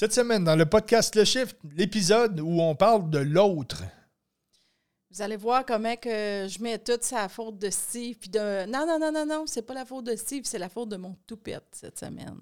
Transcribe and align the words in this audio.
Cette 0.00 0.14
semaine, 0.14 0.44
dans 0.44 0.56
le 0.56 0.64
podcast 0.64 1.14
Le 1.14 1.26
Shift, 1.26 1.58
l'épisode 1.76 2.40
où 2.40 2.62
on 2.62 2.74
parle 2.74 3.10
de 3.10 3.18
l'autre. 3.18 3.82
Vous 5.10 5.20
allez 5.20 5.36
voir 5.36 5.66
comment 5.66 5.94
que 5.94 6.46
je 6.48 6.62
mets 6.62 6.78
toute 6.78 7.02
sa 7.02 7.28
faute 7.28 7.58
de 7.58 7.68
Steve. 7.68 8.16
Puis 8.16 8.30
de... 8.30 8.64
Non, 8.64 8.86
non, 8.86 8.98
non, 8.98 9.12
non, 9.12 9.26
non, 9.26 9.44
c'est 9.46 9.60
pas 9.60 9.74
la 9.74 9.84
faute 9.84 10.06
de 10.06 10.16
Steve, 10.16 10.44
c'est 10.46 10.58
la 10.58 10.70
faute 10.70 10.88
de 10.88 10.96
mon 10.96 11.18
toupette 11.26 11.66
cette 11.72 11.98
semaine. 11.98 12.40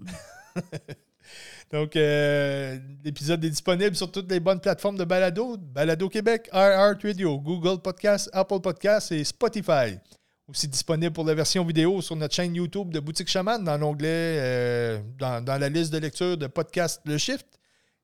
Donc, 1.72 1.96
euh, 1.96 2.78
l'épisode 3.02 3.44
est 3.44 3.50
disponible 3.50 3.96
sur 3.96 4.12
toutes 4.12 4.30
les 4.30 4.38
bonnes 4.38 4.60
plateformes 4.60 4.96
de 4.96 5.04
balado. 5.04 5.56
Balado 5.56 6.08
Québec, 6.08 6.48
RR 6.52 6.96
Radio, 7.02 7.40
Google 7.40 7.82
Podcast, 7.82 8.30
Apple 8.34 8.60
Podcast 8.60 9.10
et 9.10 9.24
Spotify. 9.24 9.98
Aussi 10.48 10.66
disponible 10.66 11.12
pour 11.12 11.24
la 11.24 11.34
version 11.34 11.62
vidéo 11.62 12.00
sur 12.00 12.16
notre 12.16 12.34
chaîne 12.34 12.54
YouTube 12.54 12.90
de 12.90 13.00
Boutique 13.00 13.28
Chaman 13.28 13.62
dans 13.62 13.76
l'onglet, 13.76 14.08
euh, 14.08 14.98
dans, 15.18 15.44
dans, 15.44 15.58
la 15.58 15.68
liste 15.68 15.92
de 15.92 15.98
lecture 15.98 16.38
de 16.38 16.46
podcast 16.46 17.02
Le 17.04 17.18
Shift. 17.18 17.46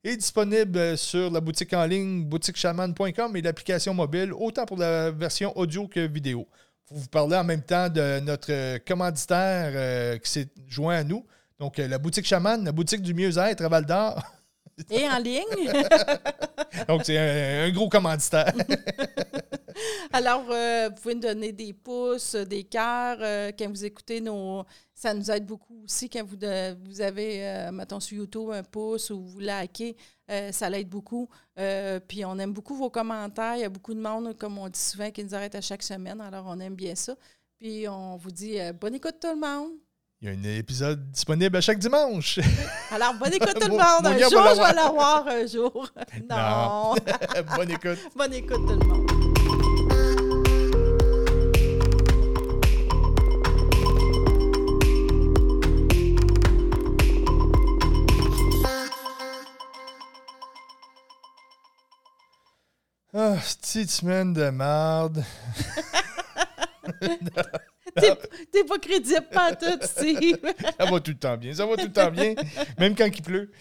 Et 0.06 0.14
disponible 0.14 0.98
sur 0.98 1.30
la 1.30 1.40
boutique 1.40 1.72
en 1.72 1.86
ligne 1.86 2.22
boutiquechaman.com 2.24 3.34
et 3.34 3.40
l'application 3.40 3.94
mobile, 3.94 4.34
autant 4.34 4.66
pour 4.66 4.76
la 4.76 5.10
version 5.10 5.56
audio 5.56 5.88
que 5.88 6.06
vidéo. 6.06 6.46
Pour 6.84 6.98
vous 6.98 7.08
parler 7.08 7.36
en 7.38 7.44
même 7.44 7.62
temps 7.62 7.88
de 7.88 8.20
notre 8.20 8.76
commanditaire 8.84 9.72
euh, 9.74 10.18
qui 10.18 10.30
s'est 10.30 10.48
joint 10.68 10.96
à 10.96 11.02
nous. 11.02 11.24
Donc, 11.58 11.78
euh, 11.78 11.88
la 11.88 11.96
boutique 11.96 12.26
Chaman, 12.26 12.62
la 12.62 12.72
boutique 12.72 13.00
du 13.00 13.14
mieux-être 13.14 13.64
à 13.64 13.68
Val 13.70 13.86
d'Or. 13.86 14.22
Et 14.90 15.08
en 15.08 15.16
ligne. 15.16 15.72
Donc, 16.88 17.06
c'est 17.06 17.16
un, 17.16 17.68
un, 17.68 17.70
gros 17.70 17.88
commanditaire. 17.88 18.52
Alors, 20.12 20.46
euh, 20.50 20.88
vous 20.88 21.00
pouvez 21.00 21.14
nous 21.14 21.20
donner 21.20 21.52
des 21.52 21.72
pouces, 21.72 22.34
des 22.34 22.64
cœurs 22.64 23.18
euh, 23.20 23.52
quand 23.58 23.68
vous 23.68 23.84
écoutez 23.84 24.20
nos. 24.20 24.64
Ça 24.94 25.12
nous 25.12 25.30
aide 25.30 25.44
beaucoup 25.44 25.82
aussi 25.84 26.08
quand 26.08 26.24
vous, 26.24 26.36
de, 26.36 26.76
vous 26.84 27.00
avez, 27.00 27.46
euh, 27.46 27.72
mettons, 27.72 28.00
sur 28.00 28.16
YouTube 28.16 28.50
un 28.50 28.62
pouce 28.62 29.10
ou 29.10 29.24
vous 29.24 29.40
likez. 29.40 29.96
ça 30.52 30.70
l'aide 30.70 30.88
beaucoup. 30.88 31.28
puis 32.08 32.24
on 32.24 32.38
aime 32.38 32.52
beaucoup 32.52 32.76
vos 32.76 32.90
commentaires. 32.90 33.56
Il 33.56 33.60
y 33.62 33.64
a 33.64 33.68
beaucoup 33.68 33.94
de 33.94 34.00
monde, 34.00 34.36
comme 34.38 34.58
on 34.58 34.68
dit 34.68 34.78
souvent, 34.78 35.10
qui 35.10 35.24
nous 35.24 35.34
arrête 35.34 35.54
à 35.54 35.60
chaque 35.60 35.82
semaine. 35.82 36.20
Alors, 36.20 36.44
on 36.46 36.58
aime 36.60 36.74
bien 36.74 36.94
ça. 36.94 37.16
Puis 37.58 37.88
on 37.88 38.16
vous 38.16 38.30
dit 38.30 38.58
bonne 38.80 38.94
écoute 38.94 39.16
tout 39.20 39.28
le 39.28 39.40
monde. 39.40 39.72
Il 40.24 40.28
y 40.28 40.30
a 40.30 40.38
un 40.38 40.58
épisode 40.58 41.10
disponible 41.10 41.54
à 41.56 41.60
chaque 41.60 41.78
dimanche. 41.78 42.38
Alors, 42.90 43.12
bonne 43.14 43.34
écoute 43.34 43.60
tout 43.60 43.68
le 43.68 43.76
monde. 43.76 44.06
Un 44.06 44.18
jour, 44.18 44.42
je 44.54 44.68
vais 44.68 44.74
l'avoir 44.74 45.26
un 45.28 45.46
jour. 45.46 45.88
Non. 46.30 46.36
non. 46.36 47.56
bonne 47.56 47.70
écoute. 47.70 47.98
bonne 48.16 48.32
écoute 48.32 48.66
tout 48.66 48.78
le 48.78 48.86
monde. 48.86 49.43
Ah, 63.16 63.36
oh, 63.36 63.40
petite 63.60 63.90
semaine 63.92 64.32
de 64.32 64.50
merde. 64.50 65.22
T'es 68.50 68.64
pas 68.64 68.78
crédible 68.80 69.28
pas 69.30 69.54
tout, 69.54 69.78
Steve. 69.82 70.38
ça 70.80 70.84
va 70.84 70.98
tout 70.98 71.12
le 71.12 71.16
temps 71.16 71.36
bien. 71.36 71.54
Ça 71.54 71.64
va 71.64 71.76
tout 71.76 71.84
le 71.84 71.92
temps 71.92 72.10
bien, 72.10 72.34
même 72.76 72.96
quand 72.96 73.06
il 73.06 73.22
pleut. 73.22 73.52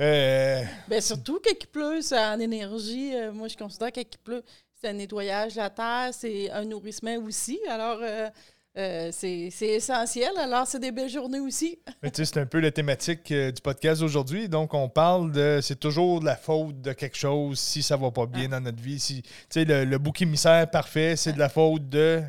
Euh... 0.00 0.62
Ben 0.88 1.02
surtout 1.02 1.40
quand 1.44 1.52
il 1.60 1.66
pleut, 1.66 2.00
c'est 2.00 2.18
en 2.18 2.40
énergie. 2.40 3.14
Euh, 3.14 3.32
moi, 3.32 3.48
je 3.48 3.56
considère 3.58 3.92
que 3.92 4.00
quand 4.00 4.14
il 4.14 4.18
pleut, 4.18 4.42
c'est 4.80 4.88
un 4.88 4.94
nettoyage 4.94 5.56
de 5.56 5.58
la 5.58 5.68
terre, 5.68 6.08
c'est 6.12 6.50
un 6.50 6.64
nourrissement 6.64 7.16
aussi. 7.18 7.60
Alors, 7.68 7.98
euh, 8.00 8.30
euh, 8.78 9.08
c'est 9.10 9.50
essentiel. 9.60 10.30
Alors, 10.38 10.66
c'est 10.66 10.78
des 10.78 10.92
belles 10.92 11.08
journées 11.08 11.40
aussi. 11.40 11.78
Mais 12.02 12.10
tu 12.10 12.24
sais, 12.24 12.32
c'est 12.32 12.40
un 12.40 12.46
peu 12.46 12.60
la 12.60 12.70
thématique 12.70 13.30
euh, 13.32 13.50
du 13.50 13.62
podcast 13.62 14.02
aujourd'hui. 14.02 14.48
Donc, 14.48 14.74
on 14.74 14.88
parle 14.88 15.32
de. 15.32 15.60
C'est 15.62 15.80
toujours 15.80 16.20
de 16.20 16.26
la 16.26 16.36
faute 16.36 16.80
de 16.82 16.92
quelque 16.92 17.16
chose 17.16 17.58
si 17.58 17.82
ça 17.82 17.96
va 17.96 18.10
pas 18.10 18.26
bien 18.26 18.48
dans 18.48 18.60
notre 18.60 18.82
vie. 18.82 18.98
Si, 18.98 19.22
tu 19.22 19.30
sais, 19.48 19.64
le, 19.64 19.84
le 19.84 19.98
bouc 19.98 20.20
émissaire 20.20 20.70
parfait, 20.70 21.16
c'est 21.16 21.32
de 21.32 21.38
la 21.38 21.48
faute 21.48 21.88
de. 21.88 22.22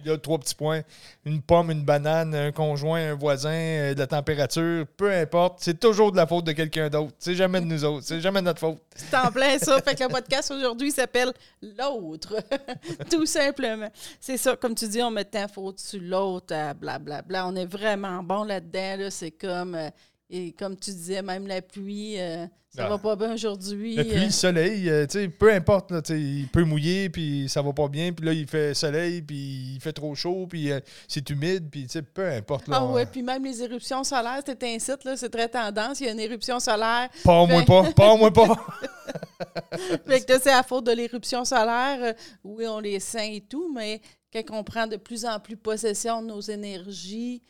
Il 0.00 0.06
y 0.06 0.10
a 0.10 0.18
trois 0.18 0.38
petits 0.38 0.54
points. 0.54 0.82
Une 1.24 1.42
pomme, 1.42 1.70
une 1.70 1.84
banane, 1.84 2.34
un 2.34 2.52
conjoint, 2.52 3.12
un 3.12 3.14
voisin, 3.14 3.50
euh, 3.50 3.94
de 3.94 3.98
la 3.98 4.06
température, 4.06 4.86
peu 4.96 5.12
importe. 5.12 5.58
C'est 5.60 5.78
toujours 5.78 6.12
de 6.12 6.16
la 6.16 6.26
faute 6.26 6.44
de 6.44 6.52
quelqu'un 6.52 6.88
d'autre. 6.88 7.12
C'est 7.18 7.34
jamais 7.34 7.60
de 7.60 7.66
nous 7.66 7.84
autres. 7.84 8.06
C'est 8.06 8.20
jamais 8.20 8.40
de 8.40 8.46
notre 8.46 8.60
faute. 8.60 8.78
C'est 8.94 9.16
en 9.16 9.30
plein 9.30 9.58
ça. 9.58 9.80
fait 9.82 9.94
que 9.94 10.04
le 10.04 10.08
podcast 10.08 10.50
aujourd'hui 10.50 10.90
s'appelle 10.90 11.32
L'autre. 11.62 12.36
Tout 13.10 13.26
simplement. 13.26 13.90
C'est 14.20 14.36
ça. 14.36 14.56
Comme 14.56 14.74
tu 14.74 14.88
dis, 14.88 15.02
on 15.02 15.10
met 15.10 15.26
la 15.32 15.48
faute 15.48 15.80
sur 15.80 16.00
l'autre, 16.00 16.54
blablabla. 16.74 17.22
Bla, 17.22 17.46
on 17.46 17.56
est 17.56 17.66
vraiment 17.66 18.22
bon 18.22 18.44
là-dedans. 18.44 18.96
Là. 18.98 19.10
C'est 19.10 19.32
comme. 19.32 19.74
Euh, 19.74 19.90
et 20.30 20.52
comme 20.52 20.76
tu 20.76 20.90
disais, 20.90 21.22
même 21.22 21.46
la 21.46 21.60
pluie, 21.60 22.18
euh, 22.18 22.46
ça 22.74 22.86
ah. 22.86 22.88
va 22.88 22.98
pas 22.98 23.14
bien 23.14 23.34
aujourd'hui. 23.34 23.94
La 23.94 24.04
pluie, 24.04 24.24
le 24.24 24.30
soleil, 24.30 24.88
euh, 24.88 25.06
peu 25.38 25.52
importe, 25.52 25.90
là, 25.92 26.00
il 26.08 26.48
peut 26.48 26.64
mouiller, 26.64 27.10
puis 27.10 27.46
ça 27.48 27.60
va 27.60 27.72
pas 27.72 27.88
bien, 27.88 28.12
puis 28.12 28.26
là, 28.26 28.32
il 28.32 28.46
fait 28.48 28.74
soleil, 28.74 29.20
puis 29.20 29.74
il 29.74 29.80
fait 29.80 29.92
trop 29.92 30.14
chaud, 30.14 30.46
puis 30.48 30.72
euh, 30.72 30.80
c'est 31.06 31.28
humide, 31.28 31.68
puis 31.70 31.86
peu 32.14 32.26
importe. 32.26 32.68
Là, 32.68 32.78
ah 32.80 32.86
ouais, 32.86 33.04
puis 33.06 33.22
même 33.22 33.44
les 33.44 33.62
éruptions 33.62 34.02
solaires, 34.02 34.40
c'est 34.44 34.62
un 34.64 34.78
site, 34.78 35.08
c'est 35.16 35.30
très 35.30 35.48
tendance. 35.48 36.00
Il 36.00 36.06
y 36.06 36.08
a 36.08 36.12
une 36.12 36.20
éruption 36.20 36.58
solaire. 36.58 37.10
Pas 37.22 37.40
au 37.40 37.46
moins 37.46 37.64
pas, 37.64 37.92
pas 37.92 38.12
au 38.12 38.16
moins 38.16 38.32
pas. 38.32 38.46
fait 40.06 40.26
que 40.26 40.40
c'est 40.40 40.52
à 40.52 40.62
faute 40.62 40.86
de 40.86 40.92
l'éruption 40.92 41.44
solaire. 41.44 42.14
Oui, 42.42 42.66
on 42.66 42.80
les 42.80 42.98
sent 42.98 43.36
et 43.36 43.40
tout, 43.42 43.70
mais 43.74 44.00
quand 44.32 44.42
on 44.50 44.64
prend 44.64 44.86
de 44.86 44.96
plus 44.96 45.26
en 45.26 45.38
plus 45.38 45.56
possession 45.56 46.22
de 46.22 46.28
nos 46.28 46.40
énergies, 46.40 47.42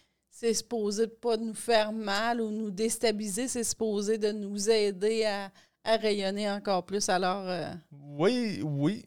c'est 0.44 0.54
supposé 0.54 1.06
de 1.06 1.12
pas 1.12 1.38
nous 1.38 1.54
faire 1.54 1.90
mal 1.90 2.38
ou 2.38 2.50
nous 2.50 2.70
déstabiliser, 2.70 3.48
c'est 3.48 3.64
supposé 3.64 4.18
de 4.18 4.30
nous 4.30 4.68
aider 4.68 5.24
à, 5.24 5.50
rayonner 5.96 6.50
encore 6.50 6.84
plus. 6.84 7.08
Alors. 7.08 7.48
Euh, 7.48 7.72
oui, 7.90 8.60
oui. 8.62 9.06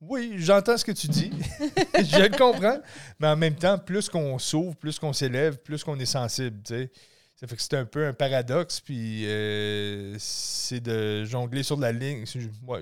Oui, 0.00 0.34
j'entends 0.36 0.76
ce 0.76 0.84
que 0.84 0.92
tu 0.92 1.08
dis. 1.08 1.30
je 1.98 2.22
le 2.22 2.36
comprends. 2.36 2.78
Mais 3.18 3.26
en 3.26 3.36
même 3.36 3.56
temps, 3.56 3.78
plus 3.78 4.08
qu'on 4.08 4.38
s'ouvre, 4.38 4.76
plus 4.76 4.98
qu'on 4.98 5.12
s'élève, 5.12 5.58
plus 5.58 5.82
qu'on 5.82 5.98
est 5.98 6.06
sensible. 6.06 6.62
Ça 6.64 7.46
fait 7.46 7.56
que 7.56 7.62
c'est 7.62 7.74
un 7.74 7.84
peu 7.84 8.06
un 8.06 8.12
paradoxe. 8.12 8.80
Puis 8.80 9.26
euh, 9.26 10.14
c'est 10.18 10.80
de 10.80 11.24
jongler 11.24 11.64
sur 11.64 11.78
la 11.80 11.90
ligne. 11.90 12.24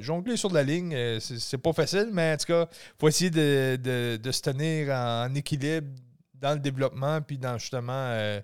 Jongler 0.01 0.37
sur 0.37 0.53
la 0.53 0.63
ligne, 0.63 0.95
euh, 0.95 1.19
c'est 1.21 1.59
pas 1.59 1.73
facile, 1.73 2.11
mais 2.13 2.35
en 2.35 2.37
tout 2.37 2.47
cas, 2.47 2.69
il 2.71 3.01
faut 3.01 3.09
essayer 3.09 3.31
de, 3.31 4.17
de, 4.17 4.31
se 4.31 4.43
tenir 4.43 4.91
en 4.95 5.35
équilibre 5.35 5.89
dans 6.41 6.55
le 6.55 6.61
développement, 6.61 7.21
puis 7.21 7.39
dans 7.39 7.59
justement 7.59 7.93
euh, 7.93 8.41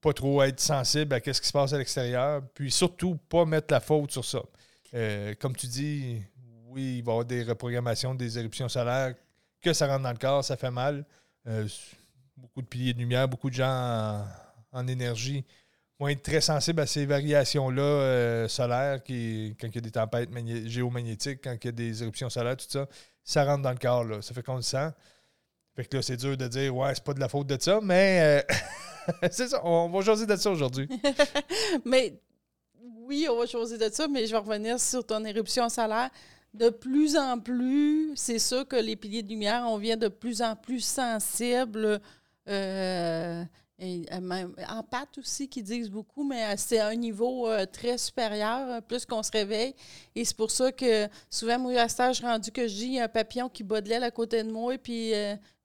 pas 0.00 0.12
trop 0.12 0.42
être 0.42 0.60
sensible 0.60 1.14
à 1.14 1.18
ce 1.18 1.40
qui 1.40 1.46
se 1.46 1.52
passe 1.52 1.72
à 1.72 1.78
l'extérieur, 1.78 2.42
puis 2.54 2.70
surtout 2.70 3.16
pas 3.28 3.44
mettre 3.44 3.72
la 3.72 3.80
faute 3.80 4.12
sur 4.12 4.24
ça. 4.24 4.42
Euh, 4.94 5.34
comme 5.38 5.54
tu 5.54 5.66
dis, 5.66 6.22
oui, 6.68 6.98
il 6.98 7.04
va 7.04 7.12
y 7.12 7.14
avoir 7.14 7.24
des 7.24 7.42
reprogrammations, 7.42 8.14
des 8.14 8.38
éruptions 8.38 8.68
solaires, 8.68 9.14
que 9.60 9.72
ça 9.72 9.86
rentre 9.86 10.04
dans 10.04 10.12
le 10.12 10.18
corps, 10.18 10.44
ça 10.44 10.56
fait 10.56 10.70
mal. 10.70 11.04
Euh, 11.46 11.66
beaucoup 12.36 12.62
de 12.62 12.66
piliers 12.66 12.94
de 12.94 12.98
lumière, 12.98 13.28
beaucoup 13.28 13.50
de 13.50 13.54
gens 13.54 14.24
en, 14.72 14.86
énergie 14.86 15.44
vont 15.98 16.06
être 16.06 16.22
très 16.22 16.40
sensibles 16.40 16.80
à 16.80 16.86
ces 16.86 17.06
variations-là 17.06 18.46
solaires, 18.48 19.02
qui, 19.02 19.56
quand 19.60 19.66
il 19.66 19.74
y 19.74 19.78
a 19.78 19.80
des 19.80 19.90
tempêtes 19.90 20.30
géomagnétiques, 20.68 21.40
quand 21.42 21.56
il 21.60 21.64
y 21.64 21.68
a 21.68 21.72
des 21.72 22.02
éruptions 22.04 22.30
solaires, 22.30 22.56
tout 22.56 22.66
ça, 22.68 22.86
ça 23.24 23.44
rentre 23.44 23.62
dans 23.62 23.72
le 23.72 23.78
corps. 23.78 24.22
Ça 24.22 24.32
fait 24.32 24.44
qu'on 24.44 24.56
le 24.56 24.62
sent. 24.62 24.90
Fait 25.78 25.84
que 25.84 25.96
là, 25.96 26.02
c'est 26.02 26.16
dur 26.16 26.36
de 26.36 26.48
dire, 26.48 26.74
ouais, 26.74 26.92
c'est 26.92 27.04
pas 27.04 27.14
de 27.14 27.20
la 27.20 27.28
faute 27.28 27.46
de 27.46 27.56
ça, 27.56 27.78
mais 27.80 28.42
euh, 28.50 28.54
c'est 29.30 29.46
ça, 29.46 29.64
on 29.64 29.88
va 29.88 30.00
choisir 30.00 30.26
de 30.26 30.34
ça 30.34 30.50
aujourd'hui. 30.50 30.88
mais 31.84 32.20
oui, 33.04 33.28
on 33.30 33.38
va 33.38 33.46
choisir 33.46 33.78
de 33.78 33.88
ça, 33.88 34.08
mais 34.08 34.26
je 34.26 34.32
vais 34.32 34.38
revenir 34.38 34.80
sur 34.80 35.06
ton 35.06 35.24
éruption 35.24 35.68
solaire. 35.68 36.10
De 36.52 36.70
plus 36.70 37.16
en 37.16 37.38
plus, 37.38 38.10
c'est 38.16 38.40
sûr 38.40 38.66
que 38.66 38.74
les 38.74 38.96
piliers 38.96 39.22
de 39.22 39.28
lumière, 39.28 39.66
on 39.68 39.78
vient 39.78 39.96
de 39.96 40.08
plus 40.08 40.42
en 40.42 40.56
plus 40.56 40.80
sensibles. 40.80 42.00
Euh, 42.48 43.44
et 43.80 44.02
euh, 44.12 44.20
même 44.20 44.54
en 44.68 44.82
pâte 44.82 45.18
aussi, 45.18 45.48
qui 45.48 45.62
disent 45.62 45.90
beaucoup, 45.90 46.24
mais 46.24 46.42
euh, 46.44 46.54
c'est 46.56 46.80
à 46.80 46.88
un 46.88 46.96
niveau 46.96 47.48
euh, 47.48 47.64
très 47.64 47.96
supérieur, 47.96 48.82
plus 48.82 49.06
qu'on 49.06 49.22
se 49.22 49.30
réveille. 49.30 49.72
Et 50.16 50.24
c'est 50.24 50.36
pour 50.36 50.50
ça 50.50 50.72
que 50.72 51.06
souvent, 51.30 51.60
moi, 51.60 51.80
à 51.80 51.88
stage 51.88 52.20
rendu 52.20 52.50
que 52.50 52.66
j'ai 52.66 53.00
un 53.00 53.06
papillon 53.06 53.48
qui 53.48 53.62
bat 53.62 53.80
de 53.80 53.88
l'aile 53.88 54.02
à 54.02 54.10
côté 54.10 54.42
de 54.42 54.50
moi, 54.50 54.74
et 54.74 54.78
puis 54.78 55.12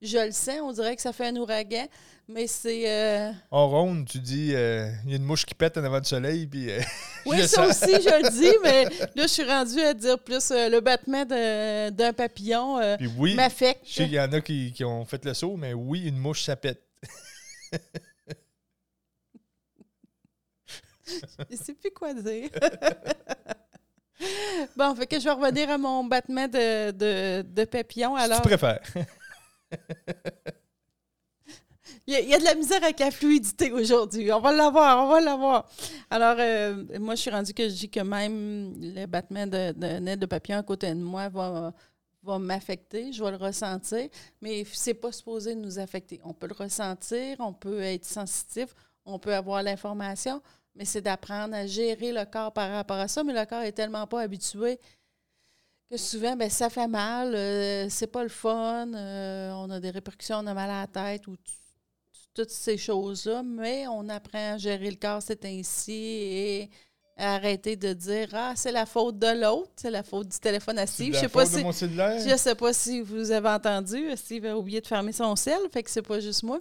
je 0.02 0.26
le 0.26 0.32
sens, 0.32 0.60
on 0.62 0.72
dirait 0.72 0.96
que 0.96 1.02
ça 1.02 1.12
fait 1.12 1.28
un 1.28 1.36
ouragan. 1.38 1.88
Mais 2.28 2.48
c'est. 2.48 3.34
En 3.50 3.68
ronde, 3.68 4.08
tu 4.08 4.20
dis, 4.20 4.50
il 4.50 4.52
y 4.52 5.14
a 5.14 5.16
une 5.16 5.24
mouche 5.24 5.46
qui 5.46 5.56
pète 5.56 5.78
en 5.78 5.84
avant 5.84 6.00
du 6.00 6.08
soleil, 6.08 6.46
puis. 6.46 6.70
oui, 7.26 7.48
ça 7.48 7.68
aussi, 7.68 7.94
je 7.94 8.24
le 8.24 8.30
dis, 8.30 8.56
mais 8.64 8.86
là, 9.16 9.24
je 9.24 9.28
suis 9.28 9.44
rendu 9.44 9.82
à 9.82 9.94
dire 9.94 10.20
plus 10.20 10.52
le 10.52 10.80
battement 10.82 11.26
d'un 11.26 12.14
papillon 12.14 12.80
oui, 13.18 13.34
m'affecte. 13.34 13.82
Je 13.88 13.94
sais 13.94 14.04
qu'il 14.04 14.14
y 14.14 14.20
en 14.20 14.32
a 14.32 14.40
qui, 14.40 14.72
qui 14.72 14.86
ont 14.86 15.04
fait 15.04 15.26
le 15.26 15.34
saut, 15.34 15.58
mais 15.58 15.74
oui, 15.74 16.04
une 16.06 16.18
mouche, 16.18 16.44
ça 16.44 16.56
pète. 16.56 16.93
je 21.50 21.56
sais 21.56 21.74
plus 21.74 21.92
quoi 21.92 22.14
dire. 22.14 22.50
bon, 24.78 24.96
fait 24.96 25.08
que 25.08 25.20
je 25.20 25.26
vais 25.26 25.32
revenir 25.32 25.70
à 25.70 25.78
mon 25.78 26.04
battement 26.06 26.48
de, 26.48 27.42
de, 27.42 27.66
papillon. 27.66 28.16
Alors... 28.16 28.42
tu 28.42 28.48
préfères. 28.48 28.82
Il 32.06 32.14
y, 32.14 32.34
a, 32.34 32.40
de 32.40 32.44
la 32.44 32.54
misère 32.54 32.84
avec 32.84 33.00
la 33.00 33.12
fluidité 33.12 33.72
aujourd'hui. 33.72 34.30
On 34.34 34.42
va 34.42 34.52
l'avoir, 34.52 35.06
on 35.06 35.08
va 35.10 35.22
l'avoir. 35.22 35.70
Alors, 36.10 36.36
euh, 36.38 36.84
moi, 37.00 37.16
je 37.16 37.22
suis 37.22 37.32
rendue 37.32 37.54
que 37.54 37.64
je 37.64 37.74
dis 37.74 37.90
que 37.90 38.02
même 38.02 38.74
le 38.78 39.06
battement 39.06 39.48
de, 39.48 39.72
de 39.72 40.16
de 40.16 40.26
papillon 40.26 40.58
à 40.58 40.64
côté 40.64 40.90
de 40.90 41.00
moi 41.00 41.30
va, 41.30 41.74
va 42.24 42.40
m'affecter, 42.40 43.12
je 43.12 43.24
vais 43.24 43.32
le 43.32 43.38
ressentir, 43.38 44.10
mais 44.42 44.64
c'est 44.72 44.94
pas 44.94 45.12
supposé 45.12 45.56
nous 45.56 45.80
affecter. 45.80 46.20
On 46.24 46.34
peut 46.34 46.48
le 46.48 46.56
ressentir, 46.56 47.38
on 47.40 47.54
peut 47.54 47.82
être 47.82 48.06
sensitif, 48.06 48.74
on 49.06 49.20
peut 49.20 49.34
avoir 49.34 49.62
l'information, 49.62 50.42
mais 50.76 50.86
c'est 50.86 51.02
d'apprendre 51.02 51.56
à 51.56 51.68
gérer 51.68 52.12
le 52.12 52.26
corps 52.26 52.54
par 52.54 52.72
rapport 52.72 52.98
à 52.98 53.08
ça. 53.08 53.24
Mais 53.24 53.34
le 53.34 53.46
corps 53.46 53.62
est 53.62 53.74
tellement 53.74 54.08
pas 54.08 54.22
habitué 54.22 54.80
que 55.90 55.98
souvent, 55.98 56.36
ben, 56.36 56.50
ça 56.50 56.70
fait 56.70 56.88
mal, 56.88 57.36
euh, 57.36 57.88
c'est 57.90 58.08
pas 58.08 58.24
le 58.24 58.30
fun, 58.30 58.92
euh, 58.94 59.52
on 59.52 59.70
a 59.70 59.80
des 59.80 59.92
répercussions, 59.92 60.38
on 60.38 60.48
a 60.48 60.54
mal 60.54 60.70
à 60.70 60.82
la 60.82 60.88
tête 60.88 61.28
ou 61.28 61.36
toutes 62.34 62.50
ces 62.50 62.78
choses-là, 62.78 63.44
mais 63.44 63.88
on 63.88 64.10
apprend 64.10 64.54
à 64.54 64.58
gérer 64.58 64.90
le 64.90 64.98
corps, 64.98 65.22
c'est 65.22 65.46
ainsi, 65.46 65.92
et 65.94 66.70
arrêter 67.18 67.76
de 67.76 67.94
dire 67.94 68.30
Ah, 68.34 68.54
c'est 68.56 68.72
la 68.72 68.86
faute 68.86 69.18
de 69.20 69.42
l'autre, 69.42 69.72
c'est 69.76 69.92
la 69.92 70.04
faute 70.04 70.30
du 70.30 70.40
téléphone 70.40 70.80
à 70.80 70.88
Steve. 70.88 71.14
Je 71.14 71.20
sais 71.20 71.30
pas 71.30 71.46
si. 71.46 71.62
Je 71.62 72.36
sais 72.38 72.56
pas 72.56 72.74
si 72.74 73.02
vous 73.02 73.32
avez 73.32 73.50
entendu. 73.50 74.10
Steve 74.16 74.46
a 74.46 74.58
oublié 74.58 74.82
de 74.82 74.88
fermer 74.88 75.12
son 75.12 75.36
sel, 75.36 75.60
fait 75.72 75.84
que 75.84 75.90
c'est 75.90 76.02
pas 76.02 76.20
juste 76.20 76.44
moi. 76.44 76.60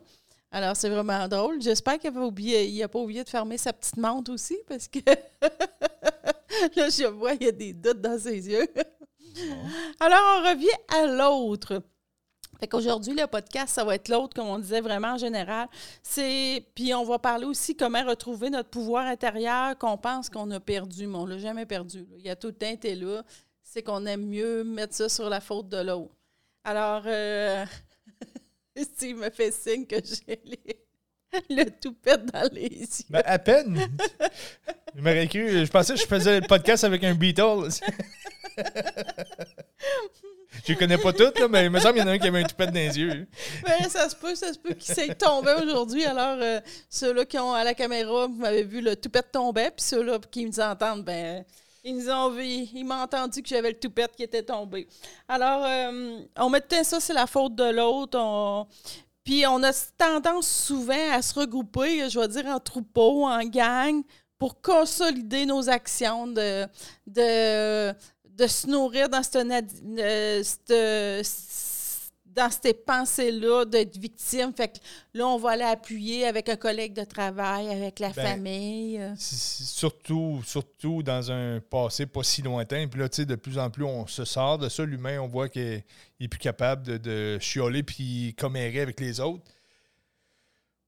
Alors, 0.54 0.76
c'est 0.76 0.90
vraiment 0.90 1.26
drôle. 1.28 1.62
J'espère 1.62 1.98
qu'il 1.98 2.12
n'a 2.12 2.20
oublié, 2.20 2.86
pas 2.86 2.98
oublié 2.98 3.24
de 3.24 3.28
fermer 3.28 3.56
sa 3.56 3.72
petite 3.72 3.96
menthe 3.96 4.28
aussi, 4.28 4.58
parce 4.68 4.86
que 4.86 4.98
là, 6.76 6.88
je 6.90 7.06
vois, 7.08 7.32
il 7.32 7.44
y 7.44 7.48
a 7.48 7.52
des 7.52 7.72
doutes 7.72 8.02
dans 8.02 8.18
ses 8.18 8.48
yeux. 8.50 8.66
Alors, 9.98 10.20
on 10.36 10.50
revient 10.50 10.68
à 10.88 11.06
l'autre. 11.06 11.82
Fait 12.62 12.68
qu'aujourd'hui, 12.68 13.12
le 13.12 13.26
podcast, 13.26 13.74
ça 13.74 13.82
va 13.82 13.96
être 13.96 14.08
l'autre, 14.08 14.34
comme 14.36 14.46
on 14.46 14.60
disait 14.60 14.80
vraiment 14.80 15.14
en 15.14 15.18
général. 15.18 15.66
C'est 16.00 16.64
Puis 16.76 16.94
on 16.94 17.02
va 17.02 17.18
parler 17.18 17.44
aussi 17.44 17.74
comment 17.74 18.04
retrouver 18.04 18.50
notre 18.50 18.70
pouvoir 18.70 19.06
intérieur 19.06 19.76
qu'on 19.78 19.98
pense 19.98 20.30
qu'on 20.30 20.48
a 20.52 20.60
perdu, 20.60 21.08
mais 21.08 21.16
on 21.16 21.26
ne 21.26 21.32
l'a 21.32 21.38
jamais 21.38 21.66
perdu. 21.66 22.06
Il 22.18 22.24
y 22.24 22.30
a 22.30 22.36
tout 22.36 22.46
le 22.46 22.52
temps 22.52 22.72
là. 22.94 23.24
C'est 23.64 23.82
qu'on 23.82 24.06
aime 24.06 24.24
mieux 24.28 24.62
mettre 24.62 24.94
ça 24.94 25.08
sur 25.08 25.28
la 25.28 25.40
faute 25.40 25.70
de 25.70 25.78
l'autre. 25.78 26.14
Alors, 26.62 27.02
euh... 27.06 27.66
Steve 28.76 29.16
me 29.16 29.30
fait 29.30 29.50
signe 29.50 29.84
que 29.84 29.96
j'ai 29.96 30.40
le 31.50 31.64
toupette 31.68 32.26
dans 32.26 32.48
les 32.52 32.68
yeux. 32.68 33.06
Ben, 33.10 33.24
à 33.24 33.40
peine. 33.40 33.76
je. 34.94 35.64
Je 35.64 35.70
pensais 35.70 35.94
que 35.94 36.00
je 36.00 36.06
faisais 36.06 36.38
le 36.38 36.46
podcast 36.46 36.84
avec 36.84 37.02
un 37.02 37.14
Beatle. 37.14 37.70
Je 40.64 40.74
connais 40.74 40.98
pas 40.98 41.12
toutes, 41.12 41.38
là, 41.38 41.48
mais 41.48 41.64
il 41.64 41.70
me 41.70 41.80
semble 41.80 41.94
qu'il 41.94 42.02
y 42.02 42.04
en 42.04 42.08
a 42.08 42.12
un 42.12 42.18
qui 42.18 42.28
avait 42.28 42.40
un 42.40 42.46
toupette 42.46 42.70
dans 42.70 42.74
les 42.74 42.98
yeux. 42.98 43.26
Ben, 43.64 43.88
ça 43.88 44.08
se 44.08 44.16
peut, 44.16 44.34
ça 44.34 44.52
se 44.52 44.58
peut 44.58 44.74
qu'il 44.74 44.94
s'est 44.94 45.14
tombé 45.14 45.52
aujourd'hui. 45.62 46.04
Alors, 46.04 46.38
euh, 46.40 46.60
ceux-là 46.88 47.24
qui 47.24 47.38
ont 47.38 47.52
à 47.52 47.64
la 47.64 47.74
caméra, 47.74 48.26
vous 48.26 48.36
m'avez 48.36 48.62
vu, 48.62 48.80
le 48.80 48.96
toupette 48.96 49.32
tomber, 49.32 49.70
puis 49.76 49.84
ceux-là 49.84 50.18
qui 50.30 50.44
nous 50.44 50.60
entendent, 50.60 51.04
ben, 51.04 51.44
ils 51.84 51.96
nous 51.96 52.08
ont 52.10 52.30
vu, 52.30 52.44
ils 52.44 52.84
m'ont 52.84 53.02
entendu 53.02 53.42
que 53.42 53.48
j'avais 53.48 53.70
le 53.70 53.78
toupette 53.78 54.14
qui 54.14 54.22
était 54.22 54.42
tombé. 54.42 54.86
Alors, 55.28 55.64
euh, 55.64 56.18
on 56.38 56.50
mettait 56.50 56.84
ça, 56.84 57.00
c'est 57.00 57.14
la 57.14 57.26
faute 57.26 57.54
de 57.54 57.70
l'autre. 57.70 58.66
Puis 59.24 59.44
on 59.46 59.62
a 59.62 59.72
tendance 59.96 60.48
souvent 60.48 61.12
à 61.12 61.22
se 61.22 61.38
regrouper, 61.38 62.08
je 62.08 62.18
vais 62.18 62.28
dire, 62.28 62.46
en 62.46 62.60
troupeau, 62.60 63.26
en 63.26 63.44
gang, 63.44 64.02
pour 64.38 64.60
consolider 64.60 65.46
nos 65.46 65.68
actions 65.68 66.26
de, 66.26 66.66
de 67.06 67.94
de 68.42 68.48
se 68.48 68.66
nourrir 68.66 69.08
dans 69.08 69.22
cette, 69.22 69.36
euh, 70.70 71.22
dans 72.26 72.50
ces 72.50 72.74
pensées-là 72.74 73.64
d'être 73.64 73.96
victime. 73.96 74.52
Fait 74.52 74.68
que 74.68 74.78
là, 75.14 75.28
on 75.28 75.38
va 75.38 75.50
aller 75.50 75.62
appuyer 75.62 76.26
avec 76.26 76.48
un 76.48 76.56
collègue 76.56 76.92
de 76.92 77.04
travail, 77.04 77.68
avec 77.68 78.00
la 78.00 78.10
ben, 78.10 78.26
famille. 78.26 79.00
Surtout, 79.16 80.42
surtout 80.44 81.04
dans 81.04 81.30
un 81.30 81.60
passé 81.60 82.06
pas 82.06 82.24
si 82.24 82.42
lointain. 82.42 82.88
Puis 82.88 82.98
là, 82.98 83.08
tu 83.08 83.16
sais, 83.16 83.26
de 83.26 83.36
plus 83.36 83.58
en 83.58 83.70
plus, 83.70 83.84
on 83.84 84.08
se 84.08 84.24
sort 84.24 84.58
de 84.58 84.68
ça. 84.68 84.84
L'humain, 84.84 85.20
on 85.20 85.28
voit 85.28 85.48
qu'il 85.48 85.84
est 86.20 86.28
plus 86.28 86.40
capable 86.40 86.82
de, 86.82 86.96
de 86.96 87.38
chioler 87.38 87.84
puis 87.84 88.34
commérer 88.36 88.80
avec 88.80 88.98
les 88.98 89.20
autres. 89.20 89.44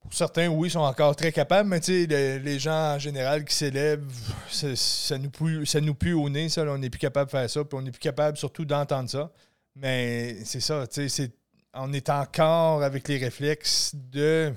Pour 0.04 0.12
certains, 0.12 0.48
oui, 0.48 0.70
sont 0.70 0.80
encore 0.80 1.16
très 1.16 1.32
capables, 1.32 1.68
mais 1.68 1.80
tu 1.80 2.06
sais, 2.06 2.38
les, 2.38 2.58
gens 2.58 2.94
en 2.94 2.98
général 2.98 3.44
qui 3.44 3.54
s'élèvent, 3.54 4.04
ça, 4.50 5.18
nous 5.18 5.94
pue, 5.94 6.12
au 6.12 6.28
nez, 6.28 6.48
ça. 6.50 6.62
on 6.62 6.78
n'est 6.78 6.90
plus 6.90 6.98
capable 6.98 7.26
de 7.26 7.30
faire 7.30 7.50
ça, 7.50 7.64
puis 7.64 7.78
on 7.78 7.82
n'est 7.82 7.90
plus 7.90 7.98
capable 7.98 8.36
surtout 8.36 8.64
d'entendre 8.64 9.08
ça. 9.08 9.32
Mais 9.74 10.36
c'est 10.44 10.60
ça, 10.60 10.86
tu 10.86 11.08
sais, 11.08 11.32
on 11.72 11.92
est 11.92 12.10
encore 12.10 12.82
avec 12.82 13.08
les 13.08 13.18
réflexes 13.18 13.94
de. 13.94 14.52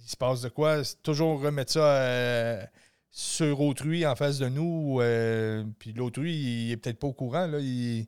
Il 0.00 0.08
se 0.10 0.16
passe 0.16 0.42
de 0.42 0.50
quoi? 0.50 0.82
Toujours 1.02 1.40
remettre 1.40 1.72
ça 1.72 1.96
euh, 1.96 2.62
sur 3.10 3.60
autrui 3.62 4.06
en 4.06 4.14
face 4.14 4.38
de 4.38 4.48
nous, 4.48 4.98
euh, 5.00 5.64
puis 5.78 5.92
l'autrui, 5.92 6.34
il 6.34 6.72
est 6.72 6.76
peut-être 6.76 6.98
pas 6.98 7.06
au 7.06 7.12
courant, 7.14 7.46
là. 7.46 7.58
Il, 7.58 8.06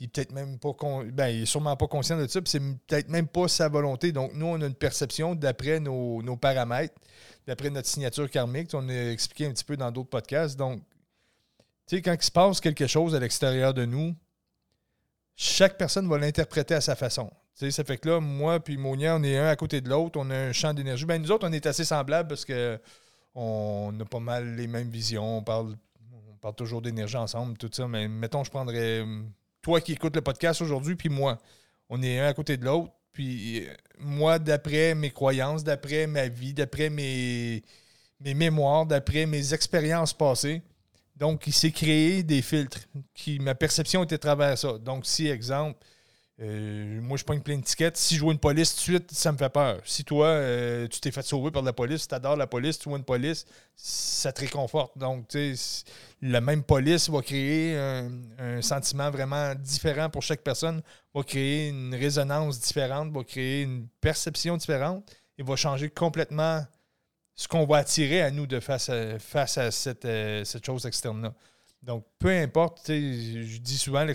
il 0.00 0.04
est 0.04 0.08
peut-être 0.08 0.32
même 0.32 0.58
pas 0.58 0.72
ben, 1.12 1.28
il 1.28 1.42
est 1.42 1.46
sûrement 1.46 1.76
pas 1.76 1.88
conscient 1.88 2.18
de 2.18 2.26
ça, 2.26 2.40
puis 2.40 2.50
c'est 2.50 2.60
peut-être 2.60 3.08
même 3.08 3.26
pas 3.26 3.48
sa 3.48 3.68
volonté. 3.68 4.12
Donc, 4.12 4.32
nous, 4.34 4.46
on 4.46 4.60
a 4.60 4.66
une 4.66 4.74
perception 4.74 5.34
d'après 5.34 5.80
nos, 5.80 6.36
paramètres, 6.36 6.94
d'après 7.46 7.70
notre 7.70 7.88
signature 7.88 8.30
karmique. 8.30 8.70
On 8.74 8.88
a 8.88 9.10
expliqué 9.10 9.46
un 9.46 9.52
petit 9.52 9.64
peu 9.64 9.76
dans 9.76 9.90
d'autres 9.90 10.10
podcasts. 10.10 10.56
Donc, 10.56 10.82
tu 11.86 11.96
sais, 11.96 12.02
quand 12.02 12.14
il 12.14 12.22
se 12.22 12.30
passe 12.30 12.60
quelque 12.60 12.86
chose 12.86 13.14
à 13.14 13.18
l'extérieur 13.18 13.74
de 13.74 13.84
nous, 13.84 14.14
chaque 15.34 15.76
personne 15.78 16.08
va 16.08 16.18
l'interpréter 16.18 16.74
à 16.74 16.80
sa 16.80 16.94
façon. 16.94 17.30
Tu 17.56 17.66
sais, 17.66 17.70
ça 17.72 17.82
fait 17.82 17.98
que 17.98 18.08
là, 18.08 18.20
moi 18.20 18.60
puis 18.60 18.76
Monia, 18.76 19.16
on 19.16 19.22
est 19.22 19.36
un 19.36 19.48
à 19.48 19.56
côté 19.56 19.80
de 19.80 19.88
l'autre, 19.88 20.18
on 20.20 20.30
a 20.30 20.36
un 20.36 20.52
champ 20.52 20.74
d'énergie. 20.74 21.06
Ben, 21.06 21.20
nous 21.20 21.32
autres, 21.32 21.48
on 21.48 21.52
est 21.52 21.66
assez 21.66 21.84
semblables 21.84 22.28
parce 22.28 22.44
que 22.44 22.78
on 23.34 23.92
a 24.00 24.04
pas 24.04 24.20
mal 24.20 24.54
les 24.54 24.66
mêmes 24.66 24.90
visions, 24.90 25.38
on 25.38 25.42
parle, 25.42 25.76
on 26.12 26.36
parle 26.36 26.54
toujours 26.54 26.82
d'énergie 26.82 27.16
ensemble, 27.16 27.56
tout 27.56 27.70
ça. 27.72 27.88
Mais 27.88 28.06
mettons, 28.06 28.44
je 28.44 28.50
prendrais 28.50 29.04
toi 29.68 29.82
qui 29.82 29.92
écoutes 29.92 30.16
le 30.16 30.22
podcast 30.22 30.62
aujourd'hui, 30.62 30.94
puis 30.94 31.10
moi. 31.10 31.38
On 31.90 32.02
est 32.02 32.18
un 32.18 32.26
à 32.26 32.32
côté 32.32 32.56
de 32.56 32.64
l'autre. 32.64 32.90
Puis 33.12 33.66
euh, 33.66 33.74
moi, 33.98 34.38
d'après 34.38 34.94
mes 34.94 35.10
croyances, 35.10 35.62
d'après 35.62 36.06
ma 36.06 36.26
vie, 36.28 36.54
d'après 36.54 36.88
mes, 36.88 37.62
mes 38.18 38.32
mémoires, 38.32 38.86
d'après 38.86 39.26
mes 39.26 39.52
expériences 39.52 40.14
passées, 40.14 40.62
donc 41.16 41.46
il 41.46 41.52
s'est 41.52 41.70
créé 41.70 42.22
des 42.22 42.40
filtres. 42.40 42.88
Qui, 43.12 43.40
ma 43.40 43.54
perception 43.54 44.02
était 44.04 44.14
à 44.14 44.18
travers 44.18 44.56
ça. 44.56 44.78
Donc, 44.78 45.04
si, 45.04 45.28
exemple, 45.28 45.78
euh, 46.40 47.00
moi, 47.00 47.16
je 47.16 47.24
prends 47.24 47.38
plein 47.40 47.56
d'étiquettes. 47.56 47.96
Si 47.96 48.14
je 48.16 48.20
vois 48.20 48.32
une 48.32 48.38
police 48.38 48.72
tout 48.72 48.78
de 48.78 48.98
suite, 48.98 49.10
ça 49.10 49.32
me 49.32 49.38
fait 49.38 49.48
peur. 49.48 49.80
Si 49.84 50.04
toi, 50.04 50.26
euh, 50.26 50.86
tu 50.86 51.00
t'es 51.00 51.10
fait 51.10 51.22
sauver 51.22 51.50
par 51.50 51.62
la 51.62 51.72
police, 51.72 52.06
tu 52.06 52.14
adores 52.14 52.36
la 52.36 52.46
police, 52.46 52.78
tu 52.78 52.88
vois 52.88 52.98
une 52.98 53.04
police, 53.04 53.44
ça 53.74 54.32
te 54.32 54.40
réconforte. 54.42 54.96
Donc, 54.96 55.26
tu 55.28 55.56
sais, 55.56 55.84
la 56.22 56.40
même 56.40 56.62
police 56.62 57.10
va 57.10 57.22
créer 57.22 57.76
un, 57.76 58.62
sentiment 58.62 59.10
vraiment 59.10 59.54
différent 59.56 60.10
pour 60.10 60.22
chaque 60.22 60.42
personne, 60.42 60.80
va 61.12 61.22
créer 61.24 61.68
une 61.70 61.94
résonance 61.94 62.60
différente, 62.60 63.12
va 63.12 63.24
créer 63.24 63.62
une 63.62 63.88
perception 64.00 64.56
différente 64.56 65.10
et 65.38 65.42
va 65.42 65.56
changer 65.56 65.90
complètement 65.90 66.64
ce 67.34 67.48
qu'on 67.48 67.66
va 67.66 67.78
attirer 67.78 68.22
à 68.22 68.30
nous 68.30 68.46
de 68.46 68.60
face 68.60 68.88
à, 68.90 69.18
face 69.18 69.58
à 69.58 69.70
cette, 69.70 70.04
euh, 70.04 70.44
cette 70.44 70.64
chose 70.64 70.86
externe-là. 70.86 71.34
Donc, 71.82 72.04
peu 72.18 72.30
importe, 72.30 72.88
je 72.88 73.58
dis 73.58 73.78
souvent 73.78 74.06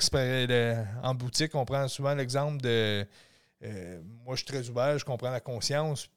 en 1.02 1.16
boutique, 1.16 1.56
on 1.56 1.66
prend 1.66 1.88
souvent 1.88 2.14
l'exemple 2.14 2.62
de 2.62 3.08
euh, 3.64 4.02
moi, 4.26 4.36
je 4.36 4.44
suis 4.44 4.46
très 4.46 4.70
ouvert, 4.70 4.98
je 4.98 5.06
comprends 5.06 5.32
la 5.32 5.40
conscience. 5.40 6.10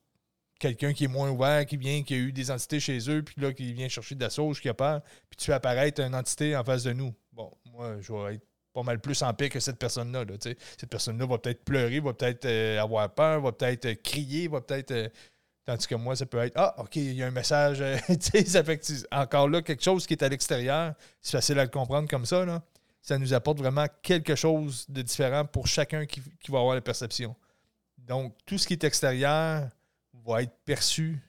Quelqu'un 0.58 0.92
qui 0.92 1.04
est 1.04 1.08
moins 1.08 1.30
ouvert, 1.30 1.66
qui 1.66 1.76
vient, 1.76 2.02
qui 2.02 2.14
a 2.14 2.16
eu 2.16 2.32
des 2.32 2.50
entités 2.50 2.80
chez 2.80 2.98
eux, 3.10 3.22
puis 3.22 3.34
là, 3.40 3.52
qui 3.52 3.72
vient 3.72 3.88
chercher 3.88 4.14
de 4.14 4.20
la 4.22 4.30
sauge, 4.30 4.60
qui 4.60 4.68
a 4.68 4.74
peur, 4.74 5.02
puis 5.28 5.36
tu 5.36 5.44
fais 5.44 5.52
apparaître 5.52 6.00
une 6.00 6.14
entité 6.14 6.56
en 6.56 6.64
face 6.64 6.82
de 6.82 6.92
nous. 6.92 7.14
Bon, 7.32 7.52
moi, 7.66 7.96
je 8.00 8.12
vais 8.12 8.34
être 8.36 8.46
pas 8.72 8.82
mal 8.82 9.00
plus 9.00 9.22
en 9.22 9.32
paix 9.32 9.48
que 9.48 9.60
cette 9.60 9.78
personne-là. 9.78 10.24
cette 10.40 10.90
personne-là 10.90 11.26
va 11.26 11.38
peut-être 11.38 11.64
pleurer, 11.64 12.00
va 12.00 12.14
peut-être 12.14 12.46
euh, 12.46 12.80
avoir 12.80 13.12
peur, 13.14 13.40
va 13.40 13.52
peut-être 13.52 14.02
crier, 14.02 14.48
va 14.48 14.60
peut-être 14.60 14.90
euh, 14.90 15.08
Tandis 15.66 15.88
que 15.88 15.96
moi, 15.96 16.14
ça 16.14 16.26
peut 16.26 16.38
être 16.38 16.52
Ah, 16.54 16.76
OK, 16.78 16.94
il 16.94 17.14
y 17.14 17.22
a 17.24 17.26
un 17.26 17.32
message. 17.32 17.80
Euh, 17.80 17.98
ça 18.46 18.62
fait 18.62 18.80
encore 19.10 19.48
là, 19.48 19.62
quelque 19.62 19.82
chose 19.82 20.06
qui 20.06 20.14
est 20.14 20.22
à 20.22 20.28
l'extérieur, 20.28 20.94
c'est 21.20 21.32
facile 21.32 21.58
à 21.58 21.64
le 21.64 21.70
comprendre 21.70 22.08
comme 22.08 22.24
ça. 22.24 22.44
Là. 22.44 22.62
Ça 23.02 23.18
nous 23.18 23.34
apporte 23.34 23.58
vraiment 23.58 23.86
quelque 24.00 24.36
chose 24.36 24.86
de 24.88 25.02
différent 25.02 25.44
pour 25.44 25.66
chacun 25.66 26.06
qui, 26.06 26.22
va 26.48 26.60
avoir 26.60 26.76
la 26.76 26.80
perception. 26.80 27.34
Donc, 27.98 28.36
tout 28.46 28.58
ce 28.58 28.66
qui 28.68 28.74
est 28.74 28.84
extérieur 28.84 29.68
va 30.24 30.42
être 30.42 30.54
perçu 30.64 31.20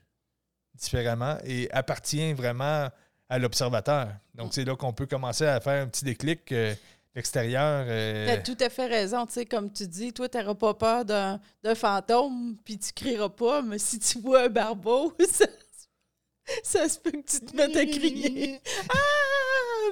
différemment 0.76 1.40
et 1.44 1.70
appartient 1.72 2.34
vraiment 2.34 2.90
à 3.30 3.40
l'observateur. 3.40 4.10
Donc, 4.36 4.54
c'est 4.54 4.66
là 4.66 4.76
qu'on 4.76 4.94
peut 4.94 5.08
commencer 5.08 5.48
à 5.48 5.60
faire 5.60 5.84
un 5.84 5.88
petit 5.88 6.06
déclic. 6.06 6.52
Euh, 6.52 6.76
extérieur. 7.18 7.86
Euh, 7.88 8.26
tu 8.26 8.32
as 8.32 8.38
tout 8.38 8.58
à 8.64 8.70
fait 8.70 8.86
raison. 8.86 9.26
Tu 9.26 9.34
sais, 9.34 9.46
comme 9.46 9.72
tu 9.72 9.88
dis, 9.88 10.14
toi, 10.14 10.30
tu 10.30 10.38
n'auras 10.38 10.56
pas 10.56 10.74
peur 10.74 11.06
d'un, 11.06 11.40
fantôme, 11.76 12.56
puis 12.64 12.78
tu 12.78 12.94
crieras 12.94 13.30
pas, 13.30 13.62
mais 13.62 13.80
si 13.80 14.00
tu 14.00 14.20
vois 14.20 14.44
un 14.44 14.50
barbeau, 14.50 15.14
ça, 16.64 16.88
se 16.88 17.00
peut 17.00 17.12
que 17.12 17.26
tu 17.26 17.40
te 17.42 17.56
mettes 17.56 17.76
à 17.76 17.86
crier. 17.86 18.62
ah, 18.90 18.94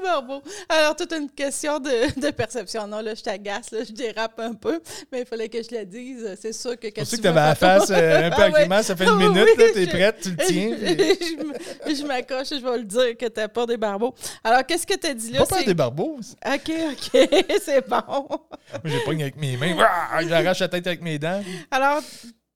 Alors, 0.69 0.95
toute 0.95 1.11
une 1.13 1.29
question 1.29 1.79
de, 1.79 2.19
de 2.19 2.31
perception. 2.31 2.87
Non, 2.87 3.01
là, 3.01 3.15
je 3.15 3.21
t'agace, 3.21 3.71
là, 3.71 3.79
je 3.87 3.91
dérape 3.93 4.39
un 4.39 4.53
peu, 4.53 4.79
mais 5.11 5.21
il 5.21 5.25
fallait 5.25 5.49
que 5.49 5.61
je 5.61 5.75
le 5.75 5.85
dise. 5.85 6.35
C'est 6.41 6.53
sûr 6.53 6.77
que 6.79 6.87
quand 6.87 7.01
Je 7.01 7.05
sais 7.05 7.15
tu 7.17 7.17
que 7.17 7.21
tu 7.23 7.27
avais 7.27 7.39
la 7.39 7.55
face 7.55 7.89
euh, 7.91 8.27
un 8.27 8.31
peu 8.31 8.41
Ah 8.75 8.83
ça 8.83 8.95
fait 8.95 9.05
une 9.05 9.17
minute, 9.17 9.47
oui, 9.57 9.63
là, 9.63 9.71
t'es 9.73 9.85
je- 9.85 9.89
prête, 9.89 10.19
tu 10.21 10.29
le 10.31 10.37
tiens. 10.37 10.77
je 11.87 11.95
je 11.95 12.03
m'accroche 12.05 12.51
et 12.51 12.59
je 12.59 12.65
vais 12.65 12.77
le 12.77 12.83
dire 12.83 13.17
que 13.17 13.25
t'as 13.27 13.47
pas 13.47 13.65
des 13.65 13.77
barbeaux. 13.77 14.13
Alors, 14.43 14.65
qu'est-ce 14.65 14.85
que 14.85 14.95
tu 14.95 15.07
as 15.07 15.13
dit 15.13 15.31
là? 15.31 15.45
Pas 15.45 15.63
des 15.63 15.73
barbeaux. 15.73 16.19
OK, 16.45 16.71
OK, 16.91 17.27
c'est 17.63 17.87
bon. 17.87 18.01
Moi, 18.07 18.37
j'ai 18.85 18.99
pogné 19.05 19.23
avec 19.23 19.37
mes 19.37 19.55
mains. 19.57 19.75
J'arrache 20.27 20.59
la 20.59 20.67
tête 20.67 20.87
avec 20.87 21.01
mes 21.01 21.17
dents. 21.17 21.41
Alors, 21.71 22.01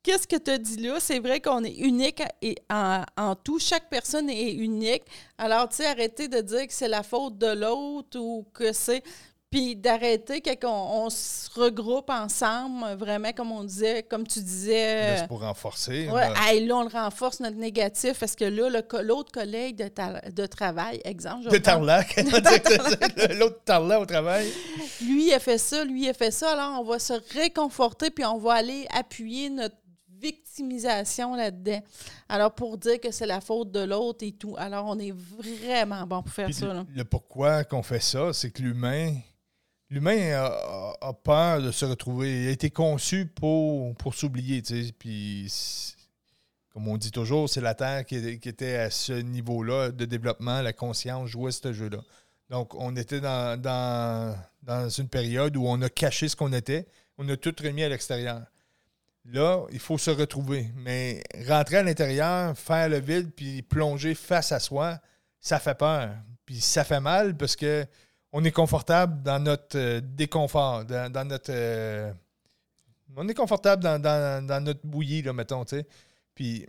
qu'est-ce 0.03 0.27
que 0.27 0.35
tu 0.37 0.51
as 0.51 0.57
dit 0.57 0.77
là? 0.77 0.99
C'est 0.99 1.19
vrai 1.19 1.39
qu'on 1.39 1.63
est 1.63 1.75
unique 1.75 2.21
et 2.41 2.55
en, 2.69 3.03
en 3.17 3.35
tout. 3.35 3.59
Chaque 3.59 3.89
personne 3.89 4.29
est 4.29 4.51
unique. 4.53 5.03
Alors, 5.37 5.69
tu 5.69 5.77
sais, 5.77 5.85
arrêtez 5.87 6.27
de 6.27 6.41
dire 6.41 6.67
que 6.67 6.73
c'est 6.73 6.87
la 6.87 7.03
faute 7.03 7.37
de 7.37 7.47
l'autre 7.53 8.17
ou 8.19 8.45
que 8.53 8.71
c'est. 8.73 9.03
Puis 9.51 9.75
d'arrêter 9.75 10.41
quand 10.41 10.55
on, 10.69 11.05
on 11.05 11.09
se 11.09 11.49
regroupe 11.59 12.11
ensemble, 12.11 12.85
vraiment, 12.99 13.31
comme 13.33 13.51
on 13.51 13.63
disait, 13.63 14.03
comme 14.03 14.27
tu 14.27 14.41
disais. 14.41 15.17
C'est 15.17 15.27
pour 15.27 15.41
renforcer. 15.41 16.07
Ouais, 16.07 16.29
là. 16.29 16.53
là, 16.53 16.75
on 16.77 16.83
le 16.83 16.89
renforce, 16.89 17.39
notre 17.39 17.57
négatif, 17.57 18.19
parce 18.19 18.35
que 18.35 18.45
là, 18.45 18.69
l'autre 19.01 19.31
collègue 19.31 19.75
de, 19.75 19.87
ta- 19.87 20.21
de 20.29 20.45
travail, 20.45 21.01
exemple, 21.03 21.45
je 21.45 21.49
De 21.49 21.57
Tarlac. 21.57 22.15
L'autre 23.39 23.63
Tarlac 23.65 24.01
au 24.01 24.05
travail. 24.05 24.47
lui 25.01 25.33
a 25.33 25.39
fait 25.39 25.57
ça, 25.57 25.83
lui 25.83 26.07
a 26.07 26.13
fait 26.13 26.29
ça, 26.29 26.51
alors 26.51 26.79
on 26.81 26.83
va 26.83 26.99
se 26.99 27.13
réconforter, 27.33 28.11
puis 28.11 28.25
on 28.25 28.37
va 28.37 28.53
aller 28.53 28.85
appuyer 28.95 29.49
notre 29.49 29.75
victimisation 30.19 31.35
là-dedans. 31.35 31.81
Alors, 32.27 32.53
pour 32.53 32.77
dire 32.77 32.99
que 32.99 33.11
c'est 33.11 33.25
la 33.25 33.41
faute 33.41 33.71
de 33.71 33.81
l'autre 33.81 34.25
et 34.25 34.31
tout. 34.31 34.55
Alors, 34.57 34.85
on 34.87 34.99
est 34.99 35.13
vraiment 35.13 36.05
bon 36.05 36.21
pour 36.23 36.31
faire 36.31 36.45
Puis 36.45 36.55
ça. 36.55 36.67
le, 36.67 36.73
Là. 36.73 36.85
le 36.93 37.03
pourquoi 37.05 37.63
qu'on 37.63 37.83
fait 37.83 37.99
ça, 37.99 38.33
c'est 38.33 38.51
que 38.51 38.61
l'humain, 38.61 39.15
l'humain 39.89 40.33
a, 41.01 41.13
peur 41.23 41.61
de 41.61 41.71
se 41.71 41.85
retrouver. 41.85 42.43
Il 42.43 42.47
a 42.49 42.51
été 42.51 42.69
conçu 42.69 43.25
pour, 43.25 43.95
pour 43.95 44.13
s'oublier. 44.13 44.61
Puis, 44.97 45.51
comme 46.71 46.87
on 46.87 46.97
dit 46.97 47.11
toujours, 47.11 47.49
c'est 47.49 47.61
la 47.61 47.73
Terre 47.73 48.05
qui, 48.05 48.39
qui 48.39 48.49
était 48.49 48.75
à 48.75 48.89
ce 48.89 49.13
niveau-là 49.13 49.91
de 49.91 50.05
développement, 50.05 50.61
la 50.61 50.73
conscience 50.73 51.29
jouait 51.29 51.51
ce 51.51 51.73
jeu-là. 51.73 51.99
Donc, 52.49 52.73
on 52.75 52.95
était 52.95 53.19
dans, 53.21 53.59
dans, 53.61 54.35
dans 54.63 54.89
une 54.89 55.07
période 55.07 55.55
où 55.55 55.65
on 55.67 55.81
a 55.81 55.89
caché 55.89 56.27
ce 56.27 56.35
qu'on 56.35 56.53
était. 56.53 56.87
On 57.17 57.27
a 57.29 57.37
tout 57.37 57.53
remis 57.61 57.83
à 57.83 57.89
l'extérieur. 57.89 58.41
Là, 59.25 59.65
il 59.71 59.79
faut 59.79 59.97
se 59.97 60.09
retrouver. 60.11 60.71
Mais 60.75 61.21
rentrer 61.47 61.77
à 61.77 61.83
l'intérieur, 61.83 62.57
faire 62.57 62.89
le 62.89 62.99
vide, 62.99 63.31
puis 63.35 63.61
plonger 63.61 64.15
face 64.15 64.51
à 64.51 64.59
soi, 64.59 64.99
ça 65.39 65.59
fait 65.59 65.75
peur. 65.77 66.11
Puis 66.45 66.61
ça 66.61 66.83
fait 66.83 66.99
mal 66.99 67.37
parce 67.37 67.55
que 67.55 67.85
on 68.31 68.43
est 68.43 68.51
confortable 68.51 69.21
dans 69.23 69.39
notre 69.39 69.77
euh, 69.77 70.01
déconfort, 70.01 70.85
dans, 70.85 71.11
dans 71.11 71.25
notre. 71.27 71.51
euh, 71.51 72.11
on 73.15 73.27
est 73.27 73.33
confortable 73.33 73.83
dans, 73.83 73.99
dans- 73.99 74.45
dans 74.45 74.63
notre 74.63 74.85
bouillie, 74.85 75.21
là, 75.23 75.33
mettons, 75.33 75.65
tu 75.65 75.77
sais. 75.77 75.87
Puis 76.35 76.61
il 76.61 76.67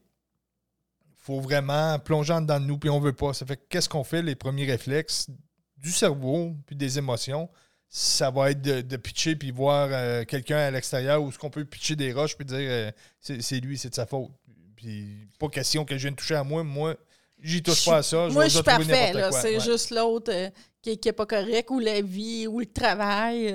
faut 1.16 1.40
vraiment 1.40 1.98
plonger 1.98 2.34
de 2.40 2.58
nous, 2.58 2.78
puis 2.78 2.88
on 2.90 2.98
veut 3.00 3.12
pas. 3.12 3.34
Ça 3.34 3.44
fait 3.46 3.56
que 3.56 3.62
qu'est-ce 3.68 3.88
qu'on 3.88 4.04
fait, 4.04 4.22
les 4.22 4.34
premiers 4.34 4.64
réflexes 4.66 5.28
du 5.76 5.90
cerveau, 5.92 6.54
puis 6.66 6.76
des 6.76 6.98
émotions, 6.98 7.48
ça 7.92 8.30
va 8.30 8.52
être 8.52 8.62
de, 8.62 8.82
de 8.82 8.96
pitcher 8.96 9.34
puis 9.34 9.50
voir 9.50 9.88
euh, 9.90 10.24
quelqu'un 10.24 10.58
à 10.58 10.70
l'extérieur 10.70 11.20
où 11.22 11.32
ce 11.32 11.38
qu'on 11.38 11.50
peut 11.50 11.64
pitcher 11.64 11.96
des 11.96 12.12
roches 12.12 12.36
puis 12.36 12.46
dire 12.46 12.56
euh, 12.60 12.90
c'est 13.18 13.58
lui, 13.60 13.76
c'est 13.76 13.90
de 13.90 13.94
sa 13.96 14.06
faute. 14.06 14.30
Puis 14.76 15.26
pas 15.40 15.48
question 15.48 15.84
que 15.84 15.96
je 15.96 16.02
vienne 16.02 16.14
toucher 16.14 16.36
à 16.36 16.44
moi, 16.44 16.62
moi 16.62 16.94
j'y 17.42 17.62
touche 17.62 17.84
pas 17.84 17.96
à 17.98 18.02
ça. 18.04 18.28
Moi, 18.28 18.44
je 18.46 18.54
suis 18.54 18.62
parfait. 18.62 19.12
C'est 19.32 19.56
Ouais. 19.56 19.60
juste 19.60 19.90
l'autre 19.90 20.32
euh, 20.32 20.48
qui 20.80 20.98
n'est 21.04 21.12
pas 21.12 21.26
correct, 21.26 21.68
ou 21.70 21.80
la 21.80 22.00
vie, 22.00 22.46
ou 22.46 22.60
le 22.60 22.66
travail. 22.66 23.52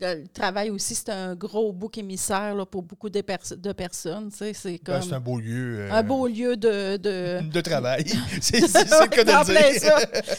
Le 0.00 0.26
travail 0.28 0.70
aussi, 0.70 0.94
c'est 0.94 1.08
un 1.10 1.34
gros 1.34 1.72
bouc 1.72 1.96
émissaire 1.98 2.54
là, 2.54 2.66
pour 2.66 2.82
beaucoup 2.82 3.08
de, 3.08 3.20
pers- 3.22 3.56
de 3.56 3.72
personnes. 3.72 4.30
tu 4.30 4.36
sais, 4.38 4.52
C'est 4.52 4.80
Ben, 4.84 5.00
comme 5.00 5.12
un 5.14 5.20
beau 5.20 5.38
lieu. 5.40 5.80
euh, 5.80 5.92
un 5.92 6.02
beau 6.02 6.26
lieu 6.26 6.56
de. 6.56 6.96
de... 6.96 7.40
de 7.52 7.60
travail. 7.60 8.04
c'est 8.40 8.60
le 8.60 9.08
cas 9.08 9.24
de 9.24 9.44
dire. 9.44 10.36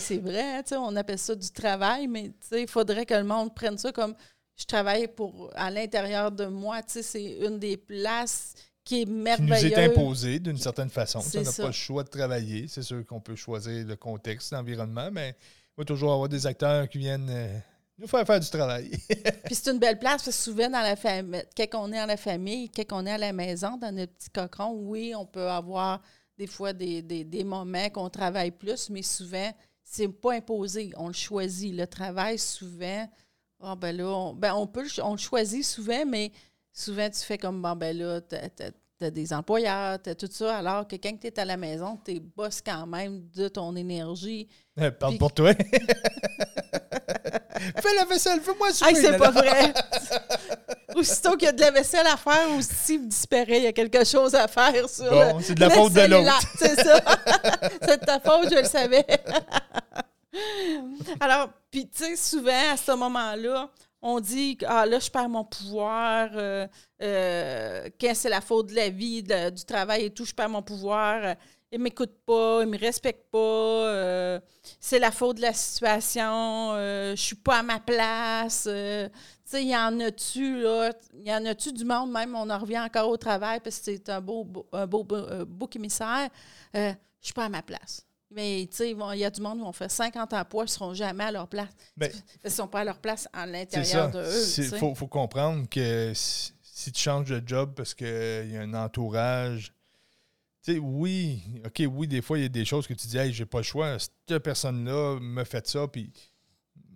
C'est 0.00 0.18
vrai, 0.18 0.62
tu 0.62 0.68
sais, 0.70 0.76
on 0.76 0.94
appelle 0.96 1.18
ça 1.18 1.34
du 1.34 1.50
travail, 1.50 2.06
mais 2.08 2.28
tu 2.28 2.34
sais, 2.48 2.62
il 2.62 2.68
faudrait 2.68 3.06
que 3.06 3.14
le 3.14 3.24
monde 3.24 3.54
prenne 3.54 3.78
ça 3.78 3.92
comme 3.92 4.14
je 4.56 4.64
travaille 4.64 5.08
pour 5.08 5.50
à 5.54 5.70
l'intérieur 5.70 6.30
de 6.30 6.46
moi. 6.46 6.82
tu 6.82 6.94
sais, 6.94 7.02
C'est 7.02 7.46
une 7.46 7.58
des 7.58 7.76
places 7.76 8.54
qui 8.84 9.02
est 9.02 9.04
qui 9.04 9.10
nous 9.10 9.22
merveilleuse. 9.22 9.64
est 9.72 9.84
imposé 9.84 10.38
d'une 10.40 10.58
certaine 10.58 10.90
façon. 10.90 11.20
On 11.20 11.40
n'a 11.42 11.52
pas 11.52 11.66
le 11.66 11.72
choix 11.72 12.02
de 12.02 12.08
travailler. 12.08 12.66
C'est 12.68 12.82
sûr 12.82 13.04
qu'on 13.06 13.20
peut 13.20 13.36
choisir 13.36 13.86
le 13.86 13.96
contexte, 13.96 14.52
l'environnement, 14.52 15.08
mais 15.12 15.36
il 15.76 15.78
va 15.78 15.84
toujours 15.84 16.12
avoir 16.12 16.28
des 16.28 16.46
acteurs 16.46 16.88
qui 16.88 16.98
viennent 16.98 17.28
euh, 17.30 17.58
nous 17.98 18.06
faire 18.06 18.26
faire 18.26 18.40
du 18.40 18.48
travail. 18.50 18.90
Puis 19.44 19.54
c'est 19.54 19.70
une 19.70 19.78
belle 19.78 19.98
place 19.98 20.24
parce 20.24 20.36
que 20.36 20.42
souvent 20.42 20.68
dans 20.70 20.80
la 20.82 20.96
famille, 20.96 21.42
quand 21.56 21.66
on 21.74 21.92
est 21.92 21.96
dans 22.00 22.06
la 22.06 22.16
famille, 22.16 22.68
quand 22.70 22.84
on 22.92 23.06
est 23.06 23.12
à 23.12 23.18
la 23.18 23.32
maison, 23.32 23.76
dans 23.76 23.94
notre 23.94 24.12
petit 24.14 24.30
cocon, 24.30 24.72
oui, 24.74 25.14
on 25.16 25.26
peut 25.26 25.48
avoir 25.48 26.00
des 26.38 26.46
fois 26.46 26.72
des, 26.72 27.02
des- 27.02 27.24
des 27.24 27.44
moments 27.44 27.88
qu'on 27.90 28.08
travaille 28.10 28.50
plus, 28.50 28.90
mais 28.90 29.02
souvent, 29.02 29.52
c'est 29.84 30.08
pas 30.08 30.32
imposé. 30.34 30.92
On 30.96 31.08
le 31.08 31.12
choisit. 31.12 31.74
Le 31.74 31.86
travail, 31.86 32.38
souvent, 32.38 33.08
ah 33.60 33.76
ben 33.76 33.96
là, 33.96 34.06
on, 34.06 34.32
ben 34.34 34.54
on 34.54 34.66
peut 34.66 34.86
on 35.02 35.12
le 35.12 35.18
choisit 35.18 35.64
souvent, 35.64 36.04
mais 36.06 36.32
souvent 36.72 37.08
tu 37.10 37.20
fais 37.20 37.38
comme 37.38 37.60
bon 37.62 37.76
ben 37.76 37.96
là, 37.96 38.20
t'as, 38.22 38.48
t'as- 38.48 38.70
t'as 38.98 39.10
des 39.10 39.32
employeurs, 39.32 40.00
t'as 40.02 40.14
tout 40.14 40.28
ça, 40.30 40.56
alors 40.58 40.88
que 40.88 40.96
quand 40.96 41.16
tu 41.20 41.26
es 41.26 41.38
à 41.38 41.44
la 41.44 41.56
maison, 41.56 41.98
tu 42.04 42.18
bosses 42.20 42.60
quand 42.62 42.86
même 42.86 43.28
de 43.34 43.48
ton 43.48 43.76
énergie. 43.76 44.48
Euh, 44.80 44.90
Parle 44.90 45.12
Puis- 45.12 45.18
pour 45.18 45.32
toi. 45.34 45.52
Fais 47.54 47.94
la 47.96 48.04
vaisselle, 48.06 48.40
fais-moi 48.40 48.72
souper. 48.72 48.90
Hey, 48.90 48.96
c'est 48.96 49.16
pas 49.18 49.30
vrai! 49.40 49.74
Aussitôt 50.94 51.32
qu'il 51.36 51.46
y 51.46 51.48
a 51.48 51.52
de 51.52 51.60
la 51.60 51.70
vaisselle 51.70 52.06
à 52.06 52.16
faire, 52.16 52.50
aussi 52.56 52.98
disparaît, 52.98 53.58
il 53.58 53.64
y 53.64 53.66
a 53.66 53.72
quelque 53.72 54.04
chose 54.04 54.34
à 54.34 54.48
faire 54.48 54.88
sur 54.88 55.10
Bon, 55.10 55.40
c'est 55.40 55.54
de 55.54 55.60
la 55.60 55.70
faute 55.70 55.92
de 55.92 56.00
l'autre. 56.02 56.40
C'est 56.58 56.76
ça. 56.82 57.00
c'est 57.82 58.00
de 58.00 58.04
ta 58.06 58.20
faute, 58.20 58.48
je 58.50 58.56
le 58.58 58.64
savais. 58.64 59.04
Alors, 61.20 61.48
puis 61.70 61.88
tu 61.88 62.04
sais, 62.04 62.16
souvent, 62.16 62.72
à 62.72 62.76
ce 62.76 62.92
moment-là, 62.92 63.68
on 64.00 64.18
dit 64.20 64.58
ah, 64.66 64.86
là, 64.86 64.98
je 64.98 65.10
perds 65.10 65.28
mon 65.28 65.44
pouvoir. 65.44 66.30
euh, 66.34 66.66
euh, 67.02 67.88
quand 68.00 68.12
c'est 68.14 68.28
la 68.30 68.40
faute 68.40 68.68
de 68.68 68.74
la 68.74 68.88
vie, 68.88 69.22
de- 69.22 69.50
du 69.50 69.64
travail 69.64 70.06
et 70.06 70.10
tout, 70.10 70.24
je 70.24 70.32
perds 70.34 70.48
mon 70.48 70.62
pouvoir. 70.62 71.34
Euh, 71.72 71.76
il 71.76 71.78
ne 71.78 71.84
m'écoute 71.84 72.12
pas, 72.26 72.60
il 72.62 72.66
ne 72.66 72.72
me 72.72 72.78
respecte 72.78 73.30
pas. 73.30 73.38
euh, 73.38 74.40
c'est 74.80 74.98
la 74.98 75.10
faute 75.10 75.36
de 75.38 75.42
la 75.42 75.52
situation. 75.52 76.72
euh, 76.74 77.16
je 77.16 77.20
suis 77.22 77.36
pas 77.36 77.58
à 77.58 77.62
ma 77.62 77.80
place. 77.80 78.66
euh, 78.70 79.08
tu 79.08 79.14
sais, 79.44 79.62
il 79.62 79.68
y 79.70 79.76
en 79.76 79.98
a-tu, 80.00 80.62
là? 80.62 80.92
Il 81.14 81.26
y 81.26 81.34
en 81.34 81.44
a-tu 81.46 81.72
du 81.72 81.84
monde, 81.84 82.10
même, 82.12 82.34
on 82.34 82.48
en 82.48 82.58
revient 82.58 82.80
encore 82.80 83.08
au 83.08 83.16
travail 83.16 83.60
parce 83.60 83.78
que 83.78 83.84
c'est 83.84 84.08
un 84.08 84.20
beau, 84.20 84.44
beau- 84.44 84.66
un 84.72 84.86
beau, 84.86 85.04
beau, 85.04 85.22
bouc 85.46 85.76
émissaire. 85.76 86.28
Je 86.74 86.94
suis 87.20 87.34
pas 87.34 87.44
à 87.44 87.48
ma 87.48 87.62
place. 87.62 88.04
Mais, 88.34 88.66
tu 88.70 88.76
sais, 88.78 88.90
ils 88.92 88.96
il 89.12 89.18
y 89.18 89.24
a 89.26 89.30
du 89.30 89.42
monde 89.42 89.58
qui 89.58 89.64
vont 89.64 89.72
faire 89.72 89.90
50 89.90 90.32
emplois, 90.32 90.62
ils 90.62 90.66
ne 90.66 90.70
seront 90.70 90.94
jamais 90.94 91.24
à 91.24 91.30
leur 91.32 91.46
place. 91.48 91.68
Ben, 91.98 92.10
qu'ils 92.10 92.20
ne 92.44 92.48
sont 92.50 92.66
pas 92.66 92.80
à 92.80 92.84
leur 92.84 92.98
place 92.98 93.28
à 93.32 93.44
l'intérieur 93.46 94.10
de 94.10 94.18
eux. 94.20 94.44
Il 94.62 94.70
faut, 94.78 94.94
faut 94.94 95.06
comprendre 95.06 95.68
que 95.68 96.12
si, 96.14 96.52
si 96.62 96.90
tu 96.92 97.02
changes 97.02 97.28
de 97.28 97.42
job 97.46 97.74
parce 97.76 97.92
qu'il 97.92 98.06
y 98.50 98.56
a 98.56 98.62
un 98.62 98.72
entourage, 98.72 99.74
tu 100.62 100.74
sais, 100.74 100.78
oui, 100.78 101.42
OK, 101.66 101.82
oui, 101.90 102.06
des 102.06 102.22
fois, 102.22 102.38
il 102.38 102.42
y 102.42 102.44
a 102.44 102.48
des 102.48 102.64
choses 102.64 102.86
que 102.86 102.94
tu 102.94 103.06
dis, 103.06 103.18
hey, 103.18 103.32
j'ai 103.32 103.46
pas 103.46 103.58
le 103.58 103.64
choix, 103.64 103.98
cette 103.98 104.38
personne-là 104.38 105.18
me 105.20 105.44
fait 105.44 105.66
ça, 105.66 105.88
puis, 105.88 106.12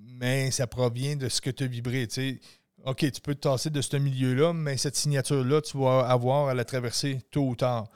mais 0.02 0.50
ça 0.50 0.66
provient 0.66 1.16
de 1.16 1.28
ce 1.28 1.40
que 1.40 1.50
tu 1.50 1.64
as 1.64 1.66
vibré, 1.66 2.06
tu 2.06 2.14
sais. 2.14 2.40
OK, 2.84 3.10
tu 3.10 3.20
peux 3.20 3.34
te 3.34 3.40
tasser 3.40 3.70
de 3.70 3.80
ce 3.80 3.96
milieu-là, 3.96 4.52
mais 4.52 4.76
cette 4.76 4.94
signature-là, 4.94 5.60
tu 5.60 5.76
vas 5.76 6.08
avoir 6.08 6.48
à 6.48 6.54
la 6.54 6.64
traverser 6.64 7.20
tôt 7.32 7.48
ou 7.48 7.56
tard. 7.56 7.88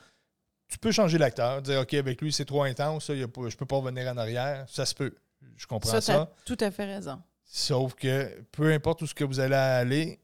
Tu 0.66 0.78
peux 0.78 0.90
changer 0.90 1.18
l'acteur, 1.18 1.62
dire, 1.62 1.80
OK, 1.80 1.94
avec 1.94 2.20
lui, 2.20 2.32
c'est 2.32 2.44
trop 2.44 2.64
intense, 2.64 3.08
il 3.08 3.18
y 3.18 3.22
a 3.22 3.28
je 3.48 3.56
peux 3.56 3.66
pas 3.66 3.76
revenir 3.76 4.08
en 4.08 4.16
arrière. 4.16 4.64
Ça 4.68 4.84
se 4.86 4.94
peut. 4.94 5.14
Je 5.56 5.66
comprends 5.66 5.90
Ça, 5.90 6.00
ça. 6.00 6.34
tout 6.44 6.56
à 6.60 6.70
fait 6.70 6.84
raison. 6.84 7.22
Sauf 7.44 7.94
que 7.94 8.42
peu 8.52 8.72
importe 8.72 9.02
où 9.02 9.06
ce 9.06 9.14
que 9.14 9.24
vous 9.24 9.40
allez 9.40 9.54
aller, 9.54 10.20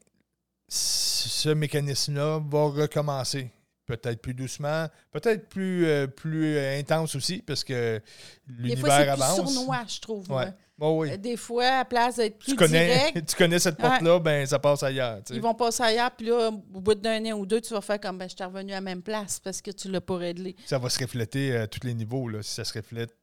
ce 0.67 1.49
mécanisme-là 1.49 2.41
va 2.45 2.63
recommencer. 2.65 3.51
Peut-être 3.87 4.21
plus 4.21 4.33
doucement, 4.33 4.87
peut-être 5.11 5.47
plus, 5.47 5.85
euh, 5.87 6.07
plus 6.07 6.57
euh, 6.57 6.77
intense 6.77 7.15
aussi, 7.15 7.41
parce 7.41 7.63
que 7.63 8.01
Des 8.45 8.75
fois, 8.75 8.89
c'est 8.89 9.05
l'univers 9.05 9.15
plus 9.15 9.23
avance. 9.23 9.53
sournois, 9.53 9.85
je 9.87 9.99
trouve. 10.01 10.29
Ouais. 10.29 10.53
oui. 10.77 11.11
Euh, 11.11 11.15
Des 11.17 11.37
fois, 11.37 11.65
à 11.79 11.85
place 11.85 12.17
d'être 12.17 12.37
plus 12.37 12.51
Tu 12.51 12.57
connais, 12.57 12.85
direct, 13.11 13.25
tu 13.29 13.35
connais 13.37 13.59
cette 13.59 13.77
porte-là, 13.77 14.19
ben 14.19 14.45
ça 14.45 14.59
passe 14.59 14.83
ailleurs. 14.83 15.19
tu 15.23 15.31
sais. 15.31 15.35
ils 15.35 15.41
vont 15.41 15.53
passer 15.53 15.83
ailleurs, 15.83 16.11
puis 16.11 16.27
là, 16.27 16.49
au 16.49 16.81
bout 16.81 16.95
d'un 16.95 17.23
an 17.31 17.39
ou 17.39 17.45
deux, 17.45 17.61
tu 17.61 17.73
vas 17.73 17.79
faire 17.79 17.97
comme, 18.01 18.17
ben, 18.17 18.29
je 18.29 18.35
suis 18.35 18.43
revenu 18.43 18.73
à 18.73 18.75
la 18.75 18.81
même 18.81 19.01
place 19.01 19.39
parce 19.39 19.61
que 19.61 19.71
tu 19.71 19.89
l'as 19.89 20.01
pas 20.01 20.17
réglé. 20.17 20.53
Ça 20.65 20.77
va 20.79 20.89
se 20.89 20.99
refléter 20.99 21.55
à 21.55 21.65
tous 21.65 21.87
les 21.87 21.93
niveaux. 21.93 22.27
Là. 22.27 22.43
Si 22.43 22.53
ça 22.55 22.65
se 22.65 22.73
reflète 22.77 23.15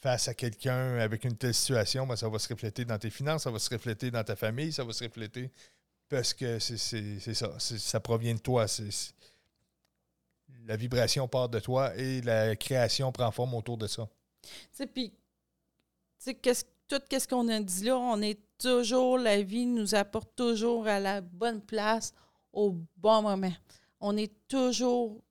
face 0.00 0.28
à 0.28 0.34
quelqu'un 0.34 0.96
avec 1.00 1.24
une 1.24 1.36
telle 1.36 1.54
situation, 1.54 2.06
ben, 2.06 2.14
ça 2.14 2.28
va 2.28 2.38
se 2.38 2.48
refléter 2.48 2.84
dans 2.84 2.98
tes 2.98 3.10
finances, 3.10 3.42
ça 3.42 3.50
va 3.50 3.58
se 3.58 3.68
refléter 3.68 4.12
dans 4.12 4.22
ta 4.22 4.36
famille, 4.36 4.72
ça 4.72 4.84
va 4.84 4.92
se 4.92 5.02
refléter 5.02 5.50
parce 6.08 6.32
que 6.32 6.60
c'est 6.60 6.78
ça. 7.34 7.50
Ça 7.58 7.98
provient 7.98 8.34
de 8.34 8.38
toi. 8.38 8.68
C'est- 8.68 9.12
La 10.68 10.76
vibration 10.76 11.26
part 11.26 11.48
de 11.48 11.60
toi 11.60 11.96
et 11.96 12.20
la 12.20 12.54
création 12.54 13.10
prend 13.10 13.30
forme 13.30 13.54
autour 13.54 13.78
de 13.78 13.86
ça. 13.86 14.06
Tu 14.42 14.50
sais, 14.70 14.86
puis 14.86 15.10
tu 16.22 16.30
sais, 16.30 16.64
tout 16.86 17.00
ce 17.10 17.26
qu'on 17.26 17.48
a 17.48 17.58
dit 17.58 17.84
là, 17.84 17.96
on 17.96 18.20
est 18.20 18.38
toujours, 18.58 19.16
la 19.16 19.40
vie 19.40 19.64
nous 19.64 19.94
apporte 19.94 20.36
toujours 20.36 20.86
à 20.86 21.00
la 21.00 21.22
bonne 21.22 21.62
place 21.62 22.12
au 22.52 22.76
bon 22.98 23.22
moment. 23.22 23.52
On 23.98 24.14
est 24.18 24.32
toujours 24.46 25.22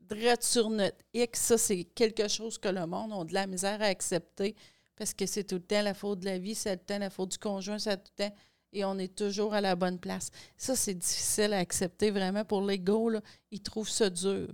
droit 0.00 0.40
sur 0.40 0.70
notre 0.70 1.04
X. 1.12 1.38
Ça, 1.38 1.58
c'est 1.58 1.84
quelque 1.84 2.26
chose 2.26 2.56
que 2.56 2.68
le 2.68 2.86
monde 2.86 3.12
a 3.12 3.24
de 3.24 3.34
la 3.34 3.46
misère 3.46 3.82
à 3.82 3.86
accepter 3.86 4.56
parce 4.96 5.12
que 5.12 5.26
c'est 5.26 5.44
tout 5.44 5.56
le 5.56 5.62
temps 5.62 5.82
la 5.82 5.92
faute 5.92 6.20
de 6.20 6.24
la 6.24 6.38
vie, 6.38 6.54
c'est 6.54 6.76
tout 6.78 6.84
le 6.88 6.94
temps 6.94 6.98
la 6.98 7.10
faute 7.10 7.32
du 7.32 7.38
conjoint, 7.38 7.78
c'est 7.78 7.96
tout 7.98 8.10
le 8.18 8.24
temps. 8.24 8.34
Et 8.72 8.86
on 8.86 8.98
est 8.98 9.14
toujours 9.14 9.52
à 9.52 9.60
la 9.60 9.76
bonne 9.76 9.98
place. 9.98 10.30
Ça, 10.56 10.74
c'est 10.74 10.94
difficile 10.94 11.52
à 11.52 11.58
accepter 11.58 12.10
vraiment 12.10 12.46
pour 12.46 12.62
l'ego. 12.62 13.12
Ils 13.50 13.62
trouvent 13.62 13.90
ça 13.90 14.08
dur. 14.08 14.48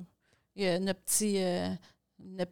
Il 0.56 0.62
y 0.62 0.68
a 0.68 0.78
notre 0.78 1.00
petit, 1.00 1.42
euh, 1.42 1.74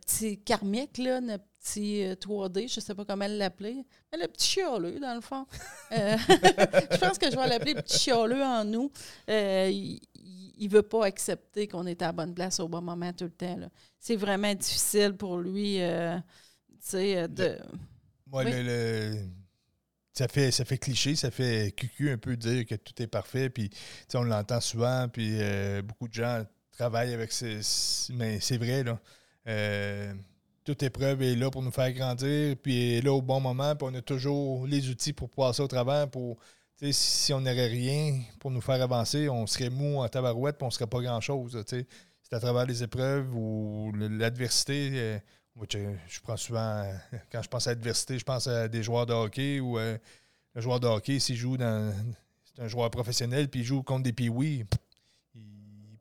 petit 0.00 0.42
karmique, 0.42 0.98
là, 0.98 1.20
notre 1.20 1.44
petit 1.60 2.04
3D, 2.20 2.64
euh, 2.64 2.68
je 2.68 2.80
ne 2.80 2.84
sais 2.84 2.94
pas 2.94 3.04
comment 3.04 3.26
l'appeler. 3.28 3.84
Mais 4.10 4.18
le 4.18 4.28
petit 4.28 4.48
chialeux, 4.48 4.98
dans 4.98 5.14
le 5.14 5.20
fond. 5.20 5.46
Euh, 5.92 6.16
je 6.90 6.96
pense 6.98 7.18
que 7.18 7.30
je 7.30 7.36
vais 7.36 7.48
l'appeler 7.48 7.74
petit 7.74 7.98
chialeux 7.98 8.42
en 8.42 8.64
nous. 8.64 8.90
il 9.28 10.00
ne 10.60 10.68
veut 10.68 10.82
pas 10.82 11.06
accepter 11.06 11.68
qu'on 11.68 11.86
est 11.86 12.02
à 12.02 12.06
la 12.06 12.12
bonne 12.12 12.34
place 12.34 12.60
au 12.60 12.68
bon 12.68 12.82
moment 12.82 13.12
tout 13.12 13.24
le 13.24 13.30
temps. 13.30 13.58
C'est 13.98 14.16
vraiment 14.16 14.54
difficile 14.54 15.16
pour 15.16 15.38
lui. 15.38 15.78
De... 15.78 16.18
ça 20.12 20.28
fait, 20.28 20.50
ça 20.50 20.64
fait 20.64 20.78
cliché, 20.78 21.16
ça 21.16 21.30
fait 21.30 21.72
cucu 21.76 22.10
un 22.10 22.18
peu 22.18 22.36
dire 22.36 22.66
que 22.66 22.74
tout 22.74 23.00
est 23.02 23.06
parfait. 23.06 23.50
Puis, 23.50 23.70
on 24.14 24.22
l'entend 24.22 24.60
souvent, 24.60 25.08
puis 25.08 25.38
euh, 25.40 25.82
beaucoup 25.82 26.08
de 26.08 26.14
gens 26.14 26.44
travaillent 26.82 27.14
avec 27.14 27.32
ces. 27.32 27.60
Mais 28.12 28.40
c'est 28.40 28.56
vrai, 28.56 28.82
là. 28.82 28.98
Euh, 29.48 30.12
toute 30.64 30.82
épreuve 30.82 31.22
est 31.22 31.34
là 31.34 31.50
pour 31.50 31.62
nous 31.62 31.72
faire 31.72 31.92
grandir, 31.92 32.56
puis 32.62 32.98
est 32.98 33.00
là 33.02 33.12
au 33.12 33.22
bon 33.22 33.40
moment, 33.40 33.74
puis 33.74 33.88
on 33.90 33.94
a 33.94 34.02
toujours 34.02 34.66
les 34.66 34.88
outils 34.88 35.12
pour 35.12 35.28
passer 35.30 35.62
au 35.62 35.68
travers. 35.68 36.08
Pour, 36.08 36.38
si 36.90 37.32
on 37.32 37.40
n'aurait 37.40 37.66
rien 37.66 38.20
pour 38.38 38.50
nous 38.50 38.60
faire 38.60 38.80
avancer, 38.80 39.28
on 39.28 39.46
serait 39.46 39.70
mou 39.70 40.00
en 40.00 40.08
tabarouette, 40.08 40.58
puis 40.58 40.64
on 40.64 40.68
ne 40.68 40.72
serait 40.72 40.86
pas 40.86 41.00
grand-chose. 41.00 41.60
C'est 41.66 41.86
à 42.32 42.40
travers 42.40 42.66
les 42.66 42.82
épreuves 42.82 43.34
ou 43.34 43.92
l'adversité 43.96 45.20
je, 45.70 46.20
prends 46.22 46.36
souvent, 46.36 46.84
quand 47.32 47.42
je 47.42 47.48
pense 47.48 47.66
à 47.66 47.70
l'adversité, 47.70 48.18
je 48.18 48.24
pense 48.24 48.46
à 48.46 48.68
des 48.68 48.82
joueurs 48.82 49.06
de 49.06 49.12
hockey 49.12 49.60
ou 49.60 49.78
euh, 49.78 49.98
le 50.54 50.60
joueur 50.60 50.80
de 50.80 50.86
hockey, 50.86 51.18
s'il 51.18 51.36
joue 51.36 51.56
dans. 51.56 51.92
C'est 52.44 52.62
un 52.62 52.68
joueur 52.68 52.90
professionnel, 52.90 53.48
puis 53.48 53.60
il 53.60 53.66
joue 53.66 53.82
contre 53.82 54.02
des 54.02 54.12
ne 54.12 54.64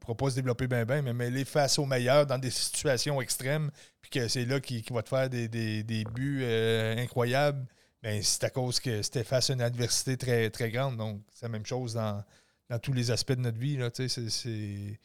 pourra 0.02 0.16
pas 0.16 0.30
se 0.32 0.36
développer 0.36 0.68
bien, 0.68 0.84
bien, 0.84 1.02
mais 1.02 1.28
est 1.28 1.46
face 1.46 1.80
aux 1.80 1.86
meilleurs 1.86 2.26
dans 2.26 2.40
des 2.40 2.50
situations 2.50 3.22
extrêmes, 3.22 3.72
puis 4.02 4.10
que 4.10 4.28
c'est 4.28 4.46
là 4.46 4.60
qu'il 4.60 4.84
va 4.92 5.04
te 5.04 5.10
faire 5.10 5.30
des, 5.30 6.06
buts 6.14 6.42
euh, 6.44 6.98
incroyables, 6.98 7.66
ben, 8.02 8.22
c'est 8.24 8.44
à 8.44 8.50
cause 8.50 8.80
que 8.80 9.02
c'était 9.04 9.24
face 9.24 9.52
à 9.52 9.54
une 9.54 9.62
adversité 9.62 10.18
très, 10.18 10.50
très 10.50 10.72
grande. 10.72 10.98
Donc, 10.98 11.22
c'est 11.32 11.46
la 11.46 11.50
même 11.50 11.66
chose 11.66 11.94
dans, 11.94 12.24
dans 12.70 12.80
tous 12.80 12.94
les 12.94 13.12
aspects 13.12 13.34
de 13.34 13.42
notre 13.42 13.60
vie. 13.60 13.78
C'est 13.94 15.00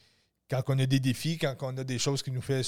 quand 0.49 0.63
on 0.67 0.79
a 0.79 0.85
des 0.87 0.99
défis, 0.99 1.37
quand 1.37 1.55
on 1.61 1.77
a 1.77 1.83
des 1.83 1.99
choses 1.99 2.23
qui 2.23 2.31
nous 2.31 2.41
fait 2.41 2.61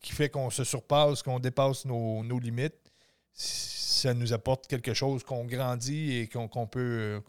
qui 0.00 0.12
fait 0.12 0.30
qu'on 0.30 0.48
se 0.48 0.64
surpasse, 0.64 1.22
qu'on 1.22 1.38
dépasse 1.38 1.84
nos, 1.84 2.22
limites, 2.38 2.92
ça 3.34 4.14
nous 4.14 4.32
apporte 4.32 4.66
quelque 4.66 4.94
chose 4.94 5.22
qu'on 5.22 5.44
grandit 5.44 6.16
et 6.16 6.28
qu'on 6.28 6.66
peut, 6.66 7.20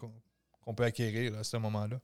qu'on 0.62 0.74
peut 0.74 0.84
acquérir 0.84 1.38
à 1.38 1.44
ce 1.44 1.58
moment-là. 1.58 2.00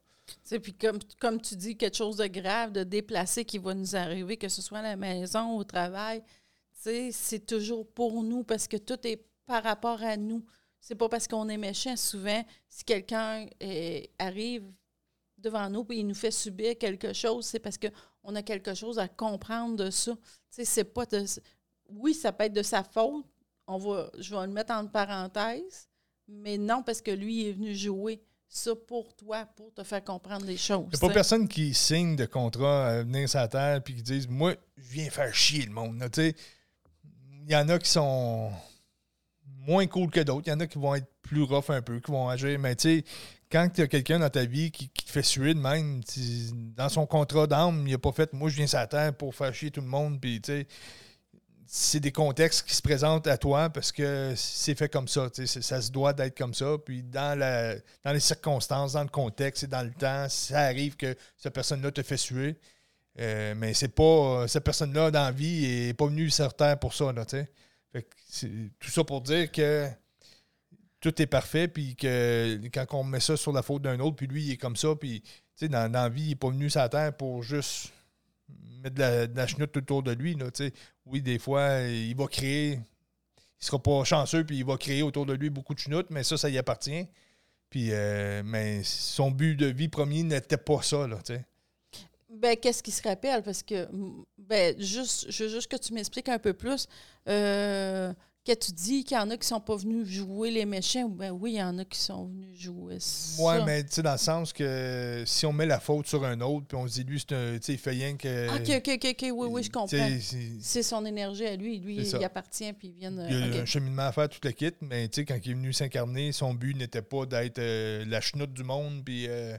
Puis 0.61 0.73
comme, 0.73 0.99
comme 1.19 1.41
tu 1.41 1.55
dis, 1.55 1.77
quelque 1.77 1.97
chose 1.97 2.17
de 2.17 2.27
grave, 2.27 2.71
de 2.71 2.83
déplacé 2.83 3.45
qui 3.45 3.57
va 3.57 3.73
nous 3.73 3.95
arriver, 3.95 4.37
que 4.37 4.49
ce 4.49 4.61
soit 4.61 4.79
à 4.79 4.83
la 4.83 4.95
maison, 4.95 5.57
au 5.57 5.63
travail, 5.63 6.23
c'est 6.71 7.45
toujours 7.45 7.87
pour 7.87 8.23
nous 8.23 8.43
parce 8.43 8.67
que 8.67 8.77
tout 8.77 9.05
est 9.05 9.25
par 9.45 9.63
rapport 9.63 10.01
à 10.01 10.15
nous. 10.17 10.45
C'est 10.79 10.95
pas 10.95 11.09
parce 11.09 11.27
qu'on 11.27 11.49
est 11.49 11.57
méchant. 11.57 11.95
Souvent, 11.97 12.43
si 12.69 12.83
quelqu'un 12.83 13.47
arrive 14.17 14.63
devant 15.37 15.69
nous 15.69 15.85
et 15.89 15.97
il 15.97 16.07
nous 16.07 16.15
fait 16.15 16.31
subir 16.31 16.77
quelque 16.77 17.13
chose, 17.13 17.45
c'est 17.45 17.59
parce 17.59 17.77
qu'on 17.77 18.35
a 18.35 18.41
quelque 18.41 18.73
chose 18.73 18.99
à 18.99 19.07
comprendre 19.07 19.75
de 19.75 19.89
ça. 19.89 20.15
c'est 20.49 20.83
pas 20.83 21.05
Oui, 21.89 22.13
ça 22.13 22.31
peut 22.31 22.45
être 22.45 22.53
de 22.53 22.63
sa 22.63 22.83
faute. 22.83 23.25
On 23.67 23.77
va, 23.77 24.09
je 24.17 24.35
vais 24.35 24.47
le 24.47 24.53
mettre 24.53 24.73
en 24.73 24.87
parenthèse, 24.87 25.87
mais 26.27 26.57
non 26.57 26.81
parce 26.81 27.01
que 27.01 27.11
lui 27.11 27.47
est 27.47 27.53
venu 27.53 27.75
jouer 27.75 28.23
ça 28.49 28.71
pour 28.87 29.15
toi, 29.15 29.45
pour 29.55 29.71
te 29.73 29.83
faire 29.83 30.03
comprendre 30.03 30.45
les 30.45 30.57
choses. 30.57 30.87
Il 30.91 30.99
n'y 30.99 31.05
a 31.05 31.07
pas 31.07 31.13
personne 31.13 31.47
qui 31.47 31.73
signe 31.73 32.15
de 32.15 32.25
contrat 32.25 32.87
à 32.87 33.03
venir 33.03 33.29
sur 33.29 33.39
la 33.39 33.47
terre 33.47 33.77
et 33.77 33.93
qui 33.93 34.01
dise 34.01 34.27
Moi, 34.27 34.55
je 34.75 34.89
viens 34.89 35.09
faire 35.09 35.33
chier 35.33 35.65
le 35.65 35.71
monde. 35.71 36.03
Il 36.17 37.51
y 37.51 37.55
en 37.55 37.69
a 37.69 37.79
qui 37.79 37.89
sont 37.89 38.51
moins 39.67 39.85
cool 39.85 40.09
que 40.09 40.19
d'autres. 40.21 40.47
Il 40.47 40.49
y 40.49 40.53
en 40.53 40.59
a 40.59 40.67
qui 40.67 40.79
vont 40.79 40.95
être 40.95 41.07
plus 41.21 41.43
rough 41.43 41.69
un 41.69 41.81
peu, 41.81 41.99
qui 41.99 42.11
vont 42.11 42.27
agir. 42.27 42.57
Mais 42.59 42.75
tu 42.75 42.99
sais, 42.99 43.05
quand 43.51 43.69
tu 43.73 43.81
as 43.81 43.87
quelqu'un 43.87 44.19
dans 44.19 44.29
ta 44.29 44.45
vie 44.45 44.71
qui, 44.71 44.89
te 44.89 45.11
fait 45.11 45.23
suer 45.23 45.53
de 45.53 45.59
même, 45.59 46.01
dans 46.75 46.89
son 46.89 47.05
contrat 47.05 47.45
d'âme, 47.45 47.87
il 47.87 47.91
n'a 47.91 47.97
pas 47.99 48.11
fait 48.11 48.33
moi 48.33 48.49
je 48.49 48.57
viens 48.57 48.67
sur 48.67 48.79
la 48.79 48.87
terre 48.87 49.13
pour 49.13 49.33
faire 49.35 49.53
chier 49.53 49.69
tout 49.69 49.81
le 49.81 49.87
monde. 49.87 50.19
Puis, 50.19 50.41
c'est 51.71 51.99
des 51.99 52.11
contextes 52.11 52.67
qui 52.67 52.73
se 52.73 52.81
présentent 52.81 53.27
à 53.27 53.37
toi 53.37 53.69
parce 53.69 53.91
que 53.91 54.33
c'est 54.35 54.73
fait 54.73 54.89
comme 54.89 55.07
ça. 55.07 55.29
Ça 55.45 55.81
se 55.83 55.91
doit 55.91 56.13
d'être 56.13 56.35
comme 56.35 56.55
ça. 56.55 56.77
Puis 56.83 57.03
dans, 57.03 57.37
la, 57.37 57.75
dans 58.03 58.11
les 58.11 58.19
circonstances, 58.19 58.93
dans 58.93 59.03
le 59.03 59.09
contexte 59.09 59.65
et 59.65 59.67
dans 59.67 59.83
le 59.83 59.91
temps, 59.91 60.27
ça 60.29 60.61
arrive 60.61 60.95
que 60.95 61.15
cette 61.37 61.53
personne-là 61.53 61.91
te 61.91 62.01
fait 62.01 62.17
suer. 62.17 62.57
Euh, 63.19 63.53
mais 63.55 63.75
c'est 63.75 63.93
pas. 63.93 64.47
Cette 64.47 64.63
personne-là 64.63 65.11
dans 65.11 65.25
la 65.25 65.31
vie 65.31 65.85
n'est 65.85 65.93
pas 65.93 66.07
venue 66.07 66.31
sur 66.31 66.51
terre 66.55 66.79
pour 66.79 66.95
ça. 66.95 67.13
Là, 67.13 67.23
tout 67.23 68.89
ça 68.89 69.03
pour 69.03 69.21
dire 69.21 69.51
que 69.51 69.87
tout 70.99 71.21
est 71.21 71.27
parfait, 71.27 71.67
puis 71.67 71.95
que 71.95 72.59
quand 72.73 72.85
on 72.93 73.03
met 73.03 73.19
ça 73.19 73.37
sur 73.37 73.51
la 73.51 73.61
faute 73.61 73.83
d'un 73.83 73.99
autre, 73.99 74.15
puis 74.15 74.25
lui, 74.25 74.43
il 74.43 74.51
est 74.53 74.57
comme 74.57 74.75
ça, 74.75 74.95
puis 74.99 75.21
dans, 75.61 75.91
dans 75.91 76.01
la 76.01 76.09
vie, 76.09 76.23
il 76.23 76.29
n'est 76.29 76.35
pas 76.35 76.49
venu 76.49 76.67
sur 76.67 76.81
la 76.81 76.89
terre 76.89 77.15
pour 77.15 77.43
juste 77.43 77.93
mettre 78.79 78.95
de 78.95 79.01
la, 79.01 79.27
de 79.27 79.45
chenoute 79.45 79.75
autour 79.77 80.03
de 80.03 80.11
lui. 80.11 80.35
Là, 80.35 80.47
oui, 81.05 81.21
des 81.21 81.39
fois, 81.39 81.81
il 81.81 82.15
va 82.15 82.27
créer, 82.27 82.79
il 83.61 83.65
sera 83.65 83.79
pas 83.79 84.03
chanceux, 84.03 84.43
puis 84.43 84.57
il 84.57 84.65
va 84.65 84.77
créer 84.77 85.01
autour 85.01 85.25
de 85.25 85.33
lui 85.33 85.49
beaucoup 85.49 85.73
de 85.73 85.79
chenoutes, 85.79 86.09
mais 86.09 86.23
ça, 86.23 86.37
ça 86.37 86.49
y 86.49 86.57
appartient. 86.57 87.07
Puis, 87.69 87.89
euh, 87.91 88.41
mais 88.43 88.81
son 88.83 89.31
but 89.31 89.55
de 89.55 89.67
vie 89.67 89.89
premier 89.89 90.23
n'était 90.23 90.57
pas 90.57 90.81
ça, 90.81 91.07
là, 91.07 91.17
tu 91.17 91.33
sais. 91.33 91.45
Ben, 92.29 92.55
qu'est-ce 92.55 92.81
qui 92.81 92.91
se 92.91 93.01
rappelle? 93.01 93.43
Parce 93.43 93.63
que, 93.63 93.87
ben, 94.37 94.79
juste, 94.79 95.29
je 95.29 95.43
veux 95.43 95.49
juste 95.49 95.69
que 95.69 95.77
tu 95.77 95.93
m'expliques 95.93 96.29
un 96.29 96.39
peu 96.39 96.53
plus. 96.53 96.87
Euh, 97.27 98.13
que 98.45 98.53
tu 98.53 98.71
dis 98.71 99.03
qu'il 99.03 99.17
y 99.17 99.19
en 99.19 99.29
a 99.29 99.37
qui 99.37 99.47
sont 99.47 99.59
pas 99.59 99.75
venus 99.75 100.07
jouer 100.07 100.49
les 100.49 100.65
méchants, 100.65 101.09
ben 101.09 101.31
oui, 101.31 101.53
il 101.53 101.57
y 101.57 101.63
en 101.63 101.77
a 101.77 101.85
qui 101.85 101.99
sont 101.99 102.25
venus 102.25 102.59
jouer 102.59 102.97
ça. 102.99 103.43
Oui, 103.43 103.63
mais 103.65 103.83
tu 103.83 103.93
sais, 103.93 104.01
dans 104.01 104.13
le 104.13 104.17
sens 104.17 104.53
que 104.53 105.23
si 105.25 105.45
on 105.45 105.53
met 105.53 105.65
la 105.65 105.79
faute 105.79 106.07
sur 106.07 106.23
un 106.23 106.39
autre, 106.41 106.65
puis 106.67 106.77
on 106.77 106.87
se 106.87 106.93
dit, 106.93 107.03
lui, 107.03 107.19
c'est 107.19 107.35
un, 107.35 107.57
tu 107.57 107.63
sais, 107.63 107.73
il 107.73 107.77
fait 107.77 107.91
rien 107.91 108.15
que... 108.15 108.47
Ah, 108.49 108.55
OK, 108.55 108.87
OK, 108.87 109.05
OK, 109.05 109.21
oui, 109.21 109.47
oui, 109.51 109.63
je 109.63 109.69
comprends. 109.69 110.09
C'est 110.61 110.83
son 110.83 111.05
énergie 111.05 111.45
à 111.45 111.55
lui, 111.55 111.79
lui, 111.79 111.97
il 111.97 112.23
appartient, 112.23 112.71
puis 112.73 112.89
il 112.89 112.93
vient... 112.93 113.11
Il 113.29 113.55
y 113.55 113.57
a 113.57 113.61
un 113.61 113.65
cheminement 113.65 114.03
à 114.03 114.11
faire, 114.11 114.29
toute 114.29 114.45
la 114.45 114.53
kit, 114.53 114.71
mais 114.81 115.07
tu 115.09 115.21
sais, 115.21 115.25
quand 115.25 115.37
il 115.43 115.51
est 115.51 115.55
venu 115.55 115.73
s'incarner, 115.73 116.31
son 116.31 116.53
but 116.53 116.75
n'était 116.75 117.01
pas 117.01 117.25
d'être 117.25 117.59
euh, 117.59 118.05
la 118.07 118.21
chenoute 118.21 118.53
du 118.53 118.63
monde, 118.63 119.03
puis... 119.03 119.27
Euh, 119.27 119.57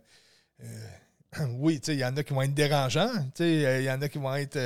euh, 0.62 1.46
oui, 1.58 1.80
tu 1.80 1.86
sais, 1.86 1.94
il 1.94 2.00
y 2.00 2.04
en 2.04 2.16
a 2.16 2.22
qui 2.22 2.32
vont 2.32 2.42
être 2.42 2.54
dérangeants, 2.54 3.12
tu 3.34 3.44
sais, 3.44 3.80
il 3.80 3.84
y 3.84 3.90
en 3.90 4.00
a 4.00 4.08
qui 4.08 4.18
vont 4.18 4.34
être 4.34 4.58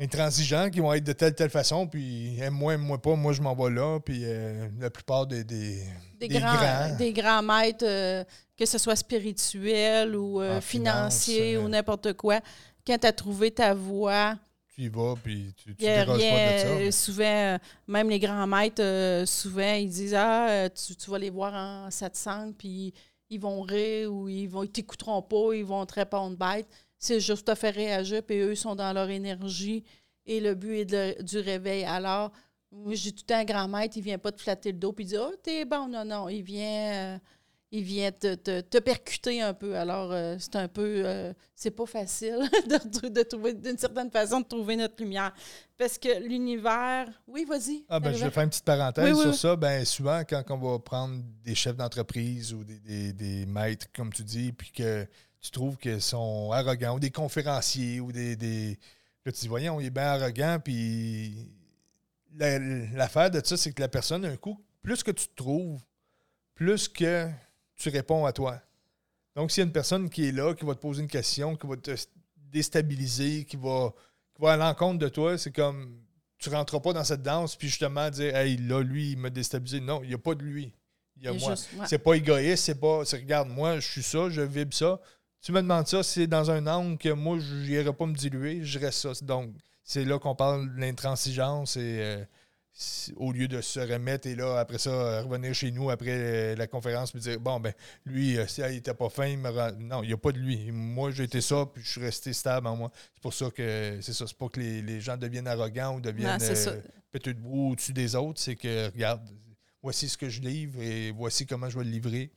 intransigeants 0.00 0.70
qui 0.70 0.80
vont 0.80 0.92
être 0.94 1.04
de 1.04 1.12
telle 1.12 1.34
telle 1.34 1.50
façon, 1.50 1.86
puis 1.86 2.38
aime-moi, 2.40 2.74
aime-moi 2.74 3.00
pas, 3.00 3.14
moi 3.16 3.32
je 3.32 3.42
m'en 3.42 3.54
vais 3.54 3.70
là, 3.70 4.00
puis 4.00 4.22
euh, 4.24 4.68
la 4.78 4.88
plupart 4.88 5.26
des, 5.26 5.44
des, 5.44 5.84
des, 6.18 6.28
grands, 6.28 6.96
Des 6.96 7.12
grands 7.12 7.42
maîtres, 7.42 7.84
euh, 7.86 8.24
que 8.56 8.64
ce 8.64 8.78
soit 8.78 8.96
spirituel 8.96 10.16
ou 10.16 10.40
euh, 10.40 10.60
financier 10.62 11.58
ou 11.58 11.68
n'importe 11.68 12.14
quoi, 12.14 12.40
quand 12.86 12.96
tu 12.98 13.06
as 13.06 13.12
trouvé 13.12 13.50
ta 13.50 13.74
voie, 13.74 14.36
tu 14.74 14.82
y 14.82 14.88
vas, 14.88 15.14
puis 15.22 15.52
tu, 15.56 15.74
tu 15.76 15.84
rien, 15.84 16.06
pas 16.06 16.14
de 16.14 16.90
ça. 16.90 17.04
Souvent, 17.04 17.58
même 17.86 18.08
les 18.08 18.20
grands 18.20 18.46
maîtres, 18.46 19.24
souvent, 19.26 19.74
ils 19.74 19.90
disent 19.90 20.14
Ah, 20.14 20.68
tu, 20.70 20.96
tu, 20.96 21.10
vas 21.10 21.18
les 21.18 21.28
voir 21.28 21.52
en 21.52 21.90
satsang, 21.90 22.52
puis 22.56 22.94
ils 23.28 23.40
vont 23.40 23.60
rire 23.62 24.12
ou 24.12 24.28
ils 24.28 24.46
vont 24.46 24.64
t'écouteront 24.66 25.22
pas, 25.22 25.54
ils 25.54 25.64
vont 25.64 25.84
te 25.84 25.94
répondre 25.94 26.36
bête. 26.36 26.68
C'est 27.00 27.18
juste 27.18 27.46
te 27.46 27.54
faire 27.54 27.74
réagir, 27.74 28.22
puis 28.22 28.38
eux 28.38 28.54
sont 28.54 28.76
dans 28.76 28.92
leur 28.92 29.08
énergie 29.08 29.82
et 30.26 30.38
le 30.38 30.54
but 30.54 30.92
est 30.92 31.22
du 31.22 31.38
réveil. 31.38 31.84
Alors, 31.84 32.30
moi, 32.70 32.94
j'ai 32.94 33.12
tout 33.12 33.24
un 33.30 33.44
grand 33.44 33.66
maître, 33.66 33.96
il 33.96 34.02
vient 34.02 34.18
pas 34.18 34.30
te 34.30 34.40
flatter 34.40 34.72
le 34.72 34.78
dos 34.78 34.92
puis 34.92 35.04
dire 35.04 35.28
Oh, 35.28 35.34
t'es 35.42 35.64
bon. 35.64 35.88
Non, 35.88 36.04
non, 36.04 36.28
il 36.28 36.42
vient, 36.42 37.14
euh, 37.14 37.18
il 37.72 37.82
vient 37.82 38.12
te, 38.12 38.34
te, 38.34 38.78
percuter 38.78 39.40
un 39.40 39.54
peu. 39.54 39.76
Alors, 39.76 40.12
euh, 40.12 40.36
c'est 40.38 40.54
un 40.56 40.68
peu. 40.68 41.02
Euh, 41.04 41.32
c'est 41.56 41.72
pas 41.72 41.86
facile 41.86 42.38
de, 42.68 43.08
de 43.08 43.22
trouver, 43.22 43.54
d'une 43.54 43.78
certaine 43.78 44.10
façon, 44.10 44.40
de 44.40 44.46
trouver 44.46 44.76
notre 44.76 45.02
lumière. 45.02 45.32
Parce 45.76 45.98
que 45.98 46.20
l'univers. 46.20 47.08
Oui, 47.26 47.44
vas-y. 47.44 47.84
Ah, 47.88 47.98
ben, 47.98 48.12
je 48.12 48.24
vais 48.24 48.30
faire 48.30 48.44
une 48.44 48.50
petite 48.50 48.64
parenthèse 48.64 49.18
sur 49.18 49.34
ça. 49.34 49.56
Ben, 49.56 49.84
souvent, 49.84 50.22
quand 50.28 50.44
on 50.50 50.58
va 50.58 50.78
prendre 50.78 51.20
des 51.42 51.54
chefs 51.56 51.76
d'entreprise 51.76 52.52
ou 52.52 52.62
des, 52.62 52.78
des, 52.78 53.12
des 53.12 53.46
maîtres, 53.46 53.86
comme 53.92 54.12
tu 54.12 54.22
dis, 54.22 54.52
puis 54.52 54.70
que 54.70 55.06
tu 55.40 55.50
trouves 55.50 55.76
qu'ils 55.76 56.02
sont 56.02 56.50
arrogants, 56.52 56.96
ou 56.96 57.00
des 57.00 57.10
conférenciers, 57.10 58.00
ou 58.00 58.12
des. 58.12 58.36
des... 58.36 58.78
Là, 59.24 59.32
tu 59.32 59.40
dis, 59.40 59.48
voyons, 59.48 59.80
il 59.80 59.86
est 59.86 59.90
bien 59.90 60.04
arrogant, 60.06 60.58
puis 60.62 61.48
la- 62.36 62.58
l'affaire 62.58 63.30
de 63.30 63.40
ça, 63.44 63.56
c'est 63.56 63.72
que 63.72 63.80
la 63.80 63.88
personne, 63.88 64.24
un 64.24 64.36
coup, 64.36 64.58
plus 64.82 65.02
que 65.02 65.10
tu 65.10 65.28
te 65.28 65.34
trouves, 65.34 65.80
plus 66.54 66.88
que 66.88 67.28
tu 67.76 67.88
réponds 67.88 68.24
à 68.26 68.32
toi. 68.32 68.60
Donc, 69.36 69.50
s'il 69.50 69.62
y 69.62 69.64
a 69.64 69.66
une 69.66 69.72
personne 69.72 70.10
qui 70.10 70.28
est 70.28 70.32
là, 70.32 70.54
qui 70.54 70.64
va 70.64 70.74
te 70.74 70.80
poser 70.80 71.02
une 71.02 71.08
question, 71.08 71.56
qui 71.56 71.66
va 71.66 71.76
te 71.76 71.94
déstabiliser, 72.36 73.44
qui 73.44 73.56
va, 73.56 73.92
qui 74.34 74.42
va 74.42 74.52
à 74.52 74.56
l'encontre 74.56 74.98
de 74.98 75.08
toi, 75.08 75.38
c'est 75.38 75.52
comme 75.52 76.00
tu 76.38 76.48
ne 76.50 76.54
rentreras 76.54 76.80
pas 76.80 76.92
dans 76.92 77.04
cette 77.04 77.22
danse, 77.22 77.54
puis 77.56 77.68
justement 77.68 78.08
dire 78.10 78.34
Hey, 78.34 78.56
là, 78.56 78.82
lui, 78.82 79.12
il 79.12 79.18
m'a 79.18 79.30
déstabilisé. 79.30 79.80
Non, 79.80 80.02
il 80.02 80.08
n'y 80.08 80.14
a 80.14 80.18
pas 80.18 80.34
de 80.34 80.42
lui. 80.42 80.72
Il 81.16 81.24
y 81.24 81.28
a 81.28 81.32
Il 81.32 81.40
moi. 81.40 81.54
C'est 81.86 81.98
pas 81.98 82.14
égoïste, 82.14 82.64
c'est 82.64 82.80
pas. 82.80 83.04
c'est, 83.04 83.18
regarde, 83.18 83.48
moi, 83.50 83.78
je 83.78 83.86
suis 83.86 84.02
ça, 84.02 84.30
je 84.30 84.40
vibre 84.40 84.74
ça. 84.74 84.98
Tu 85.42 85.52
me 85.52 85.62
demandes 85.62 85.86
ça, 85.86 86.02
c'est 86.02 86.26
dans 86.26 86.50
un 86.50 86.66
angle 86.66 86.98
que 86.98 87.08
moi, 87.10 87.38
je 87.38 87.54
n'irai 87.54 87.92
pas 87.92 88.06
me 88.06 88.14
diluer, 88.14 88.62
je 88.64 88.78
reste 88.78 88.98
ça. 89.14 89.24
Donc, 89.24 89.54
c'est 89.82 90.04
là 90.04 90.18
qu'on 90.18 90.34
parle 90.34 90.74
de 90.74 90.80
l'intransigeance 90.80 91.76
et 91.76 91.98
euh, 92.02 92.24
au 93.16 93.32
lieu 93.32 93.48
de 93.48 93.60
se 93.62 93.80
remettre 93.80 94.26
et 94.28 94.34
là, 94.36 94.58
après 94.58 94.78
ça, 94.78 94.90
euh, 94.90 95.22
revenir 95.22 95.54
chez 95.54 95.70
nous 95.70 95.88
après 95.90 96.10
euh, 96.12 96.56
la 96.56 96.66
conférence 96.66 97.14
et 97.14 97.18
dire 97.18 97.40
Bon, 97.40 97.58
ben, 97.58 97.72
lui, 98.04 98.36
euh, 98.38 98.46
si, 98.46 98.60
il 98.60 98.76
était 98.76 98.92
pas 98.94 99.08
fin, 99.08 99.26
il 99.26 99.38
me 99.38 99.48
rend- 99.48 99.72
Non, 99.78 100.02
il 100.02 100.08
n'y 100.08 100.12
a 100.12 100.18
pas 100.18 100.32
de 100.32 100.38
lui. 100.38 100.70
Moi, 100.72 101.10
j'ai 101.10 101.24
été 101.24 101.40
ça, 101.40 101.64
puis 101.72 101.82
je 101.82 101.88
suis 101.90 102.00
resté 102.02 102.32
stable 102.34 102.66
en 102.66 102.76
moi. 102.76 102.90
C'est 103.14 103.22
pour 103.22 103.32
ça 103.34 103.50
que 103.50 103.98
c'est 104.02 104.12
ça. 104.12 104.26
C'est 104.26 104.36
pas 104.36 104.48
que 104.48 104.60
les, 104.60 104.82
les 104.82 105.00
gens 105.00 105.16
deviennent 105.16 105.48
arrogants 105.48 105.96
ou 105.96 106.00
deviennent 106.02 106.38
euh, 106.68 106.80
péteux 107.10 107.32
de 107.34 107.40
boue 107.40 107.70
au-dessus 107.72 107.94
des 107.94 108.14
autres. 108.14 108.40
C'est 108.40 108.56
que, 108.56 108.86
regarde, 108.92 109.26
voici 109.82 110.06
ce 110.08 110.18
que 110.18 110.28
je 110.28 110.42
livre 110.42 110.80
et 110.82 111.10
voici 111.12 111.46
comment 111.46 111.68
je 111.70 111.78
vais 111.78 111.84
le 111.84 111.90
livrer. 111.90 112.30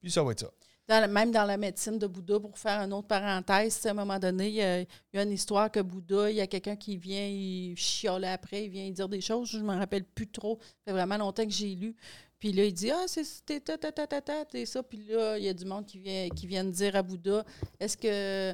Puis 0.00 0.10
ça 0.10 0.22
va 0.22 0.32
être 0.32 0.40
ça. 0.40 0.50
Même 0.88 1.30
dans 1.30 1.44
la 1.44 1.56
médecine 1.56 1.98
de 1.98 2.06
Bouddha, 2.06 2.38
pour 2.38 2.58
faire 2.58 2.80
une 2.80 2.92
autre 2.92 3.08
parenthèse, 3.08 3.86
à 3.86 3.90
un 3.90 3.94
moment 3.94 4.18
donné, 4.18 4.48
il 4.48 4.54
y, 4.54 4.62
a, 4.62 5.22
une 5.22 5.32
histoire 5.32 5.70
que 5.70 5.80
Bouddha, 5.80 6.30
il 6.30 6.36
y 6.36 6.40
a 6.40 6.46
quelqu'un 6.46 6.76
qui 6.76 6.96
vient, 6.96 7.26
il 7.26 7.74
chiale 7.76 8.24
après, 8.24 8.64
il 8.64 8.70
vient 8.70 8.90
dire 8.90 9.08
des 9.08 9.20
choses, 9.20 9.48
je 9.48 9.58
ne 9.58 9.62
m'en 9.62 9.78
rappelle 9.78 10.04
plus 10.04 10.28
trop. 10.28 10.58
Ça 10.60 10.76
fait 10.86 10.92
vraiment 10.92 11.16
longtemps 11.16 11.44
que 11.44 11.52
j'ai 11.52 11.74
lu. 11.74 11.96
Puis 12.42 12.52
là, 12.52 12.64
il 12.64 12.74
dit 12.74 12.90
Ah, 12.90 13.04
c'est 13.06 13.64
ta 13.64 13.78
ta 13.78 13.92
ta 13.92 14.20
ta 14.20 14.66
ça. 14.66 14.82
Puis 14.82 15.04
là, 15.08 15.38
il 15.38 15.44
y 15.44 15.48
a 15.48 15.54
du 15.54 15.64
monde 15.64 15.86
qui 15.86 15.98
vient, 16.00 16.28
qui 16.28 16.46
dire 16.46 16.96
à 16.96 17.02
Bouddha 17.02 17.44
Est-ce 17.78 17.96
que 17.96 18.52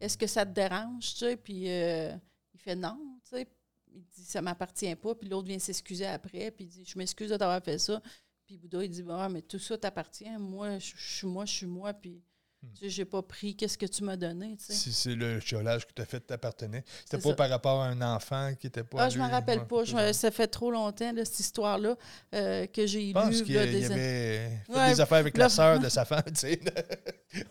est-ce 0.00 0.18
que 0.18 0.26
ça 0.26 0.44
te 0.44 0.50
dérange? 0.50 1.14
Tu 1.14 1.18
sais? 1.18 1.36
Puis 1.36 1.70
euh, 1.70 2.12
il 2.52 2.60
fait 2.60 2.74
non, 2.74 2.98
tu 3.22 3.36
sais. 3.36 3.48
Il 3.94 4.02
dit 4.02 4.24
Ça 4.24 4.42
m'appartient 4.42 4.94
pas. 4.96 5.14
Puis 5.14 5.28
l'autre 5.28 5.46
vient 5.46 5.58
s'excuser 5.60 6.06
après. 6.06 6.50
Puis 6.50 6.64
il 6.64 6.68
dit 6.68 6.84
Je 6.84 6.98
m'excuse 6.98 7.30
de 7.30 7.36
t'avoir 7.36 7.62
fait 7.62 7.78
ça. 7.78 8.02
Puis 8.48 8.56
Bouddha, 8.56 8.82
il 8.82 8.90
dit 8.90 9.04
Ah, 9.10 9.28
mais 9.28 9.42
tout 9.42 9.58
ça 9.60 9.76
t'appartient. 9.78 10.24
Moi, 10.38 10.78
je 10.80 10.92
suis 10.96 11.26
moi, 11.26 11.44
je 11.44 11.52
suis 11.52 11.66
moi. 11.66 11.92
Puis 11.92 12.22
Hmm. 12.60 12.66
tu 12.74 12.80
sais, 12.80 12.88
j'ai 12.90 13.04
pas 13.04 13.22
pris 13.22 13.54
qu'est-ce 13.54 13.78
que 13.78 13.86
tu 13.86 14.02
m'as 14.02 14.16
donné. 14.16 14.56
Tu 14.56 14.64
sais. 14.64 14.72
Si 14.72 14.92
c'est 14.92 15.14
le 15.14 15.38
chiolage 15.38 15.86
que 15.86 15.92
tu 15.94 16.02
as 16.02 16.04
fait 16.04 16.18
t'appartenait. 16.18 16.82
C'était 17.04 17.18
pas 17.22 17.28
ça. 17.28 17.34
par 17.36 17.48
rapport 17.50 17.80
à 17.82 17.86
un 17.86 18.02
enfant 18.02 18.52
qui 18.58 18.66
était 18.66 18.82
pas. 18.82 19.04
Ah, 19.04 19.08
je 19.08 19.16
m'en 19.16 19.28
rappelle 19.30 19.64
pas. 19.68 19.84
Je- 19.84 20.12
ça. 20.12 20.30
fait 20.32 20.48
trop 20.48 20.72
longtemps, 20.72 21.12
là, 21.12 21.24
cette 21.24 21.38
histoire-là, 21.38 21.94
euh, 22.34 22.66
que 22.66 22.84
j'ai 22.84 23.08
Je 23.10 23.12
pense 23.12 23.30
lu. 23.38 23.44
qu'il 23.44 23.54
y 23.54 23.58
des- 23.70 23.84
avait 23.84 23.94
fait 23.94 24.72
Ouais, 24.72 24.88
des 24.92 25.00
affaires 25.00 25.18
avec 25.18 25.36
là- 25.36 25.44
la 25.44 25.48
sœur 25.50 25.78
de 25.78 25.88
sa 25.88 26.04
femme, 26.04 26.22
tu 26.26 26.34
sais. 26.34 26.60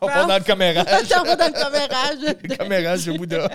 On 0.01 0.07
va 0.07 0.25
dans 0.25 0.37
le 0.39 0.43
commérage. 0.43 0.85
On 1.17 1.23
va 1.23 1.35
dans 1.37 1.47
le 1.47 1.63
commérage. 1.63 2.35
le 2.43 2.57
commérage 2.57 3.05
de 3.05 3.13
Bouddha. 3.17 3.47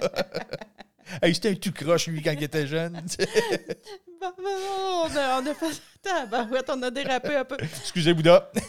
Hey, 1.21 1.35
c'était 1.35 1.51
un 1.51 1.55
tout 1.55 1.73
croche, 1.73 2.07
lui, 2.07 2.23
quand 2.23 2.33
il 2.33 2.43
était 2.43 2.67
jeune. 2.67 3.01
Bon, 4.23 4.33
on, 4.39 5.17
a, 5.17 5.41
on 5.41 5.47
a 5.47 5.55
fait. 5.55 5.83
Tabarouette, 6.03 6.71
on 6.71 6.81
a 6.83 6.91
dérapé 6.93 7.35
un 7.35 7.45
peu. 7.45 7.57
Excusez, 7.59 8.15
Bouddha. 8.15 8.53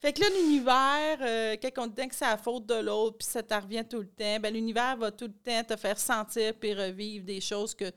Fait 0.00 0.12
que 0.12 0.20
là, 0.20 0.28
l'univers, 0.28 1.18
euh, 1.22 1.56
quand 1.60 1.84
on 1.84 1.88
te 1.88 2.00
dit 2.00 2.08
que 2.08 2.14
c'est 2.14 2.24
la 2.24 2.36
faute 2.36 2.66
de 2.66 2.74
l'autre, 2.74 3.18
puis 3.18 3.26
ça 3.26 3.42
te 3.42 3.54
revient 3.54 3.84
tout 3.88 4.00
le 4.00 4.06
temps, 4.06 4.38
ben, 4.38 4.52
l'univers 4.52 4.96
va 4.96 5.10
tout 5.10 5.26
le 5.26 5.32
temps 5.32 5.64
te 5.64 5.76
faire 5.76 5.98
sentir 5.98 6.54
puis 6.54 6.74
revivre 6.74 7.24
des 7.24 7.40
choses 7.40 7.74
que 7.74 7.90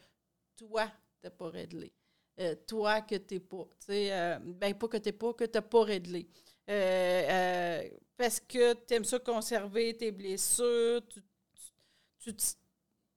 toi, 0.58 0.90
t'as 1.22 1.30
pas 1.30 1.50
réglées. 1.50 1.94
Euh, 2.40 2.56
toi, 2.68 3.02
que 3.02 3.16
t'es 3.16 3.40
pas. 3.40 3.68
Tu 3.80 3.88
sais, 3.88 4.10
euh, 4.12 4.40
ben, 4.42 4.74
pas 4.74 4.88
que 4.88 4.98
t'es 4.98 5.12
pas, 5.12 5.34
que 5.34 5.44
t'as 5.44 5.62
pas 5.62 5.84
réglé. 5.84 6.28
Parce 8.18 8.40
que 8.40 8.74
tu 8.74 8.94
aimes 8.96 9.06
ça 9.06 9.20
conserver 9.20 9.96
tes 9.96 10.12
blessures, 10.12 11.02
tu, 11.08 11.22
tu, 12.20 12.34
te- 12.36 12.44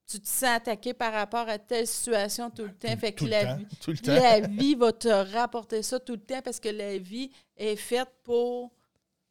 tu 0.07 0.21
te 0.21 0.27
sens 0.29 0.45
attaqué 0.57 0.93
par 0.95 1.13
rapport 1.13 1.49
à 1.49 1.59
telle 1.59 1.87
situation 1.87 2.51
tout 2.51 2.65
le 2.65 2.73
temps. 2.75 2.97
fait 2.97 3.13
que 3.13 3.25
la 3.25 3.45
temps. 3.47 3.57
vie, 3.57 3.67
Tout 3.81 3.91
le 3.93 3.99
temps. 3.99 4.15
la 4.15 4.41
vie 4.41 4.75
va 4.75 4.93
te 4.93 5.09
rapporter 5.09 5.83
ça 5.83 6.01
tout 6.01 6.13
le 6.15 6.21
temps 6.21 6.43
parce 6.43 6.59
que 6.61 6.69
la 6.69 6.99
vie 6.99 7.31
est 7.57 7.77
faite 7.77 8.09
pour. 8.25 8.73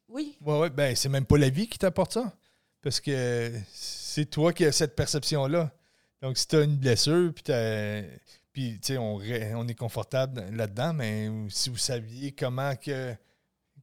Oui. 0.08 0.36
Ouais, 0.40 0.58
ouais, 0.58 0.70
ben, 0.70 0.96
c'est 0.96 1.08
même 1.08 1.26
pas 1.26 1.38
la 1.38 1.50
vie 1.50 1.68
qui 1.68 1.78
t'apporte 1.78 2.14
ça. 2.14 2.32
Parce 2.82 2.98
que 3.00 3.52
c'est 3.72 4.24
toi 4.28 4.52
qui 4.52 4.64
as 4.64 4.72
cette 4.72 4.96
perception-là. 4.96 5.70
Donc, 6.22 6.36
si 6.38 6.46
tu 6.48 6.56
as 6.56 6.62
une 6.62 6.76
blessure, 6.76 7.32
puis 7.34 7.44
t'as- 7.44 8.02
puis, 8.52 8.80
tu 8.80 8.94
sais, 8.94 8.98
on, 8.98 9.16
on 9.16 9.68
est 9.68 9.74
confortable 9.74 10.40
là-dedans, 10.50 10.92
mais 10.94 11.28
si 11.50 11.70
vous 11.70 11.76
saviez 11.76 12.32
comment 12.32 12.74
que, 12.74 13.14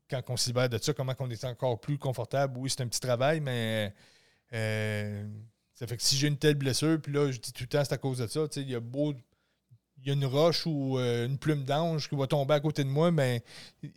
quand 0.09 0.21
on 0.29 0.35
se 0.37 0.47
libère 0.47 0.67
de 0.67 0.77
ça, 0.77 0.93
comment 0.93 1.13
qu'on 1.13 1.29
est 1.29 1.45
encore 1.45 1.79
plus 1.79 1.97
confortable, 1.97 2.57
oui, 2.57 2.69
c'est 2.69 2.81
un 2.81 2.87
petit 2.87 2.99
travail, 2.99 3.39
mais 3.39 3.93
euh, 4.53 5.25
ça 5.77 5.85
fait 5.85 5.95
que 5.95 6.01
si 6.01 6.17
j'ai 6.17 6.27
une 6.27 6.37
telle 6.37 6.55
blessure, 6.55 6.99
puis 6.99 7.13
là, 7.13 7.31
je 7.31 7.37
dis 7.37 7.53
tout 7.53 7.63
le 7.63 7.67
temps, 7.67 7.83
c'est 7.83 7.93
à 7.93 7.99
cause 7.99 8.17
de 8.17 8.25
ça, 8.25 8.47
tu 8.47 8.55
sais, 8.55 8.61
il 8.61 8.69
y 8.69 8.75
a 8.75 8.79
beau. 8.79 9.13
Il 9.99 10.07
y 10.07 10.09
a 10.11 10.13
une 10.13 10.25
roche 10.25 10.65
ou 10.65 10.97
euh, 10.97 11.25
une 11.25 11.37
plume 11.37 11.65
d'ange 11.65 12.07
qui 12.07 12.15
va 12.15 12.27
tomber 12.27 12.53
à 12.53 12.59
côté 12.59 12.83
de 12.83 12.89
moi, 12.89 13.11
mais 13.11 13.43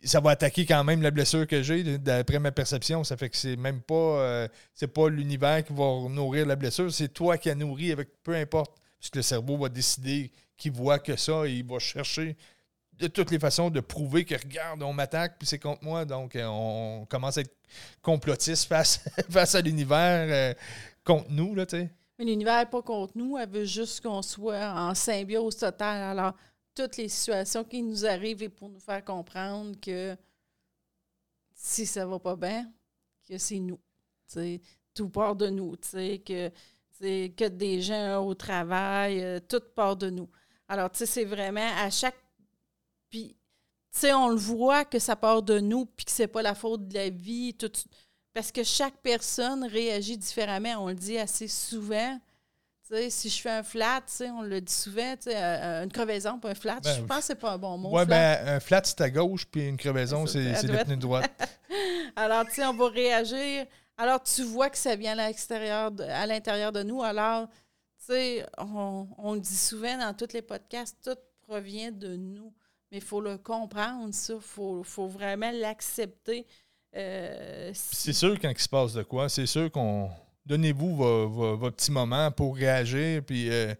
ça 0.03 0.19
va 0.19 0.31
attaquer 0.31 0.65
quand 0.65 0.83
même 0.83 1.01
la 1.01 1.11
blessure 1.11 1.45
que 1.45 1.61
j'ai, 1.61 1.97
d'après 1.99 2.39
ma 2.39 2.51
perception. 2.51 3.03
Ça 3.03 3.17
fait 3.17 3.29
que 3.29 3.37
c'est 3.37 3.55
même 3.55 3.81
pas 3.81 3.93
euh, 3.95 4.47
c'est 4.73 4.87
pas 4.87 5.09
l'univers 5.09 5.63
qui 5.63 5.73
va 5.73 6.09
nourrir 6.09 6.45
la 6.47 6.55
blessure, 6.55 6.91
c'est 6.91 7.09
toi 7.09 7.37
qui 7.37 7.49
a 7.49 7.55
nourri 7.55 7.91
avec 7.91 8.09
peu 8.23 8.35
importe. 8.35 8.77
Puisque 8.99 9.15
le 9.15 9.21
cerveau 9.23 9.57
va 9.57 9.69
décider 9.69 10.31
qu'il 10.57 10.73
voit 10.73 10.99
que 10.99 11.15
ça 11.15 11.47
et 11.47 11.53
il 11.53 11.65
va 11.65 11.79
chercher 11.79 12.35
de 12.99 13.07
toutes 13.07 13.31
les 13.31 13.39
façons 13.39 13.71
de 13.71 13.79
prouver 13.79 14.25
que 14.25 14.35
regarde, 14.35 14.83
on 14.83 14.93
m'attaque 14.93 15.37
puis 15.39 15.47
c'est 15.47 15.59
contre 15.59 15.83
moi. 15.83 16.05
Donc 16.05 16.35
euh, 16.35 16.45
on 16.45 17.05
commence 17.09 17.37
à 17.37 17.41
être 17.41 17.55
complotiste 18.01 18.67
face, 18.67 19.03
face 19.29 19.55
à 19.55 19.61
l'univers 19.61 20.55
contre 21.03 21.29
nous, 21.31 21.55
là, 21.55 21.65
tu 21.65 21.77
sais. 21.77 21.89
Mais 22.17 22.25
l'univers 22.25 22.59
n'est 22.59 22.69
pas 22.69 22.81
contre 22.81 23.17
nous. 23.17 23.37
Elle 23.37 23.49
veut 23.49 23.65
juste 23.65 24.01
qu'on 24.01 24.21
soit 24.21 24.73
en 24.75 24.93
symbiose 24.93 25.57
totale. 25.57 26.01
Alors, 26.01 26.33
toutes 26.75 26.97
les 26.97 27.09
situations 27.09 27.63
qui 27.63 27.81
nous 27.81 28.05
arrivent 28.05 28.43
et 28.43 28.49
pour 28.49 28.69
nous 28.69 28.79
faire 28.79 29.03
comprendre 29.03 29.79
que 29.79 30.15
si 31.53 31.85
ça 31.85 32.05
va 32.05 32.19
pas 32.19 32.35
bien, 32.35 32.71
que 33.27 33.37
c'est 33.37 33.59
nous. 33.59 33.79
Tu 34.27 34.33
sais, 34.33 34.61
tout 34.93 35.09
part 35.09 35.35
de 35.35 35.49
nous. 35.49 35.75
Tu 35.77 35.89
sais, 35.89 36.19
que, 36.19 36.49
tu 36.49 36.55
sais, 36.99 37.33
que 37.35 37.47
des 37.47 37.81
gens 37.81 38.25
au 38.25 38.33
travail, 38.33 39.23
euh, 39.23 39.39
tout 39.39 39.61
part 39.75 39.95
de 39.95 40.09
nous. 40.09 40.29
Alors, 40.67 40.91
tu 40.91 40.99
sais, 40.99 41.05
c'est 41.05 41.25
vraiment 41.25 41.69
à 41.77 41.89
chaque. 41.89 42.17
Puis, 43.09 43.35
tu 43.91 43.99
sais, 43.99 44.13
on 44.13 44.29
le 44.29 44.37
voit 44.37 44.85
que 44.85 44.99
ça 44.99 45.15
part 45.15 45.43
de 45.43 45.59
nous, 45.59 45.85
puis 45.85 46.05
que 46.05 46.11
c'est 46.11 46.27
pas 46.27 46.41
la 46.41 46.55
faute 46.55 46.87
de 46.87 46.93
la 46.93 47.09
vie. 47.09 47.53
Tout, 47.53 47.71
parce 48.33 48.51
que 48.51 48.63
chaque 48.63 48.97
personne 49.01 49.63
réagit 49.65 50.17
différemment. 50.17 50.75
On 50.83 50.87
le 50.87 50.95
dit 50.95 51.17
assez 51.17 51.47
souvent. 51.47 52.19
Si 53.09 53.29
je 53.29 53.41
fais 53.41 53.49
un 53.49 53.63
flat, 53.63 54.01
on 54.19 54.41
le 54.41 54.59
dit 54.59 54.73
souvent, 54.73 55.15
euh, 55.27 55.83
une 55.83 55.91
crevaison, 55.91 56.39
pas 56.39 56.49
un 56.49 56.55
flat. 56.55 56.81
Ben, 56.81 56.93
je 56.93 57.01
pense 57.03 57.19
que 57.19 57.23
c'est 57.23 57.35
pas 57.35 57.53
un 57.53 57.57
bon 57.57 57.77
mot. 57.77 57.89
Flat. 57.91 58.05
ben, 58.05 58.47
un 58.55 58.59
flat, 58.59 58.81
c'est 58.83 58.99
à 58.99 59.09
gauche, 59.09 59.45
puis 59.45 59.65
une 59.65 59.77
crevaison, 59.77 60.25
C'est 60.25 60.39
le 60.63 60.73
droite. 60.97 60.99
droite. 60.99 61.31
Alors, 62.17 62.45
tu 62.45 62.55
sais, 62.55 62.65
on 62.65 62.73
va 62.73 62.89
réagir. 62.89 63.65
Alors, 63.97 64.21
tu 64.21 64.43
vois 64.43 64.69
que 64.69 64.77
ça 64.77 64.97
vient 64.97 65.17
à 65.17 65.27
l'extérieur, 65.27 65.91
à 66.09 66.25
l'intérieur 66.25 66.73
de 66.73 66.83
nous. 66.83 67.01
Alors, 67.01 67.47
tu 68.05 68.13
sais, 68.13 68.45
on, 68.57 69.07
on 69.17 69.35
le 69.35 69.39
dit 69.39 69.57
souvent 69.57 69.97
dans 69.97 70.13
tous 70.13 70.33
les 70.33 70.41
podcasts, 70.41 70.97
tout 71.01 71.17
provient 71.47 71.91
de 71.91 72.17
nous. 72.17 72.51
Mais 72.91 72.97
il 72.97 73.03
faut 73.03 73.21
le 73.21 73.37
comprendre, 73.37 74.13
ça. 74.13 74.33
Il 74.33 74.41
faut, 74.41 74.83
faut 74.83 75.07
vraiment 75.07 75.51
l'accepter. 75.51 76.45
Euh, 76.95 77.71
C'est 77.73 78.13
sûr 78.13 78.37
quand 78.39 78.49
il 78.49 78.59
se 78.59 78.67
passe 78.69 78.93
de 78.93 79.03
quoi, 79.03 79.29
c'est 79.29 79.45
sûr 79.45 79.71
qu'on. 79.71 80.09
Donnez-vous 80.45 80.95
vo- 80.95 81.29
vo- 81.29 81.57
votre 81.57 81.75
petit 81.77 81.91
moment 81.91 82.31
pour 82.31 82.55
réagir, 82.55 83.23
puis 83.23 83.49
euh, 83.49 83.73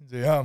dire 0.00 0.30
Ah, 0.30 0.44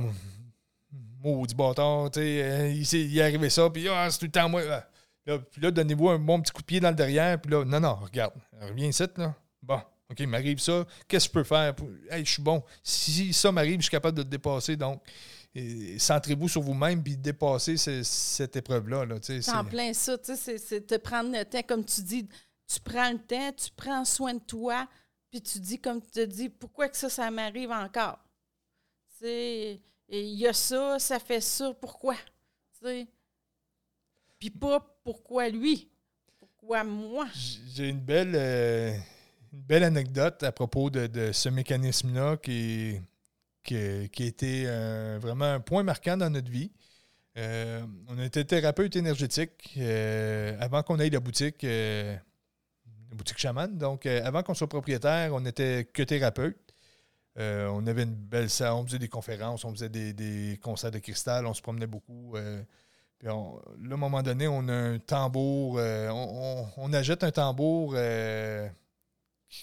maudit 1.22 1.54
bâtard, 1.54 2.10
tu 2.10 2.20
sais, 2.20 2.42
euh, 2.42 2.68
il, 2.70 2.82
il 2.94 3.18
est 3.18 3.22
arrivé 3.22 3.50
ça, 3.50 3.68
puis 3.70 3.88
ah, 3.88 4.08
c'est 4.10 4.18
tout 4.18 4.24
le 4.26 4.30
temps 4.32 4.48
moi. 4.48 4.62
Ah. 4.68 4.88
Là, 5.26 5.38
puis 5.38 5.60
là, 5.60 5.70
donnez-vous 5.70 6.08
un 6.08 6.18
bon 6.18 6.40
petit 6.40 6.52
coup 6.52 6.62
de 6.62 6.66
pied 6.66 6.80
dans 6.80 6.88
le 6.88 6.94
derrière, 6.94 7.38
puis 7.40 7.50
là, 7.52 7.64
non, 7.64 7.80
non, 7.80 7.96
regarde, 7.96 8.32
reviens 8.60 8.88
ici, 8.88 9.04
là. 9.18 9.34
Bon, 9.62 9.78
OK, 10.10 10.20
il 10.20 10.26
m'arrive 10.26 10.58
ça, 10.58 10.86
qu'est-ce 11.06 11.28
que 11.28 11.34
je 11.34 11.38
peux 11.40 11.44
faire? 11.44 11.74
Pour... 11.74 11.88
Hey, 12.10 12.24
je 12.24 12.30
suis 12.32 12.42
bon. 12.42 12.62
Si 12.82 13.32
ça 13.34 13.52
m'arrive, 13.52 13.76
je 13.76 13.82
suis 13.82 13.90
capable 13.90 14.16
de 14.16 14.22
le 14.22 14.28
dépasser, 14.28 14.74
donc. 14.76 15.02
Centrez-vous 15.98 16.48
sur 16.48 16.60
vous-même 16.62 17.02
puis 17.02 17.16
dépassez 17.16 17.76
ce- 17.76 18.02
cette 18.02 18.56
épreuve-là. 18.56 19.04
Là, 19.04 19.16
C'est 19.22 19.48
en 19.50 19.64
plein 19.64 19.92
ça, 19.92 20.16
tu 20.18 20.36
sais, 20.36 20.58
c'est- 20.58 20.86
te 20.86 20.96
prendre 20.96 21.30
le 21.36 21.44
temps, 21.44 21.62
comme 21.62 21.84
tu 21.84 22.00
dis, 22.02 22.28
tu 22.66 22.80
prends 22.80 23.10
le 23.10 23.18
temps, 23.18 23.52
tu 23.52 23.70
prends 23.76 24.04
soin 24.04 24.34
de 24.34 24.40
toi, 24.40 24.86
puis 25.30 25.40
tu 25.42 25.58
dis, 25.60 25.78
comme 25.80 26.00
tu 26.00 26.10
te 26.10 26.24
dis, 26.24 26.48
pourquoi 26.48 26.88
que 26.88 26.96
ça, 26.96 27.08
ça 27.08 27.30
m'arrive 27.30 27.70
encore? 27.70 28.18
Il 29.22 29.78
y 30.10 30.46
a 30.46 30.52
ça, 30.52 30.98
ça 30.98 31.18
fait 31.18 31.40
ça, 31.40 31.72
pourquoi? 31.80 32.14
Puis 34.38 34.50
pas 34.50 34.80
pourquoi 35.04 35.48
lui, 35.48 35.90
pourquoi 36.38 36.84
moi? 36.84 37.26
J'ai 37.74 37.88
une 37.88 38.00
belle, 38.00 38.34
euh, 38.34 38.96
une 39.52 39.62
belle 39.62 39.82
anecdote 39.84 40.42
à 40.44 40.52
propos 40.52 40.90
de, 40.90 41.06
de 41.08 41.32
ce 41.32 41.48
mécanisme-là 41.48 42.36
qui, 42.36 43.00
qui, 43.68 44.08
qui 44.10 44.22
a 44.22 44.26
été 44.26 44.64
euh, 44.66 45.18
vraiment 45.20 45.44
un 45.44 45.60
point 45.60 45.82
marquant 45.82 46.16
dans 46.16 46.30
notre 46.30 46.50
vie. 46.50 46.72
Euh, 47.36 47.84
on 48.08 48.18
était 48.18 48.44
thérapeute 48.44 48.96
énergétique 48.96 49.74
euh, 49.76 50.56
avant 50.60 50.82
qu'on 50.82 50.98
aille 50.98 51.10
la 51.10 51.20
boutique, 51.20 51.62
euh, 51.64 52.16
la 53.10 53.16
boutique 53.16 53.38
chaman. 53.38 53.76
Donc, 53.76 54.06
euh, 54.06 54.22
avant 54.24 54.42
qu'on 54.42 54.54
soit 54.54 54.68
propriétaire, 54.68 55.34
on 55.34 55.40
n'était 55.40 55.84
que 55.92 56.02
thérapeute. 56.02 56.56
Euh, 57.38 57.68
on 57.68 57.86
avait 57.86 58.02
une 58.02 58.14
belle 58.14 58.50
salle, 58.50 58.72
on 58.72 58.84
faisait 58.84 58.98
des 58.98 59.08
conférences, 59.08 59.64
on 59.64 59.72
faisait 59.72 59.88
des, 59.88 60.58
concerts 60.60 60.90
de 60.90 60.98
cristal, 60.98 61.46
on 61.46 61.54
se 61.54 61.62
promenait 61.62 61.86
beaucoup. 61.86 62.36
euh, 62.36 62.62
puis 63.18 63.28
là, 63.28 63.34
à 63.34 63.94
un 63.94 63.96
moment 63.96 64.22
donné, 64.22 64.48
on 64.48 64.66
a 64.68 64.72
un 64.72 64.98
tambour, 64.98 65.76
euh, 65.78 66.08
on, 66.08 66.66
on, 66.76 66.88
on 66.88 66.92
achète 66.92 67.22
un 67.22 67.30
tambour 67.30 67.92
euh, 67.96 68.68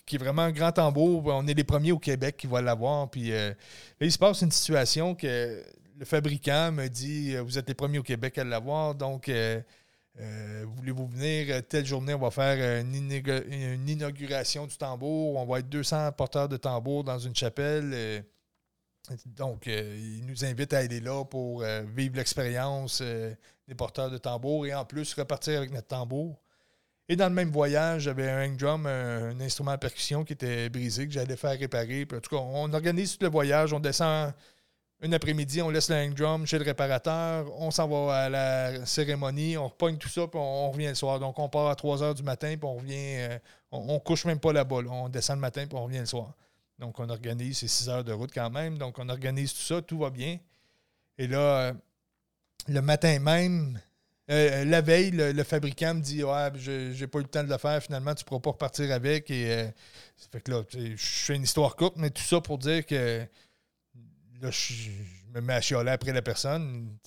qui 0.05 0.15
est 0.15 0.19
vraiment 0.19 0.43
un 0.43 0.51
grand 0.51 0.71
tambour. 0.71 1.23
On 1.27 1.47
est 1.47 1.53
les 1.53 1.63
premiers 1.63 1.91
au 1.91 1.99
Québec 1.99 2.37
qui 2.37 2.47
vont 2.47 2.61
l'avoir. 2.61 3.09
Puis 3.09 3.31
euh, 3.31 3.53
il 3.99 4.11
se 4.11 4.17
passe 4.17 4.41
une 4.41 4.51
situation 4.51 5.15
que 5.15 5.63
le 5.97 6.05
fabricant 6.05 6.71
me 6.71 6.87
dit 6.87 7.35
euh, 7.35 7.41
Vous 7.41 7.57
êtes 7.57 7.67
les 7.67 7.75
premiers 7.75 7.99
au 7.99 8.03
Québec 8.03 8.37
à 8.37 8.43
l'avoir, 8.43 8.95
donc 8.95 9.29
euh, 9.29 9.61
voulez-vous 10.77 11.07
venir? 11.07 11.61
Telle 11.67 11.85
journée 11.85 12.13
On 12.13 12.19
va 12.19 12.31
faire 12.31 12.81
une, 12.81 13.11
une 13.11 13.89
inauguration 13.89 14.65
du 14.65 14.77
tambour. 14.77 15.35
On 15.35 15.45
va 15.45 15.59
être 15.59 15.69
200 15.69 16.11
porteurs 16.13 16.49
de 16.49 16.57
tambour 16.57 17.03
dans 17.03 17.19
une 17.19 17.35
chapelle. 17.35 18.23
donc, 19.25 19.67
il 19.67 20.25
nous 20.25 20.45
invite 20.45 20.73
à 20.73 20.79
aller 20.79 21.01
là 21.01 21.25
pour 21.25 21.63
vivre 21.95 22.15
l'expérience 22.15 23.01
des 23.01 23.75
porteurs 23.75 24.09
de 24.09 24.17
tambour 24.17 24.65
et 24.65 24.73
en 24.73 24.85
plus 24.85 25.13
repartir 25.15 25.57
avec 25.57 25.71
notre 25.71 25.87
tambour. 25.87 26.39
Et 27.07 27.15
dans 27.15 27.27
le 27.27 27.35
même 27.35 27.51
voyage, 27.51 28.03
j'avais 28.03 28.29
un 28.29 28.45
hang 28.45 28.57
drum, 28.57 28.85
un, 28.87 29.29
un 29.29 29.39
instrument 29.39 29.71
à 29.71 29.77
percussion 29.77 30.23
qui 30.23 30.33
était 30.33 30.69
brisé, 30.69 31.07
que 31.07 31.13
j'allais 31.13 31.37
faire 31.37 31.57
réparer. 31.57 32.07
En 32.11 32.19
tout 32.19 32.35
cas, 32.35 32.41
on 32.41 32.73
organise 32.73 33.17
tout 33.17 33.23
le 33.23 33.31
voyage, 33.31 33.73
on 33.73 33.79
descend 33.79 34.33
une 35.01 35.13
après-midi, 35.13 35.61
on 35.61 35.69
laisse 35.69 35.89
le 35.89 35.95
hang 35.97 36.13
drum 36.13 36.45
chez 36.45 36.57
le 36.57 36.63
réparateur, 36.63 37.45
on 37.59 37.69
s'en 37.69 37.87
va 37.87 38.23
à 38.23 38.29
la 38.29 38.85
cérémonie, 38.85 39.57
on 39.57 39.67
repogne 39.67 39.97
tout 39.97 40.09
ça, 40.09 40.27
puis 40.27 40.39
on, 40.39 40.71
revient 40.71 40.87
le 40.87 40.95
soir. 40.95 41.19
Donc, 41.19 41.37
on 41.37 41.49
part 41.49 41.67
à 41.67 41.75
3 41.75 42.01
heures 42.01 42.15
du 42.15 42.23
matin, 42.23 42.55
puis 42.57 42.67
on 42.67 42.75
revient, 42.75 43.17
euh, 43.17 43.39
on, 43.71 43.95
on 43.95 43.99
couche 43.99 44.25
même 44.25 44.39
pas 44.39 44.53
là-bas. 44.53 44.81
là. 44.81 44.89
On 44.89 45.09
descend 45.09 45.37
le 45.37 45.41
matin, 45.41 45.65
puis 45.67 45.77
on 45.77 45.83
revient 45.83 45.99
le 45.99 46.05
soir. 46.05 46.33
Donc, 46.79 46.99
on 46.99 47.09
organise, 47.09 47.59
c'est 47.59 47.67
6 47.67 47.89
heures 47.89 48.03
de 48.03 48.13
route 48.13 48.31
quand 48.33 48.49
même. 48.49 48.77
Donc, 48.77 48.97
on 48.97 49.07
organise 49.09 49.53
tout 49.53 49.61
ça, 49.61 49.81
tout 49.81 49.99
va 49.99 50.09
bien. 50.09 50.39
Et 51.17 51.27
là, 51.27 51.37
euh, 51.37 51.73
le 52.67 52.81
matin 52.81 53.19
même, 53.19 53.79
euh, 54.31 54.65
la 54.65 54.81
veille, 54.81 55.11
le, 55.11 55.43
fabricant 55.43 55.93
me 55.93 56.01
dit 56.01 56.23
Ouais, 56.23 56.49
je 56.55 56.91
j'ai 56.93 57.07
pas 57.07 57.19
eu 57.19 57.23
le 57.23 57.27
temps 57.27 57.43
de 57.43 57.49
le 57.49 57.57
faire, 57.57 57.81
finalement, 57.81 58.15
tu 58.15 58.23
ne 58.23 58.27
pourras 58.27 58.39
pas 58.39 58.51
repartir 58.51 58.91
avec. 58.91 59.29
Et 59.29 59.51
euh, 59.51 59.67
fait 60.31 60.41
que 60.41 60.51
là, 60.51 60.63
je 60.73 60.95
fais 60.97 61.35
une 61.35 61.43
histoire 61.43 61.75
courte, 61.75 61.95
mais 61.97 62.09
tout 62.09 62.23
ça 62.23 62.41
pour 62.41 62.57
dire 62.57 62.85
que 62.85 63.25
là, 64.41 64.51
je, 64.51 64.89
me 65.33 65.41
mets 65.41 65.53
à 65.53 65.61
chialer 65.61 65.91
après 65.91 66.13
la 66.13 66.21
personne. 66.21 66.97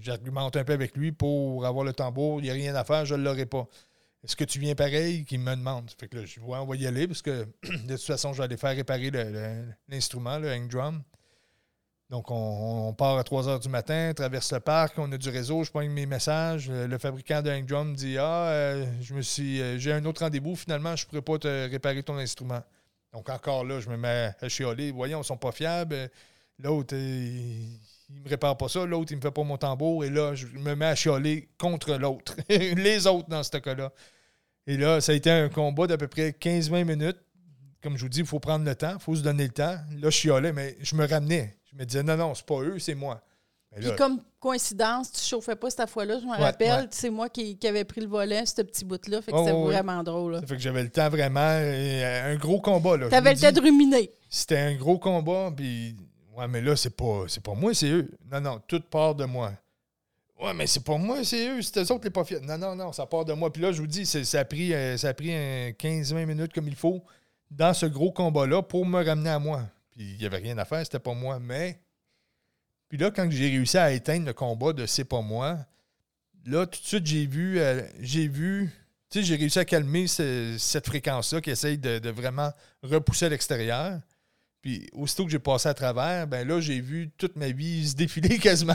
J'argumente 0.00 0.56
un 0.56 0.64
peu 0.64 0.72
avec 0.72 0.96
lui 0.96 1.12
pour 1.12 1.66
avoir 1.66 1.84
le 1.84 1.92
tambour. 1.92 2.40
Il 2.40 2.44
n'y 2.44 2.50
a 2.50 2.54
rien 2.54 2.74
à 2.74 2.84
faire, 2.84 3.04
je 3.04 3.14
ne 3.16 3.22
l'aurai 3.22 3.46
pas. 3.46 3.68
Est-ce 4.22 4.36
que 4.36 4.44
tu 4.44 4.58
viens 4.58 4.74
pareil? 4.74 5.24
Qu'il 5.26 5.40
me 5.40 5.54
demande. 5.54 5.90
Fait 5.98 6.08
que 6.08 6.16
là, 6.16 6.24
je 6.24 6.40
vois, 6.40 6.62
on 6.62 6.66
va 6.66 6.76
y 6.76 6.86
aller 6.86 7.06
parce 7.06 7.20
que 7.20 7.46
de 7.62 7.96
toute 7.96 8.06
façon, 8.06 8.32
je 8.32 8.38
vais 8.38 8.44
aller 8.44 8.56
faire 8.56 8.74
réparer 8.74 9.10
l'instrument, 9.88 10.38
le, 10.38 10.50
hang 10.50 10.68
drum. 10.68 11.02
Donc, 12.14 12.30
on, 12.30 12.92
part 12.92 13.18
à 13.18 13.24
3 13.24 13.48
heures 13.48 13.58
du 13.58 13.68
matin, 13.68 14.12
traverse 14.14 14.52
le 14.52 14.60
parc, 14.60 14.96
on 15.00 15.10
a 15.10 15.18
du 15.18 15.28
réseau, 15.30 15.64
je 15.64 15.72
pogne 15.72 15.90
mes 15.90 16.06
messages. 16.06 16.70
Le, 16.70 16.86
le 16.86 16.98
fabricant 16.98 17.42
de 17.42 17.50
hang 17.50 17.66
drum 17.66 17.92
dit 17.92 18.18
Ah, 18.18 18.50
euh, 18.50 18.86
je 19.00 19.14
me 19.14 19.20
suis, 19.20 19.60
euh, 19.60 19.78
j'ai 19.80 19.92
un 19.92 20.04
autre 20.04 20.22
rendez-vous, 20.22 20.54
finalement, 20.54 20.94
je 20.94 21.06
ne 21.06 21.08
pourrais 21.08 21.22
pas 21.22 21.38
te 21.40 21.68
réparer 21.68 22.04
ton 22.04 22.16
instrument. 22.16 22.62
Donc, 23.12 23.28
encore 23.30 23.64
là, 23.64 23.80
je 23.80 23.90
me 23.90 23.96
mets 23.96 24.30
à 24.40 24.48
chialer. 24.48 24.92
Voyons, 24.92 25.18
ils 25.18 25.22
ne 25.22 25.24
sont 25.24 25.36
pas 25.36 25.50
fiables. 25.50 26.08
L'autre, 26.60 26.94
euh, 26.94 27.66
il 28.08 28.14
ne 28.14 28.20
me 28.22 28.28
répare 28.28 28.56
pas 28.56 28.68
ça. 28.68 28.86
L'autre, 28.86 29.10
il 29.10 29.14
ne 29.14 29.18
me 29.18 29.22
fait 29.22 29.34
pas 29.34 29.42
mon 29.42 29.56
tambour. 29.56 30.04
Et 30.04 30.10
là, 30.10 30.36
je 30.36 30.46
me 30.46 30.76
mets 30.76 30.86
à 30.86 30.94
chialer 30.94 31.48
contre 31.58 31.96
l'autre. 31.96 32.36
Les 32.48 33.08
autres 33.08 33.28
dans 33.28 33.42
ce 33.42 33.58
cas-là. 33.58 33.92
Et 34.68 34.76
là, 34.76 35.00
ça 35.00 35.10
a 35.10 35.14
été 35.16 35.32
un 35.32 35.48
combat 35.48 35.88
d'à 35.88 35.98
peu 35.98 36.06
près 36.06 36.30
15-20 36.30 36.84
minutes. 36.84 37.18
Comme 37.84 37.96
je 37.96 38.02
vous 38.02 38.08
dis, 38.08 38.20
il 38.20 38.26
faut 38.26 38.40
prendre 38.40 38.64
le 38.64 38.74
temps, 38.74 38.94
il 38.98 39.00
faut 39.02 39.14
se 39.14 39.20
donner 39.22 39.44
le 39.44 39.52
temps. 39.52 39.76
Là, 39.76 40.04
je 40.04 40.08
chialais, 40.10 40.52
mais 40.52 40.76
je 40.80 40.96
me 40.96 41.06
ramenais. 41.06 41.56
Je 41.70 41.76
me 41.78 41.84
disais, 41.84 42.02
non, 42.02 42.16
non, 42.16 42.34
c'est 42.34 42.46
pas 42.46 42.60
eux, 42.62 42.78
c'est 42.80 42.94
moi. 42.96 43.20
Puis 43.76 43.84
là, 43.84 43.94
comme 43.96 44.20
coïncidence, 44.40 45.12
tu 45.12 45.20
chauffais 45.20 45.54
pas 45.56 45.68
cette 45.68 45.90
fois-là, 45.90 46.18
je 46.20 46.24
me 46.24 46.30
Ouais, 46.30 46.36
rappelle. 46.38 46.82
ouais. 46.84 46.88
C'est 46.90 47.10
moi 47.10 47.28
qui, 47.28 47.58
qui 47.58 47.66
avait 47.68 47.84
pris 47.84 48.00
le 48.00 48.06
volet, 48.06 48.46
ce 48.46 48.62
petit 48.62 48.84
bout-là. 48.84 49.20
Fait 49.20 49.32
que 49.32 49.36
Oh, 49.36 49.44
c'était 49.44 49.56
oui, 49.56 49.64
vraiment 49.64 50.02
drôle. 50.02 50.32
là. 50.32 50.40
ça 50.40 50.46
fait 50.46 50.54
que 50.56 50.62
j'avais 50.62 50.82
le 50.82 50.88
temps 50.90 51.08
vraiment. 51.10 51.50
et, 51.58 52.02
euh, 52.04 52.32
un 52.32 52.36
gros 52.36 52.60
combat. 52.60 52.96
T'avais 53.10 53.34
vous 53.34 53.40
le 53.42 53.42
temps 53.52 53.52
de 53.52 53.60
ruminer. 53.60 54.10
C'était 54.30 54.58
un 54.58 54.74
gros 54.76 54.98
combat, 54.98 55.52
puis. 55.54 55.96
Ouais, 56.36 56.48
mais 56.48 56.60
là, 56.62 56.74
c'est 56.76 56.96
pas, 56.96 57.26
pas 57.44 57.54
moi, 57.54 57.74
c'est 57.74 57.88
eux. 57.90 58.10
Non, 58.32 58.40
non, 58.40 58.60
tout 58.66 58.80
part 58.80 59.14
de 59.14 59.24
moi. 59.24 59.52
Ouais, 60.40 60.52
mais 60.54 60.66
c'est 60.66 60.82
pas 60.84 60.96
moi, 60.96 61.22
c'est 61.24 61.48
eux. 61.48 61.62
C'est 61.62 61.78
eux 61.80 61.92
autres 61.92 62.04
les 62.04 62.10
pas 62.10 62.24
fiers. 62.24 62.40
Non, 62.40 62.56
non, 62.58 62.74
non, 62.74 62.92
ça 62.92 63.06
part 63.06 63.24
de 63.24 63.32
moi. 63.34 63.52
Puis 63.52 63.62
là, 63.62 63.72
je 63.72 63.80
vous 63.80 63.86
dis, 63.86 64.04
ça 64.06 64.38
a 64.40 64.44
pris, 64.44 64.72
euh, 64.74 64.96
ça 64.96 65.08
a 65.08 65.14
pris 65.14 65.32
un 65.32 65.70
15-20 65.70 66.26
minutes 66.26 66.52
comme 66.52 66.66
il 66.68 66.74
faut 66.76 67.02
dans 67.56 67.74
ce 67.74 67.86
gros 67.86 68.12
combat-là 68.12 68.62
pour 68.62 68.84
me 68.86 69.02
ramener 69.04 69.30
à 69.30 69.38
moi. 69.38 69.62
Puis 69.92 70.12
il 70.12 70.18
n'y 70.18 70.26
avait 70.26 70.38
rien 70.38 70.58
à 70.58 70.64
faire, 70.64 70.84
c'était 70.84 70.98
pas 70.98 71.14
moi. 71.14 71.38
Mais. 71.38 71.80
Puis 72.88 72.98
là, 72.98 73.10
quand 73.10 73.28
j'ai 73.30 73.48
réussi 73.48 73.78
à 73.78 73.92
éteindre 73.92 74.26
le 74.26 74.32
combat 74.32 74.72
de 74.72 74.86
c'est 74.86 75.04
pas 75.04 75.20
moi, 75.20 75.58
là, 76.46 76.66
tout 76.66 76.80
de 76.80 76.86
suite, 76.86 77.06
j'ai 77.06 77.26
vu. 77.26 77.58
euh, 77.60 77.82
j'ai 78.00 78.28
vu. 78.28 78.70
Tu 79.10 79.20
sais, 79.20 79.24
j'ai 79.24 79.36
réussi 79.36 79.58
à 79.58 79.64
calmer 79.64 80.06
ce- 80.08 80.56
cette 80.58 80.86
fréquence-là 80.86 81.40
qui 81.40 81.50
essaye 81.50 81.78
de, 81.78 82.10
vraiment 82.10 82.50
repousser 82.82 83.26
à 83.26 83.28
l'extérieur. 83.28 84.00
Puis 84.60 84.88
aussitôt 84.92 85.24
que 85.26 85.30
j'ai 85.30 85.38
passé 85.38 85.68
à 85.68 85.74
travers, 85.74 86.26
ben 86.26 86.48
là, 86.48 86.58
j'ai 86.60 86.80
vu 86.80 87.10
toute 87.18 87.36
ma 87.36 87.50
vie 87.50 87.86
se 87.86 87.94
défiler 87.94 88.38
quasiment. 88.40 88.74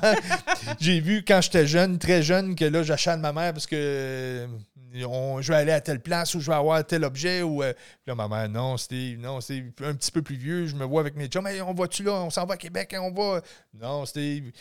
j'ai 0.79 0.99
vu 1.01 1.23
quand 1.27 1.41
j'étais 1.41 1.65
jeune, 1.67 1.97
très 1.97 2.21
jeune, 2.23 2.55
que 2.55 2.63
là, 2.65 2.83
j'achète 2.83 3.19
ma 3.19 3.33
mère 3.33 3.53
parce 3.53 3.65
que 3.67 4.47
je 4.93 5.47
vais 5.47 5.55
aller 5.55 5.71
à 5.71 5.81
telle 5.81 6.01
place 6.01 6.35
ou 6.35 6.39
je 6.39 6.47
vais 6.47 6.57
avoir 6.57 6.85
tel 6.85 7.03
objet. 7.03 7.41
Ou, 7.41 7.63
euh, 7.63 7.73
là, 8.07 8.15
ma 8.15 8.27
mère, 8.27 8.49
non, 8.49 8.77
Steve, 8.77 9.19
non, 9.19 9.41
Steve, 9.41 9.71
un 9.81 9.93
petit 9.95 10.11
peu 10.11 10.21
plus 10.21 10.35
vieux, 10.35 10.67
je 10.67 10.75
me 10.75 10.85
vois 10.85 11.01
avec 11.01 11.15
mes 11.15 11.27
chums, 11.27 11.47
Hey, 11.47 11.61
on 11.61 11.73
va-tu 11.73 12.03
là, 12.03 12.13
on 12.13 12.29
s'en 12.29 12.45
va 12.45 12.55
à 12.55 12.57
Québec, 12.57 12.93
hein, 12.93 13.01
on 13.01 13.11
va. 13.11 13.41
Non, 13.73 14.05
Steve. 14.05 14.51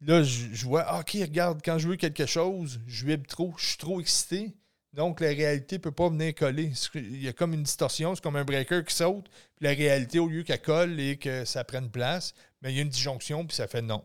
Là, 0.00 0.22
je, 0.24 0.64
vois, 0.66 0.82
ah, 0.86 1.00
OK, 1.00 1.12
regarde, 1.20 1.60
quand 1.64 1.78
je 1.78 1.88
veux 1.88 1.96
quelque 1.96 2.26
chose, 2.26 2.80
je 2.88 3.06
vibre 3.06 3.26
trop, 3.26 3.54
je 3.56 3.66
suis 3.66 3.76
trop 3.78 4.00
excité. 4.00 4.52
Donc, 4.92 5.20
la 5.20 5.28
réalité 5.28 5.76
ne 5.76 5.80
peut 5.80 5.92
pas 5.92 6.08
venir 6.08 6.34
coller. 6.34 6.72
C'est- 6.74 6.98
Il 6.98 7.22
y 7.22 7.28
a 7.28 7.32
comme 7.32 7.54
une 7.54 7.62
distorsion, 7.62 8.14
c'est 8.14 8.20
comme 8.22 8.36
un 8.36 8.44
breaker 8.44 8.84
qui 8.84 8.94
saute. 8.94 9.26
Puis 9.56 9.64
la 9.64 9.70
réalité, 9.70 10.18
au 10.18 10.28
lieu 10.28 10.42
qu'elle 10.42 10.60
colle 10.60 10.98
et 11.00 11.16
que 11.16 11.44
ça 11.44 11.64
prenne 11.64 11.88
place, 11.88 12.34
mais 12.60 12.72
il 12.72 12.76
y 12.76 12.78
a 12.80 12.82
une 12.82 12.88
disjonction, 12.88 13.46
puis 13.46 13.56
ça 13.56 13.68
fait 13.68 13.80
non. 13.80 14.04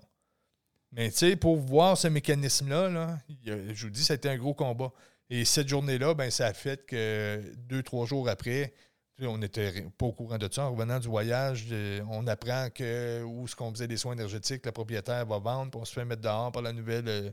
Mais 0.91 1.11
tu 1.11 1.17
sais, 1.17 1.35
pour 1.35 1.57
voir 1.57 1.97
ce 1.97 2.07
mécanisme-là, 2.07 2.89
là, 2.89 3.17
je 3.45 3.85
vous 3.85 3.89
dis, 3.89 4.09
été 4.11 4.29
un 4.29 4.37
gros 4.37 4.53
combat. 4.53 4.93
Et 5.29 5.45
cette 5.45 5.67
journée-là, 5.67 6.13
ben, 6.13 6.31
ça 6.31 6.47
a 6.47 6.53
fait 6.53 6.85
que 6.85 7.41
deux, 7.57 7.83
trois 7.83 8.05
jours 8.05 8.29
après, 8.29 8.73
on 9.21 9.37
n'était 9.37 9.83
pas 9.97 10.05
au 10.05 10.11
courant 10.11 10.37
de 10.37 10.47
ça. 10.51 10.65
En 10.65 10.71
revenant 10.71 10.99
du 10.99 11.07
voyage, 11.07 11.65
euh, 11.71 12.01
on 12.09 12.27
apprend 12.27 12.69
que 12.69 13.23
où 13.23 13.47
ce 13.47 13.55
qu'on 13.55 13.71
faisait 13.71 13.87
des 13.87 13.97
soins 13.97 14.13
énergétiques, 14.13 14.65
le 14.65 14.71
propriétaire 14.71 15.25
va 15.25 15.39
vendre, 15.39 15.71
puis 15.71 15.79
on 15.81 15.85
se 15.85 15.93
fait 15.93 16.05
mettre 16.05 16.21
dehors 16.21 16.51
par 16.51 16.61
la 16.61 16.71
nouvelle, 16.71 17.07
euh, 17.07 17.31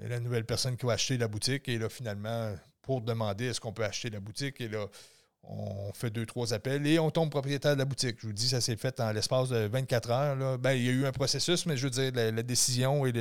la 0.00 0.20
nouvelle 0.20 0.44
personne 0.44 0.76
qui 0.76 0.86
va 0.86 0.94
acheter 0.94 1.16
la 1.16 1.28
boutique. 1.28 1.68
Et 1.68 1.78
là, 1.78 1.88
finalement, 1.88 2.54
pour 2.82 3.00
demander 3.00 3.46
est-ce 3.46 3.60
qu'on 3.60 3.72
peut 3.72 3.84
acheter 3.84 4.10
la 4.10 4.20
boutique, 4.20 4.60
et 4.60 4.68
là, 4.68 4.86
on 5.46 5.92
fait 5.92 6.10
deux, 6.10 6.26
trois 6.26 6.54
appels 6.54 6.86
et 6.86 6.98
on 6.98 7.10
tombe 7.10 7.30
propriétaire 7.30 7.74
de 7.74 7.78
la 7.78 7.84
boutique. 7.84 8.16
Je 8.20 8.26
vous 8.26 8.32
dis, 8.32 8.48
ça 8.48 8.60
s'est 8.60 8.76
fait 8.76 8.98
en 9.00 9.12
l'espace 9.12 9.50
de 9.50 9.66
24 9.66 10.10
heures. 10.10 10.58
Ben, 10.58 10.72
il 10.72 10.84
y 10.84 10.88
a 10.88 10.92
eu 10.92 11.06
un 11.06 11.12
processus, 11.12 11.66
mais 11.66 11.76
je 11.76 11.84
veux 11.84 11.90
dire, 11.90 12.12
la, 12.14 12.42
décision 12.42 13.04
et 13.06 13.12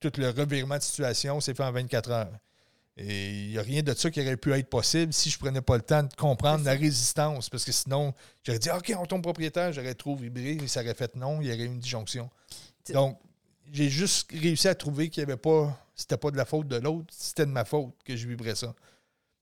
tout 0.00 0.12
le 0.16 0.30
revirement 0.30 0.76
de 0.76 0.82
situation 0.82 1.40
s'est 1.40 1.54
fait 1.54 1.64
en 1.64 1.72
24 1.72 2.10
heures. 2.10 2.38
Et 2.96 3.46
il 3.46 3.50
n'y 3.50 3.58
a 3.58 3.62
rien 3.62 3.82
de 3.82 3.92
ça 3.92 4.10
qui 4.10 4.20
aurait 4.20 4.36
pu 4.36 4.52
être 4.52 4.68
possible 4.68 5.12
si 5.12 5.28
je 5.28 5.36
ne 5.36 5.40
prenais 5.40 5.60
pas 5.60 5.76
le 5.76 5.82
temps 5.82 6.04
de 6.04 6.14
comprendre 6.14 6.64
la 6.64 6.74
résistance. 6.74 7.50
Parce 7.50 7.64
que 7.64 7.72
sinon, 7.72 8.14
j'aurais 8.44 8.60
dit 8.60 8.70
OK, 8.70 8.92
on 8.96 9.04
tombe 9.04 9.22
propriétaire, 9.22 9.72
j'aurais 9.72 9.94
trop 9.94 10.14
vibré, 10.14 10.58
et 10.62 10.68
ça 10.68 10.80
aurait 10.80 10.94
fait 10.94 11.16
non, 11.16 11.40
il 11.40 11.48
y 11.48 11.52
aurait 11.52 11.64
eu 11.64 11.66
une 11.66 11.80
disjonction. 11.80 12.30
Donc, 12.92 13.18
j'ai 13.72 13.88
juste 13.88 14.30
réussi 14.30 14.68
à 14.68 14.74
trouver 14.74 15.08
qu'il 15.08 15.24
n'y 15.24 15.32
avait 15.32 15.40
pas. 15.40 15.76
C'était 15.96 16.16
pas 16.16 16.30
de 16.30 16.36
la 16.36 16.44
faute 16.44 16.68
de 16.68 16.76
l'autre, 16.76 17.06
c'était 17.10 17.46
de 17.46 17.50
ma 17.50 17.64
faute 17.64 17.94
que 18.04 18.14
je 18.16 18.28
vibrais 18.28 18.54
ça. 18.54 18.74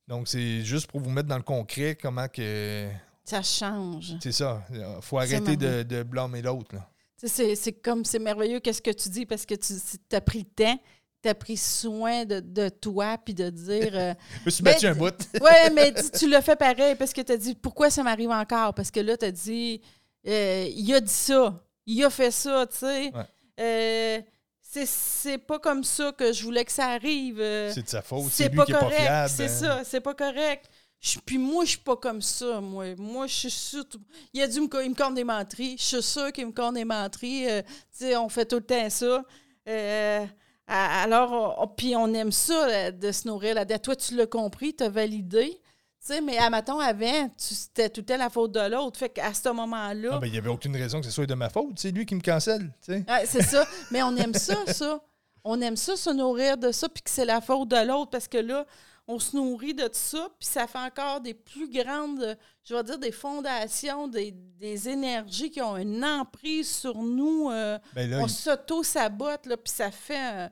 Donc, 0.09 0.29
c'est 0.29 0.63
juste 0.63 0.87
pour 0.87 1.01
vous 1.01 1.11
mettre 1.11 1.29
dans 1.29 1.37
le 1.37 1.43
concret 1.43 1.97
comment 2.01 2.29
que. 2.29 2.89
Ça 3.25 3.43
change. 3.43 4.15
C'est 4.23 4.33
ça. 4.33 4.65
Il 4.73 4.85
faut 5.01 5.19
arrêter 5.19 5.57
de, 5.57 5.83
de 5.83 6.03
blâmer 6.03 6.43
l'autre. 6.43 6.75
c'est 7.17 7.73
comme, 7.83 8.05
c'est 8.05 8.19
merveilleux 8.19 8.61
qu'est-ce 8.61 8.83
que 8.83 8.91
tu 8.91 9.09
dis 9.11 9.27
parce 9.27 9.47
que 9.47 9.55
tu 9.55 10.17
as 10.17 10.21
pris 10.21 10.41
le 10.41 10.45
temps, 10.45 10.81
tu 11.23 11.29
as 11.29 11.35
pris 11.35 11.57
soin 11.57 12.25
de, 12.25 12.41
de 12.41 12.69
toi, 12.69 13.17
puis 13.25 13.35
de 13.35 13.49
dire. 13.51 13.91
euh, 13.95 14.15
Je 14.41 14.45
me 14.47 14.51
suis 14.51 14.65
Mais 14.65 14.73
battu 14.73 14.87
un 14.87 14.95
bout. 14.95 15.15
ouais, 15.41 15.71
mais 15.71 15.93
dis- 15.93 16.11
tu 16.11 16.29
l'as 16.29 16.43
fait 16.43 16.57
pareil 16.57 16.95
parce 16.97 17.13
que 17.13 17.21
tu 17.21 17.33
as 17.33 17.37
dit 17.37 17.55
pourquoi 17.55 17.91
ça 17.91 18.03
m'arrive 18.03 18.31
encore? 18.31 18.75
Parce 18.75 18.91
que 18.91 19.01
là, 19.01 19.17
tu 19.17 19.25
as 19.27 19.31
dit 19.31 19.81
euh, 20.27 20.67
il 20.75 20.93
a 20.95 21.01
dit 21.01 21.13
ça, 21.13 21.63
il 21.87 22.05
a 22.05 22.11
fait 22.11 22.31
ça, 22.31 22.67
tu 22.67 22.77
sais. 22.79 23.11
Ouais. 23.15 23.25
Euh, 23.61 24.21
c'est- 24.61 24.87
c'est 24.89 25.39
pas 25.39 25.59
comme 25.59 25.85
ça 25.85 26.13
que 26.13 26.33
je 26.33 26.43
voulais 26.45 26.65
que 26.65 26.73
ça 26.73 26.87
arrive. 26.89 27.37
C'est 27.73 27.83
de 27.83 27.89
sa 27.89 28.03
faute. 28.03 28.31
c'est 28.33 28.49
lui 28.49 28.57
pas 28.57 28.65
qui 28.65 28.73
pas 28.73 28.79
correct. 28.81 29.01
fiable. 29.03 29.31
C'est 29.37 29.45
hein. 29.45 29.49
ça, 29.49 29.85
c'est 29.85 30.01
pas 30.01 30.15
correct. 30.15 30.65
Je- 31.01 31.19
Puis 31.19 31.37
moi, 31.37 31.65
je 31.65 31.71
suis 31.71 31.79
pas 31.79 31.97
comme 31.97 32.23
ça, 32.23 32.61
moi. 32.61 32.95
Moi, 32.97 33.27
je 33.27 33.35
suis 33.35 33.51
surtout... 33.51 33.99
Il 34.33 34.41
a 34.41 34.47
dû 34.47 34.61
me, 34.61 34.69
il 34.85 34.91
me 34.91 34.95
compte 34.95 35.15
des 35.15 35.25
menteries. 35.25 35.77
Je 35.79 35.83
suis 35.85 36.03
sûre 36.03 36.31
qu'il 36.33 36.47
me 36.47 36.53
compte 36.53 36.75
des 36.75 36.85
menteries. 36.85 37.51
Euh, 37.51 37.61
tu 37.63 37.69
sais, 38.07 38.17
on 38.17 38.29
fait 38.29 38.47
tout 38.47 38.57
le 38.57 38.63
temps 38.63 38.89
ça. 38.89 39.23
Euh, 39.69 40.25
alors, 40.69 41.57
on- 41.61 41.67
puis 41.69 41.95
on 41.97 42.13
aime 42.15 42.33
ça, 42.33 42.67
là, 42.69 42.91
de 42.93 43.13
se 43.13 43.27
nourrir 43.29 43.55
là-dedans. 43.55 43.79
Toi, 43.79 43.97
tu 43.97 44.15
l'as 44.17 44.27
compris, 44.27 44.75
tu 44.75 44.85
as 44.85 44.89
validé. 44.89 45.61
Tu 46.05 46.09
sais, 46.15 46.21
mais 46.21 46.37
à 46.39 46.51
matin 46.51 46.79
avant, 46.81 47.31
c'était 47.37 47.89
tout 47.89 48.05
la 48.09 48.29
faute 48.29 48.53
de 48.53 48.69
l'autre. 48.71 48.99
Fait 48.99 49.09
qu'à 49.09 49.33
ce 49.35 49.49
moment-là, 49.51 50.11
Ah, 50.15 50.19
ben, 50.19 50.27
il 50.27 50.33
n'y 50.33 50.39
avait 50.39 50.49
aucune 50.49 50.77
raison 50.77 50.99
que 51.01 51.07
ce 51.07 51.13
soit 51.13 51.27
de 51.27 51.35
ma 51.35 51.49
faute. 51.49 51.79
C'est 51.79 51.91
lui 51.93 52.07
qui 52.07 52.15
me 52.17 52.21
cancelle. 52.21 52.73
Ouais, 52.89 53.05
c'est 53.27 53.43
ça. 53.43 53.65
Mais 53.93 54.03
on 54.03 54.17
aime 54.17 54.35
ça, 54.35 54.57
ça. 54.67 55.01
On 55.45 55.61
aime 55.61 55.77
ça, 55.77 55.97
se 55.97 56.11
nourrir 56.11 56.57
de 56.57 56.71
ça, 56.73 56.89
puis 56.89 57.03
que 57.03 57.11
c'est 57.11 57.25
la 57.25 57.41
faute 57.41 57.69
de 57.69 57.87
l'autre, 57.87 58.11
parce 58.11 58.29
que 58.29 58.39
là, 58.39 58.65
on 59.09 59.19
se 59.19 59.37
nourrit 59.37 59.75
de 59.75 59.89
ça, 59.93 60.29
puis 60.39 60.49
ça 60.49 60.67
fait 60.67 60.79
encore 60.79 61.21
des 61.21 61.35
plus 61.35 61.69
grandes, 61.71 62.39
je 62.65 62.75
vais 62.75 62.85
dire, 62.85 62.99
des 62.99 63.13
fondations, 63.13 64.07
des, 64.09 64.31
des 64.33 64.89
énergies 64.89 65.51
qui 65.51 65.61
ont 65.61 65.77
une 65.77 66.05
emprise 66.05 66.71
sur 66.71 66.97
nous. 67.03 67.51
euh, 67.51 67.79
Ben 67.95 68.09
là, 68.09 68.19
on 68.21 68.27
il- 68.27 68.31
s'auto-sabote, 68.31 69.43
puis 69.45 69.73
ça 69.73 69.91
fait... 69.91 70.45
euh, 70.45 70.49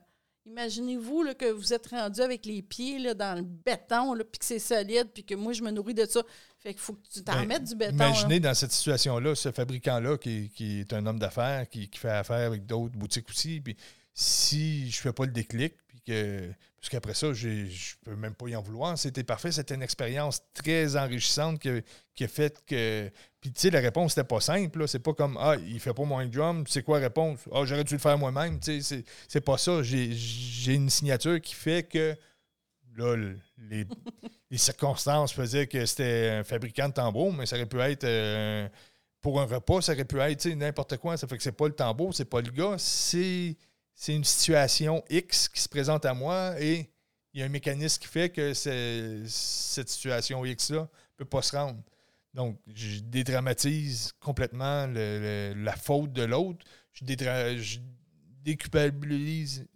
Imaginez-vous 0.47 1.27
que 1.39 1.51
vous 1.53 1.73
êtes 1.73 1.89
rendu 1.89 2.21
avec 2.23 2.45
les 2.47 2.63
pieds 2.63 2.99
là, 2.99 3.15
dans 3.15 3.37
le 3.37 3.43
béton, 3.43 4.15
puis 4.17 4.39
que 4.39 4.45
c'est 4.45 4.59
solide, 4.59 5.09
puis 5.15 5.23
que 5.23 5.35
moi, 5.35 5.53
je 5.53 5.63
me 5.63 5.71
nourris 5.71 5.95
de 5.95 6.07
ça. 6.07 6.23
Fait 6.59 6.71
qu'il 6.73 6.81
faut 6.81 6.95
que 6.95 7.07
tu 7.13 7.23
t'en 7.23 7.35
Ben, 7.35 7.47
mettes 7.47 7.65
du 7.65 7.77
béton. 7.77 7.97
là. 7.99 8.07
Imaginez 8.09 8.41
dans 8.41 8.55
cette 8.55 8.73
situation-là, 8.73 9.35
ce 9.35 9.53
fabricant-là 9.53 10.17
qui, 10.19 10.51
qui 10.51 10.81
est 10.81 10.93
un 10.95 11.05
homme 11.07 11.19
d'affaires, 11.19 11.69
qui, 11.69 11.89
qui 11.89 11.99
fait 11.99 12.09
affaire 12.11 12.47
avec 12.47 12.67
d'autres 12.67 12.97
boutiques 12.97 13.29
aussi. 13.29 13.61
Puis 13.61 13.77
si 14.15 14.91
je 14.91 15.01
fais 15.01 15.13
pas 15.13 15.27
le 15.27 15.31
déclic, 15.33 15.75
que. 16.11 16.53
Parce 16.77 16.89
qu'après 16.89 17.15
ça, 17.15 17.33
je 17.35 17.95
peux 18.05 18.17
même 18.17 18.35
pas 18.35 18.49
y 18.49 18.57
en 18.57 18.63
vouloir. 18.63 18.97
C'était 18.97 19.23
parfait. 19.23 19.53
C'était 19.53 19.75
une 19.75 19.83
expérience 19.83 20.41
très 20.55 20.97
enrichissante 20.97 21.61
qui 21.61 22.25
a, 22.25 22.29
fait 22.29 22.65
que. 22.67 23.11
Puis 23.41 23.53
tu 23.53 23.61
sais, 23.61 23.71
la 23.71 23.81
réponse 23.81 24.17
n'était 24.17 24.27
pas 24.27 24.41
simple. 24.41 24.89
C'est 24.89 24.99
pas 24.99 25.13
comme 25.13 25.37
Ah, 25.39 25.57
il 25.57 25.79
fait 25.79 25.93
pas 25.93 26.05
mon 26.05 26.25
drum. 26.27 26.65
C'est 26.67 26.83
quoi 26.83 26.99
la 26.99 27.07
réponse? 27.07 27.41
Ah, 27.53 27.65
j'aurais 27.65 27.85
dû 27.85 27.95
le 27.95 28.01
faire 28.01 28.17
moi-même. 28.17 28.59
Tu 28.61 28.83
sais, 28.83 29.05
c'est- 29.29 29.41
pas 29.41 29.59
ça. 29.59 29.83
J'ai- 29.83 30.75
une 30.75 30.91
signature 30.91 31.41
qui 31.41 31.55
fait 31.55 31.83
que. 31.89 32.17
Là, 32.97 33.15
le- 33.15 33.39
les, 34.51 34.59
circonstances 34.59 35.33
faisaient 35.33 35.67
que 35.67 35.85
c'était 35.87 36.39
un 36.41 36.45
fabricant 36.45 36.89
de 36.89 36.95
tambours, 36.95 37.33
mais 37.33 37.47
ça 37.47 37.57
aurait 37.57 37.67
pu 37.67 37.79
être 37.81 38.05
euh, 38.05 38.69
pour 39.21 39.41
un 39.41 39.45
repas, 39.45 39.81
ça 39.81 39.93
aurait 39.93 40.05
pu 40.05 40.19
être 40.19 40.47
n'importe 40.49 40.97
quoi. 40.97 41.17
Ça 41.17 41.29
fait 41.29 41.37
que 41.37 41.43
c'est 41.43 41.53
pas 41.53 41.69
le 41.69 41.75
tambour, 41.75 42.15
c'est 42.15 42.25
pas 42.25 42.41
le 42.41 42.51
gars, 42.51 42.77
c'est 42.79 43.57
c'est 44.01 44.15
une 44.15 44.25
situation 44.25 45.05
X 45.11 45.47
qui 45.47 45.61
se 45.61 45.69
présente 45.69 46.07
à 46.07 46.15
moi 46.15 46.55
et 46.59 46.89
il 47.35 47.41
y 47.41 47.43
a 47.43 47.47
un 47.47 47.51
mécanisme 47.51 48.01
qui 48.01 48.09
fait 48.09 48.31
que 48.31 48.55
cette 48.55 49.91
situation 49.91 50.43
X-là 50.43 50.81
ne 50.81 50.87
peut 51.19 51.27
pas 51.27 51.43
se 51.43 51.55
rendre. 51.55 51.79
Donc, 52.33 52.59
je 52.75 53.01
dédramatise 53.01 54.15
complètement 54.19 54.87
la 54.87 55.77
faute 55.77 56.15
de 56.15 56.23
l'autre. 56.23 56.65
Je, 56.95 57.05
je 57.59 57.79
déculpabilise 58.43 59.67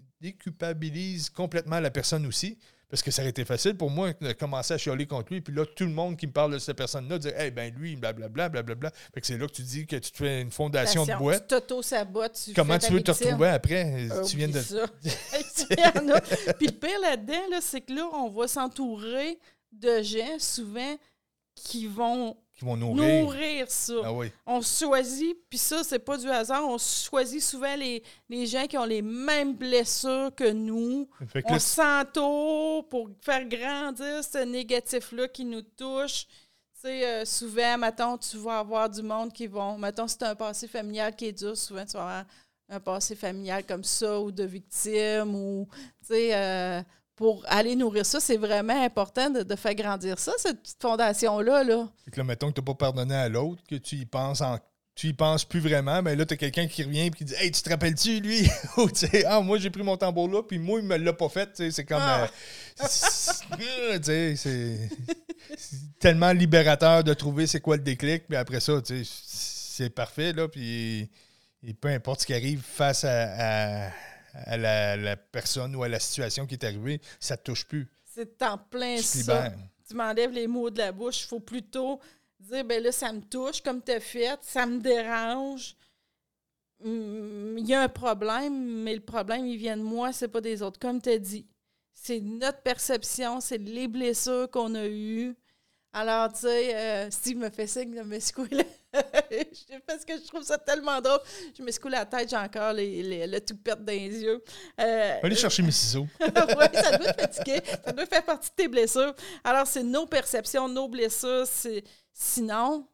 complètement 1.28 1.80
la 1.80 1.90
personne 1.90 2.24
aussi. 2.24 2.58
Parce 2.94 3.02
que 3.02 3.11
ça 3.11 3.22
aurait 3.22 3.30
été 3.30 3.44
facile 3.44 3.76
pour 3.76 3.90
moi 3.90 4.12
de 4.20 4.33
commencer 4.35 4.72
à 4.72 4.78
chialer 4.78 5.04
contre 5.04 5.33
lui. 5.33 5.40
Puis 5.40 5.52
là, 5.52 5.66
tout 5.66 5.83
le 5.83 5.90
monde 5.90 6.16
qui 6.16 6.28
me 6.28 6.33
parle 6.33 6.52
de 6.52 6.59
cette 6.61 6.76
personne-là 6.76 7.18
dit 7.18 7.26
Hey, 7.26 7.50
ben 7.50 7.74
lui, 7.74 7.96
blablabla, 7.96 8.48
blablabla. 8.48 8.92
Fait 9.12 9.20
que 9.20 9.26
c'est 9.26 9.37
là 9.37 9.48
que 9.48 9.52
tu 9.52 9.62
dis 9.62 9.85
que 9.85 9.96
tu 9.96 10.12
te 10.12 10.16
fais 10.16 10.40
une 10.40 10.52
fondation 10.52 11.04
de 11.04 11.12
boîte. 11.18 11.48
Tu 11.48 11.57
t'auto-sabotes. 11.57 12.50
Comment 12.54 12.78
tu 12.78 12.92
veux 12.92 13.02
te 13.02 13.11
retrouver 13.11 13.48
après? 13.48 14.07
Ah, 14.12 14.20
Tu 14.24 14.37
viens 14.37 14.46
de. 14.46 14.61
ça. 14.61 14.87
Puis 15.02 16.66
le 16.68 16.78
pire 16.78 17.00
là-dedans, 17.02 17.50
là, 17.50 17.59
c'est 17.61 17.80
que 17.80 17.92
là, 17.92 18.09
on 18.12 18.30
va 18.30 18.46
s'entourer 18.46 19.40
de 19.72 20.00
gens, 20.00 20.38
souvent, 20.38 20.96
qui 21.57 21.88
vont 21.88 22.37
qui 22.54 22.64
vont 22.64 22.76
nourrir. 22.76 23.22
nourrir 23.24 23.70
ça. 23.70 23.94
Ah 24.04 24.12
oui. 24.12 24.30
On 24.46 24.60
choisit, 24.60 25.36
puis 25.48 25.58
ça, 25.58 25.82
c'est 25.82 25.98
pas 25.98 26.16
du 26.16 26.30
hasard, 26.30 26.66
on 26.66 26.78
choisit 26.78 27.42
souvent 27.42 27.74
les, 27.76 28.02
les 28.28 28.46
gens 28.46 28.66
qui 28.66 28.78
ont 28.78 28.84
les 28.84 29.02
mêmes 29.02 29.54
blessures 29.54 30.30
que 30.34 30.50
nous. 30.50 31.08
Que 31.32 31.40
On 31.46 31.58
s'entoure 31.58 32.88
pour 32.88 33.10
faire 33.20 33.44
grandir 33.46 34.22
ce 34.22 34.44
négatif-là 34.44 35.28
qui 35.28 35.44
nous 35.44 35.62
touche. 35.62 36.26
Tu 36.26 36.90
sais, 36.90 37.06
euh, 37.06 37.24
souvent, 37.24 37.78
mettons, 37.78 38.16
tu 38.18 38.36
vas 38.36 38.60
avoir 38.60 38.88
du 38.88 39.02
monde 39.02 39.32
qui 39.32 39.46
vont. 39.46 39.76
Mettons, 39.76 40.06
si 40.06 40.18
tu 40.18 40.24
un 40.24 40.34
passé 40.36 40.68
familial 40.68 41.14
qui 41.16 41.26
est 41.26 41.32
dur, 41.32 41.56
souvent, 41.56 41.84
tu 41.84 41.92
vas 41.92 42.02
avoir 42.02 42.24
un 42.68 42.80
passé 42.80 43.16
familial 43.16 43.64
comme 43.64 43.84
ça, 43.84 44.20
ou 44.20 44.30
de 44.30 44.44
victime, 44.44 45.34
ou. 45.34 45.66
Tu 46.02 46.08
sais, 46.08 46.34
euh, 46.34 46.82
pour 47.16 47.44
aller 47.48 47.77
nourrir 47.77 48.05
ça, 48.05 48.18
c'est 48.20 48.37
vraiment 48.37 48.83
important 48.85 49.31
de, 49.31 49.42
de 49.42 49.57
faire 49.57 49.74
grandir 49.74 50.18
ça, 50.18 50.33
cette 50.38 50.61
petite 50.62 50.83
fondation-là. 50.83 51.62
Là. 51.64 51.88
fait 52.05 52.11
que 52.11 52.16
là, 52.18 52.24
mettons 52.24 52.48
que 52.50 52.55
tu 52.55 52.61
n'as 52.61 52.64
pas 52.64 52.74
pardonné 52.74 53.14
à 53.14 53.29
l'autre, 53.29 53.62
que 53.68 53.77
tu 53.77 53.96
y 53.96 54.07
penses 54.07 54.40
en. 54.40 54.59
Tu 54.96 55.09
y 55.09 55.12
penses 55.12 55.44
plus 55.44 55.59
vraiment, 55.59 56.03
mais 56.03 56.14
là, 56.14 56.24
tu 56.24 56.35
as 56.35 56.37
quelqu'un 56.37 56.68
qui 56.68 56.85
revient 56.85 57.07
et 57.07 57.11
qui 57.11 57.24
dit 57.24 57.35
Hey, 57.38 57.50
tu 57.50 57.61
te 57.62 57.68
rappelles-tu, 57.68 58.20
lui? 58.20 58.48
Ou 58.77 58.88
tu 58.88 59.09
sais, 59.09 59.24
Ah, 59.27 59.40
moi, 59.40 59.59
j'ai 59.59 59.68
pris 59.70 59.83
mon 59.83 59.96
tambour 59.96 60.29
là, 60.29 60.42
puis 60.44 60.59
moi, 60.61 60.79
il 60.79 60.87
me 60.87 60.96
l'a 60.96 61.12
pas 61.12 61.29
fait. 61.29 61.46
Tu 61.46 61.64
sais, 61.64 61.70
C'est 61.72 61.85
comme. 61.85 62.00
Ah. 62.00 62.24
euh, 62.81 62.87
c'est- 62.88 63.98
tu 63.98 64.05
sais, 64.05 64.35
c'est 64.37 64.88
c'est 65.59 65.98
tellement 65.98 66.33
libérateur 66.33 67.03
de 67.05 67.12
trouver 67.12 67.46
c'est 67.48 67.61
quoi 67.61 67.77
le 67.77 67.83
déclic, 67.83 68.27
puis 68.29 68.37
après 68.37 68.61
ça, 68.61 68.81
tu 68.83 69.05
sais, 69.05 69.11
c'est 69.27 69.90
parfait, 69.90 70.33
là, 70.33 70.46
puis 70.48 71.11
et 71.66 71.74
peu 71.74 71.88
importe 71.88 72.20
ce 72.20 72.27
qui 72.27 72.35
arrive 72.35 72.62
face 72.62 73.03
à, 73.05 73.87
à- 73.87 73.90
à 74.34 74.56
la, 74.56 74.96
la 74.96 75.16
personne 75.16 75.74
ou 75.76 75.82
à 75.82 75.88
la 75.88 75.98
situation 76.00 76.46
qui 76.46 76.54
est 76.54 76.64
arrivée, 76.64 77.00
ça 77.20 77.36
te 77.36 77.44
touche 77.44 77.64
plus. 77.66 77.88
C'est 78.04 78.42
en 78.42 78.58
plein 78.58 78.96
Tu 78.96 79.02
ça. 79.02 79.52
tu 79.88 79.94
m'enlèves 79.94 80.32
les 80.32 80.46
mots 80.46 80.70
de 80.70 80.78
la 80.78 80.92
bouche. 80.92 81.22
Il 81.22 81.26
faut 81.28 81.40
plutôt 81.40 82.00
dire, 82.40 82.64
ben 82.64 82.82
là, 82.82 82.92
ça 82.92 83.12
me 83.12 83.20
touche, 83.20 83.60
comme 83.62 83.82
tu 83.82 83.92
as 83.92 84.00
fait, 84.00 84.38
ça 84.42 84.66
me 84.66 84.78
dérange. 84.80 85.76
Hum, 86.84 87.56
Il 87.58 87.66
y 87.66 87.74
a 87.74 87.82
un 87.82 87.88
problème, 87.88 88.82
mais 88.82 88.94
le 88.94 89.00
problème, 89.00 89.46
il 89.46 89.56
vient 89.56 89.76
de 89.76 89.82
moi, 89.82 90.12
c'est 90.12 90.28
pas 90.28 90.40
des 90.40 90.62
autres. 90.62 90.78
Comme 90.78 91.00
tu 91.00 91.10
as 91.10 91.18
dit, 91.18 91.46
c'est 91.92 92.20
notre 92.20 92.60
perception, 92.62 93.40
c'est 93.40 93.58
les 93.58 93.88
blessures 93.88 94.50
qu'on 94.50 94.74
a 94.74 94.86
eues. 94.86 95.34
Alors, 95.96 96.33
tu 96.33 96.40
sais, 96.40 96.74
euh, 96.74 97.11
Steve 97.11 97.37
me 97.38 97.48
fait 97.50 97.66
signe 97.68 97.94
de 97.94 98.02
me 98.02 98.18
secouer 98.18 98.48
la- 98.50 98.64
Parce 99.87 100.04
que 100.04 100.16
je 100.18 100.26
trouve 100.26 100.42
ça 100.42 100.59
tellement 100.59 101.00
drôle. 101.00 101.20
Je 101.57 101.62
me 101.62 101.70
secoue 101.70 101.88
la 101.88 102.04
tête, 102.04 102.28
j'ai 102.30 102.37
encore 102.37 102.72
les, 102.72 103.02
les- 103.02 103.26
le 103.28 103.40
tout 103.40 103.57
pète 103.57 103.85
dans 103.85 103.92
les 103.92 104.09
yeux. 104.22 104.42
Euh, 104.80 105.18
Allez 105.22 105.37
chercher 105.37 105.62
mes 105.62 105.70
ciseaux. 105.72 106.07
oui, 106.20 106.28
ça 106.74 106.98
doit 106.98 107.12
te 107.12 107.20
fatiguer. 107.20 107.61
Ça 107.85 107.92
doit 107.92 108.07
faire 108.07 108.24
partie 108.24 108.50
de 108.50 108.54
tes 108.57 108.68
blessures. 108.68 109.14
Alors, 109.44 109.66
c'est 109.68 109.83
nos 109.85 110.07
perceptions, 110.07 110.68
nos 110.68 110.88
blessures. 110.88 111.46
c'est- 111.46 111.85
Sinon, 112.12 112.87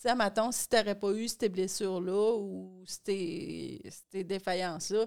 tu 0.00 0.08
sais, 0.08 0.14
si 0.52 0.68
tu 0.68 0.76
n'aurais 0.76 0.94
pas 0.98 1.10
eu 1.12 1.28
ces 1.28 1.48
blessures-là 1.48 2.34
ou 2.36 2.82
ces, 2.86 3.80
ces 4.12 4.24
défaillances-là, 4.24 5.06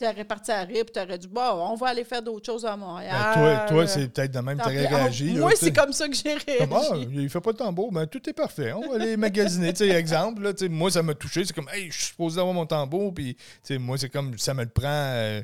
tu 0.00 0.06
aurais 0.06 0.24
parti 0.24 0.50
à 0.50 0.62
et 0.70 0.84
tu 0.84 0.98
aurais 1.00 1.18
dit, 1.18 1.28
bon, 1.28 1.40
on 1.42 1.74
va 1.76 1.88
aller 1.88 2.04
faire 2.04 2.22
d'autres 2.22 2.46
choses 2.46 2.64
à 2.64 2.76
Montréal. 2.76 3.14
Ben, 3.34 3.34
toi, 3.34 3.66
toi 3.68 3.86
c'est 3.86 4.08
peut-être 4.08 4.30
de 4.32 4.38
même 4.40 4.56
que 4.58 4.62
Tant 4.64 4.70
tu 4.70 4.76
pis. 4.76 4.86
réagi. 4.86 5.32
Ah, 5.36 5.40
Moi, 5.40 5.52
c'est 5.56 5.72
comme 5.72 5.92
ça 5.92 6.08
que 6.08 6.14
j'ai 6.14 6.34
réagi. 6.34 6.58
Comme, 6.58 6.72
ah, 6.72 6.96
il 7.12 7.28
fait 7.28 7.40
pas 7.40 7.52
de 7.52 7.58
tambour, 7.58 7.92
ben 7.92 8.06
tout 8.06 8.28
est 8.28 8.32
parfait. 8.32 8.72
On 8.72 8.88
va 8.88 8.94
aller 8.96 9.16
magasiner. 9.16 9.72
tu 9.72 9.78
sais, 9.86 9.88
exemple, 9.90 10.42
là, 10.42 10.52
moi, 10.70 10.90
ça 10.90 11.02
m'a 11.02 11.14
touché. 11.14 11.44
C'est 11.44 11.52
comme, 11.52 11.68
hey, 11.72 11.90
je 11.90 11.96
suis 11.96 12.04
supposé 12.06 12.40
avoir 12.40 12.54
mon 12.54 12.66
tambour. 12.66 13.12
Puis, 13.14 13.36
moi, 13.78 13.98
c'est 13.98 14.08
comme, 14.08 14.38
ça 14.38 14.54
me 14.54 14.62
le 14.64 14.70
prend. 14.70 14.86
euh, 14.88 15.42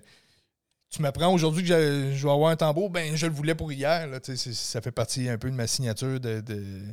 tu 0.88 1.03
m'apprends 1.03 1.33
aujourd'hui 1.35 1.62
que 1.62 1.69
je, 1.69 2.16
je 2.16 2.27
vais 2.27 2.33
avoir 2.33 2.51
un 2.51 2.57
tambour, 2.57 2.88
ben 2.90 3.14
je 3.16 3.27
le 3.27 3.33
voulais 3.33 3.55
pour 3.57 3.71
hier. 3.73 4.07
Là, 4.07 4.19
ça 4.23 4.81
fait 4.81 4.92
partie 4.92 5.29
un 5.29 5.37
peu 5.37 5.51
de 5.51 5.55
ma 5.57 5.66
signature 5.66 6.19
de, 6.21 6.40
de- 6.40 6.85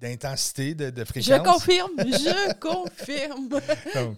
d'intensité, 0.00 0.74
de, 0.74 0.90
de 0.90 1.00
je 1.00 1.04
fréquence. 1.04 1.46
confirme, 1.46 1.90
je 1.98 2.52
confirme. 2.58 3.48
Donc, 3.94 4.16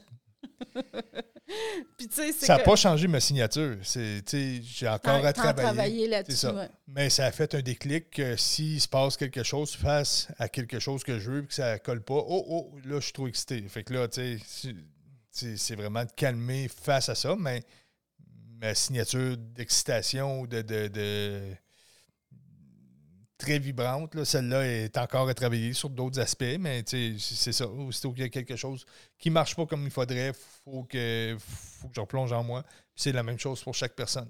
Puis, 1.99 2.09
tu 2.09 2.15
sais, 2.17 2.33
c'est 2.33 2.47
ça 2.47 2.55
n'a 2.55 2.61
que 2.61 2.65
pas 2.65 2.77
changé 2.77 3.07
ma 3.07 3.21
signature. 3.21 3.77
C'est, 3.83 4.23
tu 4.27 4.31
sais, 4.59 4.63
j'ai 4.65 4.89
encore 4.89 5.25
à 5.25 5.33
travailler. 5.33 6.09
là-dessus. 6.09 6.47
ouais. 6.47 6.69
Mais 6.89 7.11
ça 7.11 7.27
a 7.27 7.33
fait 7.33 7.55
un 7.55 7.61
déclic 7.61 8.11
que 8.11 8.37
s'il 8.37 8.81
se 8.81 8.89
passe 8.89 9.17
quelque 9.17 9.43
chose 9.43 9.75
face 9.75 10.29
à 10.39 10.49
quelque 10.49 10.79
chose 10.79 11.05
que 11.05 11.19
je 11.19 11.31
veux 11.31 11.43
et 11.43 11.47
que 11.47 11.55
ça 11.55 11.79
colle 11.79 12.03
pas, 12.03 12.15
oh, 12.15 12.45
oh, 12.49 12.79
là, 12.85 12.97
je 12.97 13.05
suis 13.05 13.13
trop 13.13 13.29
excité. 13.29 13.63
Fait 13.69 13.85
que 13.85 13.93
là, 13.93 14.09
tu 14.09 14.39
sais, 14.47 14.75
c'est- 15.57 15.75
vraiment 15.75 16.05
de 16.05 16.11
calmer 16.17 16.69
face 16.69 17.09
à 17.09 17.15
ça, 17.15 17.37
mais 17.39 17.63
ma 18.61 18.75
signature 18.75 19.37
d'excitation 19.37 20.41
ou 20.41 20.47
de, 20.47 20.63
de- 20.63 20.89
de- 20.89 21.55
très 23.45 23.59
vibrante, 23.59 24.15
là, 24.15 24.25
celle-là 24.25 24.67
est 24.67 24.97
encore 24.97 25.29
à 25.29 25.35
travailler 25.35 25.73
sur 25.75 25.91
d'autres 25.91 26.19
aspects, 26.19 26.57
mais 26.59 26.83
c'est 26.87 27.19
ça. 27.53 27.67
Aussitôt 27.67 28.13
qu'il 28.13 28.23
y 28.23 28.27
a 28.27 28.29
quelque 28.31 28.57
chose 28.57 28.85
qui 29.19 29.29
marche 29.31 29.55
pas 29.55 29.67
comme 29.67 29.85
il 29.85 29.91
faudrait, 29.91 30.33
faut 30.65 30.85
que, 30.85 31.37
faut 31.39 31.89
que 31.89 31.95
je 31.95 32.01
replonge 32.01 32.33
en 32.33 32.43
moi. 32.43 32.65
C'est 32.97 33.13
la 33.13 33.23
même 33.23 33.39
chose 33.39 33.63
pour 33.63 33.75
chaque 33.75 33.95
personne. 33.95 34.29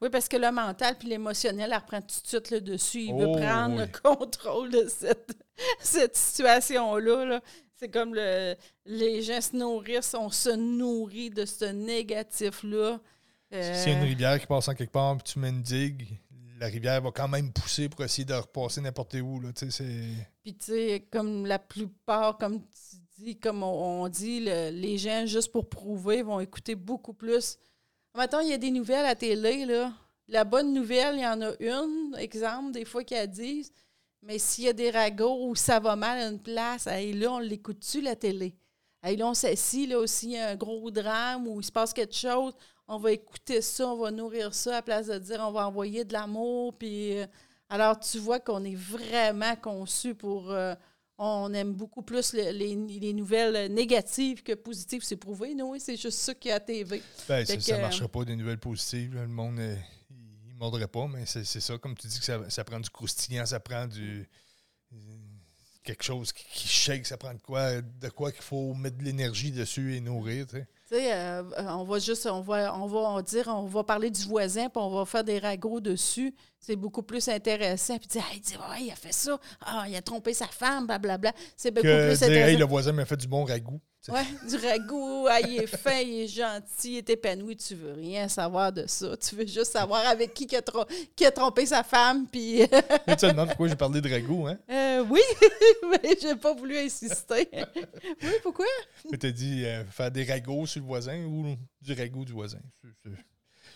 Oui, 0.00 0.08
parce 0.10 0.26
que 0.26 0.36
le 0.38 0.50
mental 0.50 0.96
puis 0.98 1.08
l'émotionnel, 1.08 1.70
elle 1.70 1.78
reprend 1.78 2.00
tout 2.00 2.20
de 2.22 2.26
suite 2.26 2.50
le 2.50 2.60
dessus. 2.60 3.02
Il 3.02 3.14
veut 3.14 3.26
Oh, 3.28 3.36
prendre 3.36 3.76
oui. 3.76 3.82
le 3.82 4.00
contrôle 4.16 4.70
de 4.70 4.86
cette, 4.88 5.36
cette 5.80 6.16
situation-là. 6.16 7.24
là. 7.26 7.40
C'est 7.76 7.90
comme 7.90 8.14
le, 8.14 8.56
les 8.86 9.22
gens 9.22 9.40
se 9.40 9.54
nourrissent, 9.54 10.14
on 10.18 10.30
se 10.30 10.48
nourrit 10.50 11.28
de 11.30 11.44
ce 11.44 11.66
négatif-là. 11.66 12.98
Euh, 13.52 13.84
a 13.84 13.88
une 13.90 14.02
rivière 14.02 14.40
qui 14.40 14.46
passe 14.46 14.66
en 14.68 14.74
quelque 14.74 14.90
part, 14.92 15.14
puis 15.18 15.32
tu 15.32 15.38
mets 15.38 15.50
une 15.50 15.62
digue, 15.62 16.18
la 16.58 16.66
rivière 16.66 17.02
va 17.02 17.10
quand 17.10 17.28
même 17.28 17.52
pousser 17.52 17.88
pour 17.88 18.02
essayer 18.04 18.24
de 18.24 18.34
repasser 18.34 18.80
n'importe 18.80 19.14
où. 19.14 19.40
Là, 19.40 19.50
Puis, 19.52 20.54
tu 20.56 20.66
sais, 20.66 21.06
comme 21.10 21.46
la 21.46 21.58
plupart, 21.58 22.38
comme 22.38 22.60
tu 22.60 22.96
dis, 23.18 23.38
comme 23.38 23.62
on, 23.62 24.08
dit, 24.08 24.40
le- 24.40 24.70
les 24.70 24.98
gens, 24.98 25.26
juste 25.26 25.52
pour 25.52 25.68
prouver, 25.68 26.22
vont 26.22 26.40
écouter 26.40 26.74
beaucoup 26.74 27.14
plus. 27.14 27.58
Maintenant, 28.14 28.40
il 28.40 28.48
y 28.48 28.52
a 28.52 28.58
des 28.58 28.70
nouvelles 28.70 29.06
à 29.06 29.14
télé, 29.14 29.64
là. 29.66 29.92
La 30.28 30.44
bonne 30.44 30.72
nouvelle, 30.72 31.16
il 31.16 31.22
y 31.22 31.26
en 31.26 31.40
a 31.40 31.52
une, 31.60 32.16
exemple, 32.18 32.72
des 32.72 32.84
fois 32.84 33.04
qu'elles 33.04 33.30
disent. 33.30 33.72
Mais 34.22 34.38
s'il 34.38 34.64
y 34.64 34.68
a 34.68 34.72
des 34.72 34.90
ragots 34.90 35.48
où 35.48 35.54
ça 35.54 35.78
va 35.78 35.94
mal 35.94 36.18
à 36.18 36.28
une 36.28 36.40
place, 36.42 36.86
hey, 36.86 37.12
là, 37.12 37.32
on 37.32 37.38
l'écoute-tu, 37.38 38.00
la 38.00 38.16
télé? 38.16 38.56
Hey, 39.02 39.16
là, 39.16 39.28
on 39.28 39.34
s'assit, 39.34 39.88
là, 39.88 39.98
aussi, 39.98 40.26
il 40.26 40.32
y 40.32 40.38
a 40.38 40.48
un 40.48 40.56
gros 40.56 40.90
drame 40.90 41.46
où 41.46 41.60
il 41.60 41.64
se 41.64 41.70
passe 41.70 41.92
quelque 41.92 42.14
chose, 42.16 42.54
on 42.88 42.98
va 42.98 43.12
écouter 43.12 43.60
ça, 43.62 43.88
on 43.88 43.96
va 43.96 44.10
nourrir 44.10 44.54
ça, 44.54 44.70
à 44.70 44.74
la 44.74 44.82
place 44.82 45.06
de 45.08 45.18
dire 45.18 45.40
on 45.40 45.52
va 45.52 45.66
envoyer 45.66 46.04
de 46.04 46.12
l'amour, 46.12 46.76
puis... 46.78 47.18
euh, 47.18 47.26
alors, 47.68 47.98
tu 47.98 48.18
vois 48.20 48.38
qu'on 48.38 48.62
est 48.64 48.76
vraiment 48.76 49.56
conçu 49.56 50.14
pour. 50.14 50.52
euh, 50.52 50.74
on 51.18 51.52
aime 51.52 51.72
beaucoup 51.72 52.02
plus 52.02 52.32
le- 52.32 52.52
les, 52.52 52.76
les 52.76 53.12
nouvelles 53.12 53.72
négatives 53.72 54.42
que 54.44 54.52
positives. 54.52 55.02
C'est 55.02 55.16
prouvé, 55.16 55.52
non? 55.54 55.74
C'est 55.80 55.96
juste 55.96 56.18
ça 56.18 56.32
qu'il 56.34 56.50
y 56.50 56.52
a 56.52 56.56
à 56.56 56.60
TV. 56.60 57.02
Ben, 57.28 57.44
Fait 57.44 57.58
ça, 57.58 57.60
ça 57.60 57.74
euh, 57.76 57.80
marcherait 57.80 58.08
pas 58.08 58.24
des 58.24 58.36
nouvelles 58.36 58.60
positives. 58.60 59.16
là. 59.16 59.22
Le 59.22 59.28
monde, 59.28 59.58
il, 59.58 60.16
il 60.50 60.54
mordrait 60.54 60.86
pas, 60.86 61.08
mais 61.08 61.26
c'est 61.26 61.44
ça. 61.44 61.76
Comme 61.78 61.96
tu 61.96 62.06
dis 62.06 62.18
que 62.20 62.24
ça, 62.24 62.38
ça 62.50 62.62
prend 62.62 62.78
du 62.78 62.88
croustillant, 62.90 63.46
ça 63.46 63.58
prend 63.58 63.86
du. 63.88 64.28
quelque 65.82 66.04
chose 66.04 66.32
qui, 66.32 66.44
qui 66.52 66.68
shake, 66.68 67.06
ça 67.06 67.16
prend 67.16 67.34
de 67.34 67.40
quoi, 67.40 67.80
de 67.80 68.08
quoi 68.10 68.30
qu'il 68.32 68.42
faut 68.42 68.74
mettre 68.74 68.98
de 68.98 69.04
l'énergie 69.04 69.50
dessus 69.52 69.96
et 69.96 70.00
nourrir. 70.00 70.46
tu 70.46 70.56
sais. 70.58 70.66
Tu 70.88 70.94
sais, 70.94 71.12
euh, 71.12 71.42
euh, 71.58 71.66
on 71.70 71.82
va 71.82 71.98
juste, 71.98 72.26
on 72.26 72.42
va, 72.42 72.72
on 72.76 72.86
va 72.86 73.20
dire, 73.22 73.48
on 73.48 73.64
va 73.64 73.82
parler 73.82 74.08
du 74.08 74.22
voisin, 74.22 74.68
puis 74.68 74.80
on 74.80 74.90
va 74.90 75.04
faire 75.04 75.24
des 75.24 75.40
ragots 75.40 75.80
dessus. 75.80 76.32
C'est 76.60 76.76
beaucoup 76.76 77.02
plus 77.02 77.26
intéressant. 77.28 77.98
Puis 77.98 78.06
dire, 78.06 78.22
hey, 78.32 78.38
dis, 78.40 78.54
ouais, 78.56 78.82
il 78.84 78.90
a 78.92 78.94
fait 78.94 79.12
ça. 79.12 79.36
Ah, 79.64 79.86
il 79.88 79.96
a 79.96 80.02
trompé 80.02 80.32
sa 80.32 80.46
femme, 80.46 80.86
blablabla. 80.86 81.32
C'est 81.56 81.72
beaucoup 81.72 81.86
Que 81.88 82.08
plus 82.08 82.18
dire, 82.18 82.28
intéressant. 82.28 82.48
hey, 82.50 82.56
le 82.56 82.64
voisin 82.66 82.92
m'a 82.92 83.04
fait 83.04 83.16
du 83.16 83.26
bon 83.26 83.44
ragoût. 83.44 83.80
Ouais, 84.08 84.24
du 84.48 84.56
ragoût, 84.56 85.26
ah, 85.28 85.40
il 85.40 85.62
est 85.62 85.66
fin, 85.66 85.98
il 86.00 86.20
est 86.22 86.28
gentil, 86.28 86.92
il 86.92 86.96
est 86.98 87.10
épanoui, 87.10 87.56
tu 87.56 87.74
veux 87.74 87.92
rien 87.92 88.28
savoir 88.28 88.72
de 88.72 88.84
ça. 88.86 89.16
Tu 89.16 89.34
veux 89.34 89.46
juste 89.46 89.72
savoir 89.72 90.06
avec 90.06 90.32
qui 90.32 90.46
qui 90.46 90.54
a, 90.56 90.62
tro- 90.62 90.86
qui 91.16 91.24
a 91.24 91.30
trompé 91.32 91.66
sa 91.66 91.82
femme, 91.82 92.26
puis... 92.30 92.60
Tu 93.08 93.16
te 93.16 93.26
demandes 93.26 93.48
pourquoi 93.48 93.68
j'ai 93.68 93.76
parlé 93.76 94.00
de 94.00 94.08
ragoût, 94.10 94.46
hein? 94.46 94.58
Euh, 94.70 95.04
oui, 95.10 95.20
mais 95.90 96.16
j'ai 96.20 96.36
pas 96.36 96.54
voulu 96.54 96.76
insister. 96.78 97.48
oui, 98.22 98.30
pourquoi? 98.42 98.66
Mais 99.10 99.18
t'as 99.18 99.30
dit 99.30 99.64
euh, 99.64 99.84
faire 99.86 100.10
des 100.10 100.24
ragots 100.24 100.66
sur 100.66 100.80
le 100.80 100.86
voisin 100.86 101.24
ou 101.24 101.56
du 101.80 101.92
ragoût 101.92 102.24
du 102.24 102.32
voisin? 102.32 102.58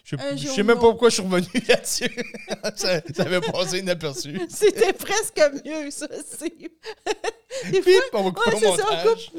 Je 0.05 0.16
jour 0.36 0.55
sais 0.55 0.62
ou 0.62 0.64
même 0.64 0.76
pas 0.76 0.82
pourquoi 0.82 1.09
je 1.09 1.14
suis 1.14 1.22
revenu 1.22 1.46
là-dessus. 1.68 2.11
ça, 2.76 3.01
ça 3.14 3.22
avait 3.22 3.40
passé 3.40 3.78
inaperçu. 3.78 4.40
C'était 4.48 4.92
presque 4.92 5.40
mieux, 5.64 5.90
ça. 5.90 6.07
Des 7.70 7.82
fois, 7.82 7.92
on 8.14 8.22
va 8.24 8.30
couper 8.30 8.57
ouais, 8.57 8.68
au 8.68 8.76
c'est 8.76 8.82
ça, 8.82 8.88
on 8.90 8.96
montage. 8.96 9.32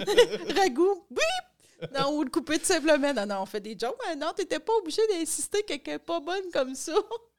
ragoût, 0.58 1.06
bip! 1.10 1.92
Non, 1.98 2.16
ou 2.16 2.24
le 2.24 2.30
couper 2.30 2.60
tout 2.60 2.66
simplement. 2.66 3.14
Non, 3.14 3.26
non, 3.26 3.42
on 3.42 3.46
fait 3.46 3.60
des 3.60 3.76
jokes. 3.80 3.98
Mais 4.08 4.16
non, 4.16 4.32
t'étais 4.36 4.60
pas 4.60 4.74
obligé 4.74 5.02
d'insister 5.08 5.62
que 5.62 5.68
quelqu'un 5.68 5.98
pas 5.98 6.20
bonne 6.20 6.52
comme 6.54 6.76
ça. 6.76 6.94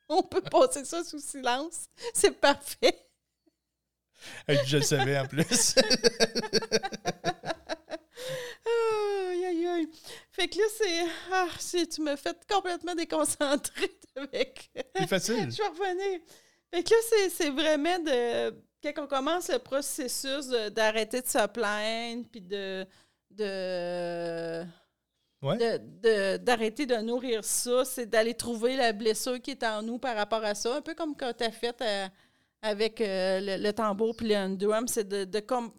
On 0.09 0.23
peut 0.23 0.43
passer 0.43 0.85
ça 0.85 1.05
sous 1.05 1.21
silence. 1.21 1.87
C'est 2.13 2.33
parfait. 2.33 2.99
Je 4.49 4.79
le 4.79 4.83
savais 4.83 5.19
en 5.19 5.27
plus. 5.27 5.75
Aïe, 9.53 9.67
aïe. 9.67 9.89
Fait 10.31 10.49
que 10.49 10.59
là, 10.59 10.65
c'est. 10.77 11.05
Ah, 11.33 11.47
tu 11.95 12.01
me 12.03 12.17
fais 12.17 12.35
complètement 12.51 12.95
déconcentrée 12.95 13.99
avec. 14.17 14.71
C'est 14.97 15.07
facile. 15.07 15.51
Je 15.51 15.57
vais 15.59 15.69
revenir. 15.69 16.21
Fait 16.73 16.83
que 16.83 16.91
là, 16.91 17.29
c'est- 17.31 17.51
vraiment 17.51 17.99
de. 17.99 18.51
Quand 18.83 19.05
on 19.05 19.07
commence 19.07 19.49
le 19.49 19.59
processus 19.59 20.49
d'arrêter 20.73 21.21
de, 21.21 21.27
se 21.29 21.47
plaindre, 21.49 22.25
puis 22.31 22.41
de. 22.41 22.87
de 23.31 24.65
Ouais. 25.43 25.57
de- 25.57 25.79
de- 26.03 26.37
d'arrêter 26.37 26.87
de, 26.87 26.95
nourrir 26.99 27.45
ça, 27.45 27.85
c'est 27.85 28.07
d'aller 28.07 28.35
trouver 28.35 28.77
la 28.77 28.93
blessure 28.93 29.41
qui 29.43 29.51
est 29.51 29.65
en 29.65 29.83
nous 29.83 29.99
par 29.99 30.15
rapport 30.15 30.45
à 30.45 30.55
ça. 30.55 30.77
Un 30.77 30.81
peu 30.83 30.95
comme 30.95 31.17
quand 31.17 31.33
tu 31.37 31.43
as 31.43 31.51
fait 31.51 31.75
euh, 31.83 32.07
avec 32.63 33.01
euh, 33.01 33.41
le, 33.41 33.57
le 33.61 33.73
tambour 33.73 34.15
puis 34.17 34.29
le 34.29 34.55
drum, 34.57 34.87
c'est 34.87 35.03
de, 35.09 35.25
de 35.25 35.41
comme 35.41 35.73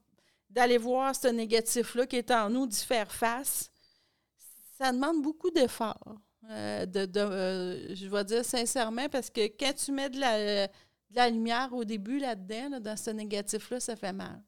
d'aller 0.53 0.77
voir 0.77 1.15
ce 1.15 1.27
négatif-là 1.27 2.05
qui 2.05 2.17
est 2.17 2.29
en 2.31 2.49
nous, 2.49 2.67
d'y 2.67 2.77
faire 2.85 3.11
face. 3.11 3.71
Ça 4.77 4.91
demande 4.91 5.21
beaucoup 5.21 5.49
d'efforts. 5.49 6.15
euh, 6.49 6.85
de, 6.85 7.09
euh, 7.19 7.95
je 7.95 8.05
vais 8.07 8.23
dire 8.23 8.43
sincèrement, 8.45 9.07
parce 9.09 9.29
que 9.29 9.47
quand 9.57 9.73
tu 9.73 9.91
mets 9.91 10.09
de 10.09 10.19
la, 10.19 10.67
de 10.67 11.15
la 11.15 11.29
lumière 11.29 11.69
au 11.73 11.83
début 11.85 12.19
là-dedans, 12.19 12.69
là, 12.71 12.79
dans 12.79 12.97
ce 12.97 13.09
négatif-là, 13.11 13.79
ça 13.79 13.95
fait 13.95 14.13
mal. 14.13 14.43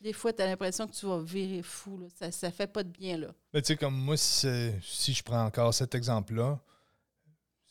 Des 0.00 0.12
fois, 0.12 0.32
tu 0.32 0.42
as 0.42 0.46
l'impression 0.46 0.86
que 0.86 0.92
tu 0.94 1.06
vas 1.06 1.20
virer 1.20 1.62
fou. 1.62 1.98
là. 1.98 2.06
Ça, 2.18 2.30
ça 2.32 2.50
fait 2.50 2.66
pas 2.68 2.82
de 2.82 2.88
bien. 2.90 3.16
là. 3.18 3.28
Mais 3.52 3.60
tu 3.62 3.68
sais, 3.68 3.76
comme 3.76 3.94
moi, 3.96 4.16
si, 4.16 4.48
si 4.82 5.12
je 5.12 5.22
prends 5.22 5.44
encore 5.44 5.74
cet 5.74 5.94
exemple-là, 5.94 6.58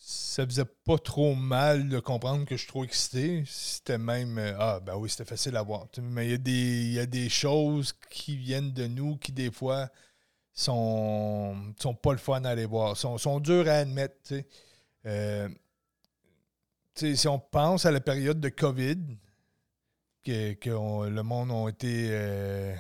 ça 0.09 0.45
faisait 0.45 0.63
pas 0.85 0.97
trop 0.97 1.35
mal 1.35 1.89
de 1.89 1.99
comprendre 1.99 2.45
que 2.45 2.55
je 2.55 2.61
suis 2.61 2.69
trop 2.69 2.85
excité. 2.85 3.43
C'était 3.45 3.97
même 3.97 4.37
euh, 4.37 4.55
Ah, 4.57 4.79
ben 4.79 4.95
oui, 4.95 5.09
c'était 5.09 5.25
facile 5.25 5.57
à 5.57 5.61
voir. 5.61 5.87
Mais 6.01 6.27
il 6.27 6.93
y, 6.93 6.99
a 6.99 7.05
des- 7.05 7.27
choses 7.27 7.91
qui 8.09 8.37
viennent 8.37 8.71
de 8.71 8.87
nous 8.87 9.17
qui, 9.17 9.33
des 9.33 9.51
fois, 9.51 9.89
sont, 10.53 11.73
sont 11.77 11.93
pas 11.93 12.13
le 12.13 12.19
fun 12.19 12.41
à 12.45 12.51
aller 12.51 12.65
voir. 12.65 12.95
sont, 12.95 13.17
sont 13.17 13.41
dures 13.41 13.67
à 13.67 13.73
admettre. 13.79 14.33
Euh, 15.05 15.49
si 16.95 17.27
on 17.27 17.37
pense 17.37 17.85
à 17.85 17.91
la 17.91 17.99
période 17.99 18.39
de 18.39 18.47
COVID, 18.47 18.99
que, 20.23 20.55
le 21.09 21.21
monde 21.21 21.51
a 21.51 21.67
été, 21.69 22.07
euh, 22.11 22.73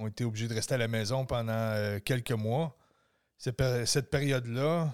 de 0.00 0.54
rester 0.54 0.74
à 0.74 0.78
la 0.78 0.88
maison 0.88 1.24
pendant 1.24 1.52
euh, 1.52 2.00
quelques 2.04 2.32
mois, 2.32 2.76
cette, 3.36 3.62
cette 3.86 4.10
période-là, 4.10 4.92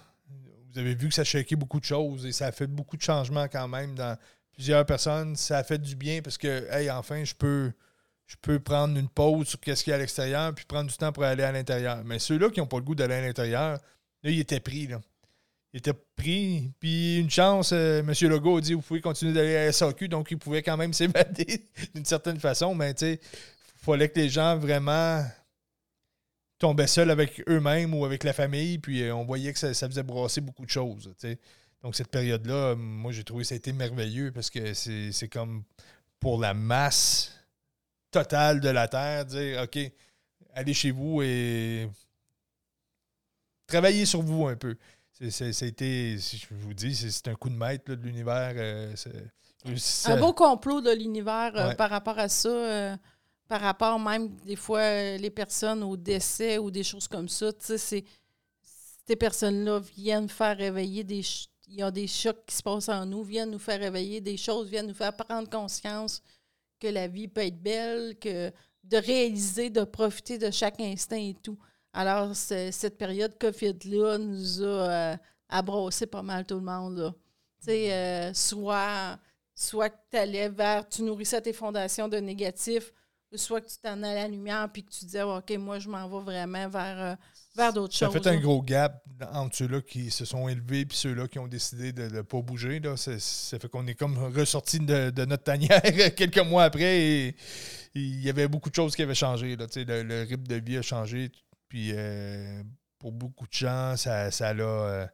vous 0.75 0.81
avez 0.81 0.95
vu 0.95 1.09
que 1.09 1.15
ça 1.15 1.23
a 1.23 1.25
shaké 1.25 1.55
beaucoup 1.55 1.79
de 1.79 1.85
choses 1.85 2.27
et 2.27 2.33
ça 2.33 2.47
a 2.47 2.53
fait 2.53 2.67
beaucoup 2.67 2.97
de 2.97 3.03
changements 3.03 3.47
quand 3.47 3.69
même 3.69 3.95
dans 3.95 4.19
plusieurs 4.53 4.85
personnes. 4.85 5.37
Ça 5.37 5.59
a 5.59 5.65
fait 5.65 5.79
du 5.79 5.95
bien 5.95 6.21
parce 6.21 6.37
que, 6.37 6.69
hey, 6.71 6.91
enfin, 6.91 7.23
je 7.23 7.35
peux, 7.35 7.73
je 8.27 8.35
peux 8.43 8.59
prendre 8.59 8.99
une 8.99 9.09
pause 9.09 9.47
sur 9.47 9.61
ce 9.65 9.85
qu'il 9.85 9.91
y 9.91 9.93
a 9.93 9.97
à 9.97 9.99
l'extérieur 9.99 10.53
puis 10.53 10.65
prendre 10.65 10.91
du 10.91 10.97
temps 10.97 11.13
pour 11.13 11.23
aller 11.23 11.45
à 11.45 11.53
l'intérieur. 11.53 12.03
Mais 12.05 12.19
ceux-là 12.19 12.51
qui 12.51 12.59
n'ont 12.59 12.67
pas 12.67 12.79
le 12.79 12.83
goût 12.83 12.97
d'aller 12.97 13.15
à 13.15 13.21
l'intérieur, 13.21 13.79
là, 14.23 14.31
ils 14.31 14.41
étaient 14.41 14.59
pris. 14.59 14.89
Là. 14.89 15.01
Ils 15.73 15.79
étaient 15.79 15.95
pris. 16.17 16.73
Puis 16.81 17.21
une 17.21 17.31
chance, 17.31 17.71
euh, 17.73 18.01
M. 18.01 18.13
Legault 18.29 18.57
a 18.57 18.61
dit 18.61 18.75
vous 18.75 18.83
pouvez 18.83 19.01
continuer 19.01 19.33
d'aller 19.33 19.57
à 19.57 19.73
SAQ, 19.73 20.09
donc 20.09 20.33
ils 20.33 20.39
pouvaient 20.39 20.63
quand 20.63 20.77
même 20.77 20.93
s'évader 20.93 21.63
d'une 21.95 22.05
certaine 22.05 22.41
façon. 22.41 22.75
Mais 22.75 22.95
tu 22.95 23.07
sais, 23.07 23.21
il 23.23 23.85
fallait 23.85 24.09
que 24.09 24.19
les 24.19 24.29
gens 24.29 24.57
vraiment 24.57 25.25
tombaient 26.65 26.87
seuls 26.87 27.11
avec 27.11 27.43
eux-mêmes 27.49 27.93
ou 27.95 28.05
avec 28.07 28.25
la 28.25 28.33
famille, 28.33 28.79
puis 28.79 29.03
euh, 29.03 29.15
on 29.15 29.25
voyait 29.25 29.53
que 29.53 29.59
ça, 29.59 29.75
ça 29.75 29.87
faisait 29.89 30.03
brasser 30.03 30.41
beaucoup 30.41 30.65
de 30.65 30.71
choses. 30.71 31.11
Donc 31.83 31.95
cette 31.95 32.09
période-là, 32.09 32.75
moi 32.75 33.13
j'ai 33.13 33.23
trouvé 33.25 33.43
que 33.43 33.49
ça 33.49 33.55
a 33.55 33.57
été 33.57 33.73
merveilleux 33.75 34.33
parce 34.33 34.49
que 34.49 34.73
c'est 34.75 35.29
comme 35.29 35.63
pour 36.21 36.41
la 36.41 36.55
masse 36.55 37.33
totale 38.11 38.61
de 38.61 38.71
la 38.71 38.89
Terre, 38.89 39.27
dire 39.27 39.63
OK, 39.65 39.79
allez 40.55 40.73
chez 40.75 40.91
vous 40.91 41.21
et 41.23 41.89
travaillez 43.67 44.07
sur 44.07 44.23
vous 44.23 44.47
un 44.47 44.57
peu. 44.57 44.77
Été, 45.21 46.19
si 46.19 46.39
je 46.39 46.47
vous 46.55 46.75
dis, 46.75 46.95
c'est- 46.97 47.29
un 47.29 47.35
coup 47.35 47.49
de 47.51 47.55
maître 47.57 47.85
là, 47.91 47.97
de 47.97 48.03
l'univers. 48.03 48.53
euh, 48.57 48.93
Un 50.07 50.17
beau 50.19 50.33
complot 50.33 50.81
de 50.81 50.91
l'univers 50.91 51.53
euh, 51.57 51.69
Ouais. 51.69 51.75
par 51.77 51.89
rapport 51.91 52.19
à 52.19 52.29
ça, 52.29 52.49
euh, 52.49 52.97
par 53.49 53.61
rapport 53.61 53.99
même 53.99 54.29
des 54.45 54.57
fois 54.57 54.81
euh, 54.81 55.17
les 55.19 55.31
personnes 55.31 55.83
au 55.83 55.97
décès 55.97 56.59
ou 56.59 56.71
des 56.71 56.83
choses 56.83 57.09
comme 57.09 57.29
ça. 57.29 57.53
Tu 57.53 57.79
sais, 57.79 58.05
ces 59.07 59.17
personnes-là 59.17 59.81
viennent 59.81 60.29
faire 60.29 60.57
réveiller 60.57 61.05
des. 61.05 61.23
Il 61.69 61.77
y 61.77 61.83
a 61.83 61.91
des 61.91 62.07
chocs 62.07 62.45
qui 62.47 62.55
se 62.55 62.63
passent 62.63 62.91
en 62.91 63.07
nous, 63.07 63.23
viennent 63.23 63.51
nous 63.51 63.59
faire 63.59 63.81
réveiller 63.81 64.21
des 64.21 64.37
choses, 64.37 64.69
viennent 64.69 64.89
nous 64.89 64.95
faire 64.95 65.17
prendre 65.17 65.49
conscience 65.49 66.23
que 66.79 66.89
la 66.89 67.09
vie 67.09 67.27
peut 67.27 67.41
être 67.41 67.63
belle, 67.63 68.19
que 68.19 68.53
de 68.83 68.97
réaliser, 68.99 69.71
de 69.71 69.85
profiter 69.85 70.37
de 70.37 70.51
chaque 70.51 70.79
instant 70.81 71.17
et 71.17 71.35
tout. 71.43 71.59
Alors, 71.95 72.35
cette 72.37 72.99
période 72.99 73.39
COVID-là 73.39 74.19
nous 74.19 74.63
a 74.63 74.67
euh, 74.67 75.17
abrassé 75.49 76.07
pas 76.07 76.23
mal 76.23 76.45
tout 76.45 76.57
le 76.57 76.61
monde. 76.61 76.99
là. 76.99 77.15
Tu 77.61 77.67
sais, 77.67 77.93
euh, 77.93 78.35
soit 78.35 79.19
soit 79.55 79.89
que 79.89 79.97
tu 80.11 80.17
allais 80.17 80.49
vers, 80.49 80.89
tu 80.89 81.03
nourrissais 81.03 81.41
tes 81.41 81.53
fondations 81.53 82.09
de 82.09 82.17
négatif, 82.19 82.93
ou 82.93 82.95
soit 83.39 83.61
que 83.61 83.69
tu 83.69 83.77
t'en 83.83 84.03
allais 84.03 84.21
à 84.21 84.23
la 84.25 84.29
lumière 84.29 84.69
puis 84.73 84.85
que 84.85 84.91
tu 84.91 85.05
disais, 85.05 85.23
OK, 85.23 85.51
moi, 85.59 85.79
je 85.79 85.89
m'en 85.89 86.09
vais 86.09 86.25
vraiment 86.25 86.69
vers, 86.69 87.01
euh, 87.01 87.15
vers 87.57 87.73
d'autres 87.73 87.95
Ça 87.95 88.07
choses. 88.07 88.15
fait 88.15 88.27
un 88.29 88.37
gros 88.39 88.63
gap 88.63 89.03
entre 89.33 89.57
ceux-là 89.57 89.81
qui 89.83 90.11
se 90.11 90.25
sont 90.25 90.49
élevés 90.49 90.81
et 90.81 90.87
ceux-là 90.91 91.29
qui 91.29 91.39
ont 91.39 91.47
décidé 91.47 91.93
de 91.93 92.09
ne 92.09 92.23
pas 92.23 92.41
bouger. 92.43 92.81
Là. 92.81 92.97
Ça, 92.97 93.19
ça 93.19 93.59
fait 93.59 93.69
qu'on 93.69 93.87
est 93.87 93.95
comme 93.95 94.17
ressorti 94.37 94.79
de, 94.81 95.11
de 95.11 95.25
notre 95.25 95.45
tanière 95.45 95.83
quelques 96.17 96.39
mois 96.39 96.65
après 96.65 97.01
et 97.01 97.37
il 97.95 98.23
y 98.25 98.29
avait 98.31 98.49
beaucoup 98.49 98.71
de 98.71 98.75
choses 98.75 98.95
qui 98.97 99.03
avaient 99.03 99.15
changé. 99.15 99.57
Là. 99.57 99.67
Le, 99.77 100.03
le 100.03 100.23
rythme 100.23 100.47
de 100.47 100.57
vie 100.57 100.77
a 100.79 100.83
changé. 100.83 101.31
Puis 101.69 101.91
euh, 101.95 102.63
pour 102.99 103.13
beaucoup 103.13 103.47
de 103.47 103.53
gens, 103.53 103.97
ça, 103.97 104.31
ça 104.31 104.53
l'a. 104.55 104.65
euh, 104.65 105.07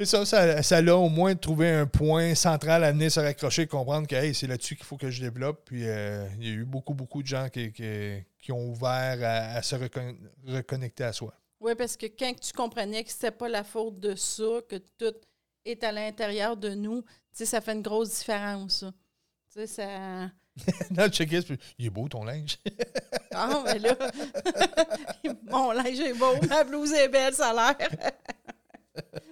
C'est 0.00 0.06
ça, 0.06 0.24
ça, 0.24 0.62
ça 0.62 0.80
l'a 0.80 0.96
au 0.96 1.08
moins 1.08 1.34
trouvé 1.34 1.68
un 1.70 1.86
point 1.86 2.36
central 2.36 2.84
à 2.84 2.92
venir 2.92 3.10
se 3.10 3.18
raccrocher 3.18 3.62
et 3.62 3.66
comprendre 3.66 4.06
que 4.06 4.14
hey, 4.14 4.32
c'est 4.32 4.46
là-dessus 4.46 4.76
qu'il 4.76 4.84
faut 4.84 4.96
que 4.96 5.10
je 5.10 5.20
développe. 5.20 5.62
Puis 5.64 5.88
euh, 5.88 6.24
il 6.38 6.46
y 6.46 6.50
a 6.50 6.54
eu 6.54 6.64
beaucoup, 6.64 6.94
beaucoup 6.94 7.20
de 7.20 7.26
gens 7.26 7.48
qui, 7.48 7.72
qui, 7.72 8.22
qui 8.40 8.52
ont 8.52 8.68
ouvert 8.68 9.18
à, 9.22 9.56
à 9.56 9.62
se 9.62 9.74
recon- 9.74 10.16
reconnecter 10.46 11.02
à 11.02 11.12
soi. 11.12 11.34
Oui, 11.60 11.72
parce 11.76 11.96
que 11.96 12.06
quand 12.06 12.32
tu 12.40 12.52
comprenais 12.52 13.02
que 13.02 13.10
c'était 13.10 13.32
pas 13.32 13.48
la 13.48 13.64
faute 13.64 13.98
de 13.98 14.14
ça, 14.14 14.60
que 14.68 14.76
tout 14.76 15.14
est 15.64 15.82
à 15.82 15.90
l'intérieur 15.90 16.56
de 16.56 16.70
nous, 16.70 17.02
tu 17.02 17.08
sais, 17.32 17.46
ça 17.46 17.60
fait 17.60 17.72
une 17.72 17.82
grosse 17.82 18.20
différence. 18.20 18.84
Tu 19.52 19.60
sais, 19.60 19.66
ça. 19.66 20.30
Dans 20.92 21.04
le 21.04 21.10
checklist, 21.10 21.48
puis, 21.48 21.58
il 21.76 21.86
est 21.86 21.90
beau 21.90 22.08
ton 22.08 22.22
linge. 22.22 22.58
Ah, 23.32 23.62
mais 23.64 23.80
là, 23.80 23.94
mon 25.50 25.72
linge 25.72 25.98
est 25.98 26.14
beau, 26.14 26.34
ma 26.48 26.62
blouse 26.62 26.92
est 26.92 27.08
belle, 27.08 27.34
ça 27.34 27.50
a 27.50 27.74
l'air. 27.76 27.88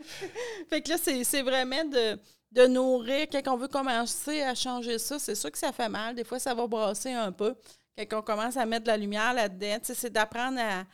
fait 0.69 0.83
que 0.83 0.91
là, 0.91 0.97
c'est 0.99 1.43
vraiment 1.43 1.85
de, 1.85 2.67
nourrir. 2.67 3.27
Quand 3.31 3.55
on 3.55 3.57
veut 3.57 3.69
commencer 3.69 4.43
à 4.43 4.55
changer 4.55 4.99
ça, 4.99 5.19
c'est 5.19 5.35
sûr 5.35 5.51
que 5.51 5.59
ça 5.59 5.73
fait 5.73 5.89
mal. 5.89 6.15
Des 6.15 6.25
fois, 6.25 6.39
ça 6.39 6.55
va 6.55 6.67
brasser 6.67 7.13
un 7.13 7.33
peu. 7.33 7.55
Quand 7.99 8.19
on 8.19 8.23
commence 8.23 8.57
à 8.57 8.67
mettre 8.67 8.85
de 8.85 8.89
la 8.91 8.97
lumière 8.97 9.33
là-dedans, 9.33 9.79
c'est 9.83 10.11
d'apprendre 10.11 10.61
à 10.61 10.85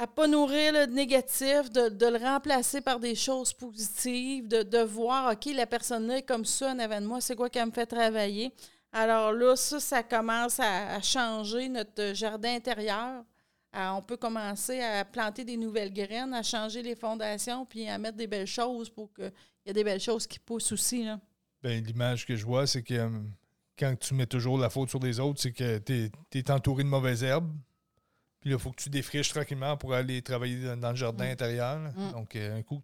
à 0.00 0.06
pas 0.06 0.26
nourrir 0.26 0.72
le 0.72 0.86
négatif, 0.86 1.70
de, 1.70 2.06
le 2.06 2.16
remplacer 2.16 2.80
par 2.80 2.98
des 2.98 3.14
choses 3.14 3.52
positives, 3.52 4.48
de, 4.48 4.82
voir, 4.82 5.30
OK, 5.30 5.52
la 5.54 5.66
personne-là 5.66 6.18
est 6.18 6.22
comme 6.22 6.46
ça 6.46 6.70
en 6.70 6.78
avant 6.78 7.02
de 7.02 7.06
moi, 7.06 7.20
c'est 7.20 7.36
quoi 7.36 7.50
qu'elle 7.50 7.66
me 7.66 7.70
fait 7.70 7.84
travailler? 7.84 8.50
Alors 8.92 9.30
là, 9.32 9.56
ça, 9.56 9.78
ça 9.78 10.02
commence 10.02 10.58
à 10.58 10.98
changer 11.02 11.68
notre 11.68 12.14
jardin 12.14 12.54
intérieur. 12.54 13.24
À- 13.72 13.94
on 13.94 14.02
peut 14.02 14.16
commencer 14.16 14.80
à 14.80 15.04
planter 15.04 15.44
des 15.44 15.56
nouvelles 15.56 15.92
graines, 15.92 16.34
à 16.34 16.42
changer 16.42 16.82
les 16.82 16.94
fondations, 16.96 17.64
puis 17.66 17.88
à 17.88 17.98
mettre 17.98 18.16
des 18.16 18.26
belles 18.26 18.46
choses 18.46 18.90
pour 18.90 19.12
qu'il 19.12 19.32
y 19.66 19.70
ait 19.70 19.72
des 19.72 19.84
belles 19.84 20.00
choses 20.00 20.26
qui 20.26 20.38
poussent 20.38 20.72
aussi. 20.72 21.04
Là. 21.04 21.20
Ben, 21.62 21.84
L'image 21.84 22.26
que 22.26 22.34
je 22.34 22.44
vois, 22.44 22.66
c'est 22.66 22.82
que 22.82 22.94
euh, 22.94 23.08
quand 23.78 23.94
tu 23.98 24.14
mets 24.14 24.26
toujours 24.26 24.58
la 24.58 24.70
faute 24.70 24.88
sur 24.88 24.98
les 25.00 25.20
autres, 25.20 25.40
c'est 25.40 25.52
que 25.52 25.78
tu 25.78 26.10
es, 26.38 26.50
entouré 26.50 26.82
de 26.82 26.88
mauvaises 26.88 27.22
herbes. 27.22 27.52
Puis 28.40 28.50
là, 28.50 28.56
il 28.56 28.62
faut 28.62 28.70
que 28.70 28.82
tu 28.82 28.88
défriches 28.90 29.28
tranquillement 29.28 29.76
pour 29.76 29.92
aller 29.94 30.20
travailler 30.22 30.64
dans, 30.64 30.76
dans 30.76 30.90
le 30.90 30.96
jardin 30.96 31.26
Mm. 31.26 31.32
intérieur. 31.32 31.78
Mm. 31.78 32.12
Donc, 32.12 32.34
euh, 32.36 32.58
un 32.58 32.62
coup, 32.62 32.82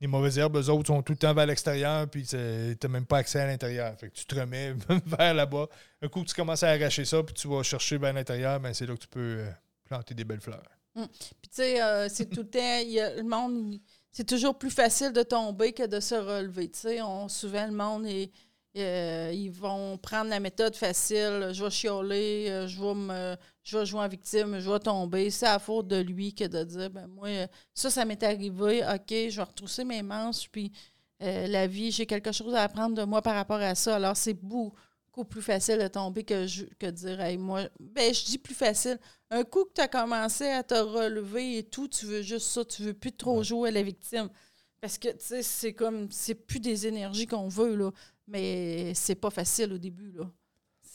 les 0.00 0.06
mauvaises 0.06 0.38
herbes, 0.38 0.56
eux 0.56 0.70
autres, 0.70 0.86
sont 0.86 1.02
tout 1.02 1.12
le 1.12 1.18
temps 1.18 1.34
vers 1.34 1.44
l'extérieur, 1.46 2.08
puis 2.08 2.24
tu 2.26 2.34
n'as 2.36 2.88
même 2.88 3.04
pas 3.04 3.18
accès 3.18 3.40
à 3.40 3.46
l'intérieur. 3.46 3.94
Fait 3.98 4.08
que 4.08 4.14
tu 4.14 4.24
te 4.24 4.34
remets 4.34 4.72
vers 5.06 5.34
là-bas. 5.34 5.66
Un 6.00 6.08
coup, 6.08 6.24
tu 6.24 6.34
commences 6.34 6.62
à 6.62 6.70
arracher 6.70 7.04
ça, 7.04 7.22
puis 7.22 7.34
tu 7.34 7.46
vas 7.48 7.62
chercher 7.62 7.98
vers 7.98 8.12
l'intérieur, 8.14 8.58
ben, 8.58 8.72
c'est 8.72 8.86
là 8.86 8.94
que 8.94 9.00
tu 9.00 9.08
peux 9.08 9.20
euh, 9.40 9.50
planter 9.90 10.14
des 10.14 10.24
belles 10.24 10.40
fleurs. 10.40 10.62
Puis 10.94 11.04
tu 11.42 11.48
sais, 11.52 11.82
euh, 11.82 12.08
c'est 12.08 12.26
tout 12.30 12.40
le 12.42 12.48
temps, 12.50 12.78
y 12.84 12.98
a- 13.00 13.14
le 13.16 13.22
monde, 13.22 13.78
c'est 14.12 14.26
toujours 14.26 14.56
plus 14.58 14.70
facile 14.70 15.12
de 15.12 15.22
tomber 15.22 15.72
que 15.72 15.86
de 15.86 16.00
se 16.00 16.14
relever. 16.14 16.70
Tu 16.70 16.78
sais, 16.80 16.98
souvent, 17.28 17.66
le 17.66 17.72
monde, 17.72 18.06
euh, 18.76 19.30
ils 19.34 19.50
vont 19.50 19.98
prendre 19.98 20.30
la 20.30 20.38
méthode 20.40 20.76
facile. 20.76 21.50
Je 21.52 21.64
vais 21.64 21.70
chialer, 21.70 22.46
euh, 22.50 22.66
je 22.68 22.80
vais 22.80 22.94
me, 22.94 23.36
je 23.64 23.78
vais 23.78 23.86
jouer 23.86 24.00
en 24.00 24.08
victime, 24.08 24.58
je 24.60 24.70
vais 24.70 24.78
tomber. 24.78 25.30
C'est 25.30 25.46
à 25.46 25.58
faute 25.58 25.88
de 25.88 25.96
lui 26.00 26.34
que 26.34 26.44
de 26.44 26.62
dire, 26.64 26.90
ben 26.90 27.06
moi, 27.08 27.28
ça, 27.74 27.90
ça 27.90 28.04
m'est 28.04 28.22
arrivé. 28.22 28.82
OK, 28.84 29.08
je 29.10 29.36
vais 29.36 29.42
retrousser 29.42 29.84
mes 29.84 30.02
manches, 30.02 30.48
puis 30.50 30.70
la 31.20 31.66
vie, 31.66 31.90
j'ai 31.90 32.06
quelque 32.06 32.32
chose 32.32 32.54
à 32.54 32.62
apprendre 32.62 32.94
de 32.96 33.04
moi 33.04 33.20
par 33.22 33.34
rapport 33.34 33.60
à 33.60 33.74
ça. 33.74 33.96
Alors, 33.96 34.16
c'est 34.16 34.34
beaucoup 34.34 34.72
plus 35.24 35.42
facile 35.42 35.78
de 35.78 35.88
tomber 35.88 36.24
que, 36.24 36.46
je, 36.46 36.64
que 36.78 36.86
de 36.86 36.90
dire, 36.90 37.20
hey, 37.20 37.36
moi, 37.38 37.68
ben, 37.78 38.12
je 38.14 38.24
dis 38.24 38.38
plus 38.38 38.54
facile. 38.54 38.98
Un 39.30 39.44
coup 39.44 39.64
que 39.64 39.72
tu 39.74 39.80
as 39.80 39.88
commencé 39.88 40.48
à 40.48 40.62
te 40.62 40.74
relever 40.74 41.58
et 41.58 41.62
tout, 41.64 41.88
tu 41.88 42.06
veux 42.06 42.22
juste 42.22 42.48
ça, 42.48 42.64
tu 42.64 42.82
veux 42.82 42.94
plus 42.94 43.12
trop 43.12 43.42
jouer 43.42 43.68
à 43.70 43.72
la 43.72 43.82
victime. 43.82 44.28
Parce 44.80 44.98
que, 44.98 45.08
tu 45.08 45.18
sais, 45.20 45.42
c'est 45.42 45.74
comme, 45.74 46.10
c'est 46.10 46.34
plus 46.34 46.60
des 46.60 46.86
énergies 46.86 47.26
qu'on 47.26 47.48
veut, 47.48 47.74
là. 47.76 47.90
Mais 48.26 48.94
c'est 48.94 49.14
pas 49.14 49.30
facile 49.30 49.72
au 49.72 49.78
début, 49.78 50.12
là. 50.12 50.30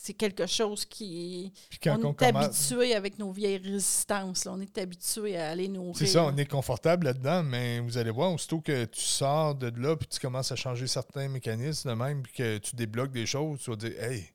C'est 0.05 0.13
quelque 0.13 0.45
chose 0.45 0.85
qui. 0.85 1.51
On, 1.87 1.89
on, 1.89 2.11
est 2.11 2.15
commence. 2.15 2.45
habitué 2.45 2.93
avec 2.93 3.17
nos 3.17 3.31
vieilles 3.31 3.57
résistances, 3.57 4.45
là. 4.45 4.51
On 4.53 4.61
est 4.61 4.77
habitué 4.77 5.35
à 5.35 5.49
aller 5.49 5.67
nourrir. 5.67 5.95
C'est 5.97 6.05
ça, 6.05 6.25
on 6.25 6.37
est 6.37 6.45
confortable 6.45 7.07
là-dedans, 7.07 7.41
mais 7.41 7.79
vous 7.79 7.97
allez 7.97 8.11
voir, 8.11 8.31
aussitôt 8.31 8.61
que 8.61 8.85
tu 8.85 9.01
sors 9.01 9.55
de 9.55 9.73
là, 9.81 9.95
puis 9.95 10.07
tu 10.07 10.19
commences 10.19 10.51
à 10.51 10.55
changer 10.55 10.85
certains 10.85 11.27
mécanismes 11.27 11.89
de 11.89 11.95
même, 11.95 12.21
puis 12.21 12.33
que 12.33 12.59
tu 12.59 12.75
débloques 12.75 13.13
des 13.13 13.25
choses, 13.25 13.61
tu 13.63 13.71
vas 13.71 13.77
dire, 13.77 13.99
hey, 13.99 14.29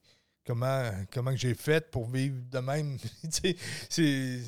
comment, 0.44 0.90
comment 1.12 1.30
que 1.30 1.36
j'ai 1.36 1.54
fait 1.54 1.88
pour 1.88 2.10
vivre 2.10 2.34
de 2.50 2.58
même? 2.58 2.98
C'est. 3.88 4.40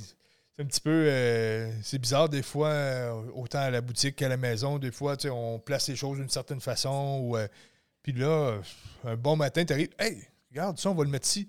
Un 0.59 0.65
petit 0.65 0.81
peu. 0.81 0.91
euh, 0.91 1.71
c'est 1.85 1.99
bizarre 2.01 2.29
des 2.29 2.43
fois, 2.43 2.69
euh, 2.69 3.23
autant 3.35 3.61
à 3.61 3.71
la 3.71 3.81
boutique 3.81 4.17
qu'à 4.17 4.29
la 4.29 4.37
maison. 4.37 4.81
Des 4.81 4.91
fois, 4.91 5.17
tu 5.17 5.29
sais, 5.29 5.31
on 5.31 5.61
place 5.61 5.89
les 5.89 5.95
choses 5.95 6.19
d'une 6.19 6.29
certaine 6.29 6.61
façon. 6.61 7.21
Ou, 7.23 7.37
euh, 7.37 7.47
puis 8.03 8.13
là, 8.13 8.59
un 9.05 9.17
bon 9.17 9.37
matin, 9.37 9.65
tu 9.65 9.73
arrives. 9.73 9.95
Hey, 10.01 10.27
regarde, 10.53 10.79
ça, 10.79 10.91
on 10.91 10.95
va 10.95 11.05
le 11.05 11.11
mettre 11.11 11.27
ici. 11.27 11.49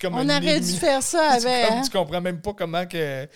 Comme 0.00 0.14
On 0.14 0.28
aurait 0.28 0.60
dû 0.60 0.72
faire 0.72 1.02
ça 1.02 1.30
avec. 1.32 1.68
comme 1.68 1.78
hein? 1.78 1.82
tu 1.82 1.90
comprends 1.90 2.20
même 2.20 2.40
pas 2.40 2.52
comment 2.52 2.86
que 2.86 3.28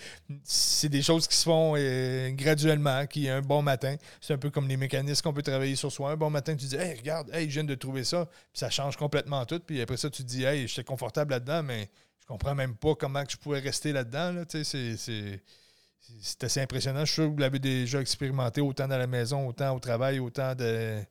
c'est 0.45 0.87
des 0.87 1.01
choses 1.01 1.27
qui 1.27 1.35
se 1.35 1.43
font 1.43 1.73
euh, 1.75 2.29
graduellement, 2.29 3.05
qui 3.07 3.27
un 3.27 3.41
bon 3.41 3.61
matin. 3.61 3.97
C'est 4.21 4.33
un 4.33 4.37
peu 4.37 4.49
comme 4.49 4.69
les 4.69 4.77
mécanismes 4.77 5.21
qu'on 5.21 5.33
peut 5.33 5.41
travailler 5.41 5.75
sur 5.75 5.91
soi. 5.91 6.11
Un 6.11 6.15
bon 6.15 6.29
matin, 6.29 6.55
tu 6.55 6.65
dis 6.65 6.77
Hey, 6.77 6.95
regarde, 6.97 7.29
hey, 7.33 7.49
je 7.49 7.55
viens 7.55 7.65
de 7.65 7.75
trouver 7.75 8.05
ça. 8.05 8.25
Puis 8.25 8.59
ça 8.59 8.69
change 8.69 8.95
complètement 8.95 9.45
tout. 9.45 9.59
Puis 9.59 9.81
après 9.81 9.97
ça, 9.97 10.09
tu 10.09 10.23
te 10.23 10.27
dis 10.27 10.45
Hey, 10.45 10.65
j'étais 10.67 10.85
confortable 10.85 11.31
là-dedans, 11.31 11.63
mais 11.63 11.89
je 12.21 12.27
comprends 12.27 12.55
même 12.55 12.75
pas 12.75 12.95
comment 12.95 13.23
que 13.25 13.31
je 13.31 13.37
pouvais 13.37 13.59
rester 13.59 13.91
là-dedans. 13.91 14.31
Là. 14.31 14.43
C'est 14.47 16.43
assez 16.43 16.61
impressionnant. 16.61 17.01
Je 17.01 17.05
suis 17.05 17.15
sûr 17.15 17.25
que 17.25 17.31
vous 17.31 17.39
l'avez 17.39 17.59
déjà 17.59 17.99
expérimenté 17.99 18.61
autant 18.61 18.87
dans 18.87 18.97
la 18.97 19.07
maison, 19.07 19.45
autant 19.45 19.75
au 19.75 19.79
travail, 19.79 20.19
autant 20.19 20.55
de. 20.55 21.01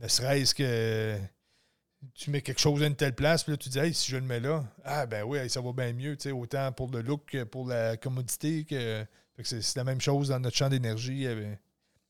Ne 0.00 0.08
serait-ce 0.08 0.54
que 0.54 1.16
tu 2.14 2.30
mets 2.30 2.42
quelque 2.42 2.60
chose 2.60 2.82
à 2.82 2.86
une 2.86 2.96
telle 2.96 3.14
place, 3.14 3.42
puis 3.44 3.52
là, 3.52 3.56
tu 3.56 3.68
dis, 3.68 3.78
hey, 3.78 3.92
si 3.94 4.10
je 4.10 4.16
le 4.16 4.22
mets 4.22 4.40
là, 4.40 4.64
ah, 4.84 5.06
ben 5.06 5.24
oui, 5.24 5.48
ça 5.48 5.60
va 5.60 5.72
bien 5.72 5.92
mieux, 5.92 6.16
autant 6.32 6.72
pour 6.72 6.90
le 6.90 7.02
look 7.02 7.26
que 7.26 7.44
pour 7.44 7.66
la 7.66 7.96
commodité. 7.96 8.64
que, 8.64 9.04
que 9.36 9.42
c'est, 9.44 9.76
la 9.76 9.84
même 9.84 10.00
chose 10.00 10.28
dans 10.28 10.38
notre 10.40 10.56
champ 10.56 10.68
d'énergie 10.68 11.26
euh, 11.26 11.54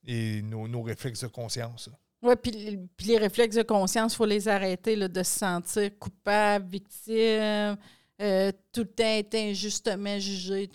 et 0.07 0.43
nos, 0.43 0.69
nos 0.69 0.83
réflexes 0.83 1.23
de 1.23 1.29
conscience. 1.29 1.91
Oui, 2.23 2.35
puis, 2.43 2.79
les- 3.07 3.19
réflexes 3.19 3.57
de 3.57 3.63
conscience, 3.63 4.15
il 4.15 4.17
faut 4.17 4.27
les 4.27 4.49
arrêter, 4.49 4.97
là, 4.97 5.09
de 5.09 5.23
se 5.23 5.39
sentir 5.39 5.91
coupable, 5.99 6.67
victime, 6.69 7.77
euh, 8.21 8.51
tout 8.73 8.81
le 8.81 8.87
temps 8.87 9.05
être 9.05 9.35
injustement 9.35 10.19
jugé. 10.19 10.69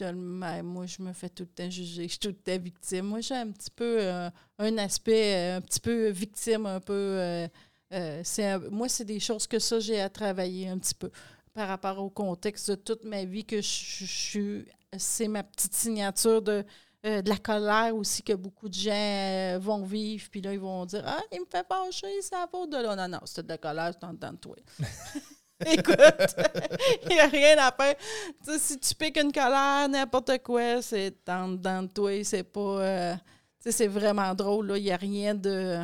Moi, 0.63 0.85
je 0.85 1.01
me 1.01 1.11
fais 1.13 1.29
tout 1.29 1.43
le 1.43 1.49
temps 1.49 1.69
juger, 1.69 2.03
je 2.03 2.09
suis 2.09 2.19
tout 2.19 2.27
le 2.27 2.35
temps 2.35 2.57
victime. 2.57 3.05
Moi, 3.05 3.21
j'ai 3.21 3.35
un 3.35 3.49
petit 3.51 3.71
peu 3.71 3.97
euh, 3.99 4.29
un 4.59 4.77
aspect 4.77 5.53
un 5.55 5.61
petit 5.61 5.79
peu 5.79 6.09
victime, 6.09 6.65
un 6.67 6.79
peu. 6.79 7.47
Euh, 7.93 8.21
c'est 8.23 8.57
moi, 8.69 8.87
c'est 8.89 9.05
des 9.05 9.19
choses 9.19 9.47
que 9.47 9.59
ça, 9.59 9.79
j'ai 9.79 9.99
à 10.01 10.09
travailler 10.09 10.69
un 10.69 10.77
petit 10.77 10.95
peu 10.95 11.11
par 11.53 11.67
rapport 11.67 11.99
au 11.99 12.09
contexte 12.09 12.69
de 12.71 12.75
toute 12.75 13.03
ma 13.03 13.25
vie 13.25 13.45
que 13.45 13.57
je, 13.57 14.05
suis. 14.05 14.65
C'est 14.97 15.27
ma 15.27 15.43
petite 15.43 15.73
signature 15.73 16.41
de, 16.41 16.65
euh, 17.05 17.21
de 17.21 17.29
la 17.29 17.37
colère 17.37 17.95
aussi 17.95 18.23
que 18.23 18.33
beaucoup 18.33 18.69
de 18.69 18.73
gens 18.73 18.91
euh, 18.91 19.57
vont 19.61 19.83
vivre. 19.83 20.27
Puis 20.29 20.41
là, 20.41 20.53
ils 20.53 20.59
vont 20.59 20.85
dire 20.85 21.03
Ah, 21.05 21.21
il 21.31 21.39
me 21.41 21.45
fait 21.45 21.65
fâcher, 21.67 22.21
ça 22.21 22.47
vaut 22.51 22.67
de 22.67 22.77
là. 22.77 22.95
Non, 22.95 23.07
non, 23.07 23.21
c'est 23.25 23.43
de 23.43 23.49
la 23.49 23.57
colère, 23.57 23.91
c'est 23.93 24.05
en 24.05 24.13
dedans 24.13 24.33
de 24.33 24.37
toi. 24.37 24.55
Écoute, 25.65 25.95
il 27.09 27.15
n'y 27.15 27.19
a 27.19 27.27
rien 27.27 27.57
à 27.59 27.71
faire. 27.71 27.95
Tu 28.43 28.51
sais, 28.51 28.59
si 28.59 28.79
tu 28.79 28.95
piques 28.95 29.17
une 29.17 29.31
colère, 29.31 29.87
n'importe 29.89 30.39
quoi, 30.43 30.81
c'est 30.81 31.17
en 31.29 31.49
dedans 31.49 31.83
de 31.83 31.87
toi. 31.87 32.23
C'est 32.23 32.43
pas. 32.43 32.59
euh, 32.59 33.15
c'est 33.59 33.87
vraiment 33.87 34.33
drôle. 34.33 34.67
là. 34.67 34.77
Il 34.77 34.83
n'y 34.83 34.91
a 34.91 34.97
rien 34.97 35.35
de 35.35 35.79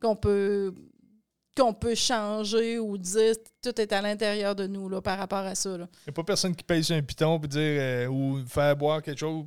qu'on 0.00 0.16
peut 0.16 0.74
qu'on 1.56 1.72
peut 1.72 1.94
changer 1.94 2.78
ou 2.78 2.98
dire 2.98 3.34
tout 3.62 3.80
est 3.80 3.92
à 3.92 4.02
l'intérieur 4.02 4.54
de 4.54 4.66
nous 4.66 4.88
là, 4.88 5.00
par 5.00 5.18
rapport 5.18 5.38
à 5.38 5.54
ça. 5.54 5.70
Il 5.70 5.78
n'y 5.78 5.84
a 6.08 6.12
pas 6.12 6.24
personne 6.24 6.54
qui 6.54 6.82
sur 6.82 6.96
un 6.96 7.02
piton 7.02 7.38
puis 7.38 7.48
dire 7.48 7.60
euh, 7.60 8.06
ou 8.06 8.44
faire 8.46 8.76
boire 8.76 9.02
quelque 9.02 9.18
chose, 9.18 9.46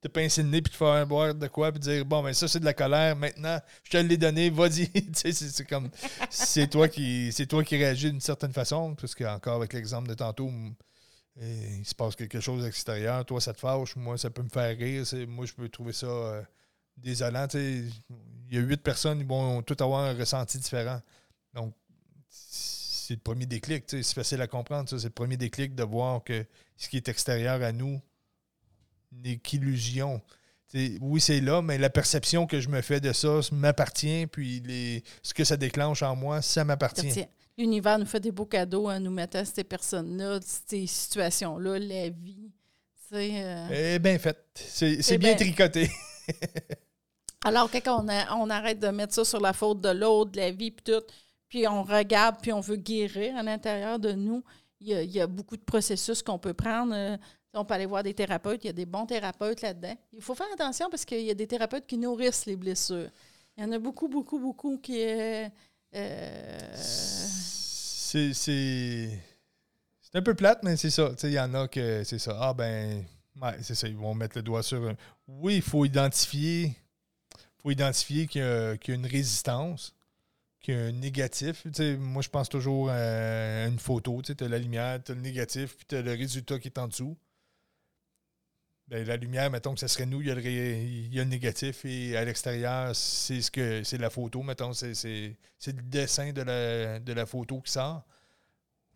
te 0.00 0.08
pincer 0.08 0.42
le 0.42 0.48
nez 0.48 0.62
puis 0.62 0.72
te 0.72 0.76
faire 0.76 1.06
boire 1.06 1.34
de 1.34 1.46
quoi 1.46 1.72
puis 1.72 1.80
dire 1.80 2.04
bon 2.04 2.22
ben 2.22 2.32
ça 2.32 2.48
c'est 2.48 2.60
de 2.60 2.64
la 2.64 2.74
colère 2.74 3.16
maintenant 3.16 3.58
je 3.84 3.90
te 3.90 3.96
l'ai 3.96 4.16
donné 4.16 4.50
vas-y. 4.50 4.90
C'est, 5.14 5.66
comme 5.66 5.90
c'est 6.30 6.68
toi 6.68 6.88
qui 6.88 7.32
c'est 7.32 7.46
toi 7.46 7.64
qui 7.64 7.76
réagis 7.76 8.10
d'une 8.10 8.20
certaine 8.20 8.52
façon 8.52 8.94
parce 8.94 9.14
que 9.14 9.24
encore 9.24 9.56
avec 9.56 9.72
l'exemple 9.72 10.08
de 10.08 10.14
tantôt 10.14 10.50
euh, 11.40 11.76
il 11.78 11.84
se 11.84 11.94
passe 11.94 12.14
quelque 12.14 12.40
chose 12.40 12.62
à 12.62 12.66
l'extérieur 12.66 13.24
toi 13.24 13.40
ça 13.40 13.52
te 13.52 13.60
fâche 13.60 13.96
moi 13.96 14.18
ça 14.18 14.30
peut 14.30 14.42
me 14.42 14.48
faire 14.48 14.76
rire 14.76 15.04
moi 15.28 15.46
je 15.46 15.54
peux 15.54 15.68
trouver 15.68 15.92
ça 15.92 16.06
euh, 16.06 16.42
désolant 16.96 17.46
il 17.54 17.90
y 18.50 18.58
a 18.58 18.60
huit 18.60 18.82
personnes 18.82 19.20
ils 19.20 19.26
vont 19.26 19.62
tous 19.62 19.82
avoir 19.82 20.04
un 20.04 20.14
ressenti 20.14 20.58
différent 20.58 21.00
donc 21.56 21.74
c'est 22.28 23.14
le 23.14 23.20
premier 23.20 23.46
déclic, 23.46 23.84
c'est 23.88 24.02
facile 24.14 24.40
à 24.42 24.46
comprendre. 24.46 24.88
C'est 24.88 25.02
le 25.02 25.10
premier 25.10 25.36
déclic 25.36 25.74
de 25.74 25.82
voir 25.82 26.22
que 26.22 26.44
ce 26.76 26.88
qui 26.88 26.96
est 26.96 27.08
extérieur 27.08 27.62
à 27.62 27.72
nous 27.72 28.00
n'est 29.12 29.38
qu'illusion. 29.38 30.20
Oui, 31.00 31.20
c'est 31.20 31.40
là, 31.40 31.62
mais 31.62 31.78
la 31.78 31.88
perception 31.88 32.46
que 32.46 32.60
je 32.60 32.68
me 32.68 32.82
fais 32.82 33.00
de 33.00 33.12
ça 33.12 33.40
ça 33.42 33.54
m'appartient, 33.54 34.26
puis 34.26 34.60
les, 34.60 35.02
ce 35.22 35.32
que 35.32 35.44
ça 35.44 35.56
déclenche 35.56 36.02
en 36.02 36.14
moi, 36.16 36.42
ça 36.42 36.64
m'appartient. 36.64 37.24
L'univers 37.56 37.98
nous 37.98 38.04
fait 38.04 38.20
des 38.20 38.32
beaux 38.32 38.44
cadeaux 38.44 38.90
en 38.90 39.00
nous 39.00 39.10
mettant 39.10 39.42
ces 39.44 39.64
personnes-là, 39.64 40.40
ces 40.42 40.86
situations-là, 40.86 41.78
la 41.78 42.10
vie. 42.10 42.50
Euh, 43.12 43.94
Eh 43.94 43.98
bien 43.98 44.18
fait. 44.18 44.36
C'est, 44.54 45.16
bien 45.16 45.30
ben- 45.30 45.36
tricoté. 45.36 45.88
Alors, 47.44 47.70
quand 47.70 48.04
on, 48.04 48.08
on 48.42 48.50
arrête 48.50 48.80
de 48.80 48.88
mettre 48.88 49.14
ça 49.14 49.24
sur 49.24 49.40
la 49.40 49.52
faute 49.52 49.80
de 49.80 49.90
l'autre, 49.90 50.32
de 50.32 50.38
la 50.38 50.50
vie, 50.50 50.72
puis 50.72 50.84
tout, 50.92 51.04
puis 51.48 51.66
on 51.68 51.82
regarde, 51.82 52.36
puis 52.40 52.52
on 52.52 52.60
veut 52.60 52.76
guérir 52.76 53.36
à 53.36 53.42
l'intérieur 53.42 53.98
de 53.98 54.12
nous, 54.12 54.42
il 54.80 54.88
y, 54.88 55.20
a, 55.20 55.26
beaucoup 55.26 55.56
de 55.56 55.62
processus 55.62 56.22
qu'on 56.22 56.38
peut 56.38 56.54
prendre. 56.54 56.94
Euh, 56.94 57.16
on 57.54 57.64
peut 57.64 57.74
aller 57.74 57.86
voir 57.86 58.02
des 58.02 58.12
thérapeutes, 58.12 58.64
il 58.64 58.66
y 58.66 58.70
a 58.70 58.74
des 58.74 58.84
bons 58.84 59.06
thérapeutes 59.06 59.62
là-dedans. 59.62 59.96
Il 60.12 60.20
faut 60.20 60.34
faire 60.34 60.48
attention 60.52 60.90
parce 60.90 61.04
qu'il 61.04 61.22
y 61.22 61.30
a 61.30 61.34
des 61.34 61.46
thérapeutes 61.46 61.86
qui 61.86 61.96
nourrissent 61.96 62.44
les 62.44 62.56
blessures. 62.56 63.08
Il 63.56 63.64
y 63.64 63.66
en 63.66 63.72
a 63.72 63.78
beaucoup, 63.78 64.08
beaucoup, 64.08 64.38
beaucoup 64.38 64.76
qui. 64.78 65.02
Euh, 65.02 65.48
c'est. 66.74 68.32
C'est 68.34 70.18
un 70.18 70.22
peu 70.22 70.34
plate, 70.34 70.62
mais 70.62 70.76
c'est 70.76 70.90
ça. 70.90 71.12
Il 71.24 71.30
y 71.30 71.40
en 71.40 71.52
a 71.54 71.68
que 71.68 72.04
c'est 72.04 72.18
ça. 72.18 72.36
Ah 72.38 72.54
ben, 72.54 73.04
c'est 73.62 73.74
ça. 73.74 73.88
Ils 73.88 73.96
vont 73.96 74.14
mettre 74.14 74.36
le 74.36 74.42
doigt 74.42 74.62
sur. 74.62 74.94
Oui, 75.26 75.56
il 75.56 75.62
faut 75.62 75.84
identifier. 75.84 76.76
faut 77.62 77.70
identifier 77.70 78.26
qu'il 78.26 78.42
y, 78.42 78.44
a 78.44 78.94
une 78.94 79.06
résistance, 79.06 79.94
un 80.68 80.92
négatif. 80.92 81.66
moi, 81.98 82.22
je 82.22 82.28
pense 82.28 82.48
toujours 82.48 82.90
à 82.90 83.66
une 83.66 83.78
photo. 83.78 84.22
Tu 84.22 84.32
as 84.42 84.48
la 84.48 84.58
lumière, 84.58 85.02
tu 85.02 85.12
as 85.12 85.14
le 85.14 85.20
négatif, 85.20 85.76
puis 85.76 85.86
tu 85.88 85.96
as 85.96 86.02
le 86.02 86.12
résultat 86.12 86.58
qui 86.58 86.68
est 86.68 86.78
en 86.78 86.88
dessous. 86.88 87.16
Ben, 88.88 89.04
la 89.04 89.16
lumière, 89.16 89.50
mettons 89.50 89.74
que 89.74 89.80
ce 89.80 89.88
serait 89.88 90.06
nous, 90.06 90.20
il 90.20 90.28
y, 90.28 90.30
a 90.30 90.34
le, 90.36 91.24
négatif 91.24 91.84
et 91.84 92.16
à 92.16 92.24
l'extérieur, 92.24 92.94
c'est 92.94 93.42
ce 93.42 93.50
que 93.50 93.82
c'est 93.82 93.98
la 93.98 94.10
photo, 94.10 94.44
mettons, 94.44 94.72
c'est, 94.72 94.92
le 94.92 95.82
dessin 95.82 96.32
de 96.32 96.42
la, 96.42 97.00
de 97.00 97.12
la 97.12 97.26
photo 97.26 97.60
qui 97.60 97.72
sort. 97.72 98.04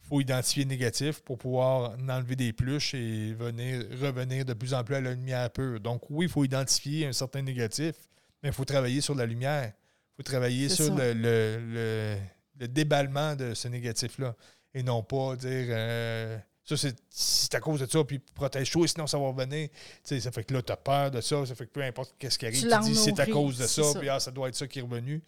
Il 0.05 0.07
faut 0.07 0.21
identifier 0.21 0.63
le 0.63 0.69
négatif 0.69 1.23
pour 1.23 1.39
pouvoir 1.39 1.97
enlever 2.09 2.37
des 2.37 2.53
pluches 2.53 2.95
et 2.95 3.35
venir 3.35 3.85
revenir 4.01 4.45
de 4.45 4.55
plus 4.55 4.75
en 4.75 4.85
plus 4.85 4.95
à 4.95 5.01
la 5.01 5.13
lumière 5.13 5.51
pure. 5.51 5.81
Donc 5.81 6.09
oui, 6.09 6.27
il 6.27 6.31
faut 6.31 6.45
identifier 6.45 7.07
un 7.07 7.13
certain 7.13 7.43
négatif, 7.43 7.97
mais 8.43 8.51
il 8.51 8.55
faut 8.55 8.65
travailler 8.65 9.01
sur 9.01 9.17
la 9.17 9.27
lumière. 9.27 9.73
Faut 10.21 10.25
travailler 10.25 10.69
sur 10.69 10.95
le, 10.95 12.19
déballement 12.55 13.35
de 13.37 13.55
ce 13.55 13.69
négatif-là. 13.69 14.37
Et 14.75 14.83
non 14.83 15.03
pas 15.03 15.35
dire 15.35 15.67
euh, 15.71 16.39
ça, 16.63 16.77
c'est 17.09 17.55
à 17.55 17.61
cause 17.61 17.81
de 17.81 17.87
ça, 17.87 18.05
puis 18.05 18.19
protège-toi, 18.19 18.87
sinon 18.87 19.07
ça 19.07 19.19
va 19.19 19.29
revenir. 19.29 19.71
ça 20.05 20.31
fait 20.31 20.45
que 20.45 20.53
là, 20.53 20.61
tu 20.61 20.71
as 20.71 20.77
peur 20.77 21.11
de 21.11 21.23
ça, 21.23 21.47
ça 21.47 21.55
fait 21.55 21.65
que 21.65 21.73
peu 21.73 21.83
importe 21.83 22.15
qu'est-ce 22.19 22.39
qui 22.39 22.45
arrive, 22.45 22.61
tu, 22.61 22.91
dis 22.91 22.97
c'est 22.97 23.19
à 23.19 23.27
cause 23.27 23.57
de 23.57 23.67
ça, 23.67 23.83
puis 23.99 24.11
ah, 24.11 24.21
ça 24.21 24.31
doit 24.31 24.49
être 24.49 24.55
ça 24.55 24.69
qui 24.69 24.79
est 24.81 24.83
revenu. 24.83 25.23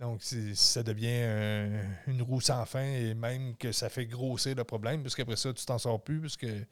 Donc, 0.00 0.22
ça 0.54 0.82
devient 0.82 1.82
une 2.06 2.22
roue 2.22 2.40
sans 2.40 2.64
fin 2.64 2.82
et 2.84 3.12
même 3.12 3.54
que 3.56 3.70
ça 3.70 3.90
fait 3.90 4.06
grossir 4.06 4.54
le 4.54 4.64
problème, 4.64 5.02
parce 5.02 5.14
qu'après 5.14 5.36
ça, 5.36 5.52
tu 5.52 5.64
t'en 5.66 5.78
sors 5.78 6.02
plus, 6.02 6.20
parce 6.20 6.36
que 6.38 6.64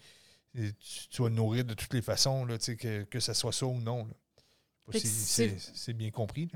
tu, 1.11 1.23
vas 1.23 1.29
nourrir 1.29 1.67
de 1.67 1.75
toutes 1.75 1.93
les 1.93 2.03
façons, 2.03 2.47
là, 2.47 2.57
que, 2.57 3.03
que 3.03 3.21
ça 3.21 3.35
soit 3.35 3.53
ça 3.53 3.67
ou 3.67 3.79
non. 3.79 4.09
C'est 4.93 5.93
bien 5.93 6.11
compris. 6.11 6.49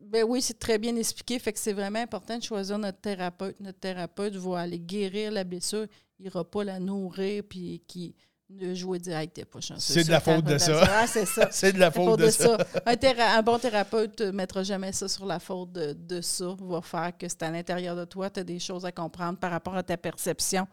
Ben 0.00 0.24
oui, 0.26 0.40
c'est 0.40 0.58
très 0.58 0.78
bien 0.78 0.94
expliqué. 0.96 1.38
Fait 1.38 1.52
que 1.52 1.58
c'est 1.58 1.72
vraiment 1.72 1.98
important 1.98 2.38
de 2.38 2.42
choisir 2.42 2.78
notre 2.78 3.00
thérapeute. 3.00 3.58
Notre 3.60 3.78
thérapeute 3.78 4.36
va 4.36 4.60
aller 4.60 4.78
guérir 4.78 5.32
la 5.32 5.44
blessure. 5.44 5.86
Il 6.18 6.24
n'ira 6.24 6.44
pas 6.44 6.64
la 6.64 6.78
nourrir 6.78 7.42
puis 7.48 7.82
qui 7.86 8.14
ne 8.50 8.74
jouer 8.74 8.98
direct 8.98 9.44
pas 9.46 9.58
C'est 9.78 10.04
de 10.04 10.10
la 10.10 10.20
faute 10.20 10.44
de 10.44 10.58
ça. 10.58 11.06
c'est 11.06 11.26
ça. 11.26 11.48
c'est 11.52 11.72
de 11.72 11.78
la 11.78 11.90
faute 11.90 12.20
de, 12.20 12.30
ça. 12.30 12.56
Un, 12.86 13.42
bon 13.42 13.58
thérapeute 13.58 14.20
ne 14.20 14.30
mettra 14.30 14.62
jamais 14.62 14.92
ça 14.92 15.08
sur 15.08 15.26
la 15.26 15.38
faute 15.38 15.72
de, 15.72 15.92
de 15.92 16.20
ça. 16.20 16.54
Va 16.60 16.80
faire 16.80 17.16
que 17.16 17.28
c'est 17.28 17.42
à 17.42 17.50
l'intérieur 17.50 17.96
de 17.96 18.04
toi, 18.04 18.30
tu 18.30 18.40
as 18.40 18.44
des 18.44 18.58
choses 18.58 18.84
à 18.84 18.92
comprendre 18.92 19.38
par 19.38 19.50
rapport 19.50 19.74
à 19.76 19.82
ta 19.82 19.96
perception 19.96 20.66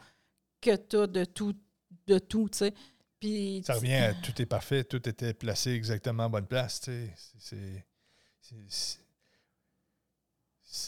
que 0.59 0.75
tu 0.75 0.97
as 0.97 1.07
de 1.07 1.25
tout, 1.25 1.55
de 2.07 2.19
tout, 2.19 2.49
tu 2.49 2.59
sais 2.59 2.73
ça 3.63 3.75
revient 3.75 3.93
à 3.93 4.13
tout 4.15 4.41
est 4.41 4.45
parfait, 4.45 4.83
tout 4.83 5.07
était 5.07 5.33
placé 5.33 5.71
exactement 5.71 6.23
à 6.23 6.29
bonne 6.29 6.47
place. 6.47 6.81
C'est 7.39 7.85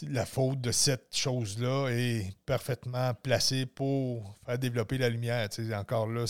la 0.08 0.26
faute 0.26 0.60
de 0.60 0.72
cette 0.72 1.14
chose-là 1.14 1.88
est 1.90 2.34
parfaitement 2.46 3.12
placée 3.14 3.66
pour 3.66 4.34
faire 4.46 4.58
développer 4.58 4.98
la 4.98 5.08
lumière. 5.08 5.48
Encore 5.74 6.06
là, 6.06 6.24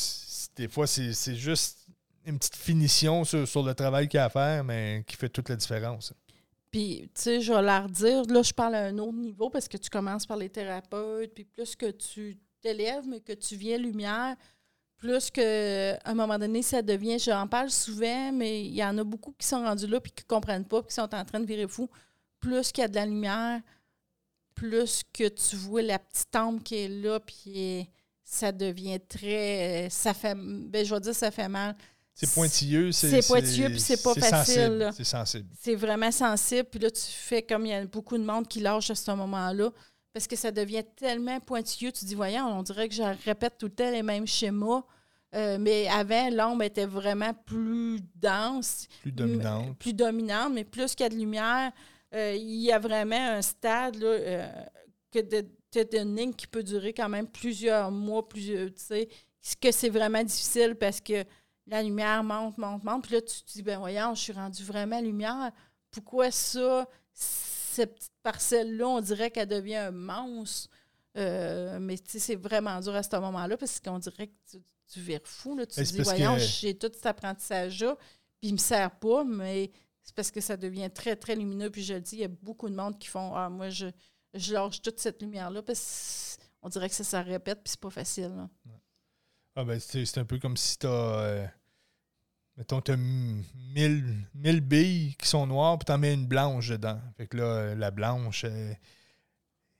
des 0.56 0.68
fois, 0.68 0.86
c'est 0.86 1.34
juste 1.34 1.86
une 2.26 2.38
petite 2.38 2.56
finition 2.56 3.24
sur, 3.24 3.62
le 3.62 3.72
travail 3.74 4.08
qu'il 4.08 4.18
y 4.18 4.20
a 4.20 4.24
à 4.24 4.30
faire, 4.30 4.64
mais 4.64 5.04
qui 5.06 5.16
fait 5.16 5.28
toute 5.28 5.48
la 5.48 5.56
différence. 5.56 6.12
Puis, 6.70 7.10
tu 7.14 7.22
sais, 7.22 7.40
je 7.40 7.52
vais 7.52 7.62
leur 7.62 7.88
dire, 7.88 8.24
là, 8.24 8.42
je 8.42 8.52
parle 8.52 8.74
à 8.74 8.86
un 8.86 8.98
autre 8.98 9.16
niveau 9.16 9.48
parce 9.48 9.68
que 9.68 9.76
tu 9.76 9.88
commences 9.88 10.26
par 10.26 10.36
les 10.36 10.50
thérapeutes, 10.50 11.32
puis 11.32 11.44
plus 11.44 11.76
que 11.76 11.90
tu 11.92 12.36
t'élèves, 12.60 13.06
mais 13.06 13.20
que 13.20 13.34
tu 13.34 13.56
viens 13.56 13.78
lumière, 13.78 14.34
plus 14.98 15.30
qu'à 15.30 15.98
un 16.04 16.14
moment 16.14 16.38
donné, 16.38 16.62
ça 16.62 16.82
devient, 16.82 17.18
j'en 17.18 17.46
parle 17.46 17.70
souvent, 17.70 18.32
mais 18.32 18.64
il 18.64 18.74
y 18.74 18.84
en 18.84 18.96
a 18.98 19.04
beaucoup 19.04 19.34
qui 19.38 19.46
sont 19.46 19.62
rendus 19.62 19.86
là 19.86 20.00
puis 20.00 20.12
qui 20.12 20.24
ne 20.24 20.28
comprennent 20.28 20.64
pas, 20.64 20.82
puis 20.82 20.88
qui 20.88 20.94
sont 20.94 21.14
en 21.14 21.24
train 21.24 21.40
de 21.40 21.46
virer 21.46 21.68
fou. 21.68 21.88
Plus 22.40 22.72
qu'il 22.72 22.82
y 22.82 22.84
a 22.84 22.88
de 22.88 22.94
la 22.94 23.06
lumière, 23.06 23.60
plus 24.54 25.02
que 25.12 25.28
tu 25.28 25.56
vois 25.56 25.82
la 25.82 25.98
petite 25.98 26.34
ombre 26.36 26.62
qui 26.62 26.76
est 26.76 26.88
là, 26.88 27.20
puis 27.20 27.88
ça 28.22 28.52
devient 28.52 29.00
très. 29.00 29.88
Ça 29.90 30.14
fait. 30.14 30.34
Ben, 30.34 30.84
je 30.84 30.94
vais 30.94 31.00
dire, 31.00 31.14
ça 31.14 31.30
fait 31.30 31.48
mal. 31.48 31.76
C'est 32.14 32.32
pointilleux, 32.32 32.92
c'est. 32.92 33.20
C'est 33.20 33.26
pointilleux, 33.26 33.68
puis 33.70 33.80
c'est 33.80 34.02
pas 34.02 34.14
facile. 34.14 34.90
C'est 34.96 35.04
sensible. 35.04 35.48
C'est 35.60 35.74
vraiment 35.74 36.12
sensible, 36.12 36.68
puis 36.70 36.80
là, 36.80 36.90
tu 36.90 37.02
fais 37.02 37.42
comme 37.42 37.66
il 37.66 37.70
y 37.70 37.74
a 37.74 37.84
beaucoup 37.86 38.16
de 38.16 38.24
monde 38.24 38.46
qui 38.46 38.60
lâche 38.60 38.90
à 38.90 38.94
ce 38.94 39.10
moment-là 39.10 39.70
parce 40.14 40.28
que 40.28 40.36
ça 40.36 40.52
devient 40.52 40.84
tellement 40.96 41.40
pointilleux. 41.40 41.90
Tu 41.90 42.04
dis, 42.04 42.14
voyons, 42.14 42.46
on 42.46 42.62
dirait 42.62 42.88
que 42.88 42.94
je 42.94 43.02
répète 43.24 43.58
tout 43.58 43.66
le 43.66 43.72
temps 43.72 43.90
les 43.90 44.04
mêmes 44.04 44.28
schémas. 44.28 44.84
Euh, 45.34 45.58
mais 45.58 45.88
avant, 45.88 46.30
l'ombre 46.30 46.62
était 46.62 46.86
vraiment 46.86 47.34
plus 47.34 47.98
dense. 48.14 48.86
Plus 49.02 49.10
dominante. 49.10 49.76
Plus 49.76 49.92
dominante, 49.92 50.52
mais 50.54 50.62
plus 50.62 50.94
qu'il 50.94 51.02
y 51.02 51.06
a 51.06 51.10
de 51.10 51.16
lumière, 51.16 51.72
euh, 52.14 52.36
il 52.36 52.60
y 52.60 52.70
a 52.70 52.78
vraiment 52.78 53.16
un 53.16 53.42
stade 53.42 53.96
là, 53.96 54.06
euh, 54.06 54.48
que 55.10 55.18
de, 55.18 55.44
une 55.98 56.14
ligne 56.14 56.32
qui 56.32 56.46
peut 56.46 56.62
durer 56.62 56.92
quand 56.92 57.08
même 57.08 57.26
plusieurs 57.26 57.90
mois, 57.90 58.28
plusieurs, 58.28 58.68
tu 58.68 58.74
sais, 58.76 59.08
que 59.60 59.72
c'est 59.72 59.88
vraiment 59.88 60.22
difficile 60.22 60.76
parce 60.76 61.00
que 61.00 61.24
la 61.66 61.82
lumière 61.82 62.22
monte, 62.22 62.56
monte, 62.56 62.84
monte. 62.84 63.02
Puis 63.02 63.14
là, 63.14 63.20
tu 63.20 63.42
te 63.42 63.52
dis, 63.52 63.62
ben 63.64 63.80
voyons, 63.80 64.14
je 64.14 64.20
suis 64.20 64.32
rendu 64.32 64.62
vraiment 64.62 65.00
lumière. 65.00 65.50
Pourquoi 65.90 66.30
ça, 66.30 66.88
cette 67.74 67.94
petite 67.94 68.12
parcelle-là, 68.22 68.88
on 68.88 69.00
dirait 69.00 69.30
qu'elle 69.30 69.48
devient 69.48 69.76
un 69.76 69.90
monstre? 69.90 70.70
mais 71.16 71.96
tu 71.98 72.10
sais, 72.10 72.18
c'est 72.18 72.34
vraiment 72.34 72.80
dur 72.80 72.94
à 72.94 73.02
ce 73.04 73.16
moment-là 73.16 73.56
parce 73.56 73.78
qu'on 73.78 74.00
dirait 74.00 74.26
que 74.26 74.32
tu, 74.50 74.58
tu 74.92 75.00
vires 75.00 75.20
fou. 75.24 75.56
Là. 75.56 75.66
Tu 75.66 75.76
te 75.76 75.92
dis, 75.92 76.02
voyons, 76.02 76.36
j'ai 76.38 76.76
tout 76.76 76.90
cet 76.92 77.06
apprentissage-là, 77.06 77.96
puis 78.40 78.48
il 78.48 78.50
ne 78.50 78.54
me 78.54 78.58
sert 78.58 78.90
pas, 78.98 79.24
mais 79.24 79.70
c'est 80.02 80.14
parce 80.14 80.30
que 80.30 80.40
ça 80.40 80.56
devient 80.56 80.90
très, 80.92 81.16
très 81.16 81.34
lumineux. 81.34 81.70
Puis 81.70 81.82
je 81.82 81.94
le 81.94 82.00
dis, 82.00 82.16
il 82.16 82.20
y 82.20 82.24
a 82.24 82.28
beaucoup 82.28 82.68
de 82.68 82.74
monde 82.74 82.98
qui 82.98 83.08
font 83.08 83.34
Ah, 83.34 83.48
moi, 83.48 83.70
je, 83.70 83.86
je 84.34 84.52
lâche 84.52 84.82
toute 84.82 85.00
cette 85.00 85.20
lumière-là, 85.22 85.62
parce 85.62 86.38
qu'on 86.60 86.68
dirait 86.68 86.88
que 86.88 86.94
ça 86.94 87.04
se 87.04 87.16
répète, 87.16 87.62
puis 87.62 87.70
c'est 87.70 87.80
pas 87.80 87.90
facile. 87.90 88.48
Ah, 89.56 89.64
ben, 89.64 89.78
c'est 89.78 90.18
un 90.18 90.24
peu 90.24 90.38
comme 90.38 90.56
si 90.56 90.78
tu 90.78 90.86
as. 90.86 90.90
Euh, 90.90 91.46
mettons, 92.56 92.80
tu 92.80 92.92
as 92.92 92.96
1000, 92.96 94.60
billes 94.60 95.14
qui 95.16 95.28
sont 95.28 95.46
noires, 95.46 95.78
puis 95.78 95.86
tu 95.86 95.92
en 95.92 95.98
mets 95.98 96.14
une 96.14 96.26
blanche 96.26 96.68
dedans. 96.68 97.00
Fait 97.16 97.26
que 97.26 97.36
là, 97.36 97.74
la 97.74 97.90
blanche, 97.90 98.44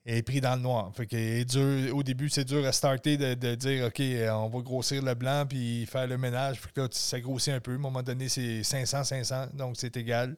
est 0.06 0.22
pris 0.22 0.40
dans 0.40 0.54
le 0.56 0.62
noir. 0.62 0.92
Fait 0.94 1.06
que 1.06 1.90
au 1.92 2.02
début, 2.02 2.28
c'est 2.28 2.44
dur 2.44 2.64
à 2.66 2.72
starter 2.72 3.16
de, 3.16 3.54
dire 3.54 3.86
OK, 3.86 4.02
on 4.32 4.48
va 4.48 4.60
grossir 4.60 5.02
le 5.02 5.14
blanc 5.14 5.46
puis 5.48 5.86
faire 5.86 6.06
le 6.06 6.18
ménage. 6.18 6.60
Puis 6.60 6.70
là, 6.76 6.88
ça 6.90 7.20
grossit 7.20 7.54
un 7.54 7.60
peu. 7.60 7.72
À 7.72 7.74
un 7.76 7.78
moment 7.78 8.02
donné, 8.02 8.28
c'est 8.28 8.62
500, 8.62 9.04
500, 9.04 9.46
donc 9.54 9.76
c'est 9.78 9.96
égal. 9.96 10.36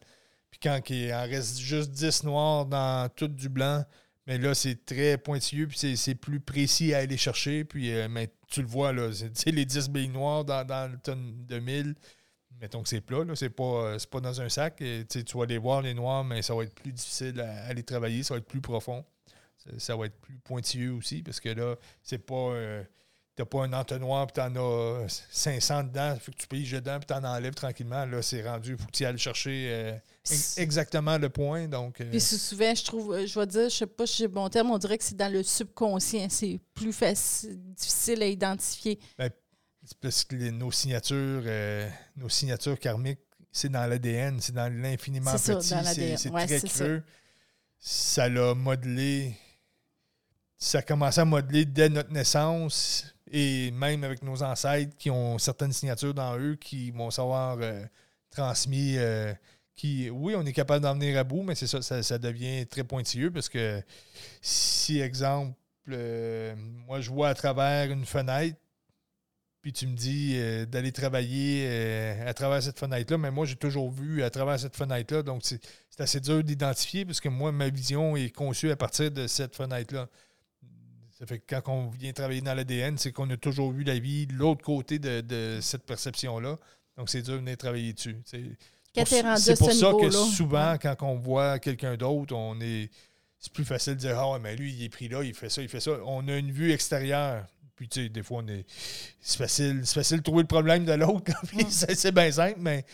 Puis 0.50 0.60
quand 0.62 0.80
il 0.90 1.12
en 1.12 1.22
reste 1.22 1.58
juste 1.58 1.90
10 1.90 2.24
noirs 2.24 2.66
dans 2.66 3.08
tout 3.08 3.28
du 3.28 3.48
blanc, 3.48 3.84
mais 4.26 4.38
là, 4.38 4.54
c'est 4.54 4.84
très 4.84 5.18
pointilleux, 5.18 5.68
puis 5.68 5.96
c'est 5.96 6.14
plus 6.14 6.40
précis 6.40 6.94
à 6.94 6.98
aller 6.98 7.16
chercher. 7.16 7.64
Puis 7.64 7.92
euh, 7.92 8.08
tu 8.48 8.60
le 8.62 8.68
vois, 8.68 8.92
là, 8.92 9.10
les 9.46 9.64
10 9.64 9.90
billes 9.90 10.08
noires 10.08 10.44
dans, 10.44 10.64
dans 10.64 10.90
le 10.90 10.98
tonne 10.98 11.44
de 11.46 11.58
1000. 11.58 11.94
Mettons 12.60 12.82
que 12.82 12.88
c'est 12.88 13.00
plat, 13.00 13.24
là, 13.24 13.36
c'est 13.36 13.50
pas, 13.50 13.64
euh, 13.64 13.98
pas 14.10 14.20
dans 14.20 14.40
un 14.40 14.48
sac. 14.48 14.80
Et, 14.80 15.04
tu 15.06 15.36
vas 15.36 15.46
les 15.46 15.58
voir, 15.58 15.82
les 15.82 15.94
noirs, 15.94 16.24
mais 16.24 16.42
ça 16.42 16.54
va 16.54 16.64
être 16.64 16.74
plus 16.74 16.92
difficile 16.92 17.40
à, 17.40 17.66
à 17.66 17.72
les 17.72 17.82
travailler, 17.82 18.22
ça 18.22 18.34
va 18.34 18.38
être 18.38 18.46
plus 18.46 18.60
profond 18.60 19.04
ça 19.78 19.96
va 19.96 20.06
être 20.06 20.18
plus 20.20 20.38
pointilleux 20.38 20.92
aussi 20.92 21.22
parce 21.22 21.40
que 21.40 21.48
là, 21.50 21.76
c'est 22.02 22.18
pas. 22.18 22.34
Euh, 22.34 22.82
t'as 23.34 23.44
pas 23.44 23.64
un 23.64 23.72
entonnoir 23.74 24.26
puis 24.26 24.42
t'en 24.42 24.56
as 24.56 25.24
500 25.30 25.84
dedans, 25.84 26.14
il 26.14 26.20
faut 26.20 26.32
que 26.32 26.38
tu 26.38 26.46
piges 26.46 26.72
dedans 26.72 26.98
puis 26.98 27.06
t'en 27.06 27.22
enlèves 27.22 27.54
tranquillement. 27.54 28.06
Là, 28.06 28.22
c'est 28.22 28.42
rendu, 28.42 28.72
il 28.72 28.78
faut 28.78 28.86
que 28.86 28.92
tu 28.92 29.04
ailles 29.04 29.18
chercher 29.18 29.68
euh, 29.70 29.92
exactement 30.56 31.18
le 31.18 31.28
point. 31.28 31.68
Donc, 31.68 32.00
euh, 32.00 32.10
Puis 32.10 32.20
souvent, 32.20 32.74
je 32.74 32.84
trouve, 32.84 33.26
je 33.26 33.38
vais 33.38 33.46
dire, 33.46 33.68
je 33.68 33.76
sais 33.76 33.86
pas 33.86 34.06
si 34.06 34.18
j'ai 34.18 34.28
bon 34.28 34.48
terme, 34.48 34.70
on 34.70 34.78
dirait 34.78 34.96
que 34.96 35.04
c'est 35.04 35.16
dans 35.16 35.30
le 35.30 35.42
subconscient. 35.42 36.28
C'est 36.30 36.58
plus 36.72 36.94
facile, 36.94 37.58
difficile 37.74 38.22
à 38.22 38.26
identifier. 38.26 38.98
Ben, 39.18 39.30
parce 40.00 40.24
que 40.24 40.50
nos 40.50 40.70
signatures, 40.70 41.44
nos 42.16 42.28
signatures 42.28 42.78
karmiques, 42.78 43.20
c'est 43.52 43.70
dans 43.70 43.86
l'ADN, 43.86 44.40
c'est 44.40 44.54
dans 44.54 44.72
l'infiniment 44.72 45.32
petit, 45.32 46.16
c'est 46.16 46.30
très 46.30 46.60
creux. 46.60 47.02
Ça 47.78 48.28
l'a 48.28 48.54
modelé 48.54 49.36
ça 50.58 50.78
a 50.78 50.82
commencé 50.82 51.20
à 51.20 51.24
modeler 51.24 51.64
dès 51.64 51.88
notre 51.88 52.10
naissance 52.10 53.14
et 53.30 53.70
même 53.72 54.04
avec 54.04 54.22
nos 54.22 54.42
ancêtres 54.42 54.96
qui 54.96 55.10
ont 55.10 55.38
certaines 55.38 55.72
signatures 55.72 56.14
dans 56.14 56.38
eux 56.38 56.56
qui 56.56 56.90
vont 56.90 57.10
savoir 57.10 57.58
euh, 57.60 57.84
transmis 58.30 58.96
euh, 58.96 59.32
qui, 59.74 60.08
oui, 60.08 60.34
on 60.34 60.46
est 60.46 60.54
capable 60.54 60.82
d'en 60.82 60.94
venir 60.94 61.18
à 61.18 61.24
bout, 61.24 61.42
mais 61.42 61.54
c'est 61.54 61.66
ça, 61.66 61.82
ça, 61.82 62.18
devient 62.18 62.66
très 62.66 62.84
pointilleux 62.84 63.30
parce 63.30 63.50
que 63.50 63.82
si, 64.40 65.00
exemple, 65.00 65.54
euh, 65.90 66.54
moi 66.56 67.00
je 67.00 67.10
vois 67.10 67.28
à 67.28 67.34
travers 67.34 67.90
une 67.90 68.06
fenêtre, 68.06 68.56
puis 69.66 69.72
tu 69.72 69.88
me 69.88 69.96
dis 69.96 70.34
euh, 70.36 70.64
d'aller 70.64 70.92
travailler 70.92 71.66
euh, 71.66 72.28
à 72.30 72.32
travers 72.34 72.62
cette 72.62 72.78
fenêtre-là, 72.78 73.18
mais 73.18 73.32
moi 73.32 73.46
j'ai 73.46 73.56
toujours 73.56 73.90
vu 73.90 74.22
à 74.22 74.30
travers 74.30 74.60
cette 74.60 74.76
fenêtre-là, 74.76 75.24
donc 75.24 75.42
c'est 75.42 75.60
assez 75.98 76.20
dur 76.20 76.44
d'identifier 76.44 77.04
parce 77.04 77.18
que 77.18 77.28
moi, 77.28 77.50
ma 77.50 77.68
vision 77.68 78.14
est 78.14 78.30
conçue 78.30 78.70
à 78.70 78.76
partir 78.76 79.10
de 79.10 79.26
cette 79.26 79.56
fenêtre-là. 79.56 80.06
Ça 81.18 81.26
fait 81.26 81.40
que 81.40 81.52
quand 81.52 81.72
on 81.72 81.88
vient 81.88 82.12
travailler 82.12 82.42
dans 82.42 82.54
l'ADN, 82.54 82.96
c'est 82.96 83.10
qu'on 83.10 83.28
a 83.30 83.36
toujours 83.36 83.72
vu 83.72 83.82
la 83.82 83.98
vie 83.98 84.28
de 84.28 84.34
l'autre 84.34 84.62
côté 84.62 85.00
de, 85.00 85.58
cette 85.60 85.82
perception-là. 85.82 86.58
Donc, 86.96 87.10
c'est 87.10 87.22
dur 87.22 87.34
de 87.34 87.38
venir 87.38 87.56
travailler 87.56 87.92
dessus. 87.92 88.22
C'est 88.24 88.38
pour, 89.58 89.72
ça 89.72 89.92
que 90.00 90.10
souvent, 90.12 90.76
quand 90.80 91.02
on 91.02 91.16
voit 91.16 91.58
quelqu'un 91.58 91.96
d'autre, 91.96 92.36
on 92.36 92.60
est. 92.60 92.88
C'est 93.40 93.52
plus 93.52 93.64
facile 93.64 93.94
de 93.94 93.98
dire 93.98 94.16
Ah, 94.16 94.38
mais 94.38 94.54
lui, 94.54 94.72
il 94.72 94.84
est 94.84 94.88
pris 94.90 95.08
là, 95.08 95.24
il 95.24 95.34
fait 95.34 95.50
ça, 95.50 95.60
il 95.60 95.68
fait 95.68 95.80
ça. 95.80 95.90
On 96.04 96.28
a 96.28 96.36
une 96.36 96.52
vue 96.52 96.70
extérieure. 96.70 97.46
Puis, 97.76 97.88
tu 97.88 98.02
sais, 98.02 98.08
des 98.08 98.22
fois, 98.22 98.42
on 98.42 98.48
est. 98.48 98.64
C'est 99.20 99.38
facile, 99.38 99.84
facile 99.84 100.18
de 100.18 100.22
trouver 100.22 100.42
le 100.42 100.48
problème 100.48 100.84
de 100.84 100.92
l'autre. 100.92 101.30
c'est 101.68 102.12
bien 102.12 102.32
simple, 102.32 102.58
mais 102.58 102.84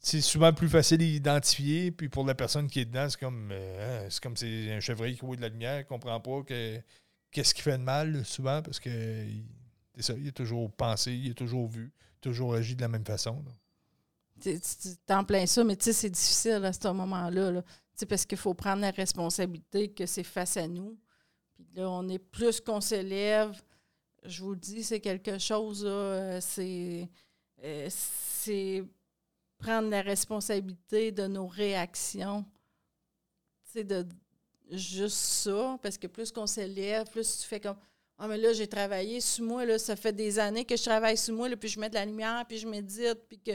c'est 0.00 0.22
souvent 0.22 0.52
plus 0.52 0.68
facile 0.68 0.98
d'identifier. 0.98 1.90
Puis, 1.92 2.08
pour 2.08 2.24
la 2.24 2.34
personne 2.34 2.68
qui 2.68 2.80
est 2.80 2.86
dedans, 2.86 3.08
c'est 3.08 3.20
comme. 3.20 3.50
Euh, 3.52 4.06
c'est 4.08 4.22
comme 4.22 4.36
c'est 4.36 4.72
un 4.72 4.80
chevreuil 4.80 5.14
qui 5.14 5.24
voit 5.24 5.36
de 5.36 5.42
la 5.42 5.48
lumière, 5.48 5.80
il 5.80 5.84
comprend 5.84 6.18
pas 6.18 6.42
que 6.42 6.80
qu'est-ce 7.30 7.54
qui 7.54 7.60
fait 7.60 7.76
de 7.76 7.82
mal, 7.82 8.24
souvent, 8.24 8.62
parce 8.62 8.80
que 8.80 8.90
c'est 9.94 10.02
ça, 10.02 10.14
il 10.16 10.28
a 10.28 10.32
toujours 10.32 10.72
pensé, 10.72 11.12
il 11.12 11.30
a 11.30 11.34
toujours 11.34 11.68
vu, 11.68 11.92
toujours 12.20 12.54
agi 12.54 12.74
de 12.74 12.80
la 12.80 12.88
même 12.88 13.04
façon. 13.04 13.44
Tu 14.40 14.58
en 15.08 15.24
plein 15.24 15.46
ça, 15.46 15.64
mais 15.64 15.76
tu 15.76 15.84
sais, 15.84 15.92
c'est 15.92 16.10
difficile 16.10 16.64
à 16.64 16.72
ce 16.72 16.88
moment-là. 16.88 17.50
Là. 17.50 17.62
Parce 18.08 18.26
qu'il 18.26 18.38
faut 18.38 18.54
prendre 18.54 18.82
la 18.82 18.90
responsabilité 18.90 19.88
que 19.88 20.06
c'est 20.06 20.22
face 20.22 20.56
à 20.56 20.66
nous. 20.66 20.98
Puis 21.54 21.66
là, 21.74 21.88
on 21.90 22.08
est 22.08 22.18
plus 22.18 22.60
qu'on 22.60 22.80
s'élève. 22.80 23.58
Je 24.26 24.42
vous 24.42 24.50
le 24.50 24.56
dis, 24.56 24.82
c'est 24.82 25.00
quelque 25.00 25.38
chose, 25.38 25.84
euh, 25.86 26.38
c'est, 26.40 27.08
euh, 27.62 27.88
c'est 27.90 28.84
prendre 29.58 29.88
la 29.88 30.02
responsabilité 30.02 31.12
de 31.12 31.26
nos 31.26 31.46
réactions. 31.46 32.44
Sais, 33.64 33.84
de, 33.84 34.06
juste 34.70 35.16
ça, 35.16 35.78
parce 35.82 35.98
que 35.98 36.06
plus 36.06 36.32
qu'on 36.32 36.46
s'élève, 36.46 37.08
plus 37.10 37.40
tu 37.40 37.46
fais 37.46 37.60
comme 37.60 37.76
Ah, 38.18 38.28
mais 38.28 38.38
là, 38.38 38.52
j'ai 38.52 38.66
travaillé 38.66 39.20
sous 39.20 39.44
moi, 39.44 39.64
là, 39.64 39.78
ça 39.78 39.96
fait 39.96 40.12
des 40.12 40.38
années 40.38 40.64
que 40.64 40.76
je 40.76 40.84
travaille 40.84 41.16
sous 41.16 41.34
moi, 41.34 41.48
là, 41.48 41.56
puis 41.56 41.68
je 41.68 41.78
mets 41.78 41.90
de 41.90 41.94
la 41.94 42.04
lumière, 42.04 42.44
puis 42.48 42.58
je 42.58 42.66
médite, 42.66 43.20
puis 43.28 43.38
que 43.38 43.52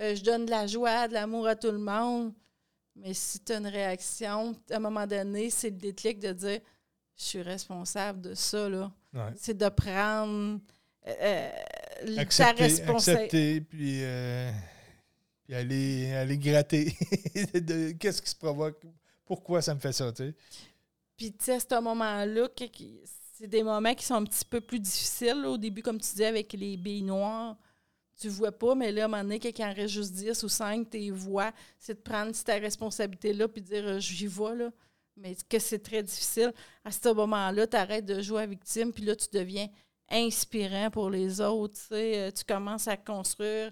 euh, 0.00 0.14
je 0.14 0.22
donne 0.22 0.46
de 0.46 0.50
la 0.50 0.66
joie, 0.66 1.08
de 1.08 1.14
l'amour 1.14 1.46
à 1.46 1.56
tout 1.56 1.70
le 1.70 1.78
monde. 1.78 2.32
Mais 2.96 3.14
si 3.14 3.40
tu 3.40 3.52
as 3.52 3.58
une 3.58 3.66
réaction, 3.66 4.54
à 4.70 4.76
un 4.76 4.80
moment 4.80 5.06
donné, 5.06 5.50
c'est 5.50 5.70
le 5.70 5.76
déclic 5.76 6.18
de 6.18 6.32
dire 6.32 6.60
Je 7.16 7.24
suis 7.24 7.42
responsable 7.42 8.20
de 8.20 8.34
ça, 8.34 8.68
là. 8.68 8.92
C'est 9.36 9.56
de 9.56 9.68
prendre 9.68 10.60
euh, 11.06 11.50
euh 12.06 12.24
ta 12.36 12.52
responsabilité. 12.52 13.60
puis, 13.60 13.98
euh, 14.02 14.50
puis 15.44 15.54
aller, 15.54 16.12
aller 16.12 16.38
gratter. 16.38 16.92
Qu'est-ce 17.98 18.22
qui 18.22 18.30
se 18.30 18.36
provoque? 18.36 18.84
pourquoi 19.30 19.62
ça 19.62 19.76
me 19.76 19.78
fait 19.78 19.92
ça, 19.92 20.10
tu 20.10 20.24
sais? 20.24 20.34
Puis, 21.16 21.30
tu 21.30 21.44
sais, 21.44 21.54
à 21.54 21.60
ce 21.60 21.80
moment-là, 21.80 22.48
c'est 23.32 23.46
des 23.46 23.62
moments 23.62 23.94
qui 23.94 24.04
sont 24.04 24.14
un 24.14 24.24
petit 24.24 24.44
peu 24.44 24.60
plus 24.60 24.80
difficiles. 24.80 25.46
Au 25.46 25.56
début, 25.56 25.82
comme 25.82 26.00
tu 26.00 26.10
disais, 26.10 26.26
avec 26.26 26.52
les 26.52 26.76
billes 26.76 27.04
noires, 27.04 27.56
tu 28.18 28.28
vois 28.28 28.50
pas, 28.50 28.74
mais 28.74 28.90
là, 28.90 29.02
à 29.02 29.04
un 29.04 29.08
moment 29.08 29.22
donné, 29.22 29.38
quelqu'un 29.38 29.70
en 29.70 29.74
reste 29.74 29.94
juste 29.94 30.14
10 30.14 30.42
ou 30.42 30.48
5, 30.48 30.90
tes 30.90 31.12
voix, 31.12 31.52
c'est 31.78 31.94
de 31.94 32.00
prendre 32.00 32.32
ta 32.42 32.54
responsabilité-là 32.54 33.46
puis 33.46 33.62
de 33.62 33.66
dire 33.68 33.86
euh, 33.86 34.00
j'y 34.00 34.26
vais, 34.26 34.56
là. 34.56 34.70
Mais 35.20 35.36
que 35.48 35.58
c'est 35.58 35.78
très 35.78 36.02
difficile. 36.02 36.52
À 36.84 36.90
ce 36.90 37.12
moment-là, 37.12 37.66
tu 37.66 37.76
arrêtes 37.76 38.06
de 38.06 38.20
jouer 38.20 38.42
à 38.42 38.46
victime, 38.46 38.92
puis 38.92 39.04
là, 39.04 39.14
tu 39.14 39.26
deviens 39.32 39.68
inspirant 40.10 40.90
pour 40.90 41.10
les 41.10 41.40
autres. 41.40 41.78
Euh, 41.92 42.30
tu 42.30 42.44
commences 42.44 42.88
à 42.88 42.96
construire 42.96 43.70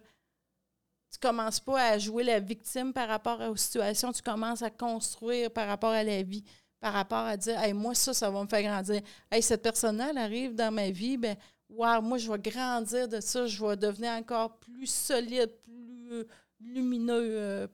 tu 1.10 1.18
commences 1.18 1.60
pas 1.60 1.90
à 1.90 1.98
jouer 1.98 2.22
la 2.22 2.40
victime 2.40 2.92
par 2.92 3.08
rapport 3.08 3.40
aux 3.40 3.56
situations, 3.56 4.12
tu 4.12 4.22
commences 4.22 4.62
à 4.62 4.70
construire 4.70 5.50
par 5.50 5.66
rapport 5.66 5.90
à 5.90 6.04
la 6.04 6.22
vie, 6.22 6.44
par 6.80 6.92
rapport 6.92 7.18
à 7.18 7.36
dire 7.36 7.58
hey, 7.62 7.72
moi, 7.72 7.94
ça, 7.94 8.12
ça 8.12 8.30
va 8.30 8.42
me 8.42 8.48
faire 8.48 8.62
grandir. 8.62 9.00
Hey, 9.30 9.42
cette 9.42 9.62
personne-là, 9.62 10.08
elle 10.10 10.18
arrive 10.18 10.54
dans 10.54 10.72
ma 10.72 10.90
vie, 10.90 11.16
ben 11.16 11.36
wow, 11.70 12.02
moi, 12.02 12.18
je 12.18 12.30
vais 12.30 12.38
grandir 12.38 13.08
de 13.08 13.20
ça, 13.20 13.46
je 13.46 13.64
vais 13.64 13.76
devenir 13.76 14.12
encore 14.12 14.58
plus 14.58 14.86
solide, 14.86 15.50
plus 15.62 16.24
lumineux. 16.60 17.30
Euh, 17.38 17.66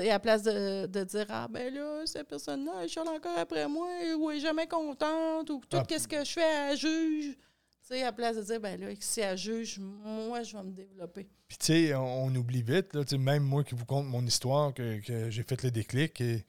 à 0.00 0.04
la 0.04 0.18
place 0.18 0.42
de, 0.42 1.04
dire 1.04 1.26
Ah 1.28 1.48
ben 1.48 1.72
là, 1.72 2.02
cette 2.06 2.28
personne-là, 2.28 2.72
elle 2.82 2.88
chante 2.88 3.08
encore 3.08 3.38
après 3.38 3.68
moi, 3.68 3.88
ou 4.18 4.30
elle 4.30 4.38
est 4.38 4.40
jamais 4.40 4.66
contente, 4.66 5.50
ou 5.50 5.60
tout 5.68 5.76
ah. 5.76 5.98
ce 5.98 6.08
que 6.08 6.24
je 6.24 6.32
fais, 6.32 6.70
elle 6.70 6.76
juge. 6.76 7.36
Tu 7.82 7.88
sais, 7.88 8.02
à 8.04 8.12
place 8.12 8.36
de 8.36 8.42
dire, 8.42 8.60
ben 8.60 8.80
là, 8.80 8.88
si 9.00 9.20
elle 9.20 9.36
juge, 9.36 9.78
moi, 9.80 10.42
je 10.44 10.56
vais 10.56 10.62
me 10.62 10.70
développer. 10.70 11.26
Puis, 11.48 11.58
tu 11.58 11.66
sais, 11.66 11.94
on, 11.94 12.32
oublie 12.34 12.62
vite, 12.62 12.94
là, 12.94 13.02
même 13.18 13.42
moi 13.42 13.64
qui 13.64 13.74
vous 13.74 13.84
conte 13.84 14.06
mon 14.06 14.24
histoire, 14.24 14.72
que, 14.72 15.00
j'ai 15.30 15.42
fait 15.42 15.62
le 15.64 15.70
déclic. 15.72 16.20
Et, 16.20 16.44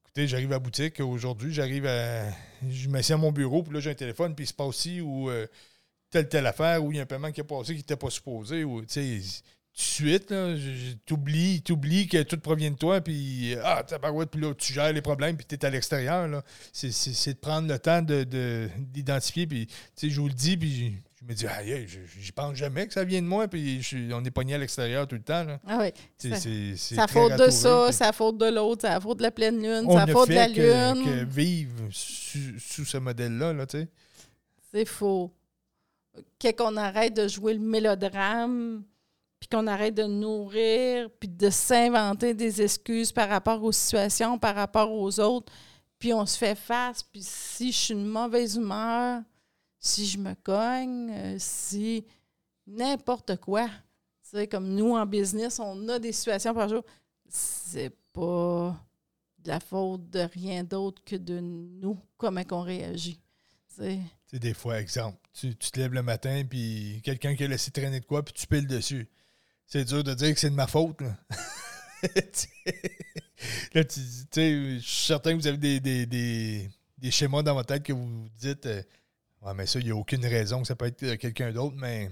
écoutez, 0.00 0.26
j'arrive 0.26 0.50
à 0.52 0.54
la 0.54 0.58
boutique. 0.58 1.00
Aujourd'hui, 1.00 1.52
j'arrive 1.52 1.86
à. 1.86 2.30
Je 2.68 2.88
m'assieds 2.88 3.14
à 3.14 3.18
mon 3.18 3.32
bureau, 3.32 3.62
puis 3.62 3.74
là, 3.74 3.80
j'ai 3.80 3.90
un 3.90 3.94
téléphone, 3.94 4.34
puis 4.34 4.44
il 4.44 4.48
se 4.48 4.54
passe 4.54 4.68
aussi, 4.68 5.02
ou 5.02 5.28
euh, 5.28 5.46
telle, 6.10 6.28
telle 6.28 6.46
affaire, 6.46 6.82
ou 6.82 6.90
il 6.90 6.96
y 6.96 7.00
a 7.00 7.02
un 7.02 7.06
paiement 7.06 7.30
qui 7.32 7.42
est 7.42 7.44
passé 7.44 7.74
qui 7.74 7.80
n'était 7.80 7.96
pas 7.96 8.10
supposé, 8.10 8.64
ou, 8.64 8.80
tu 8.80 8.88
sais 8.88 9.42
de 9.78 9.82
suite, 9.82 10.34
t'oublies, 11.06 11.62
t'oublies 11.62 12.08
que 12.08 12.22
tout 12.22 12.38
provient 12.38 12.70
de 12.70 12.76
toi, 12.76 13.00
puis 13.00 13.54
ah, 13.62 13.84
puis 13.84 14.40
là, 14.40 14.54
tu 14.54 14.72
gères 14.72 14.92
les 14.92 15.02
problèmes, 15.02 15.36
puis 15.36 15.46
tu 15.46 15.54
es 15.54 15.64
à 15.64 15.70
l'extérieur. 15.70 16.42
C'est, 16.72 16.88
de 16.88 17.38
prendre 17.38 17.68
le 17.68 17.78
temps 17.78 18.02
de, 18.02 18.68
d'identifier, 18.78 19.46
puis 19.46 19.66
tu 19.66 19.74
sais, 19.94 20.10
je 20.10 20.20
vous 20.20 20.28
le 20.28 20.34
dis, 20.34 20.56
puis 20.56 20.96
je, 21.20 21.24
me 21.24 21.32
dis, 21.32 21.46
aïe, 21.46 21.86
j'y 22.18 22.32
pense 22.32 22.56
jamais 22.56 22.86
que 22.86 22.92
ça 22.92 23.04
vient 23.04 23.22
de 23.22 23.26
moi, 23.26 23.46
puis 23.46 23.80
on 24.12 24.24
est 24.24 24.30
pogné 24.30 24.54
à 24.54 24.58
l'extérieur 24.58 25.06
tout 25.06 25.16
le 25.16 25.22
temps. 25.22 25.44
Là. 25.44 25.60
Ah 25.66 25.78
oui. 25.80 25.92
C'est, 26.16 26.76
ça 26.76 27.06
faute 27.06 27.36
de 27.36 27.50
ça, 27.50 27.92
ça 27.92 28.12
faute 28.12 28.38
de 28.38 28.46
l'autre, 28.46 28.82
ça 28.82 29.00
faute 29.00 29.18
de 29.18 29.22
la 29.22 29.30
pleine 29.30 29.62
lune, 29.62 29.90
ça 29.90 30.06
faute 30.06 30.28
de 30.28 30.34
la 30.34 30.48
lune. 30.48 31.04
Que, 31.04 31.24
vivre 31.24 31.84
sous, 31.90 32.84
ce 32.84 32.98
modèle-là, 32.98 33.52
là, 33.52 33.66
tu 33.66 33.78
sais. 33.78 33.88
C'est 34.72 34.84
faux. 34.84 35.32
Qu'on 36.56 36.76
arrête 36.76 37.14
de 37.14 37.28
jouer 37.28 37.54
le 37.54 37.60
mélodrame 37.60 38.82
puis 39.40 39.48
qu'on 39.48 39.66
arrête 39.66 39.94
de 39.94 40.04
nourrir, 40.04 41.08
puis 41.20 41.28
de 41.28 41.50
s'inventer 41.50 42.34
des 42.34 42.62
excuses 42.62 43.12
par 43.12 43.28
rapport 43.28 43.62
aux 43.62 43.72
situations, 43.72 44.38
par 44.38 44.54
rapport 44.54 44.92
aux 44.92 45.20
autres, 45.20 45.52
puis 45.98 46.12
on 46.12 46.26
se 46.26 46.38
fait 46.38 46.54
face, 46.54 47.02
puis 47.02 47.22
si 47.22 47.72
je 47.72 47.78
suis 47.78 47.94
une 47.94 48.06
mauvaise 48.06 48.56
humeur, 48.56 49.22
si 49.78 50.06
je 50.06 50.18
me 50.18 50.34
cogne, 50.34 51.10
euh, 51.10 51.36
si 51.38 52.04
n'importe 52.66 53.36
quoi, 53.36 53.68
tu 54.30 54.46
comme 54.48 54.74
nous 54.74 54.94
en 54.94 55.06
business, 55.06 55.58
on 55.58 55.88
a 55.88 55.98
des 55.98 56.12
situations 56.12 56.54
par 56.54 56.68
jour, 56.68 56.84
c'est 57.28 57.94
pas 58.12 58.76
de 59.38 59.48
la 59.48 59.60
faute 59.60 60.10
de 60.10 60.20
rien 60.20 60.64
d'autre 60.64 61.02
que 61.04 61.16
de 61.16 61.40
nous, 61.40 61.98
comment 62.16 62.44
qu'on 62.44 62.62
réagit. 62.62 63.20
Tu 64.26 64.38
des 64.40 64.54
fois, 64.54 64.80
exemple, 64.80 65.18
tu, 65.32 65.56
tu, 65.56 65.70
te 65.70 65.78
lèves 65.78 65.94
le 65.94 66.02
matin, 66.02 66.42
puis 66.48 67.00
quelqu'un 67.04 67.36
qui 67.36 67.44
a 67.44 67.46
laissé 67.46 67.70
traîner 67.70 68.00
de 68.00 68.04
quoi, 68.04 68.24
puis 68.24 68.34
tu 68.34 68.46
piles 68.46 68.66
dessus 68.66 69.08
c'est 69.68 69.84
dur 69.84 70.02
de 70.02 70.14
dire 70.14 70.34
que 70.34 70.40
c'est 70.40 70.50
de 70.50 70.54
ma 70.54 70.66
faute. 70.66 71.00
Là. 71.02 71.16
là 73.74 73.84
tu, 73.84 74.00
je 74.34 74.78
suis 74.80 75.06
certain 75.06 75.32
que 75.32 75.36
vous 75.36 75.46
avez 75.46 75.78
des, 75.78 76.06
des, 76.06 77.10
schémas 77.10 77.42
dans 77.42 77.54
votre 77.54 77.68
tête 77.68 77.82
que 77.84 77.92
vous 77.92 78.28
dites 78.38 78.66
euh, 78.66 78.82
Ouais, 79.42 79.54
mais 79.54 79.66
ça, 79.66 79.78
il 79.78 79.84
n'y 79.84 79.92
a 79.92 79.96
aucune 79.96 80.26
raison 80.26 80.62
que 80.62 80.66
ça 80.66 80.74
peut 80.74 80.86
être 80.86 81.02
euh, 81.04 81.16
quelqu'un 81.16 81.52
d'autre, 81.52 81.76
mais 81.76 82.10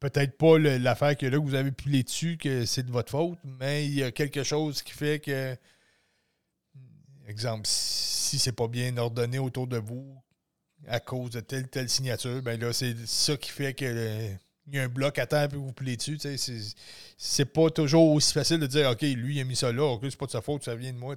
peut-être 0.00 0.36
pas 0.36 0.58
l'affaire 0.58 1.16
que 1.16 1.26
là, 1.26 1.38
vous 1.38 1.54
avez 1.54 1.70
pilé 1.70 2.02
dessus, 2.02 2.38
que 2.38 2.64
c'est 2.64 2.82
de 2.82 2.90
votre 2.90 3.10
faute, 3.10 3.38
mais 3.44 3.86
il 3.86 3.94
y 3.94 4.02
a 4.02 4.10
quelque 4.10 4.42
chose 4.42 4.82
qui 4.82 4.92
fait 4.92 5.20
que, 5.20 5.56
exemple, 7.28 7.66
si 7.66 8.38
c'est 8.38 8.52
pas 8.52 8.68
bien 8.68 8.96
ordonné 8.96 9.38
autour 9.38 9.68
de 9.68 9.76
vous 9.76 10.20
à 10.88 10.98
cause 10.98 11.30
de 11.30 11.40
telle 11.40 11.68
telle 11.68 11.88
signature, 11.88 12.42
ben 12.42 12.58
là, 12.58 12.72
c'est 12.72 13.06
ça 13.06 13.36
qui 13.36 13.50
fait 13.50 13.74
que 13.74 14.34
il 14.66 14.74
y 14.74 14.78
a 14.78 14.84
un 14.84 14.88
bloc 14.88 15.18
à 15.18 15.26
terre 15.26 15.48
et 15.52 15.56
vous 15.56 15.72
plaît 15.72 15.96
dessus. 15.96 16.18
C'est 17.16 17.44
pas 17.44 17.70
toujours 17.70 18.12
aussi 18.12 18.32
facile 18.32 18.58
de 18.58 18.66
dire 18.66 18.90
OK, 18.90 19.02
lui, 19.02 19.36
il 19.36 19.40
a 19.40 19.44
mis 19.44 19.56
ça 19.56 19.72
là, 19.72 19.84
OK, 19.84 20.02
c'est 20.04 20.16
pas 20.16 20.26
de 20.26 20.30
sa 20.30 20.40
faute, 20.40 20.64
ça 20.64 20.74
vient 20.74 20.92
de 20.92 20.98
moi. 20.98 21.16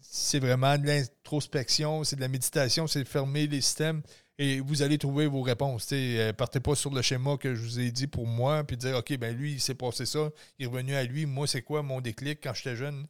C'est 0.00 0.38
vraiment 0.38 0.78
de 0.78 0.86
l'introspection, 0.86 2.04
c'est 2.04 2.16
de 2.16 2.20
la 2.20 2.28
méditation, 2.28 2.86
c'est 2.86 3.02
de 3.02 3.08
fermer 3.08 3.46
les 3.46 3.60
systèmes 3.60 4.02
et 4.38 4.60
vous 4.60 4.82
allez 4.82 4.98
trouver 4.98 5.26
vos 5.26 5.42
réponses. 5.42 5.88
Euh, 5.92 6.32
partez 6.32 6.60
pas 6.60 6.76
sur 6.76 6.94
le 6.94 7.02
schéma 7.02 7.36
que 7.36 7.54
je 7.54 7.60
vous 7.60 7.80
ai 7.80 7.90
dit 7.90 8.06
pour 8.06 8.26
moi, 8.26 8.62
puis 8.62 8.76
dire 8.76 8.96
OK, 8.96 9.16
ben 9.18 9.36
lui, 9.36 9.54
il 9.54 9.60
s'est 9.60 9.74
passé 9.74 10.06
ça, 10.06 10.30
il 10.58 10.64
est 10.64 10.68
revenu 10.68 10.94
à 10.94 11.02
lui, 11.02 11.26
moi, 11.26 11.46
c'est 11.46 11.62
quoi 11.62 11.82
mon 11.82 12.00
déclic 12.00 12.38
quand 12.42 12.54
j'étais 12.54 12.76
jeune? 12.76 13.06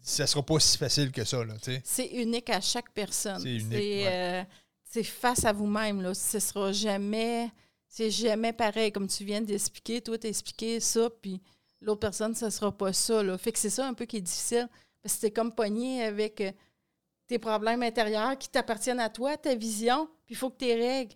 Ça 0.00 0.26
sera 0.26 0.44
pas 0.44 0.60
si 0.60 0.78
facile 0.78 1.10
que 1.10 1.24
ça. 1.24 1.42
C'est 1.84 2.06
unique 2.06 2.48
à 2.50 2.60
chaque 2.60 2.90
personne. 2.92 3.40
C'est 3.40 3.56
unique. 3.56 4.06
Euh, 4.06 4.44
c'est 4.84 5.02
face 5.02 5.44
à 5.44 5.52
vous-même. 5.52 6.14
Ce 6.14 6.38
sera 6.38 6.70
jamais 6.72 7.50
c'est 7.92 8.10
jamais 8.10 8.54
pareil, 8.54 8.90
comme 8.90 9.06
tu 9.06 9.22
viens 9.22 9.42
d'expliquer. 9.42 10.00
Toi, 10.00 10.16
expliqué 10.22 10.80
ça, 10.80 11.10
puis 11.10 11.42
l'autre 11.82 12.00
personne, 12.00 12.32
ne 12.40 12.50
sera 12.50 12.72
pas 12.72 12.94
ça. 12.94 13.22
Là. 13.22 13.36
Fait 13.36 13.52
que 13.52 13.58
c'est 13.58 13.68
ça 13.68 13.86
un 13.86 13.92
peu 13.92 14.06
qui 14.06 14.16
est 14.16 14.22
difficile. 14.22 14.66
Parce 15.02 15.16
que 15.16 15.20
t'es 15.20 15.30
comme 15.30 15.54
pogné 15.54 16.02
avec 16.02 16.40
euh, 16.40 16.52
tes 17.26 17.38
problèmes 17.38 17.82
intérieurs 17.82 18.38
qui 18.38 18.48
t'appartiennent 18.48 18.98
à 18.98 19.10
toi, 19.10 19.36
ta 19.36 19.54
vision, 19.54 20.06
puis 20.24 20.34
il 20.34 20.36
faut 20.36 20.48
que 20.48 20.56
tu 20.56 20.64
les 20.64 20.74
règles. 20.74 21.12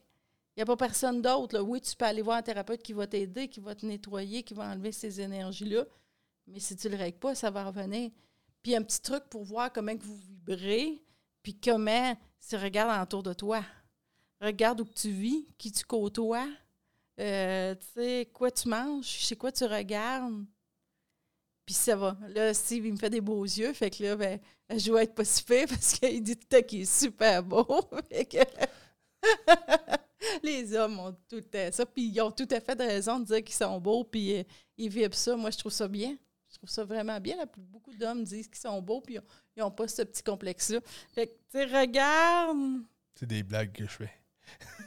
Il 0.55 0.59
n'y 0.59 0.63
a 0.65 0.67
pas 0.67 0.77
personne 0.77 1.23
d'autre. 1.23 1.59
Oui, 1.61 1.81
tu 1.81 1.97
peux 1.97 2.05
aller 2.05 2.21
voir 2.21 2.37
un 2.37 2.43
thérapeute 2.43 2.83
qui 2.83 2.93
va 2.93 3.07
t'aider, 3.07 3.49
qui 3.49 3.61
va 3.61 3.75
te 3.75 3.87
nettoyer, 3.87 4.43
qui 4.43 4.53
va 4.53 4.65
enlever 4.65 4.93
ces 4.93 5.19
énergies-là. 5.19 5.87
Mais 6.47 6.61
si 6.61 6.77
tu 6.77 6.89
ne 6.89 6.93
le 6.93 6.99
règles 6.99 7.19
pas, 7.19 7.35
ça 7.35 7.51
va 7.51 7.65
revenir. 7.65 8.11
Puis 8.63 8.77
un 8.77 8.83
petit 8.83 9.01
truc 9.01 9.25
pour 9.31 9.45
voir 9.45 9.73
comment 9.73 9.95
vous 9.99 10.17
vibrez, 10.17 11.03
puis 11.43 11.59
comment, 11.59 12.15
c'est 12.39 12.59
regarde 12.59 13.03
autour 13.03 13.23
de 13.23 13.33
toi. 13.33 13.65
Regarde 14.43 14.83
où 14.83 14.85
tu 14.85 15.09
vis, 15.09 15.47
qui 15.57 15.73
tu 15.73 15.83
côtoies, 15.83 16.47
euh, 17.19 17.75
tu 17.75 17.87
sais, 17.95 18.31
quoi 18.33 18.51
tu 18.51 18.69
manges, 18.69 19.07
chez 19.07 19.37
quoi 19.37 19.53
tu 19.53 19.65
regardes. 19.65 20.45
Puis 21.65 21.75
ça 21.75 21.97
va. 21.97 22.17
Là, 22.29 22.55
Steve, 22.55 22.87
il 22.87 22.93
me 22.93 22.99
fait 22.99 23.11
des 23.11 23.21
beaux 23.21 23.45
yeux. 23.45 23.73
Fait 23.73 23.91
que 23.91 24.03
là, 24.05 24.17
ben, 24.17 24.39
je 24.71 24.93
vais 24.93 25.03
être 25.03 25.15
pas 25.15 25.25
si 25.25 25.43
parce 25.45 25.95
qu'il 25.95 26.23
dit 26.23 26.37
tout 26.37 26.63
qu'il 26.63 26.83
est 26.83 26.85
super 26.85 27.43
beau. 27.43 27.67
les 30.43 30.75
hommes 30.77 31.01
ont 31.01 31.17
tout 31.29 31.45
à 31.55 31.73
ça. 31.73 31.85
Puis 31.85 32.07
ils 32.07 32.21
ont 32.21 32.31
tout 32.31 32.47
à 32.51 32.61
fait 32.61 32.77
de 32.77 32.85
raison 32.85 33.19
de 33.19 33.25
dire 33.25 33.43
qu'ils 33.43 33.57
sont 33.57 33.81
beaux. 33.81 34.05
Puis 34.05 34.39
euh, 34.39 34.43
ils 34.77 34.89
vivent 34.89 35.15
ça. 35.15 35.35
Moi, 35.37 35.51
je 35.51 35.59
trouve 35.59 35.73
ça 35.73 35.89
bien. 35.89 36.17
Je 36.49 36.57
trouve 36.59 36.71
ça 36.71 36.85
vraiment 36.85 37.21
bien. 37.21 37.37
beaucoup 37.57 37.93
d'hommes 37.95 38.23
disent 38.23 38.47
qu'ils 38.47 38.59
sont 38.59 38.81
beaux. 38.81 39.01
Puis 39.01 39.19
ils 39.57 39.61
n'ont 39.61 39.73
pas 39.73 39.89
ce 39.89 40.03
petit 40.03 40.23
complexe-là. 40.23 40.79
Fait 41.13 41.27
que, 41.27 41.33
tu 41.51 41.75
regarde. 41.75 42.85
C'est 43.19 43.27
des 43.27 43.43
blagues 43.43 43.73
que 43.73 43.85
je 43.85 43.91
fais. 43.91 44.13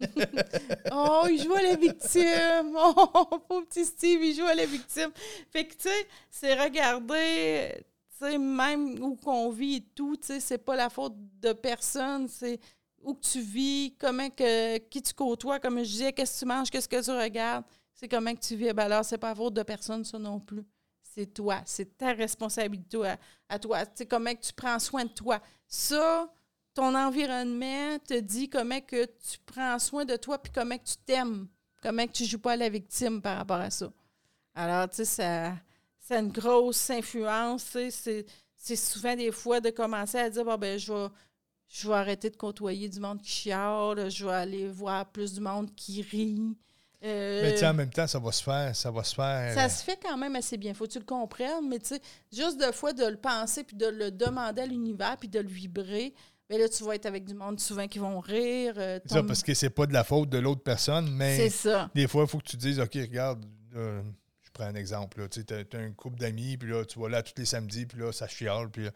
oh, 0.92 1.26
il 1.28 1.42
joue 1.42 1.54
à 1.54 1.62
la 1.62 1.76
victime. 1.76 2.72
Oh, 2.76 3.38
pauvre 3.48 3.66
petit 3.66 3.84
Steve, 3.84 4.22
il 4.22 4.34
joue 4.34 4.46
à 4.46 4.54
la 4.54 4.66
victime. 4.66 5.10
Fait 5.50 5.66
que, 5.66 5.74
tu 5.74 5.88
sais, 5.88 6.06
c'est 6.30 6.54
regarder, 6.60 7.84
tu 8.18 8.26
sais, 8.26 8.38
même 8.38 9.02
où 9.02 9.16
qu'on 9.16 9.50
vit 9.50 9.76
et 9.76 9.84
tout, 9.94 10.16
tu 10.16 10.28
sais, 10.28 10.40
c'est 10.40 10.58
pas 10.58 10.76
la 10.76 10.88
faute 10.88 11.14
de 11.40 11.52
personne, 11.52 12.28
c'est 12.28 12.58
où 13.02 13.14
que 13.14 13.20
tu 13.20 13.40
vis, 13.40 13.94
comment 13.98 14.28
que, 14.30 14.78
qui 14.78 15.02
tu 15.02 15.14
côtoies, 15.14 15.58
comme 15.60 15.78
je 15.78 15.90
disais, 15.90 16.12
qu'est-ce 16.12 16.34
que 16.34 16.38
tu 16.40 16.46
manges, 16.46 16.70
qu'est-ce 16.70 16.88
que 16.88 17.02
tu 17.02 17.10
regardes, 17.10 17.64
c'est 17.94 18.08
comment 18.08 18.34
que 18.34 18.40
tu 18.40 18.56
vis. 18.56 18.72
Ben 18.72 18.84
alors, 18.84 19.04
c'est 19.04 19.18
pas 19.18 19.28
la 19.28 19.34
faute 19.34 19.54
de 19.54 19.62
personne, 19.62 20.04
ça 20.04 20.18
non 20.18 20.40
plus. 20.40 20.64
C'est 21.02 21.26
toi, 21.26 21.60
c'est 21.64 21.96
ta 21.96 22.12
responsabilité 22.12 22.96
à, 23.04 23.18
à 23.48 23.58
toi. 23.58 23.80
Sais, 23.94 24.06
comment 24.06 24.32
que 24.34 24.40
tu 24.40 24.52
prends 24.52 24.78
soin 24.78 25.04
de 25.04 25.10
toi. 25.10 25.40
Ça, 25.66 26.32
ton 26.74 26.94
environnement 26.94 27.98
te 27.98 28.18
dit 28.20 28.48
comment 28.48 28.80
que 28.80 29.04
tu 29.04 29.38
prends 29.46 29.78
soin 29.78 30.04
de 30.04 30.16
toi 30.16 30.38
puis 30.38 30.52
comment 30.52 30.76
que 30.76 30.84
tu 30.84 30.96
t'aimes, 31.04 31.48
comment 31.82 32.06
que 32.06 32.12
tu 32.12 32.22
ne 32.24 32.28
joues 32.28 32.38
pas 32.38 32.52
à 32.52 32.56
la 32.56 32.68
victime 32.68 33.20
par 33.20 33.38
rapport 33.38 33.60
à 33.60 33.70
ça. 33.70 33.92
Alors, 34.54 34.88
tu 34.88 34.96
sais, 34.96 35.04
ça, 35.04 35.52
ça 36.00 36.16
a 36.16 36.18
une 36.18 36.32
grosse 36.32 36.90
influence. 36.90 37.76
C'est 37.92 38.76
souvent 38.76 39.16
des 39.16 39.32
fois 39.32 39.60
de 39.60 39.70
commencer 39.70 40.18
à 40.18 40.28
dire, 40.28 40.44
bon, 40.44 40.56
ben, 40.56 40.78
je 40.78 40.92
vais, 40.92 41.08
je 41.68 41.88
vais 41.88 41.94
arrêter 41.94 42.30
de 42.30 42.36
côtoyer 42.36 42.88
du 42.88 43.00
monde 43.00 43.22
qui 43.22 43.30
chiale, 43.30 44.10
je 44.10 44.26
vais 44.26 44.32
aller 44.32 44.68
voir 44.68 45.06
plus 45.06 45.34
du 45.34 45.40
monde 45.40 45.74
qui 45.74 46.02
rit. 46.02 46.56
Euh, 47.02 47.42
mais 47.42 47.64
en 47.64 47.72
même 47.72 47.90
temps, 47.90 48.06
ça 48.06 48.18
va 48.18 48.30
se 48.30 48.42
faire, 48.42 48.76
ça 48.76 48.90
va 48.90 49.02
se 49.02 49.14
faire. 49.14 49.54
Ça 49.54 49.68
se 49.70 49.82
fait 49.82 49.98
quand 50.02 50.18
même 50.18 50.36
assez 50.36 50.58
bien. 50.58 50.74
Faut 50.74 50.84
que 50.86 50.92
tu 50.92 50.98
le 50.98 51.04
comprennes, 51.04 51.66
mais 51.66 51.78
tu 51.78 51.94
sais, 51.94 52.02
juste 52.30 52.60
de 52.60 52.70
fois 52.72 52.92
de 52.92 53.06
le 53.06 53.16
penser 53.16 53.64
puis 53.64 53.76
de 53.76 53.86
le 53.86 54.10
demander 54.10 54.62
à 54.62 54.66
l'univers 54.66 55.16
puis 55.16 55.28
de 55.28 55.40
le 55.40 55.48
vibrer, 55.48 56.12
mais 56.50 56.58
là, 56.58 56.68
tu 56.68 56.82
vas 56.82 56.96
être 56.96 57.06
avec 57.06 57.24
du 57.24 57.34
monde 57.34 57.60
souvent 57.60 57.86
qui 57.86 58.00
vont 58.00 58.18
rire. 58.18 58.74
Euh, 58.76 58.98
c'est 59.06 59.14
ça, 59.14 59.22
parce 59.22 59.42
que 59.42 59.54
c'est 59.54 59.70
pas 59.70 59.86
de 59.86 59.92
la 59.92 60.02
faute 60.02 60.28
de 60.28 60.38
l'autre 60.38 60.62
personne, 60.62 61.08
mais 61.12 61.48
ça. 61.48 61.88
des 61.94 62.08
fois, 62.08 62.24
il 62.24 62.28
faut 62.28 62.38
que 62.38 62.48
tu 62.48 62.56
dises 62.56 62.80
OK, 62.80 62.94
regarde, 62.94 63.46
je 63.72 64.50
prends 64.52 64.64
un 64.64 64.74
exemple. 64.74 65.28
Tu 65.28 65.44
as, 65.48 65.76
as, 65.76 65.80
un 65.80 65.92
couple 65.92 66.18
d'amis, 66.18 66.56
puis 66.56 66.68
là, 66.68 66.84
tu 66.84 66.98
vas 66.98 67.08
là 67.08 67.22
tous 67.22 67.34
les 67.38 67.44
samedis, 67.46 67.86
puis 67.86 68.00
là, 68.00 68.12
ça 68.12 68.26
chiale, 68.26 68.68
puis 68.68 68.88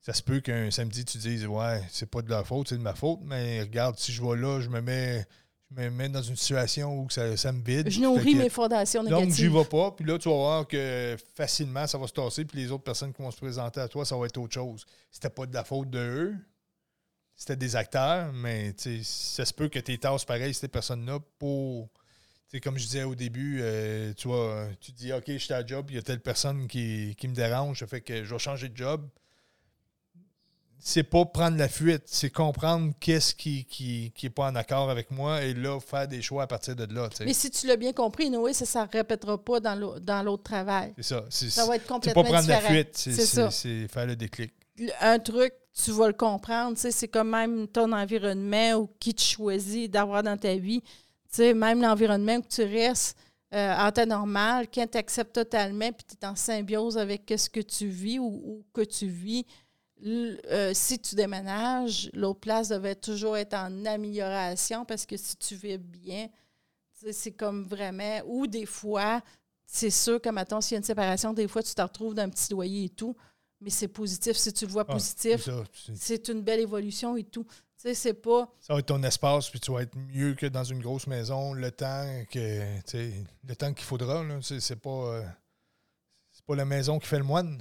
ça 0.00 0.14
se 0.14 0.22
peut 0.22 0.40
qu'un 0.40 0.70
samedi, 0.70 1.04
tu 1.04 1.18
dises 1.18 1.46
Ouais, 1.46 1.82
c'est 1.90 2.08
pas 2.08 2.22
de 2.22 2.30
la 2.30 2.44
faute, 2.44 2.68
c'est 2.68 2.78
de 2.78 2.82
ma 2.82 2.94
faute, 2.94 3.20
mais 3.24 3.60
regarde, 3.60 3.98
si 3.98 4.12
je 4.12 4.22
vais 4.22 4.36
là, 4.36 4.60
je 4.60 4.68
me 4.68 4.80
mets. 4.80 5.26
Je 5.68 5.82
me 5.82 5.90
mets 5.90 6.08
dans 6.08 6.22
une 6.22 6.36
situation 6.36 6.96
où 6.96 7.10
ça, 7.10 7.36
ça 7.36 7.50
me 7.50 7.60
vide. 7.60 7.90
Je 7.90 8.00
nourris 8.00 8.36
mes 8.36 8.48
fondations 8.48 9.02
négatives. 9.02 9.26
Donc, 9.26 9.34
j'y 9.34 9.48
vais 9.48 9.64
pas. 9.64 9.90
Puis 9.90 10.04
là, 10.04 10.16
tu 10.16 10.28
vas 10.28 10.36
voir 10.36 10.68
que 10.68 11.16
facilement, 11.34 11.88
ça 11.88 11.98
va 11.98 12.06
se 12.06 12.12
tasser. 12.12 12.44
Puis 12.44 12.60
les 12.60 12.70
autres 12.70 12.84
personnes 12.84 13.12
qui 13.12 13.20
vont 13.20 13.32
se 13.32 13.36
présenter 13.36 13.80
à 13.80 13.88
toi, 13.88 14.04
ça 14.04 14.16
va 14.16 14.26
être 14.26 14.38
autre 14.38 14.54
chose. 14.54 14.86
C'était 15.10 15.28
pas 15.28 15.44
de 15.44 15.52
la 15.52 15.64
faute 15.64 15.90
de 15.90 15.98
eux, 15.98 16.36
c'était 17.36 17.56
des 17.56 17.76
acteurs, 17.76 18.32
mais 18.32 18.74
ça 19.02 19.44
se 19.44 19.52
peut 19.52 19.68
que 19.68 19.78
tu 19.78 19.98
tasses 19.98 20.24
pareil, 20.24 20.54
ces 20.54 20.68
personnes-là, 20.68 21.18
pour. 21.38 21.90
comme 22.62 22.78
je 22.78 22.84
disais 22.84 23.02
au 23.02 23.14
début, 23.14 23.58
euh, 23.60 24.14
tu 24.14 24.28
vois, 24.28 24.68
tu 24.80 24.90
dis 24.92 25.12
OK, 25.12 25.24
je 25.26 25.36
suis 25.36 25.52
à 25.52 25.64
job, 25.64 25.86
il 25.90 25.96
y 25.96 25.98
a 25.98 26.02
telle 26.02 26.20
personne 26.20 26.66
qui, 26.66 27.14
me 27.24 27.34
dérange, 27.34 27.80
ça 27.80 27.86
fait 27.86 28.00
que 28.00 28.24
je 28.24 28.32
vais 28.32 28.38
changer 28.38 28.70
de 28.70 28.76
job. 28.76 29.06
C'est 30.78 31.02
pas 31.02 31.24
prendre 31.24 31.56
la 31.58 31.68
fuite, 31.68 32.04
c'est 32.06 32.30
comprendre 32.30 32.92
qu'est-ce 33.00 33.34
qui 33.34 33.66
n'est 33.80 34.10
qui, 34.10 34.30
pas 34.30 34.48
en 34.48 34.54
accord 34.54 34.88
avec 34.88 35.10
moi 35.10 35.42
et 35.42 35.52
là, 35.52 35.80
faire 35.80 36.06
des 36.06 36.22
choix 36.22 36.44
à 36.44 36.46
partir 36.46 36.76
de 36.76 36.84
là. 36.94 37.08
Mais 37.20 37.32
si 37.32 37.50
tu 37.50 37.66
l'as 37.66 37.76
bien 37.76 37.92
compris, 37.92 38.30
Noé, 38.30 38.52
ça 38.52 38.64
ne 38.64 38.88
se 38.88 38.92
répétera 38.96 39.42
pas 39.42 39.58
dans 39.60 40.22
l'autre 40.22 40.42
travail. 40.42 40.94
C'est 40.96 41.02
ça. 41.02 41.24
Ça 41.30 41.66
va 41.66 41.76
être 41.76 41.86
complètement 41.86 42.22
C'est 42.22 42.30
pas 42.30 42.38
prendre 42.38 42.48
la 42.48 42.60
fuite, 42.60 42.96
c'est 42.96 43.88
faire 43.88 44.06
le 44.06 44.16
déclic. 44.16 44.52
Un 45.00 45.18
truc 45.18 45.52
tu 45.84 45.90
vas 45.92 46.08
le 46.08 46.14
comprendre. 46.14 46.76
C'est 46.78 47.08
comme 47.08 47.30
même 47.30 47.68
ton 47.68 47.92
environnement 47.92 48.74
ou 48.74 48.90
qui 48.98 49.14
tu 49.14 49.24
choisis 49.24 49.90
d'avoir 49.90 50.22
dans 50.22 50.36
ta 50.36 50.56
vie. 50.56 50.82
même 51.38 51.82
l'environnement 51.82 52.36
où 52.36 52.44
tu 52.48 52.62
restes 52.62 53.16
euh, 53.54 53.74
en 53.76 53.92
temps 53.92 54.06
normal, 54.06 54.66
quand 54.72 54.90
tu 54.90 54.98
acceptes 54.98 55.34
totalement 55.34 55.92
puis 55.92 56.04
tu 56.06 56.16
es 56.20 56.26
en 56.26 56.34
symbiose 56.34 56.98
avec 56.98 57.32
ce 57.36 57.48
que 57.48 57.60
tu 57.60 57.86
vis 57.86 58.18
ou, 58.18 58.64
que 58.72 58.82
tu 58.82 59.06
vis, 59.06 59.46
euh, 60.04 60.72
si 60.74 60.98
tu 60.98 61.14
déménages, 61.14 62.10
l'autre 62.12 62.40
place 62.40 62.68
devait 62.68 62.96
toujours 62.96 63.36
être 63.36 63.54
en 63.54 63.84
amélioration 63.84 64.84
parce 64.84 65.06
que 65.06 65.16
si 65.16 65.36
tu 65.36 65.54
vis 65.54 65.78
bien, 65.78 66.28
c'est 67.12 67.32
comme 67.32 67.64
vraiment. 67.64 68.20
Ou 68.26 68.46
des 68.46 68.66
fois, 68.66 69.22
c'est 69.66 69.90
sûr 69.90 70.20
que, 70.20 70.30
maintenant, 70.30 70.60
s'il 70.60 70.74
y 70.74 70.76
a 70.76 70.78
une 70.78 70.84
séparation, 70.84 71.32
des 71.32 71.46
fois, 71.46 71.62
tu 71.62 71.74
te 71.74 71.82
retrouves 71.82 72.14
dans 72.14 72.22
un 72.22 72.30
petit 72.30 72.52
loyer 72.52 72.84
et 72.86 72.88
tout 72.88 73.14
mais 73.66 73.70
c'est 73.70 73.88
positif. 73.88 74.36
Si 74.36 74.52
tu 74.52 74.64
le 74.64 74.70
vois 74.70 74.84
ah, 74.86 74.92
positif, 74.92 75.48
c'est 75.96 76.28
une 76.28 76.40
belle 76.40 76.60
évolution 76.60 77.16
et 77.16 77.24
tout. 77.24 77.42
Tu 77.42 77.54
sais, 77.78 77.94
c'est 77.94 78.14
pas. 78.14 78.48
Ça 78.60 78.74
va 78.74 78.78
être 78.78 78.86
ton 78.86 79.02
espace, 79.02 79.50
puis 79.50 79.58
tu 79.58 79.72
vas 79.72 79.82
être 79.82 79.96
mieux 79.96 80.34
que 80.34 80.46
dans 80.46 80.62
une 80.62 80.80
grosse 80.80 81.08
maison 81.08 81.52
le 81.52 81.72
temps 81.72 82.06
que 82.30 82.62
le 82.92 83.56
temps 83.56 83.74
qu'il 83.74 83.84
faudra. 83.84 84.24
C'est 84.40 84.80
pas. 84.80 84.90
Euh, 84.90 85.22
c'est 86.30 86.44
pas 86.44 86.54
la 86.54 86.64
maison 86.64 87.00
qui 87.00 87.08
fait 87.08 87.18
le 87.18 87.24
moine. 87.24 87.60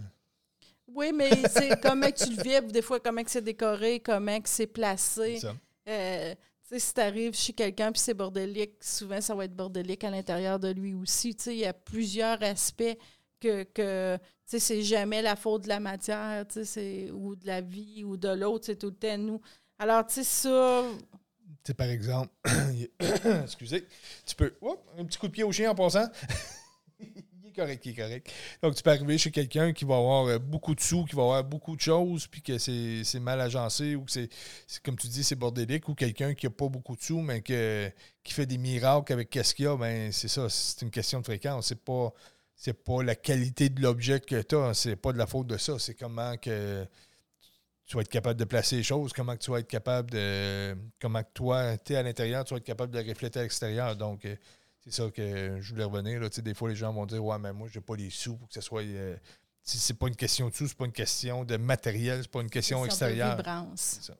Oui, 0.88 1.12
mais 1.12 1.32
c'est 1.49 1.82
comment 1.82 2.12
tu 2.12 2.36
le 2.36 2.43
vibres, 2.43 2.72
des 2.72 2.84
fois, 2.84 2.99
comment 2.99 3.24
c'est 3.26 3.43
décoré, 3.43 3.99
comment 3.99 4.38
c'est 4.43 4.68
placé. 4.68 5.39
Euh, 5.88 6.36
si 6.72 6.93
tu 6.93 7.01
arrives 7.01 7.34
chez 7.34 7.53
quelqu'un 7.53 7.91
puis 7.91 8.01
c'est 8.01 8.14
bordélique, 8.14 8.76
souvent 8.84 9.22
ça 9.22 9.34
va 9.34 9.45
être 9.45 9.56
bordélique 9.56 10.03
à 10.03 10.12
l'intérieur 10.12 10.60
de 10.60 10.72
lui 10.72 10.93
aussi. 10.93 11.32
Il 11.47 11.53
y 11.53 11.66
a 11.66 11.74
plusieurs 11.74 12.43
aspects 12.43 12.95
que, 13.39 13.64
que 13.64 14.20
c'est 14.46 14.84
jamais 14.84 15.22
la 15.22 15.36
faute 15.36 15.64
de 15.64 15.70
la 15.70 15.80
matière 15.80 16.46
ou 17.14 17.36
de 17.36 17.48
la 17.48 17.62
vie 17.62 18.04
ou 18.04 18.18
de 18.18 18.30
l'autre, 18.30 18.66
c'est 18.66 18.78
tout 18.78 18.88
le 18.88 18.96
temps 18.96 19.18
nous. 19.18 19.41
Alors, 19.80 20.06
tu 20.06 20.16
sais, 20.16 20.24
ça. 20.24 20.84
Tu 21.64 21.72
sais, 21.72 21.74
par 21.74 21.88
exemple, 21.88 22.32
excusez, 23.43 23.88
tu 24.26 24.36
peux. 24.36 24.54
un 24.98 25.06
petit 25.06 25.18
coup 25.18 25.28
de 25.28 25.34
pied 25.34 25.43
au 25.43 25.52
chien 25.52 25.72
en 25.72 25.76
passant. 25.76 26.08
il 27.00 27.48
est 27.48 27.52
correct, 27.52 27.86
il 27.86 27.91
est 27.91 27.96
correct. 27.96 28.32
Donc, 28.62 28.76
tu 28.76 28.84
peux 28.84 28.91
arriver 28.91 29.18
chez 29.18 29.32
quelqu'un 29.32 29.74
qui 29.74 29.84
va 29.84 29.98
avoir 29.98 30.28
euh, 30.28 30.39
beaucoup 30.39 30.76
de 30.76 30.80
sous, 30.80 31.06
qui 31.06 31.16
va 31.16 31.24
avoir 31.24 31.43
beaucoup 31.43 31.76
de 31.76 31.82
choses, 31.82 32.28
puis 32.28 32.41
que 32.41 32.58
c'est 32.58 33.20
mal 33.20 33.41
agencé, 33.41 33.96
ou 33.96 34.04
que 34.06 34.12
c'est, 34.12 34.30
comme 34.84 34.96
tu 34.96 35.08
dis, 35.08 35.24
c'est 35.24 35.36
bordélique, 35.36 35.89
ou 35.89 35.96
quelqu'un 35.96 36.34
qui 36.34 36.46
n'a 36.46 36.52
pas 36.52 36.70
beaucoup 36.70 36.96
de 36.96 37.02
sous, 37.02 37.20
mais 37.20 37.41
que, 37.41 37.91
qui 38.24 38.34
fait 38.34 38.46
des 38.46 38.58
miracles 38.58 39.12
avec 39.12 39.30
qu'est-ce 39.30 39.54
qu'il 39.54 39.66
y 39.66 39.68
a, 39.68 39.76
ben 39.76 40.12
c'est 40.12 40.30
ça, 40.30 40.48
c'est 40.50 40.84
une 40.84 40.91
question 40.91 41.20
de 41.20 41.26
fréquence. 41.26 41.68
C'est 41.68 41.84
pas 41.84 42.14
c'est 42.56 42.74
pas 42.74 43.03
la 43.03 43.16
qualité 43.16 43.70
de 43.70 43.82
l'objet 43.82 44.20
que 44.20 44.41
tu 44.41 44.56
as, 44.56 44.74
c'est 44.74 44.95
pas 44.95 45.12
de 45.12 45.18
la 45.18 45.28
faute 45.28 45.47
de 45.47 45.58
ça, 45.58 45.78
c'est 45.78 45.93
comment 45.93 46.38
que 46.38 46.88
tu 47.86 47.95
vas 47.95 48.01
être 48.01 48.10
capable 48.10 48.39
de 48.39 48.45
placer 48.45 48.78
les 48.78 48.84
choses, 48.84 49.14
comment 49.14 49.34
que 49.34 49.43
tu 49.43 49.51
vas 49.51 49.60
être 49.60 49.68
capable 49.68 50.12
de. 50.12 50.76
Comment 50.99 51.22
que 51.22 51.32
toi, 51.34 51.78
tu 51.78 51.93
es 51.93 51.95
à 51.97 52.03
l'intérieur, 52.03 52.43
tu 52.43 52.53
vas 52.53 52.58
être 52.58 52.64
capable 52.64 52.91
de 52.91 53.08
refléter 53.08 53.39
à 53.39 53.43
l'extérieur. 53.43 53.95
Donc, 53.95 54.26
euh, 54.26 54.36
c'est 54.84 54.91
ça 54.91 55.12
que 55.12 55.60
je 55.62 55.70
voulais 55.72 55.84
revenir. 55.84 56.20
Là. 56.20 56.30
Des 56.30 56.53
fois, 56.53 56.70
les 56.70 56.76
gens 56.76 56.91
vont 56.93 57.06
dire 57.06 57.24
Ouais, 57.24 57.38
mais 57.38 57.53
moi, 57.53 57.68
j'ai 57.72 57.82
pas 57.82 57.95
les 57.95 58.10
sous 58.10 58.38
pour 58.38 58.47
que 58.47 58.53
ce 58.56 58.62
soit. 58.62 58.82
Euh, 58.84 59.16
c'est 59.62 59.97
pas 59.97 60.08
une 60.08 60.16
question 60.16 60.49
de 60.49 60.53
sous, 60.53 60.68
c'est 60.68 60.78
pas 60.78 60.86
une 60.86 60.91
question 60.91 61.43
de 61.43 61.58
matériel, 61.58 62.20
c'est 62.22 62.32
pas 62.32 62.41
une 62.41 62.49
question 62.49 62.86
extérieure. 62.86 63.38
C'est 63.76 64.03
ça 64.03 64.16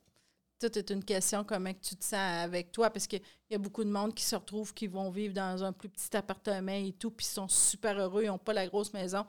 tout 0.60 0.78
est 0.78 0.90
une 0.90 1.04
question 1.04 1.44
comment 1.44 1.74
tu 1.74 1.96
te 1.96 2.04
sens 2.04 2.44
avec 2.44 2.72
toi, 2.72 2.90
parce 2.90 3.08
qu'il 3.08 3.22
y 3.50 3.56
a 3.56 3.58
beaucoup 3.58 3.84
de 3.84 3.90
monde 3.90 4.14
qui 4.14 4.24
se 4.24 4.36
retrouvent, 4.36 4.74
qui 4.74 4.88
vont 4.88 5.10
vivre 5.10 5.34
dans 5.34 5.64
un 5.64 5.74
plus 5.74 5.90
petit 5.90 6.16
appartement 6.16 6.72
et 6.72 6.94
tout, 6.94 7.12
puis 7.12 7.26
ils 7.26 7.34
sont 7.34 7.48
super 7.48 7.98
heureux, 8.00 8.24
ils 8.24 8.28
n'ont 8.28 8.38
pas 8.38 8.54
la 8.54 8.68
grosse 8.68 8.94
maison, 8.94 9.26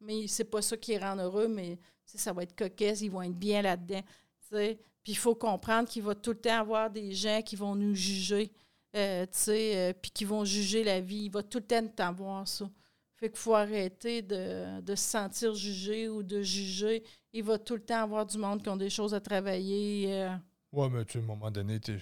mais 0.00 0.26
c'est 0.26 0.44
pas 0.44 0.62
ça 0.62 0.76
qui 0.76 0.92
les 0.92 0.98
rend 0.98 1.16
heureux, 1.16 1.48
mais 1.48 1.78
ça 2.04 2.32
va 2.32 2.42
être 2.42 2.56
coquesse, 2.56 3.02
ils 3.02 3.10
vont 3.10 3.22
être 3.22 3.38
bien 3.38 3.62
là-dedans. 3.62 4.02
Puis 4.50 5.12
il 5.12 5.16
faut 5.16 5.34
comprendre 5.34 5.88
qu'il 5.88 6.02
va 6.02 6.14
tout 6.14 6.30
le 6.30 6.38
temps 6.38 6.60
avoir 6.60 6.90
des 6.90 7.12
gens 7.12 7.42
qui 7.42 7.56
vont 7.56 7.74
nous 7.74 7.94
juger, 7.94 8.52
euh, 8.96 9.26
euh, 9.48 9.92
puis 10.00 10.10
qui 10.10 10.24
vont 10.24 10.44
juger 10.44 10.82
la 10.82 11.00
vie. 11.00 11.24
Il 11.24 11.30
va 11.30 11.42
tout 11.42 11.58
le 11.58 11.66
temps 11.66 12.08
avoir 12.08 12.46
ça. 12.48 12.68
Fait 13.16 13.28
qu'il 13.28 13.38
faut 13.38 13.54
arrêter 13.54 14.22
de, 14.22 14.80
de, 14.80 14.94
se 14.94 15.04
sentir 15.04 15.54
jugé 15.54 16.08
ou 16.08 16.22
de 16.22 16.40
juger. 16.40 17.04
Il 17.32 17.44
va 17.44 17.58
tout 17.58 17.74
le 17.74 17.82
temps 17.82 18.02
avoir 18.02 18.24
du 18.24 18.38
monde 18.38 18.62
qui 18.62 18.68
ont 18.70 18.76
des 18.76 18.90
choses 18.90 19.14
à 19.14 19.20
travailler. 19.20 20.06
Euh. 20.08 20.36
Ouais, 20.72 20.88
mais 20.88 21.04
tu, 21.04 21.18
à 21.18 21.20
un 21.20 21.24
moment 21.24 21.50
donné, 21.50 21.80
tu 21.80 21.92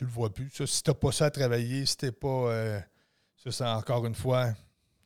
le 0.00 0.06
vois 0.06 0.32
plus. 0.32 0.50
Ça, 0.50 0.66
si 0.66 0.82
t'as 0.82 0.94
pas 0.94 1.12
ça 1.12 1.26
à 1.26 1.30
travailler, 1.30 1.86
si 1.86 1.96
t'es 1.96 2.12
pas. 2.12 2.28
Euh, 2.28 2.80
ça, 3.36 3.52
c'est 3.52 3.64
encore 3.64 4.06
une 4.06 4.14
fois, 4.14 4.54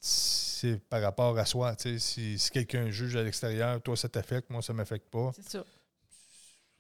c'est 0.01 0.79
par 0.89 1.03
rapport 1.03 1.39
à 1.39 1.45
soi. 1.45 1.75
Si, 1.79 2.39
si 2.39 2.51
quelqu'un 2.51 2.91
juge 2.91 3.17
à 3.17 3.23
l'extérieur, 3.23 3.81
toi, 3.83 3.97
ça 3.97 4.09
t'affecte, 4.09 4.51
moi, 4.51 4.63
ça 4.63 4.73
m'affecte 4.73 5.09
pas. 5.11 5.31
C'est 5.35 5.49
ça. 5.49 5.65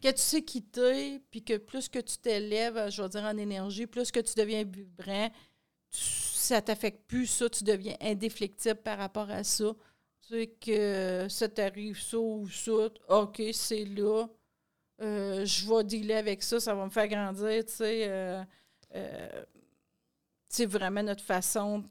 Que 0.02 0.10
tu 0.10 0.18
sais 0.18 0.42
quitter, 0.42 1.20
puis 1.30 1.42
que 1.42 1.56
plus 1.56 1.88
que 1.88 1.98
tu 1.98 2.18
t'élèves, 2.18 2.90
je 2.90 3.02
vais 3.02 3.08
dire 3.08 3.24
en 3.24 3.36
énergie, 3.36 3.86
plus 3.86 4.10
que 4.10 4.20
tu 4.20 4.34
deviens 4.34 4.62
vibrant, 4.64 5.30
ça 5.90 6.60
t'affecte 6.60 7.06
plus, 7.06 7.26
ça, 7.26 7.48
tu 7.48 7.64
deviens 7.64 7.96
indéflectible 8.00 8.76
par 8.76 8.98
rapport 8.98 9.30
à 9.30 9.42
ça. 9.42 9.74
Tu 10.28 10.34
sais 10.34 10.46
que 10.60 11.26
ça 11.30 11.48
t'arrive 11.48 12.00
ça 12.00 12.18
ou 12.18 12.48
ça, 12.48 12.88
OK, 13.08 13.42
c'est 13.52 13.84
là. 13.84 14.26
Euh, 15.02 15.44
je 15.44 15.68
vais 15.68 15.84
dealer 15.84 16.16
avec 16.16 16.42
ça, 16.42 16.58
ça 16.58 16.74
va 16.74 16.84
me 16.84 16.90
faire 16.90 17.06
grandir, 17.08 17.64
tu 17.66 17.72
sais. 17.72 18.08
Euh, 18.08 18.42
euh, 18.94 19.44
c'est 20.48 20.66
vraiment 20.66 21.02
notre 21.02 21.22
façon 21.22 21.84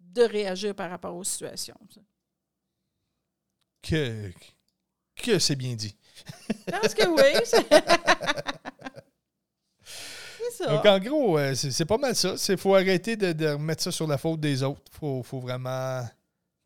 de 0.00 0.22
réagir 0.22 0.74
par 0.74 0.90
rapport 0.90 1.14
aux 1.14 1.24
situations. 1.24 1.78
Que, 3.82 4.32
que 5.16 5.38
c'est 5.38 5.56
bien 5.56 5.74
dit. 5.74 5.96
Je 6.66 6.72
pense 6.72 6.94
que 6.94 7.06
oui. 7.08 7.32
c'est 9.82 10.50
ça. 10.50 10.66
Donc, 10.66 10.84
en 10.84 10.98
gros, 10.98 11.38
c'est 11.54 11.84
pas 11.84 11.98
mal 11.98 12.16
ça. 12.16 12.34
Il 12.48 12.56
faut 12.56 12.74
arrêter 12.74 13.14
de, 13.16 13.52
remettre 13.52 13.84
ça 13.84 13.92
sur 13.92 14.08
la 14.08 14.18
faute 14.18 14.40
des 14.40 14.64
autres. 14.64 14.82
Il 14.92 15.22
faut, 15.22 15.40
vraiment 15.40 16.04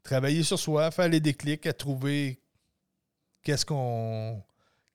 travailler 0.03 0.42
sur 0.42 0.59
soi, 0.59 0.90
faire 0.90 1.09
les 1.09 1.20
déclics, 1.20 1.66
à 1.66 1.72
trouver 1.72 2.40
qu'est-ce 3.42 3.66
qu'on 3.66 4.42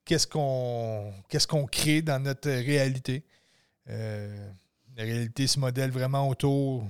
qu'est-ce 0.06 0.28
qu'on 0.28 1.14
qu'est-ce 1.30 1.48
qu'on 1.48 1.66
crée 1.66 2.02
dans 2.02 2.22
notre 2.22 2.50
réalité? 2.50 3.24
Euh, 3.90 4.52
la 4.96 5.04
réalité 5.04 5.48
se 5.48 5.60
modèle 5.60 5.92
vraiment 5.92 6.28
autour 6.28 6.86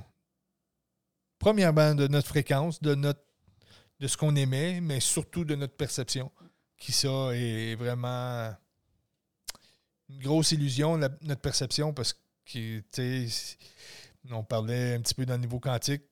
premièrement, 1.42 1.96
de 1.96 2.08
notre 2.08 2.28
fréquence, 2.28 2.82
de, 2.82 2.94
notre, 2.96 3.24
de 4.00 4.08
ce 4.08 4.16
qu'on 4.16 4.36
aimait, 4.36 4.80
mais 4.80 5.00
surtout 5.00 5.44
de 5.44 5.56
notre 5.56 5.76
perception. 5.76 6.32
Qui 6.78 6.92
ça 6.92 7.32
est 7.34 7.76
vraiment 7.76 8.54
une 10.10 10.20
grosse 10.20 10.52
illusion, 10.52 10.98
notre 10.98 11.42
perception, 11.42 11.94
parce 11.94 12.14
que, 12.46 12.82
on 14.32 14.44
parlait 14.44 14.96
un 14.96 15.02
petit 15.02 15.16
peu 15.16 15.26
dans 15.26 15.34
le 15.34 15.42
niveau 15.42 15.60
quantique. 15.60 16.04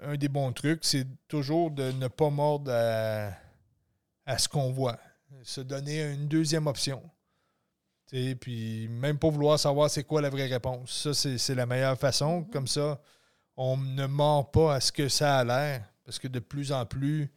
Un 0.00 0.16
des 0.16 0.28
bons 0.28 0.52
trucs, 0.52 0.84
c'est 0.84 1.06
toujours 1.28 1.70
de 1.70 1.92
ne 1.92 2.08
pas 2.08 2.30
mordre 2.30 2.72
à 2.72 4.38
ce 4.38 4.48
qu'on 4.48 4.72
voit. 4.72 4.98
Se 5.42 5.60
donner 5.60 6.02
une 6.12 6.28
deuxième 6.28 6.66
option. 6.66 7.02
Puis 8.40 8.88
même 8.88 9.18
pas 9.18 9.30
vouloir 9.30 9.58
savoir 9.58 9.88
c'est 9.88 10.04
quoi 10.04 10.20
la 10.20 10.28
vraie 10.28 10.46
réponse. 10.46 11.08
Ça, 11.08 11.14
c'est 11.14 11.54
la 11.54 11.66
meilleure 11.66 11.98
façon. 11.98 12.44
Comme 12.44 12.66
ça, 12.66 13.00
on 13.56 13.76
ne 13.76 14.06
ment 14.06 14.44
pas 14.44 14.74
à 14.74 14.80
ce 14.80 14.92
que 14.92 15.08
ça 15.08 15.38
a 15.38 15.44
l'air, 15.44 15.84
parce 16.04 16.18
que 16.18 16.28
de 16.28 16.38
plus 16.38 16.72
en 16.72 16.84
plus, 16.86 17.30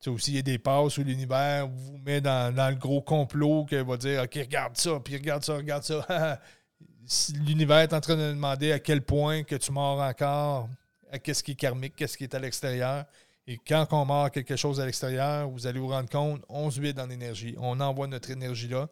tu 0.00 0.10
aussi, 0.10 0.32
il 0.32 0.36
y 0.36 0.38
a 0.38 0.42
des 0.42 0.58
passes 0.58 0.96
où 0.98 1.02
l'univers 1.02 1.66
vous 1.66 1.98
met 1.98 2.20
dans, 2.20 2.54
le 2.54 2.76
gros 2.76 3.02
complot 3.02 3.64
qu'il 3.64 3.82
va 3.82 3.96
dire 3.96 4.22
OK, 4.22 4.34
regarde 4.34 4.76
ça, 4.76 5.00
puis 5.04 5.16
regarde 5.16 5.44
ça, 5.44 5.56
regarde 5.56 5.82
ça. 5.82 6.40
l'univers 7.34 7.78
est 7.78 7.92
en 7.92 8.00
train 8.00 8.16
de 8.16 8.30
demander 8.30 8.72
à 8.72 8.78
quel 8.78 9.02
point 9.02 9.42
que 9.42 9.56
tu 9.56 9.72
mords 9.72 10.00
encore, 10.00 10.68
à 11.10 11.18
qu'est-ce 11.18 11.42
qui 11.42 11.52
est 11.52 11.56
karmique, 11.56 11.96
qu'est-ce 11.96 12.16
qui 12.16 12.24
est 12.24 12.34
à 12.34 12.38
l'extérieur. 12.38 13.04
Et 13.50 13.58
quand 13.66 13.86
on 13.92 14.04
mord 14.04 14.30
quelque 14.30 14.56
chose 14.56 14.78
à 14.78 14.84
l'extérieur, 14.84 15.48
vous 15.48 15.66
allez 15.66 15.80
vous 15.80 15.88
rendre 15.88 16.10
compte, 16.10 16.42
on 16.50 16.70
se 16.70 16.78
vide 16.82 17.00
en 17.00 17.08
énergie. 17.08 17.54
On 17.58 17.80
envoie 17.80 18.06
notre 18.06 18.30
énergie 18.30 18.68
là. 18.68 18.90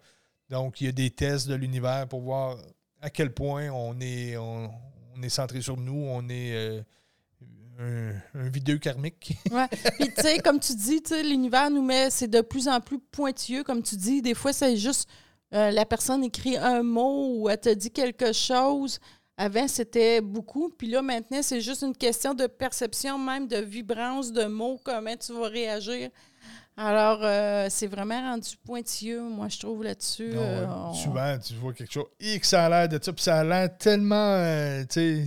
Donc, 0.48 0.80
il 0.80 0.86
y 0.86 0.88
a 0.88 0.92
des 0.92 1.11
tests 1.11 1.46
de 1.46 1.54
l'univers 1.54 2.09
pour 2.09 2.22
voir 2.22 2.57
à 3.02 3.11
quel 3.11 3.34
point 3.34 3.68
on 3.68 4.00
est, 4.00 4.38
on 4.38 4.70
est 5.22 5.28
centré 5.28 5.61
sur 5.61 5.76
nous, 5.76 6.07
on 6.09 6.26
est 6.30 6.54
euh, 6.54 6.82
un, 7.78 8.48
vidéo 8.48 8.78
karmique. 8.78 9.36
oui. 9.50 9.62
Puis, 9.98 10.09
tu 10.14 10.22
sais, 10.22 10.38
comme 10.38 10.59
tu 10.59 10.74
dis, 10.74 11.02
l'univers 11.22 11.68
nous 11.68 11.82
met, 11.82 12.09
c'est 12.09 12.28
de 12.28 12.40
plus 12.40 12.66
en 12.66 12.80
plus 12.80 12.98
pointilleux, 12.98 13.62
comme 13.62 13.82
tu 13.82 13.96
dis. 13.96 14.22
Des 14.22 14.34
fois, 14.34 14.54
c'est 14.54 14.78
juste 14.78 15.07
euh, 15.52 15.70
la 15.70 15.84
personne 15.84 16.24
écrit 16.24 16.57
un 16.57 16.82
mot 16.82 17.40
ou 17.40 17.50
elle 17.50 17.61
te 17.61 17.68
dit 17.68 17.90
quelque 17.90 18.32
chose. 18.32 19.00
Avant, 19.39 19.68
c'était 19.68 20.20
beaucoup. 20.22 20.70
Puis 20.70 20.89
là, 20.89 21.03
maintenant, 21.03 21.43
c'est 21.43 21.61
juste 21.61 21.82
une 21.82 21.97
question 21.97 22.32
de 22.32 22.47
perception, 22.47 23.18
même 23.18 23.47
de 23.47 23.59
vibrance 23.59 24.32
de 24.32 24.45
mots, 24.45 24.80
comment 24.82 25.16
tu 25.16 25.32
vas 25.34 25.49
réagir. 25.49 26.11
Alors, 26.78 27.20
euh, 27.22 27.68
c'est 27.70 27.87
vraiment 27.87 28.20
rendu 28.20 28.51
pointilleux, 28.64 29.22
moi, 29.22 29.49
je 29.49 29.59
trouve, 29.59 29.82
là-dessus. 29.82 30.32
Euh, 30.34 30.93
souvent, 30.93 31.39
tu 31.39 31.55
vois 31.55 31.72
quelque 31.72 31.93
chose, 31.93 32.07
X, 32.20 32.51
ça 32.51 32.66
a 32.66 32.68
l'air 32.68 32.89
de 32.89 33.03
ça, 33.03 33.12
puis 33.14 33.22
ça 33.22 33.39
a 33.39 33.45
l'air 33.45 33.78
tellement, 33.78 34.14
euh, 34.14 34.82
tu 34.82 35.24
sais, 35.24 35.26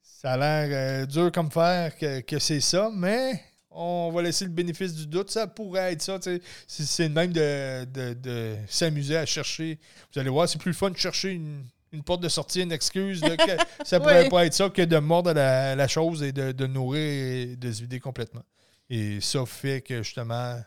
ça 0.00 0.32
a 0.32 0.36
l'air 0.36 1.06
dur 1.08 1.32
comme 1.32 1.50
faire 1.50 1.96
que, 1.96 2.38
c'est 2.38 2.60
ça, 2.60 2.88
mais 2.94 3.42
on 3.70 4.10
va 4.12 4.22
laisser 4.22 4.44
le 4.44 4.52
bénéfice 4.52 4.94
du 4.94 5.06
doute. 5.08 5.30
Ça 5.30 5.48
pourrait 5.48 5.92
être 5.92 6.02
ça, 6.02 6.18
tu 6.20 6.40
sais. 6.68 6.84
C'est 6.84 7.08
même 7.08 7.32
de, 7.32 8.56
s'amuser 8.68 9.16
à 9.16 9.26
chercher. 9.26 9.78
Vous 10.12 10.20
allez 10.20 10.30
voir, 10.30 10.48
c'est 10.48 10.58
plus 10.58 10.70
le 10.70 10.76
fun 10.76 10.90
de 10.90 10.96
chercher 10.96 11.30
une, 11.30 11.64
porte 12.04 12.22
de 12.22 12.28
sortie, 12.28 12.62
une 12.62 12.72
excuse. 12.72 13.22
ça 13.84 14.00
pourrait 14.00 14.28
pas 14.28 14.46
être 14.46 14.54
ça 14.54 14.68
que 14.70 14.82
de 14.82 14.98
mordre 14.98 15.32
la, 15.32 15.74
la 15.74 15.88
chose 15.88 16.22
et 16.22 16.32
de, 16.32 16.66
nourrir 16.66 17.00
et 17.00 17.56
de 17.56 17.72
se 17.72 17.82
vider 17.82 18.00
complètement. 18.00 18.42
Et 18.90 19.20
ça 19.20 19.44
fait 19.44 19.82
que 19.82 20.02
justement, 20.02 20.58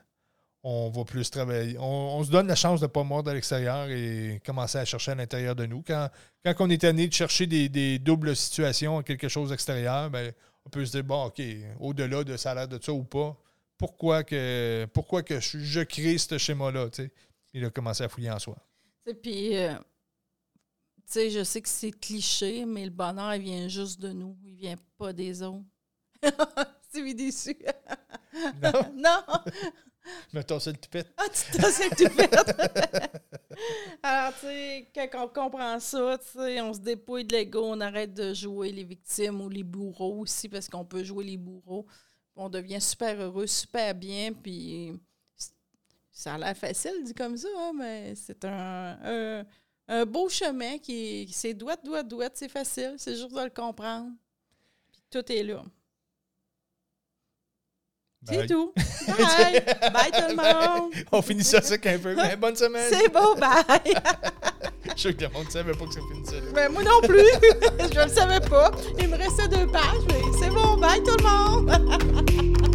on 0.63 0.89
va 0.89 1.03
plus 1.03 1.30
travailler. 1.30 1.76
On, 1.80 2.24
se 2.24 2.30
donne 2.32 2.47
la 2.47 2.55
chance 2.55 2.80
de 2.80 2.86
ne 2.86 2.91
pas 2.91 3.03
mordre 3.03 3.32
à 3.32 3.34
l'extérieur 3.34 3.89
et 3.89 4.41
commencer 4.45 4.78
à 4.78 4.86
chercher 4.86 5.11
à 5.11 5.15
l'intérieur 5.15 5.55
de 5.55 5.65
nous. 5.65 5.84
Quand, 5.86 6.09
quand 6.43 6.53
on 6.59 6.69
est 6.69 6.82
tanné 6.82 7.07
de 7.07 7.13
chercher 7.13 7.47
des, 7.47 7.99
doubles 7.99 8.36
situations, 8.36 9.01
quelque 9.01 9.28
chose 9.28 9.49
d'extérieur, 9.49 10.09
ben, 10.09 10.32
on 10.65 10.69
peut 10.69 10.86
se 10.86 10.91
dire, 10.91 11.03
bon, 11.03 11.26
OK, 11.26 11.41
au-delà 11.80 12.24
de 12.24 12.38
ça 12.38 12.51
a 12.51 12.55
l'air 12.55 12.67
de 12.67 12.80
ça 12.82 12.93
ou 12.93 13.03
pas, 13.03 13.36
pourquoi 13.78 14.24
que, 14.24 14.86
pourquoi 14.93 15.24
que 15.24 15.39
je, 15.39 15.82
crée 15.82 16.19
ce 16.19 16.38
schéma-là? 16.38 16.89
Il 17.53 17.65
a 17.65 17.72
commencé 17.72 18.03
à 18.03 18.09
fouiller 18.09 18.30
en 18.30 18.38
soi. 18.38 18.55
Puis, 19.24 19.57
euh, 19.57 19.74
sais, 21.12 21.30
je 21.30 21.43
sais 21.43 21.62
que 21.62 21.70
c'est 21.70 21.91
cliché, 21.91 22.66
mais 22.66 22.86
le 22.86 22.91
bonheur, 22.91 23.36
il 23.36 23.41
vient 23.41 23.68
juste 23.68 23.99
de 23.99 24.12
nous. 24.12 24.38
Il 24.43 24.53
vient 24.53 24.76
pas 24.97 25.14
des 25.14 25.41
autres. 25.43 25.66
tu 26.93 27.03
m'es 27.03 27.14
déçu. 27.14 27.57
Non. 28.62 28.72
non. 28.95 29.24
Mais 30.34 30.43
t'as 30.43 30.55
le 30.66 30.74
toupette. 30.74 31.14
Ah, 31.18 31.26
tu 31.30 31.57
t'as 31.57 31.68
le 31.68 31.95
toupette. 31.95 32.36
Alors, 34.01 34.34
tu 34.39 34.45
sais, 34.45 34.89
quand 34.93 35.26
on 35.26 35.28
comprend 35.28 35.80
ça, 35.80 36.18
tu 36.18 36.39
sais, 36.39 36.62
on 36.62 36.74
se 36.74 36.80
dépouille 36.80 37.26
de 37.26 37.34
l'ego, 37.34 37.64
on 37.66 37.80
arrête 37.82 38.14
de 38.14 38.34
jouer 38.34 38.72
les 38.72 38.84
victimes 38.84 39.41
ou 39.41 39.49
les 39.49 39.64
bourreaux 39.64 40.20
aussi, 40.20 40.49
parce 40.49 40.68
qu'on 40.68 40.86
peut 40.86 41.03
jouer 41.03 41.26
les 41.26 41.38
bourreaux. 41.38 41.86
On 42.36 42.49
devient 42.49 42.82
super 42.82 43.20
heureux, 43.22 43.47
super 43.47 43.93
bien, 43.93 44.34
puis 44.34 44.93
ça 46.12 46.36
a 46.36 46.38
l'air 46.38 46.57
facile 46.57 47.03
dit 47.03 47.14
comme 47.14 47.38
ça, 47.38 47.47
hein, 47.57 47.72
mais 47.78 48.16
c'est 48.16 48.43
un, 48.45 48.97
un, 49.03 49.45
beau 50.06 50.30
chemin 50.30 50.78
qui 50.78 51.30
c'est 51.34 51.54
douette, 51.54 51.84
douette, 51.84 52.08
douette, 52.08 52.34
c'est 52.36 52.50
facile, 52.50 52.96
c'est 52.98 53.16
juste 53.16 53.34
de 53.34 53.44
le 53.44 53.50
comprendre. 53.50 54.12
Puis 54.92 55.02
tout 55.10 55.32
est 55.32 55.44
là. 55.44 55.64
C'est 58.24 58.46
tout. 58.48 58.72
Bye. 59.08 59.64
bye 59.92 60.12
tout 60.12 60.30
le 60.30 60.36
monde. 60.36 60.94
On 61.12 61.22
finit 61.22 61.44
ça 61.44 61.62
sec 61.62 61.86
un 61.88 61.98
peu. 61.98 62.16
Mais 62.16 62.36
bonne 62.36 62.56
semaine. 62.56 62.88
C'est 62.89 63.12
beau, 63.12 63.36
bye. 63.36 63.96
Je 64.96 65.02
sais 65.02 65.14
que 65.14 65.24
le 65.24 65.30
monde 65.30 65.46
ne 65.46 65.52
savait 65.52 65.72
pas 65.74 65.86
que 65.86 65.94
ça 65.94 66.02
finissait 66.12 66.39
là. 66.39 66.52
Ben, 66.54 66.72
moi 66.72 66.84
non 66.84 67.02
plus. 67.02 67.26
Je 67.80 68.00
ne 68.00 68.04
le 68.04 68.10
savais 68.10 68.39
pas. 68.42 68.72
Il 69.00 69.08
me 69.08 69.18
restait 69.18 69.48
deux 69.48 69.68
pages, 69.68 70.04
mais 70.08 70.22
c'est 70.39 70.50
bon. 70.50 70.78
Bye 70.78 71.02
tout 71.04 71.18
le 71.18 71.24
monde. 71.24 72.70